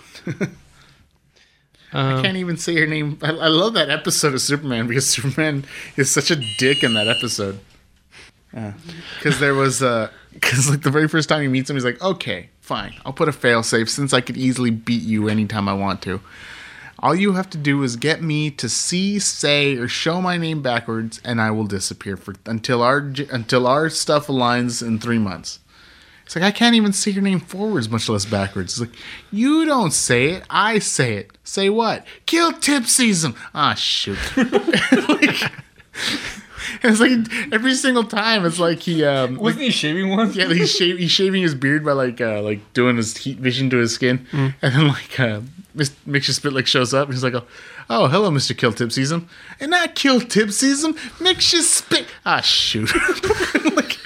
I 1.92 2.18
Um, 2.18 2.24
can't 2.24 2.38
even 2.38 2.56
say 2.58 2.74
your 2.74 2.86
name. 2.88 3.18
I, 3.22 3.30
I 3.32 3.48
love 3.48 3.74
that 3.74 3.90
episode 3.90 4.34
of 4.36 4.42
Superman 4.42 4.88
because 4.88 5.08
Superman 5.10 5.66
is 5.98 6.10
such 6.12 6.30
a 6.32 6.36
dick 6.60 6.84
in 6.84 6.94
that 6.94 7.08
episode. 7.08 7.60
Because 9.18 9.40
there 9.40 9.54
was 9.54 9.84
uh 9.84 10.10
because 10.34 10.70
like 10.70 10.82
the 10.82 10.92
very 10.92 11.08
first 11.08 11.30
time 11.30 11.42
he 11.42 11.48
meets 11.48 11.70
him, 11.70 11.76
he's 11.76 11.86
like, 11.86 12.02
"Okay, 12.02 12.50
fine, 12.62 12.94
I'll 13.06 13.14
put 13.14 13.30
a 13.30 13.32
failsafe 13.32 13.90
since 13.90 14.14
I 14.14 14.22
could 14.22 14.38
easily 14.38 14.72
beat 14.72 15.04
you 15.04 15.30
anytime 15.30 15.68
I 15.68 15.74
want 15.74 16.02
to. 16.04 16.22
All 17.00 17.14
you 17.14 17.34
have 17.34 17.50
to 17.52 17.58
do 17.60 17.84
is 17.84 17.96
get 17.96 18.24
me 18.24 18.50
to 18.52 18.68
see, 18.68 19.20
say, 19.20 19.78
or 19.78 19.88
show 19.88 20.20
my 20.20 20.38
name 20.38 20.64
backwards, 20.64 21.22
and 21.24 21.40
I 21.40 21.52
will 21.52 21.68
disappear 21.68 22.18
for 22.18 22.34
until 22.46 22.82
our 22.82 22.98
until 23.32 23.68
our 23.68 23.90
stuff 23.90 24.28
aligns 24.28 24.86
in 24.86 25.00
three 25.00 25.20
months." 25.20 25.60
It's 26.28 26.36
like 26.36 26.44
I 26.44 26.52
can't 26.52 26.76
even 26.76 26.92
say 26.92 27.12
your 27.12 27.24
name 27.24 27.40
forwards, 27.40 27.88
much 27.88 28.10
less 28.10 28.26
backwards. 28.26 28.74
It's 28.74 28.82
like 28.82 29.00
you 29.32 29.64
don't 29.64 29.94
say 29.94 30.32
it, 30.32 30.44
I 30.50 30.80
say 30.80 31.16
it. 31.16 31.32
Say 31.46 31.70
what? 31.70 32.06
Kill 32.26 32.52
Tipsyism. 32.52 33.34
Ah, 33.56 33.76
shoot. 33.76 34.18
like, 35.08 35.52
it's 36.84 37.00
like 37.00 37.12
every 37.54 37.74
single 37.76 38.04
time, 38.04 38.46
it's 38.46 38.60
like 38.60 38.80
he 38.80 39.04
um, 39.04 39.36
Wasn't 39.38 39.64
he 39.64 39.72
shaving 39.72 40.10
once? 40.10 40.36
yeah, 40.36 40.48
he's, 40.48 40.78
shav- 40.78 40.98
he's 40.98 41.12
shaving 41.12 41.42
his 41.44 41.56
beard 41.56 41.84
by 41.86 41.92
like 41.94 42.20
uh, 42.22 42.42
like 42.42 42.60
doing 42.74 42.98
his 42.98 43.16
heat 43.18 43.38
vision 43.38 43.70
to 43.72 43.78
his 43.78 43.94
skin, 43.94 44.26
and 44.32 44.54
then 44.62 44.88
like 44.88 45.20
uh, 45.20 45.42
Mr. 45.76 46.34
Spit 46.34 46.54
like 46.54 46.68
shows 46.68 46.94
up 46.94 47.08
and 47.08 47.14
he's 47.14 47.24
like, 47.24 47.36
oh, 47.36 47.46
oh 47.90 48.08
hello, 48.08 48.32
Mister 48.32 48.54
Kill 48.54 48.74
Tipsyism, 48.74 49.28
and 49.60 49.72
not 49.72 49.96
Kill 49.96 50.20
Tipsyism, 50.20 50.98
Mixture 51.22 51.62
Spit. 51.62 52.08
Ah, 52.26 52.42
shoot. 52.42 52.92
like, 53.76 53.98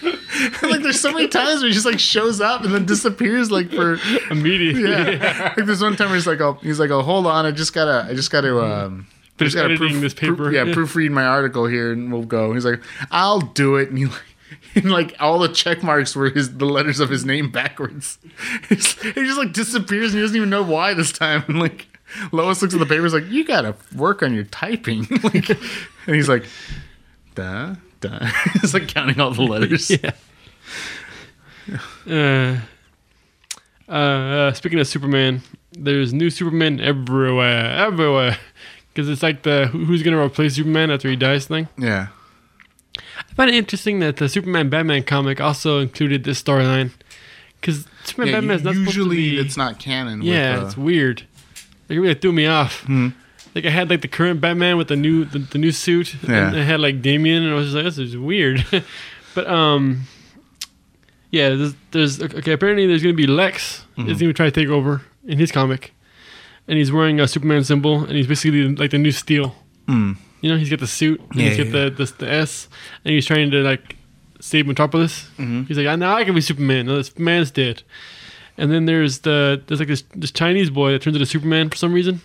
like 0.64 0.82
there's 0.82 1.00
so 1.00 1.12
many 1.12 1.28
times 1.28 1.62
where 1.62 1.68
he 1.68 1.74
just 1.74 1.86
like 1.86 2.00
shows 2.00 2.42
up 2.42 2.64
and 2.64 2.74
then 2.74 2.86
disappears 2.86 3.52
like 3.52 3.70
for 3.72 3.98
immediately. 4.30 4.90
yeah. 4.90 5.54
like 5.56 5.66
there's 5.66 5.82
one 5.82 5.96
time 5.96 6.08
where 6.08 6.16
he's 6.16 6.28
like, 6.28 6.42
oh, 6.42 6.54
he's 6.62 6.80
like, 6.80 6.90
oh, 6.90 7.02
hold 7.02 7.26
on, 7.28 7.46
I 7.46 7.52
just 7.52 7.74
gotta, 7.74 8.10
I 8.10 8.14
just 8.14 8.32
gotta, 8.32 8.60
um, 8.62 9.08
Finish 9.42 9.54
just 9.54 9.62
gotta 9.62 9.74
editing 9.74 10.02
this 10.02 10.14
paper. 10.14 10.52
yeah, 10.52 10.64
proofread 10.74 11.12
my 11.12 11.26
article 11.26 11.66
here, 11.66 11.92
and 11.92 12.12
we'll 12.12 12.24
go. 12.24 12.54
He's 12.54 12.66
like, 12.66 12.82
I'll 13.12 13.42
do 13.42 13.76
it, 13.76 13.90
and 13.90 13.98
he 13.98 14.06
like. 14.06 14.16
And 14.76 14.92
like 14.92 15.16
all 15.20 15.40
the 15.40 15.48
check 15.50 15.82
marks 15.82 16.14
were 16.16 16.30
his 16.30 16.58
the 16.58 16.66
letters 16.66 17.00
of 17.00 17.10
his 17.10 17.26
name 17.26 17.52
backwards. 17.52 18.18
He 18.70 18.76
just 18.76 19.38
like 19.38 19.54
disappears 19.54 20.14
and 20.14 20.16
he 20.16 20.22
doesn't 20.22 20.36
even 20.36 20.50
know 20.50 20.64
why 20.64 20.94
this 20.94 21.12
time. 21.12 21.44
And 21.48 21.60
like 21.60 21.88
Lois 22.32 22.62
looks 22.62 22.74
at 22.74 22.80
the 22.80 22.86
papers 22.86 23.14
like, 23.14 23.30
you 23.30 23.46
gotta 23.46 23.76
work 23.96 24.22
on 24.24 24.34
your 24.34 24.44
typing. 24.46 25.08
like, 25.24 25.50
and 25.50 26.16
he's 26.16 26.28
like, 26.30 26.46
duh, 27.36 27.76
duh. 28.02 28.26
he's 28.62 28.74
like 28.74 28.88
counting 28.90 29.20
all 29.20 29.32
the 29.32 29.42
letters. 29.42 29.90
yeah. 29.90 30.12
Uh, 32.10 32.60
uh, 33.90 33.92
uh, 33.92 34.54
speaking 34.54 34.80
of 34.80 34.88
Superman, 34.88 35.42
there's 35.74 36.14
new 36.14 36.30
Superman 36.30 36.80
everywhere, 36.80 37.72
everywhere. 37.72 38.38
Because 38.94 39.08
it's 39.10 39.24
like 39.24 39.44
the 39.44 39.68
who's 39.68 40.04
gonna 40.04 40.20
replace 40.22 40.56
Superman 40.56 40.92
after 40.92 41.10
he 41.10 41.16
dies 41.16 41.46
thing. 41.48 41.68
Yeah. 41.78 42.08
I 42.98 43.34
find 43.36 43.50
it 43.50 43.56
interesting 43.56 44.00
that 44.02 44.18
the 44.18 44.28
Superman 44.28 44.70
Batman 44.70 45.04
comic 45.04 45.40
also 45.40 45.80
included 45.80 46.24
this 46.26 46.42
storyline. 46.44 46.92
Because 47.60 47.86
Superman 48.04 48.28
Yeah, 48.34 48.40
Batman 48.40 48.56
is 48.58 48.64
not 48.64 48.76
usually 48.76 49.16
be. 49.16 49.40
it's 49.40 49.56
not 49.56 49.80
canon. 49.80 50.22
yeah, 50.22 50.56
with, 50.56 50.64
uh, 50.64 50.66
it's 50.68 50.78
weird. 50.78 51.24
Like, 51.88 51.98
it 51.98 52.00
really 52.02 52.14
threw 52.16 52.32
me 52.34 52.48
off. 52.48 52.86
Like 53.54 53.66
I 53.66 53.70
had 53.70 53.90
like 53.90 54.02
the 54.02 54.08
current 54.08 54.42
Batman 54.42 54.78
with 54.78 54.88
the 54.88 54.96
new 54.96 55.24
the, 55.26 55.40
the 55.40 55.58
new 55.58 55.72
suit, 55.72 56.16
Yeah. 56.28 56.48
and 56.50 56.58
I 56.58 56.64
had 56.64 56.80
like 56.80 57.02
Damian, 57.02 57.44
and 57.44 57.52
I 57.52 57.56
was 57.56 57.68
just 57.68 57.76
like, 57.76 57.86
this 57.86 57.98
is 57.98 58.18
weird. 58.18 58.66
but 59.36 59.48
um, 59.48 60.04
yeah, 61.32 61.50
there's, 61.50 61.74
there's 61.92 62.22
okay. 62.22 62.52
Apparently, 62.54 62.88
there's 62.88 63.04
gonna 63.04 63.14
be 63.14 63.28
Lex 63.28 63.86
Mm-hmm. 63.98 64.10
is 64.10 64.20
gonna 64.22 64.34
try 64.34 64.46
to 64.46 64.52
take 64.52 64.70
over 64.70 65.02
in 65.28 65.38
his 65.38 65.52
comic, 65.52 65.94
and 66.68 66.78
he's 66.78 66.92
wearing 66.92 67.20
a 67.20 67.28
Superman 67.28 67.64
symbol, 67.64 68.04
and 68.04 68.12
he's 68.12 68.28
basically 68.28 68.76
like 68.76 68.92
the 68.92 68.98
new 68.98 69.12
Steel. 69.12 69.56
Mm. 69.88 70.18
You 70.42 70.50
know, 70.52 70.58
he's 70.58 70.70
got 70.70 70.80
the 70.80 70.88
suit, 70.88 71.20
and 71.32 71.42
he's 71.42 71.58
Yeah, 71.58 71.64
got 71.66 71.72
the, 71.98 72.06
the 72.06 72.14
the 72.26 72.32
S, 72.32 72.68
and 73.06 73.14
he's 73.14 73.26
trying 73.26 73.52
to 73.52 73.62
like 73.62 73.96
save 74.40 74.66
Metropolis. 74.68 75.30
Mhm. 75.38 75.68
He's 75.68 75.78
like, 75.78 75.88
"Ah, 75.88 75.96
now 75.96 76.16
I 76.16 76.24
can 76.24 76.34
be 76.34 76.42
Superman. 76.42 76.88
No, 76.88 76.98
this 76.98 77.18
man's 77.20 77.52
dead. 77.52 77.84
And 78.58 78.72
then 78.72 78.86
there's 78.86 79.20
the 79.20 79.62
there's 79.68 79.80
like 79.80 79.88
this 79.90 80.04
this 80.16 80.32
Chinese 80.32 80.70
boy 80.70 80.92
that 80.92 81.02
turns 81.02 81.16
into 81.16 81.26
Superman 81.26 81.70
for 81.70 81.76
some 81.78 81.94
reason, 81.94 82.22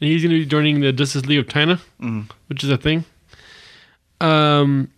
and 0.00 0.10
he's 0.10 0.22
gonna 0.22 0.34
be 0.34 0.46
joining 0.46 0.80
the 0.80 0.92
Justice 0.92 1.26
League 1.26 1.38
of 1.40 1.48
China, 1.48 1.78
Mhm. 2.00 2.30
which 2.48 2.64
is 2.64 2.70
a 2.70 2.76
thing. 2.78 3.04
Um, 4.20 4.88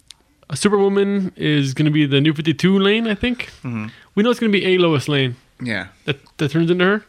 a 0.48 0.56
Superwoman 0.56 1.32
is 1.36 1.74
gonna 1.74 1.90
be 1.90 2.06
the 2.06 2.20
New 2.20 2.32
Fifty 2.32 2.54
Two 2.54 2.78
lane, 2.78 3.06
I 3.06 3.14
think. 3.14 3.50
Mhm. 3.64 3.90
We 4.14 4.22
know 4.22 4.30
it's 4.30 4.40
gonna 4.40 4.52
be 4.52 4.64
a 4.66 4.78
Lois 4.78 5.08
lane 5.08 5.36
Yeah. 5.62 5.88
that 6.06 6.18
that 6.38 6.50
turns 6.50 6.70
into 6.70 6.84
her. 6.84 7.04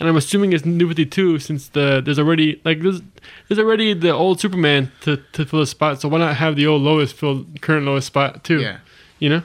And 0.00 0.08
I'm 0.08 0.16
assuming 0.16 0.54
it's 0.54 0.64
New 0.64 0.88
52 0.88 1.38
since 1.40 1.68
the 1.68 2.00
there's 2.02 2.18
already 2.18 2.58
like 2.64 2.80
there's 2.80 3.02
there's 3.48 3.58
already 3.58 3.92
the 3.92 4.10
old 4.10 4.40
Superman 4.40 4.90
to, 5.02 5.18
to 5.34 5.44
fill 5.44 5.60
the 5.60 5.66
spot. 5.66 6.00
So 6.00 6.08
why 6.08 6.18
not 6.18 6.36
have 6.36 6.56
the 6.56 6.66
old 6.66 6.80
Lois 6.80 7.12
fill 7.12 7.44
current 7.60 7.84
Lois 7.84 8.06
spot 8.06 8.42
too? 8.42 8.60
Yeah. 8.60 8.78
You 9.18 9.28
know. 9.28 9.42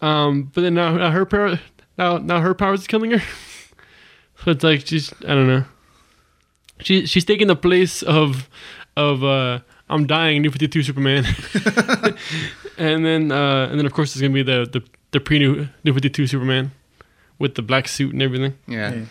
Um, 0.00 0.50
but 0.54 0.62
then 0.62 0.74
now, 0.74 0.96
now 0.96 1.10
her 1.10 1.26
power 1.26 1.60
now 1.98 2.16
now 2.16 2.40
her 2.40 2.54
powers 2.54 2.80
is 2.80 2.86
killing 2.86 3.10
her. 3.10 3.18
so 4.42 4.52
it's 4.52 4.64
like 4.64 4.86
she's 4.86 5.12
I 5.26 5.34
don't 5.34 5.46
know. 5.46 5.64
She 6.80 7.04
she's 7.04 7.26
taking 7.26 7.48
the 7.48 7.56
place 7.56 8.02
of 8.02 8.48
of 8.96 9.22
uh 9.22 9.60
I'm 9.90 10.06
dying 10.06 10.40
New 10.40 10.50
52 10.50 10.82
Superman. 10.82 11.24
and 12.78 13.04
then 13.04 13.30
uh 13.30 13.68
and 13.70 13.78
then 13.78 13.84
of 13.84 13.92
course 13.92 14.14
there's 14.14 14.22
gonna 14.22 14.32
be 14.32 14.42
the 14.42 14.66
the 14.70 14.82
the 15.10 15.20
pre 15.20 15.38
New 15.38 15.68
New 15.84 15.92
52 15.92 16.26
Superman 16.26 16.70
with 17.38 17.54
the 17.54 17.62
black 17.62 17.86
suit 17.86 18.14
and 18.14 18.22
everything. 18.22 18.54
Yeah. 18.66 19.04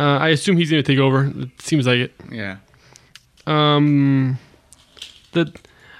Uh, 0.00 0.18
I 0.18 0.28
assume 0.30 0.56
he's 0.56 0.70
gonna 0.70 0.82
take 0.82 0.98
over. 0.98 1.26
It 1.26 1.60
seems 1.60 1.86
like 1.86 1.98
it. 1.98 2.12
Yeah. 2.32 2.56
Um, 3.46 4.38
the 5.32 5.52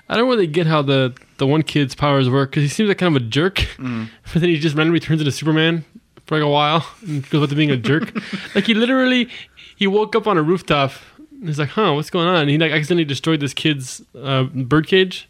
I 0.08 0.16
don't 0.16 0.28
really 0.28 0.46
get 0.46 0.66
how 0.66 0.82
the 0.82 1.14
the 1.38 1.46
one 1.46 1.62
kid's 1.62 1.94
powers 1.94 2.28
work 2.30 2.50
because 2.50 2.62
he 2.62 2.68
seems 2.68 2.88
like 2.88 2.98
kind 2.98 3.14
of 3.14 3.22
a 3.22 3.24
jerk, 3.26 3.56
Mm. 3.78 4.08
but 4.32 4.40
then 4.40 4.50
he 4.50 4.58
just 4.58 4.76
randomly 4.76 5.00
turns 5.00 5.20
into 5.20 5.32
Superman 5.32 5.84
for 6.26 6.36
like 6.38 6.44
a 6.44 6.48
while 6.48 6.86
and 7.06 7.28
goes 7.30 7.40
back 7.42 7.50
to 7.50 7.56
being 7.56 7.70
a 7.70 7.76
jerk. 7.76 8.12
like 8.54 8.64
he 8.64 8.74
literally 8.74 9.28
he 9.76 9.86
woke 9.86 10.14
up 10.16 10.26
on 10.26 10.38
a 10.38 10.42
rooftop. 10.42 10.92
And 11.32 11.48
he's 11.48 11.58
like, 11.58 11.70
"Huh, 11.70 11.94
what's 11.94 12.10
going 12.10 12.26
on?" 12.28 12.36
And 12.36 12.50
he 12.50 12.58
like 12.58 12.70
accidentally 12.72 13.04
destroyed 13.06 13.40
this 13.40 13.54
kid's 13.54 14.02
uh, 14.14 14.44
bird 14.44 14.86
cage. 14.86 15.28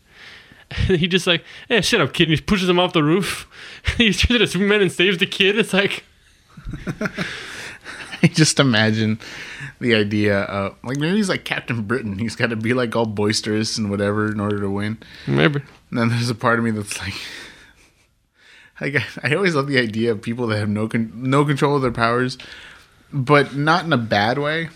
And 0.89 0.99
he 0.99 1.07
just 1.09 1.27
like, 1.27 1.43
"Hey, 1.69 1.81
shut 1.81 2.01
up, 2.01 2.13
kid!" 2.13 2.29
And 2.29 2.37
he 2.39 2.41
pushes 2.41 2.69
him 2.69 2.79
off 2.81 2.93
the 2.93 3.03
roof. 3.03 3.49
he 3.97 4.13
turns 4.13 4.31
into 4.41 4.47
Superman 4.47 4.81
and 4.83 4.91
saves 4.93 5.19
the 5.19 5.27
kid. 5.27 5.59
It's 5.59 5.73
like, 5.73 6.05
I 8.23 8.27
just 8.29 8.61
imagine 8.61 9.19
the 9.81 9.95
idea 9.95 10.41
of 10.43 10.77
like 10.85 10.99
maybe 10.99 11.17
he's 11.17 11.29
like 11.29 11.45
Captain 11.45 11.83
Britain. 11.83 12.19
He's 12.19 12.37
got 12.37 12.51
to 12.51 12.57
be 12.57 12.75
like 12.75 12.95
all 12.95 13.07
boisterous 13.07 13.79
and 13.79 13.91
whatever 13.91 14.31
in 14.31 14.41
order 14.41 14.61
to 14.61 14.71
win. 14.71 14.99
maybe. 15.27 15.61
And 15.91 15.99
then 15.99 16.09
there's 16.11 16.31
a 16.31 16.35
part 16.35 16.59
of 16.59 16.65
me 16.65 16.71
that's 16.71 16.99
like, 17.01 17.15
like 18.81 19.03
I 19.23 19.35
always 19.35 19.55
love 19.55 19.67
the 19.67 19.79
idea 19.79 20.13
of 20.13 20.23
people 20.23 20.47
that 20.49 20.59
have 20.59 20.69
no 20.69 20.89
con- 20.89 21.13
no 21.15 21.45
control 21.45 21.77
of 21.77 21.83
their 21.83 21.91
powers, 21.93 22.39
but 23.13 23.55
not 23.57 23.85
in 23.85 23.93
a 23.93 23.99
bad 23.99 24.39
way. 24.39 24.69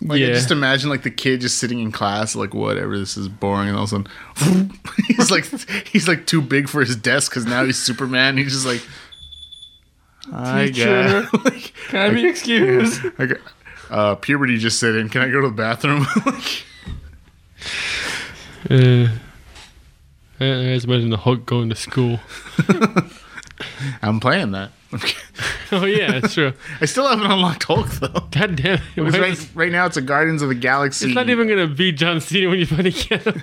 Like 0.00 0.20
I 0.20 0.26
Yeah. 0.26 0.34
just 0.34 0.52
imagine 0.52 0.88
like 0.88 1.02
the 1.02 1.10
kid 1.10 1.40
just 1.40 1.58
sitting 1.58 1.80
in 1.80 1.90
class, 1.90 2.36
like 2.36 2.54
whatever, 2.54 2.96
this 2.96 3.16
is 3.16 3.28
boring, 3.28 3.68
and 3.68 3.76
all 3.76 3.84
of 3.84 3.92
a 3.92 4.06
sudden 4.38 4.72
he's 5.08 5.30
like 5.30 5.46
he's 5.88 6.06
like 6.06 6.26
too 6.26 6.40
big 6.40 6.68
for 6.68 6.80
his 6.80 6.94
desk 6.94 7.32
because 7.32 7.44
now 7.46 7.64
he's 7.64 7.76
Superman. 7.78 8.36
He's 8.36 8.52
just 8.52 8.66
like, 8.66 8.82
I 10.32 10.66
Teacher. 10.66 11.28
guess. 11.30 11.32
like, 11.44 11.72
Can 11.88 12.00
I 12.10 12.14
be 12.14 12.26
excused? 12.26 13.02
like, 13.18 13.40
uh, 13.90 14.14
puberty 14.16 14.58
just 14.58 14.78
set 14.78 14.94
in. 14.94 15.08
Can 15.08 15.22
I 15.22 15.28
go 15.30 15.40
to 15.40 15.48
the 15.48 15.54
bathroom? 15.54 16.06
Uh, 18.70 19.08
I, 20.38 20.44
I 20.44 20.74
just 20.74 20.84
imagine 20.86 21.08
the 21.10 21.16
Hulk 21.16 21.46
going 21.46 21.70
to 21.70 21.74
school. 21.74 22.20
I'm 24.02 24.20
playing 24.20 24.52
that. 24.52 24.70
oh 25.72 25.86
yeah, 25.86 26.20
that's 26.20 26.34
true. 26.34 26.52
I 26.80 26.84
still 26.84 27.08
haven't 27.08 27.30
unlocked 27.30 27.64
Hulk 27.64 27.88
though. 27.92 28.08
God 28.30 28.56
damn 28.56 28.80
it! 28.96 29.00
Right, 29.00 29.30
is- 29.32 29.54
right 29.56 29.72
now 29.72 29.86
it's 29.86 29.96
a 29.96 30.02
Guardians 30.02 30.42
of 30.42 30.48
the 30.50 30.54
Galaxy. 30.54 31.06
It's 31.06 31.14
not 31.14 31.30
even 31.30 31.48
gonna 31.48 31.68
be 31.68 31.90
John 31.92 32.20
Cena 32.20 32.48
when 32.50 32.58
you 32.58 32.66
finally 32.66 32.90
get 32.90 33.22
him. 33.22 33.42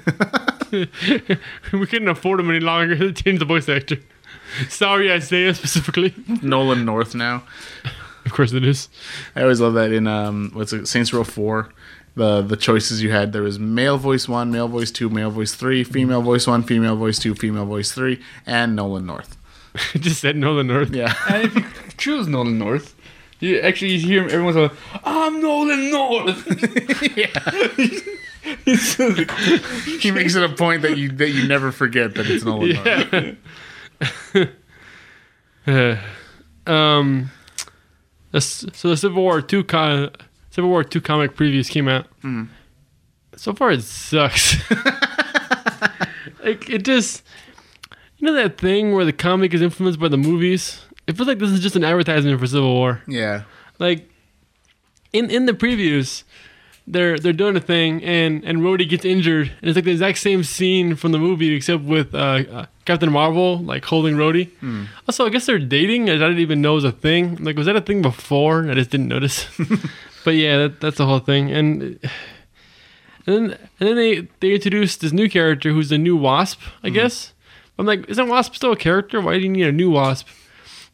we 1.73 1.85
couldn't 1.87 2.09
afford 2.09 2.39
him 2.39 2.49
any 2.51 2.59
longer. 2.59 2.95
They 2.95 3.11
changed 3.11 3.41
the 3.41 3.45
voice 3.45 3.67
actor. 3.69 3.97
Sorry, 4.69 5.11
Isaiah 5.11 5.53
specifically. 5.53 6.13
Nolan 6.41 6.85
North 6.85 7.15
now. 7.15 7.43
Of 8.25 8.33
course 8.33 8.51
it 8.53 8.65
is. 8.65 8.89
I 9.35 9.41
always 9.41 9.61
love 9.61 9.73
that 9.75 9.91
in 9.91 10.07
um 10.07 10.51
what's 10.53 10.73
it 10.73 10.87
Saints 10.87 11.13
Row 11.13 11.23
Four. 11.23 11.69
The 12.15 12.41
the 12.41 12.57
choices 12.57 13.01
you 13.03 13.11
had 13.11 13.31
there 13.31 13.43
was 13.43 13.59
male 13.59 13.97
voice 13.97 14.27
one, 14.27 14.51
male 14.51 14.67
voice 14.67 14.89
two, 14.91 15.09
male 15.09 15.29
voice 15.29 15.53
three, 15.53 15.83
female 15.83 16.21
voice 16.21 16.47
one, 16.47 16.63
female 16.63 16.95
voice 16.95 17.19
two, 17.19 17.35
female 17.35 17.65
voice 17.65 17.91
three, 17.91 18.19
and 18.45 18.75
Nolan 18.75 19.05
North. 19.05 19.37
I 19.93 19.97
just 19.99 20.19
said 20.21 20.35
Nolan 20.35 20.67
North. 20.67 20.93
Yeah. 20.93 21.13
and 21.29 21.45
if 21.45 21.55
you 21.55 21.63
choose 21.97 22.27
Nolan 22.27 22.57
North, 22.57 22.95
you 23.39 23.59
actually 23.59 23.91
you 23.91 23.99
hear 23.99 24.23
everyone's 24.23 24.55
like, 24.57 24.71
"I'm 25.05 25.39
Nolan 25.41 25.91
North." 25.91 26.43
It's 28.65 28.95
so- 28.95 29.13
he 29.99 30.09
makes 30.11 30.35
it 30.35 30.43
a 30.43 30.49
point 30.49 30.81
that 30.81 30.97
you 30.97 31.09
that 31.09 31.29
you 31.29 31.47
never 31.47 31.71
forget 31.71 32.15
that 32.15 32.27
it's 32.29 32.43
Nolan 32.43 32.73
North. 32.73 32.85
Yeah. 32.85 33.19
Uh, 33.19 33.31
um, 36.67 37.31
so 38.39 38.89
the 38.89 38.97
Civil 38.97 39.23
War 39.23 39.41
two 39.41 39.63
co- 39.63 40.09
Civil 40.49 40.69
War 40.69 40.83
two 40.83 41.01
comic 41.01 41.35
previews 41.35 41.69
came 41.69 41.87
out. 41.87 42.07
So 43.35 43.53
far, 43.53 43.71
it 43.71 43.83
sucks. 43.83 44.57
like 46.43 46.69
it 46.69 46.83
just, 46.83 47.23
you 48.17 48.25
know 48.25 48.33
that 48.33 48.57
thing 48.57 48.93
where 48.93 49.05
the 49.05 49.13
comic 49.13 49.53
is 49.53 49.61
influenced 49.61 49.99
by 49.99 50.07
the 50.07 50.17
movies. 50.17 50.81
It 51.05 51.15
feels 51.15 51.27
like 51.27 51.39
this 51.39 51.51
is 51.51 51.59
just 51.61 51.75
an 51.75 51.83
advertisement 51.83 52.39
for 52.39 52.47
Civil 52.47 52.73
War. 52.73 53.01
Yeah. 53.07 53.43
Like 53.79 54.09
in 55.13 55.29
in 55.29 55.45
the 55.45 55.53
previews, 55.53 56.23
they're 56.87 57.19
they're 57.19 57.33
doing 57.33 57.55
a 57.55 57.59
thing 57.59 58.01
and 58.03 58.43
and 58.45 58.59
Rhodey 58.59 58.87
gets 58.87 59.03
injured 59.03 59.51
and 59.59 59.69
it's 59.69 59.75
like 59.75 59.85
the 59.85 59.91
exact 59.91 60.17
same 60.19 60.43
scene 60.43 60.95
from 60.95 61.11
the 61.11 61.19
movie 61.19 61.53
except 61.53 61.83
with 61.83 62.15
uh, 62.15 62.17
uh, 62.17 62.65
Captain 62.85 63.11
Marvel 63.11 63.59
like 63.59 63.83
holding 63.83 64.15
Rhodey. 64.15 64.49
Also, 65.07 65.25
I 65.25 65.29
guess 65.29 65.45
they're 65.45 65.59
dating. 65.59 66.09
I 66.09 66.13
didn't 66.13 66.39
even 66.39 66.61
know 66.61 66.75
was 66.75 66.85
a 66.85 66.91
thing. 66.91 67.35
Like, 67.43 67.57
was 67.57 67.65
that 67.65 67.75
a 67.75 67.81
thing 67.81 68.01
before? 68.01 68.69
I 68.69 68.73
just 68.75 68.89
didn't 68.89 69.09
notice. 69.09 69.45
but 70.23 70.35
yeah, 70.35 70.57
that, 70.59 70.79
that's 70.79 70.97
the 70.97 71.05
whole 71.05 71.19
thing. 71.19 71.51
And 71.51 71.99
and 73.25 73.35
then 73.35 73.57
and 73.79 73.89
then 73.89 73.95
they 73.95 74.27
they 74.39 74.53
introduced 74.53 75.01
this 75.01 75.11
new 75.11 75.29
character 75.29 75.71
who's 75.71 75.89
the 75.89 75.97
new 75.97 76.15
Wasp. 76.15 76.61
I 76.83 76.89
guess. 76.89 77.33
I'm 77.77 77.85
like, 77.85 78.09
isn't 78.09 78.27
Wasp 78.27 78.55
still 78.55 78.71
a 78.71 78.77
character? 78.77 79.21
Why 79.21 79.37
do 79.37 79.43
you 79.43 79.49
need 79.49 79.67
a 79.67 79.71
new 79.71 79.91
Wasp? 79.91 80.27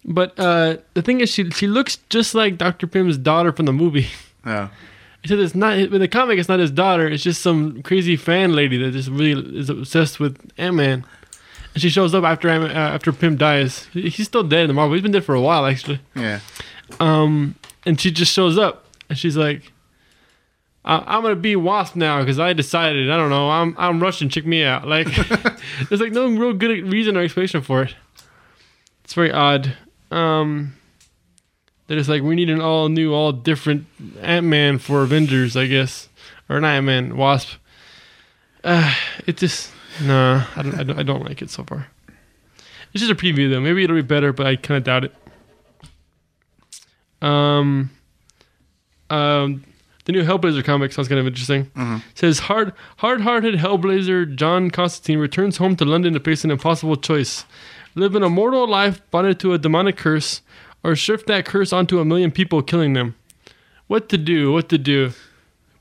But 0.04 0.38
uh, 0.38 0.78
the 0.96 1.02
thing 1.02 1.22
is, 1.22 1.30
she 1.30 1.50
she 1.52 1.68
looks 1.68 1.98
just 2.10 2.34
like 2.34 2.58
Dr. 2.58 2.88
Pym's 2.88 3.18
daughter 3.18 3.52
from 3.52 3.68
the 3.68 3.74
movie. 3.74 4.08
Yeah. 4.46 4.70
He 5.24 5.30
said 5.30 5.40
it's 5.40 5.56
not 5.56 5.78
in 5.78 5.90
the 6.00 6.08
comic. 6.08 6.38
It's 6.38 6.50
not 6.50 6.60
his 6.60 6.70
daughter. 6.72 7.08
It's 7.08 7.24
just 7.24 7.42
some 7.42 7.82
crazy 7.82 8.16
fan 8.18 8.54
lady 8.54 8.78
that 8.78 8.92
just 8.92 9.10
really 9.10 9.58
is 9.58 9.70
obsessed 9.70 10.20
with 10.20 10.38
Ant 10.58 10.76
Man. 10.76 11.06
And 11.74 11.82
she 11.82 11.90
shows 11.90 12.14
up 12.14 12.24
after 12.24 12.50
uh, 12.50 12.68
after 12.68 13.12
Pym 13.14 13.38
dies. 13.38 13.86
He's 13.94 14.28
still 14.28 14.44
dead 14.44 14.64
in 14.64 14.68
the 14.68 14.74
Marvel. 14.74 14.94
He's 14.94 15.02
been 15.02 15.12
dead 15.14 15.24
for 15.26 15.34
a 15.34 15.42
while 15.42 15.66
actually. 15.66 16.00
Yeah. 16.16 16.40
Um, 17.00 17.56
and 17.86 18.00
she 18.00 18.12
just 18.12 18.32
shows 18.34 18.58
up 18.58 18.86
and 19.10 19.18
she's 19.18 19.38
like, 19.38 19.72
I- 20.86 21.04
"I'm 21.16 21.22
gonna 21.24 21.36
be 21.36 21.56
Wasp 21.56 21.96
now 21.96 22.20
because 22.20 22.38
I 22.40 22.52
decided. 22.54 23.10
I 23.10 23.16
don't 23.18 23.30
know. 23.30 23.50
I'm 23.50 23.76
I'm 23.80 24.02
Russian. 24.02 24.28
Check 24.30 24.46
me 24.46 24.64
out." 24.64 24.86
Like, 24.88 25.08
there's 25.90 26.02
like 26.02 26.12
no 26.12 26.28
real 26.28 26.54
good 26.54 26.92
reason 26.92 27.16
or 27.18 27.22
explanation 27.22 27.62
for 27.62 27.84
it. 27.84 27.96
It's 29.06 29.14
very 29.14 29.32
odd. 29.32 29.76
Um, 30.12 30.76
they're 31.88 31.98
just 31.98 32.10
like, 32.10 32.24
we 32.24 32.36
need 32.36 32.50
an 32.50 32.62
all 32.62 32.90
new, 32.90 33.14
all 33.14 33.32
different 33.32 33.88
Ant 34.22 34.46
Man 34.46 34.78
for 34.78 35.04
Avengers, 35.04 35.58
I 35.58 35.68
guess, 35.68 36.10
or 36.50 36.60
not 36.60 36.70
Ant 36.70 36.86
Man, 36.86 37.18
Wasp. 37.18 37.58
Uh, 38.64 38.94
it 39.28 39.38
just 39.38 39.72
nah. 40.02 40.46
I 40.56 40.62
don't, 40.62 40.80
I 40.80 40.84
don't. 40.84 41.00
I 41.00 41.04
don't 41.04 41.26
like 41.26 41.42
it 41.42 41.50
so 41.50 41.64
far. 41.64 41.88
It's 42.94 43.02
just 43.02 43.12
a 43.12 43.16
preview 43.16 43.50
though. 43.50 43.60
Maybe 43.60 43.84
it'll 43.84 43.96
be 43.96 44.02
better, 44.02 44.32
but 44.32 44.48
I 44.48 44.56
kind 44.56 44.78
of 44.78 44.84
doubt 44.84 45.04
it. 45.06 45.14
Um, 47.22 47.90
um, 49.10 49.64
the 50.06 50.12
new 50.12 50.24
Hellblazer 50.24 50.64
comic 50.64 50.92
sounds 50.92 51.08
kind 51.08 51.20
of 51.20 51.26
interesting. 51.28 51.72
says 52.14 52.40
hard, 52.40 52.74
hard-hearted 52.98 53.56
Hellblazer 53.56 54.36
John 54.36 54.70
Constantine 54.70 55.20
returns 55.20 55.58
home 55.58 55.76
to 55.78 55.86
London 55.86 56.14
to 56.14 56.20
face 56.20 56.44
an 56.44 56.52
impossible 56.52 56.96
choice: 56.98 57.46
live 57.96 58.16
an 58.16 58.24
immortal 58.24 58.68
life 58.68 59.02
bonded 59.12 59.40
to 59.40 59.54
a 59.54 59.58
demonic 59.58 59.98
curse, 59.98 60.42
or 60.84 60.96
shift 60.96 61.28
that 61.28 61.46
curse 61.46 61.72
onto 61.72 62.00
a 62.00 62.06
million 62.06 62.32
people, 62.32 62.62
killing 62.62 62.94
them. 62.94 63.16
What 63.88 64.10
to 64.10 64.18
do? 64.18 64.52
What 64.52 64.70
to 64.70 64.78
do? 64.78 65.12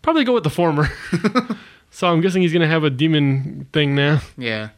Probably 0.03 0.25
go 0.25 0.35
with 0.35 0.45
the 0.45 0.51
former. 0.51 0.91
so 1.91 2.09
I'm 2.09 2.21
guessing 2.21 2.43
he's 2.43 2.53
gonna 2.53 2.67
have 2.67 2.85
a 2.85 2.91
demon 2.91 3.67
thing 3.73 3.95
now. 3.95 4.21
Yeah. 4.37 4.71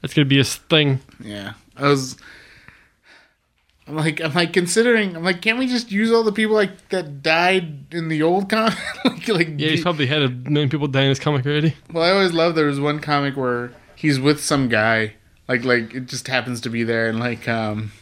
That's 0.00 0.14
gonna 0.14 0.26
be 0.26 0.38
his 0.38 0.56
thing. 0.56 1.00
Yeah. 1.22 1.54
I 1.76 1.88
was 1.88 2.16
I'm 3.86 3.96
like 3.96 4.20
I'm 4.20 4.34
like 4.34 4.52
considering 4.52 5.16
I'm 5.16 5.24
like 5.24 5.40
can't 5.40 5.58
we 5.58 5.66
just 5.66 5.90
use 5.90 6.10
all 6.12 6.22
the 6.22 6.32
people 6.32 6.54
like 6.54 6.88
that 6.88 7.22
died 7.22 7.92
in 7.94 8.08
the 8.08 8.22
old 8.22 8.50
comic? 8.50 8.78
like 9.04 9.28
like 9.28 9.48
Yeah, 9.56 9.70
he's 9.70 9.82
probably 9.82 10.06
had 10.06 10.22
a 10.22 10.28
million 10.28 10.68
people 10.68 10.88
die 10.88 11.02
in 11.02 11.08
his 11.10 11.18
comic 11.18 11.46
already. 11.46 11.74
Well, 11.92 12.04
I 12.04 12.10
always 12.10 12.32
love 12.32 12.54
there 12.54 12.66
was 12.66 12.80
one 12.80 13.00
comic 13.00 13.36
where 13.36 13.72
he's 13.94 14.20
with 14.20 14.42
some 14.42 14.68
guy, 14.68 15.14
like 15.48 15.64
like 15.64 15.94
it 15.94 16.06
just 16.06 16.28
happens 16.28 16.60
to 16.62 16.70
be 16.70 16.84
there, 16.84 17.08
and 17.08 17.18
like 17.18 17.48
um, 17.48 17.92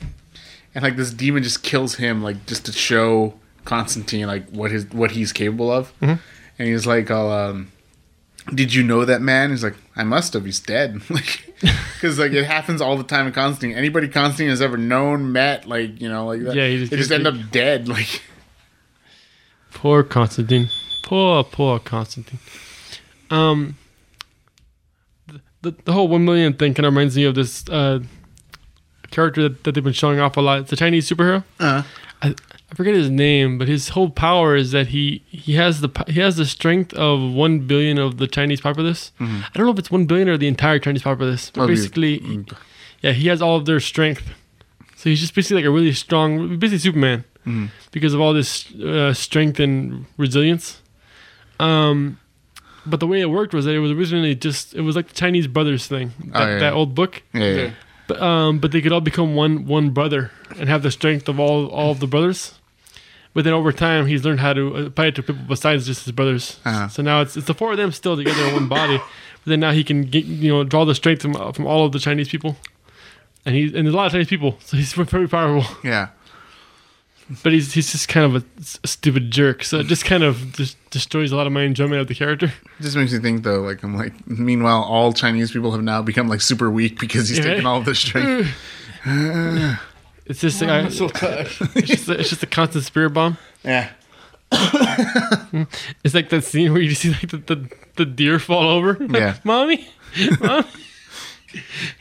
and 0.77 0.83
like 0.83 0.97
this 0.97 1.11
demon 1.11 1.43
just 1.43 1.63
kills 1.63 1.95
him, 1.95 2.23
like 2.23 2.45
just 2.45 2.67
to 2.67 2.73
show 2.73 3.33
Constantine 3.65 4.27
like 4.27 4.47
what 4.51 4.71
his 4.71 4.85
what 4.91 5.11
he's 5.13 5.33
capable 5.33 5.73
of, 5.73 5.91
and 6.03 6.21
he's 6.59 6.87
like, 6.87 7.11
"I'll 7.11 7.31
um, 7.31 7.73
did 8.55 8.75
you 8.75 8.83
know 8.83 9.07
that 9.07 9.23
man?" 9.23 9.49
He's 9.51 9.65
like, 9.65 9.75
"I 9.97 10.05
must 10.05 10.35
have. 10.35 10.45
He's 10.45 10.61
dead." 10.61 11.03
like. 11.11 11.43
Because 11.97 12.19
like 12.19 12.33
it 12.33 12.45
happens 12.45 12.83
all 12.83 12.99
the 12.99 13.03
time 13.05 13.27
in 13.27 13.33
Constantine. 13.33 13.75
Anybody 13.75 14.09
Constantine 14.09 14.51
has 14.51 14.61
ever 14.61 14.77
known, 14.77 15.33
met, 15.33 15.67
like 15.67 15.99
you 15.99 16.11
know, 16.11 16.27
like 16.27 16.43
that, 16.43 16.55
Yeah, 16.55 16.69
he 16.69 16.77
just 16.81 16.91
they 16.91 16.99
just 16.99 17.11
end 17.11 17.27
up 17.27 17.35
dead. 17.51 17.89
Like 17.97 18.21
Poor 19.73 20.03
Constantine. 20.03 20.69
Poor, 21.05 21.43
poor 21.43 21.79
Constantine. 21.79 22.39
Um, 23.31 23.79
the, 25.63 25.75
the 25.87 25.93
whole 25.95 26.09
one 26.09 26.27
million 26.27 26.53
thing 26.53 26.75
kind 26.75 26.85
of 26.85 26.93
reminds 26.93 27.17
me 27.17 27.25
of 27.25 27.35
this 27.35 27.67
uh, 27.71 28.01
character 29.17 29.41
that, 29.49 29.55
that 29.65 29.73
they've 29.73 29.85
been 29.91 29.93
showing 30.05 30.21
off 30.21 30.37
a 30.37 30.41
lot. 30.49 30.61
It's 30.61 30.73
a 30.73 30.77
Chinese 30.85 31.09
superhero. 31.11 31.43
uh, 31.59 31.83
I, 32.23 32.29
I 32.71 32.75
forget 32.75 32.95
his 32.95 33.11
name, 33.11 33.59
but 33.59 33.67
his 33.69 33.91
whole 33.95 34.11
power 34.11 34.57
is 34.63 34.69
that 34.77 34.87
he 34.89 35.23
he 35.29 35.53
has 35.63 35.81
the 35.85 35.91
he 36.15 36.19
has 36.27 36.35
the 36.37 36.47
strength 36.47 36.93
of 36.95 37.17
one 37.45 37.55
billion 37.73 37.97
of 37.99 38.11
the 38.23 38.27
Chinese 38.37 38.61
populace. 38.61 39.13
I 39.21 39.51
don't 39.55 39.67
know 39.67 39.73
if 39.73 39.79
it's 39.79 39.91
one 39.99 40.07
billion 40.07 40.29
or 40.29 40.37
the 40.39 40.49
entire 40.49 40.79
Chinese 40.87 41.03
populace, 41.03 41.51
but 41.51 41.61
Probably- 41.61 41.75
basically, 41.77 42.45
yeah, 43.03 43.13
he 43.13 43.29
has 43.29 43.41
all 43.43 43.57
of 43.57 43.65
their 43.67 43.81
strength. 43.81 44.25
So 44.97 45.11
he's 45.11 45.21
just 45.21 45.35
basically 45.35 45.57
like 45.63 45.69
a 45.69 45.75
really 45.79 45.93
strong, 45.93 46.59
basically 46.59 46.79
Superman, 46.89 47.25
because 47.93 48.13
of 48.15 48.21
all 48.21 48.33
this 48.33 48.51
uh, 48.77 49.13
strength 49.15 49.61
and 49.61 50.07
resilience. 50.17 50.81
Um, 51.61 52.19
but 52.85 52.99
the 53.01 53.07
way 53.07 53.21
it 53.21 53.31
worked 53.31 53.53
was 53.55 53.65
that 53.67 53.75
it 53.75 53.79
was 53.81 53.91
originally 53.93 54.35
just 54.35 54.75
it 54.75 54.81
was 54.83 54.97
like 54.97 55.09
the 55.09 55.15
Chinese 55.15 55.47
brothers 55.47 55.87
thing, 55.87 56.13
that, 56.33 56.43
Oh, 56.43 56.47
yeah. 56.53 56.59
that 56.59 56.73
old 56.73 56.95
book. 56.95 57.23
yeah, 57.35 57.45
yeah. 57.55 57.71
But 58.07 58.23
um, 58.23 58.59
but 58.59 58.73
they 58.73 58.81
could 58.81 58.93
all 58.93 59.01
become 59.01 59.35
one 59.35 59.67
one 59.67 59.91
brother 59.91 60.31
and 60.59 60.69
have 60.69 60.83
the 60.83 60.91
strength 60.91 61.29
of 61.29 61.41
all 61.41 61.67
all 61.67 61.91
of 61.91 62.01
the 62.01 62.07
brothers. 62.07 62.55
But 63.35 63.45
then 63.45 63.53
over 63.53 63.71
time, 63.71 64.07
he's 64.07 64.25
learned 64.25 64.41
how 64.41 64.55
to 64.55 64.77
apply 64.87 65.07
it 65.07 65.15
to 65.17 65.23
people 65.23 65.43
besides 65.47 65.87
just 65.87 66.05
his 66.05 66.13
brothers. 66.13 66.59
Uh-huh. 66.65 66.89
So 66.89 67.03
now 67.03 67.21
it's 67.21 67.37
it's 67.37 67.47
the 67.47 67.55
four 67.55 67.73
of 67.73 67.77
them 67.77 67.93
still 67.93 68.17
together 68.17 68.43
in 68.47 68.55
one 68.55 68.69
body. 68.69 68.97
But 68.97 69.51
then 69.51 69.61
now 69.61 69.73
he 69.73 69.85
can 69.85 70.03
get 70.03 70.25
you 70.25 70.51
know 70.51 70.65
draw 70.65 70.85
the 70.85 70.95
strength 70.95 71.23
from 71.23 71.53
from 71.53 71.67
all 71.67 71.85
of 71.85 71.93
the 71.93 71.99
Chinese 71.99 72.29
people, 72.29 72.57
and 73.45 73.55
he 73.55 73.65
and 73.65 73.87
there's 73.87 73.95
a 73.95 73.97
lot 73.97 74.07
of 74.07 74.13
Chinese 74.13 74.29
people, 74.29 74.57
so 74.65 74.77
he's 74.77 74.93
very 74.93 75.29
powerful. 75.29 75.77
yeah. 75.85 76.09
But 77.43 77.53
he's 77.53 77.75
he's 77.75 77.91
just 77.91 78.09
kind 78.09 78.25
of 78.25 78.43
a 78.43 78.87
stupid 78.87 79.33
jerk. 79.33 79.65
So 79.65 79.81
it 79.81 79.87
just 79.89 80.05
kind 80.05 80.23
of 80.23 80.53
just 80.53 80.77
destroys 80.97 81.31
a 81.33 81.37
lot 81.37 81.47
of 81.47 81.53
my 81.53 81.63
enjoyment 81.63 82.01
of 82.01 82.07
the 82.09 82.15
character. 82.15 82.47
It 82.79 82.83
just 82.83 82.97
makes 82.97 83.13
me 83.13 83.19
think 83.19 83.43
though, 83.43 83.61
like 83.61 83.83
I'm 83.83 83.97
like 83.97 84.15
meanwhile 84.27 84.83
all 84.83 85.13
Chinese 85.13 85.51
people 85.53 85.73
have 85.73 85.83
now 85.83 86.01
become 86.03 86.29
like 86.29 86.41
super 86.41 86.71
weak 86.71 86.99
because 86.99 87.29
he's 87.29 87.39
Yeah. 87.39 87.45
taken 87.45 87.67
all 87.67 87.79
of 87.79 87.85
their 87.85 87.95
strength. 87.95 88.49
It's 90.29 90.41
just 90.41 90.61
I, 90.61 90.89
so 90.89 91.09
tired. 91.09 91.47
it's 91.77 91.87
just 91.89 92.09
a, 92.09 92.19
it's 92.19 92.31
just 92.31 92.43
a 92.43 92.47
constant 92.49 92.83
spirit 92.85 93.11
bomb. 93.11 93.39
yeah. 93.63 93.91
It's 96.05 96.15
like 96.15 96.31
that 96.31 96.43
scene 96.43 96.73
where 96.73 96.83
you 96.83 96.95
see 96.95 97.11
like 97.11 97.29
the, 97.31 97.37
the, 97.39 97.71
the 97.95 98.05
deer 98.05 98.39
fall 98.41 98.69
over. 98.69 98.97
Yeah. 99.09 99.37
mommy, 99.45 99.87
mommy. 100.41 100.67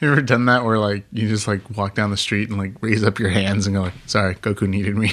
You 0.01 0.11
ever 0.11 0.22
done 0.23 0.45
that 0.47 0.65
where 0.65 0.80
like 0.80 1.05
you 1.11 1.27
just 1.30 1.47
like 1.47 1.61
walk 1.77 1.93
down 1.95 2.09
the 2.09 2.17
street 2.17 2.49
and 2.49 2.57
like 2.57 2.73
raise 2.81 3.03
up 3.03 3.19
your 3.19 3.30
hands 3.30 3.67
and 3.67 3.76
go 3.76 3.84
like, 3.84 3.93
"Sorry, 4.07 4.34
Goku 4.35 4.67
needed 4.67 4.97
me." 4.97 5.11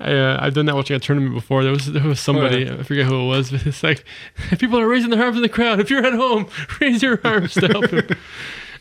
I, 0.00 0.12
uh, 0.12 0.38
I've 0.40 0.54
done 0.54 0.66
that 0.66 0.74
watching 0.74 0.96
a 0.96 1.00
tournament 1.00 1.34
before. 1.34 1.62
There 1.62 1.72
was 1.72 1.92
there 1.92 2.02
was 2.02 2.20
somebody 2.20 2.68
I 2.68 2.82
forget 2.82 3.06
who 3.06 3.20
it 3.22 3.26
was, 3.26 3.50
but 3.50 3.66
it's 3.66 3.82
like 3.82 4.04
people 4.58 4.78
are 4.78 4.88
raising 4.88 5.10
their 5.10 5.22
arms 5.22 5.36
in 5.36 5.42
the 5.42 5.48
crowd. 5.48 5.80
If 5.80 5.90
you're 5.90 6.04
at 6.04 6.14
home, 6.14 6.48
raise 6.80 7.02
your 7.02 7.20
arms 7.24 7.54
to 7.54 7.68
help 7.68 7.86
him. 7.90 8.08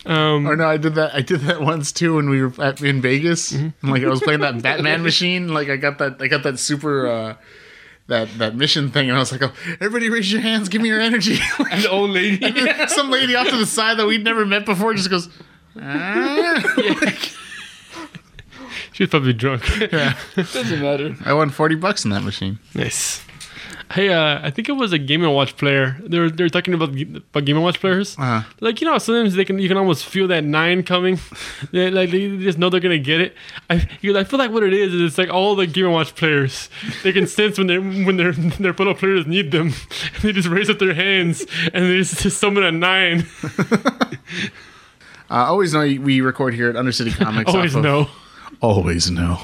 Um, 0.06 0.45
or 0.48 0.56
no, 0.56 0.68
I 0.68 0.77
did 0.77 0.95
that. 0.95 1.14
I 1.14 1.22
did 1.22 1.41
that 1.41 1.61
once 1.61 1.91
too 1.91 2.15
when 2.15 2.30
we 2.30 2.41
were 2.41 2.53
at, 2.61 2.81
in 2.81 3.02
Vegas. 3.02 3.52
And, 3.52 3.73
like 3.84 4.03
I 4.03 4.10
was 4.10 4.22
playing 4.22 4.41
that 4.41 4.61
Batman 4.61 5.03
machine. 5.03 5.53
Like 5.53 5.69
I 5.69 5.77
got 5.77 5.99
that. 5.99 6.22
I 6.22 6.27
got 6.27 6.44
that 6.44 6.60
super. 6.60 7.07
uh 7.07 7.35
that, 8.07 8.27
that 8.38 8.53
mission 8.53 8.91
thing, 8.91 9.07
and 9.07 9.15
I 9.15 9.19
was 9.19 9.31
like, 9.31 9.41
"Oh, 9.41 9.53
everybody, 9.80 10.10
raise 10.10 10.30
your 10.30 10.41
hands! 10.41 10.68
Give 10.68 10.81
me 10.81 10.90
your 10.90 10.99
energy!" 10.99 11.38
And 11.72 11.84
the 11.84 11.90
old 11.90 12.10
lady. 12.10 12.38
Some 12.88 13.10
lady 13.10 13.34
off 13.34 13.48
to 13.48 13.56
the 13.56 13.65
side 13.65 13.98
that 13.98 14.06
we'd 14.06 14.26
never 14.26 14.45
met 14.45 14.65
before 14.65 14.94
just 14.94 15.10
goes, 15.10 15.30
ah. 15.80 17.34
She 18.94 19.03
was 19.03 19.10
probably 19.10 19.34
drunk. 19.34 19.64
yeah. 19.91 20.18
Doesn't 20.36 20.82
matter. 20.82 21.15
I 21.26 21.34
won 21.34 21.49
forty 21.49 21.76
bucks 21.76 22.06
in 22.06 22.11
that 22.11 22.24
machine. 22.24 22.60
nice. 22.74 23.24
Hey, 23.91 24.10
uh, 24.10 24.40
I 24.41 24.49
think 24.49 24.70
it 24.70 24.72
was 24.72 24.91
a 24.91 24.98
Game 24.98 25.24
and 25.24 25.36
Watch 25.36 25.56
player. 25.56 25.98
They 26.02 26.18
were 26.18 26.30
they 26.30 26.44
were 26.44 26.49
talking 26.49 26.74
about 26.74 26.90
about 26.90 27.45
Game 27.45 27.57
and 27.57 27.64
Watch 27.64 27.80
players. 27.80 28.18
Uh-huh. 28.18 28.41
Like 28.60 28.82
you 28.82 28.88
know, 28.88 28.98
sometimes 28.98 29.36
they 29.36 29.45
can 29.45 29.60
you 29.60 29.68
can 29.68 29.78
almost 29.78 30.06
feel 30.06 30.28
that 30.30 30.44
nine 30.44 30.82
coming. 30.82 31.20
they, 31.72 31.91
like 31.91 32.10
they 32.10 32.38
just 32.38 32.57
know 32.57 32.70
they're 32.70 32.80
gonna 32.80 32.98
get 32.98 33.22
it. 33.22 33.36
I 33.70 33.78
he 34.02 34.15
I 34.18 34.24
feel 34.24 34.40
like 34.40 34.52
what 34.52 34.64
it 34.64 34.74
is 34.74 34.94
is 34.94 35.02
it's 35.02 35.18
like 35.20 35.30
all 35.30 35.56
the 35.56 35.68
Game 35.68 35.86
and 35.86 35.94
Watch 35.94 36.15
players. 36.15 36.70
They 37.03 37.11
can 37.11 37.28
sense 37.38 37.57
when 37.60 37.68
they 37.68 37.78
when 37.78 38.18
their 38.18 38.32
their 38.32 38.74
fellow 38.74 38.95
players 38.95 39.28
need 39.28 39.52
them. 39.52 39.74
And 40.14 40.22
they 40.24 40.32
just 40.32 40.48
raise 40.48 40.70
up 40.72 40.80
their 40.80 40.95
hands 40.95 41.45
and 41.72 41.86
they 41.86 41.98
just, 41.98 42.20
just 42.20 42.40
summon 42.40 42.64
a 42.64 42.72
nine. 42.72 43.28
Uh, 45.30 45.45
always 45.48 45.74
know 45.74 45.82
we 45.82 46.22
record 46.22 46.53
here 46.53 46.70
at 46.70 46.76
Undercity 46.76 47.11
Comics. 47.15 47.53
Always 47.53 47.76
off 47.76 47.80
of- 47.80 47.84
know. 47.84 48.10
Always 48.64 49.11
know. 49.11 49.41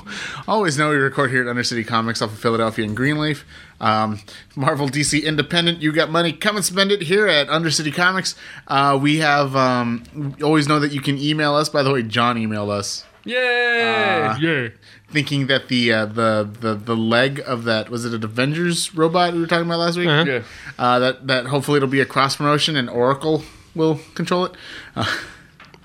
Always 0.47 0.77
know 0.77 0.91
we 0.91 0.95
record 0.95 1.29
here 1.29 1.41
at 1.47 1.53
Undercity 1.53 1.85
Comics 1.85 2.21
off 2.21 2.31
of 2.31 2.39
Philadelphia 2.39 2.85
and 2.85 2.95
Greenleaf. 2.95 3.45
Um, 3.81 4.21
Marvel 4.55 4.87
DC 4.87 5.21
Independent, 5.25 5.81
you 5.81 5.91
got 5.91 6.09
money, 6.09 6.31
come 6.31 6.55
and 6.55 6.63
spend 6.63 6.89
it 6.93 7.01
here 7.01 7.27
at 7.27 7.49
Undercity 7.49 7.93
Comics. 7.93 8.35
Uh, 8.69 8.97
we 8.99 9.17
have, 9.17 9.57
um, 9.57 10.35
always 10.41 10.69
know 10.69 10.79
that 10.79 10.93
you 10.93 11.01
can 11.01 11.17
email 11.17 11.53
us. 11.53 11.67
By 11.67 11.83
the 11.83 11.91
way, 11.91 12.01
John 12.01 12.37
emailed 12.37 12.69
us 12.69 13.03
Yay! 13.25 14.23
Uh, 14.25 14.37
Yeah. 14.39 14.69
thinking 15.11 15.47
that 15.47 15.67
the, 15.67 15.91
uh, 15.91 16.05
the, 16.05 16.49
the, 16.61 16.75
the 16.75 16.95
leg 16.95 17.41
of 17.45 17.65
that, 17.65 17.89
was 17.89 18.05
it 18.05 18.13
an 18.13 18.23
Avengers 18.23 18.95
robot 18.95 19.33
we 19.33 19.41
were 19.41 19.47
talking 19.47 19.65
about 19.65 19.79
last 19.79 19.97
week? 19.97 20.07
Uh-huh. 20.07 20.31
yeah. 20.31 20.43
Uh, 20.77 20.97
that, 20.99 21.27
that 21.27 21.45
hopefully 21.47 21.75
it'll 21.75 21.89
be 21.89 21.99
a 21.99 22.05
cross 22.05 22.37
promotion 22.37 22.77
and 22.77 22.89
Oracle 22.89 23.43
will 23.75 23.99
control 24.15 24.45
it. 24.45 24.53
Uh, 24.95 25.13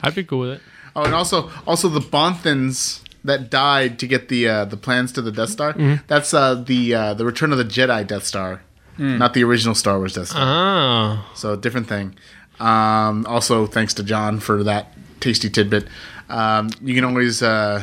I'd 0.05 0.15
be 0.15 0.23
cool 0.23 0.39
with 0.39 0.51
it. 0.51 0.61
Oh, 0.97 1.03
and 1.03 1.13
also 1.13 1.51
also 1.67 1.89
the 1.89 1.99
Bothans 1.99 3.03
that 3.25 3.51
died 3.51 3.99
to 4.01 4.07
get 4.07 4.29
the 4.29 4.47
uh, 4.49 4.65
the 4.67 4.77
plans 4.77 5.13
to 5.13 5.23
the 5.23 5.33
Death 5.33 5.51
Star. 5.51 5.73
Mm-hmm. 5.73 6.05
That's 6.07 6.33
uh, 6.35 6.55
the 6.55 6.95
uh, 6.95 7.15
the 7.15 7.25
Return 7.25 7.53
of 7.53 7.59
the 7.59 7.65
Jedi 7.65 8.07
Death 8.07 8.25
Star, 8.25 8.63
Hmm. 8.97 9.19
not 9.19 9.35
the 9.35 9.43
original 9.43 9.75
Star 9.75 9.99
Wars 9.99 10.15
Death 10.15 10.29
Star. 10.29 10.43
Ah. 10.45 11.31
So 11.35 11.57
different 11.57 11.89
thing. 11.89 12.15
Um, 12.61 13.27
also, 13.27 13.67
thanks 13.67 13.93
to 13.95 14.05
John 14.05 14.39
for 14.39 14.63
that 14.63 14.93
tasty 15.21 15.51
tidbit. 15.51 15.89
Um, 16.29 16.71
you 16.81 16.95
can 16.95 17.05
always 17.05 17.43
uh, 17.43 17.83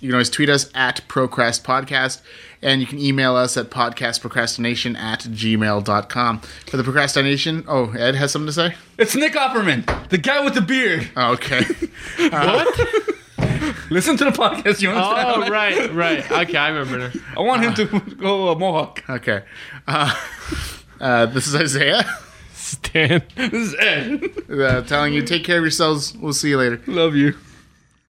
you 0.00 0.08
can 0.08 0.14
always 0.14 0.30
tweet 0.30 0.48
us 0.48 0.70
at 0.74 1.02
Procrast 1.08 1.62
Podcast, 1.62 2.20
and 2.62 2.80
you 2.80 2.86
can 2.86 2.98
email 2.98 3.36
us 3.36 3.56
at 3.56 3.70
podcastprocrastination 3.70 4.96
at 4.96 5.20
gmail.com. 5.20 6.40
For 6.70 6.76
the 6.76 6.82
procrastination, 6.84 7.64
oh, 7.68 7.92
Ed 7.92 8.14
has 8.16 8.32
something 8.32 8.46
to 8.46 8.52
say? 8.52 8.74
It's 8.98 9.14
Nick 9.14 9.34
Offerman, 9.34 10.08
the 10.08 10.18
guy 10.18 10.44
with 10.44 10.54
the 10.54 10.60
beard. 10.60 11.08
Oh, 11.16 11.32
okay. 11.34 11.62
Listen 13.90 14.16
to 14.16 14.24
the 14.24 14.30
podcast. 14.30 14.80
You 14.82 14.90
understand? 14.90 15.44
Oh 15.44 15.50
right, 15.50 15.92
right. 15.92 16.30
Okay, 16.30 16.56
I 16.56 16.68
remember 16.68 16.98
now. 16.98 17.10
I 17.36 17.40
want 17.40 17.62
him 17.62 17.74
to 17.74 18.00
go 18.16 18.50
uh, 18.50 18.54
Mohawk. 18.54 19.04
okay. 19.08 19.42
Uh, 19.86 20.14
uh, 21.00 21.26
this 21.26 21.46
is 21.46 21.54
Isaiah. 21.54 22.04
Stan. 22.52 23.22
This 23.36 23.52
is 23.52 23.74
Ed. 23.78 24.24
uh, 24.50 24.82
telling 24.82 25.14
you 25.14 25.22
take 25.22 25.44
care 25.44 25.58
of 25.58 25.64
yourselves. 25.64 26.14
We'll 26.16 26.32
see 26.34 26.50
you 26.50 26.58
later. 26.58 26.80
Love 26.86 27.14
you. 27.16 27.34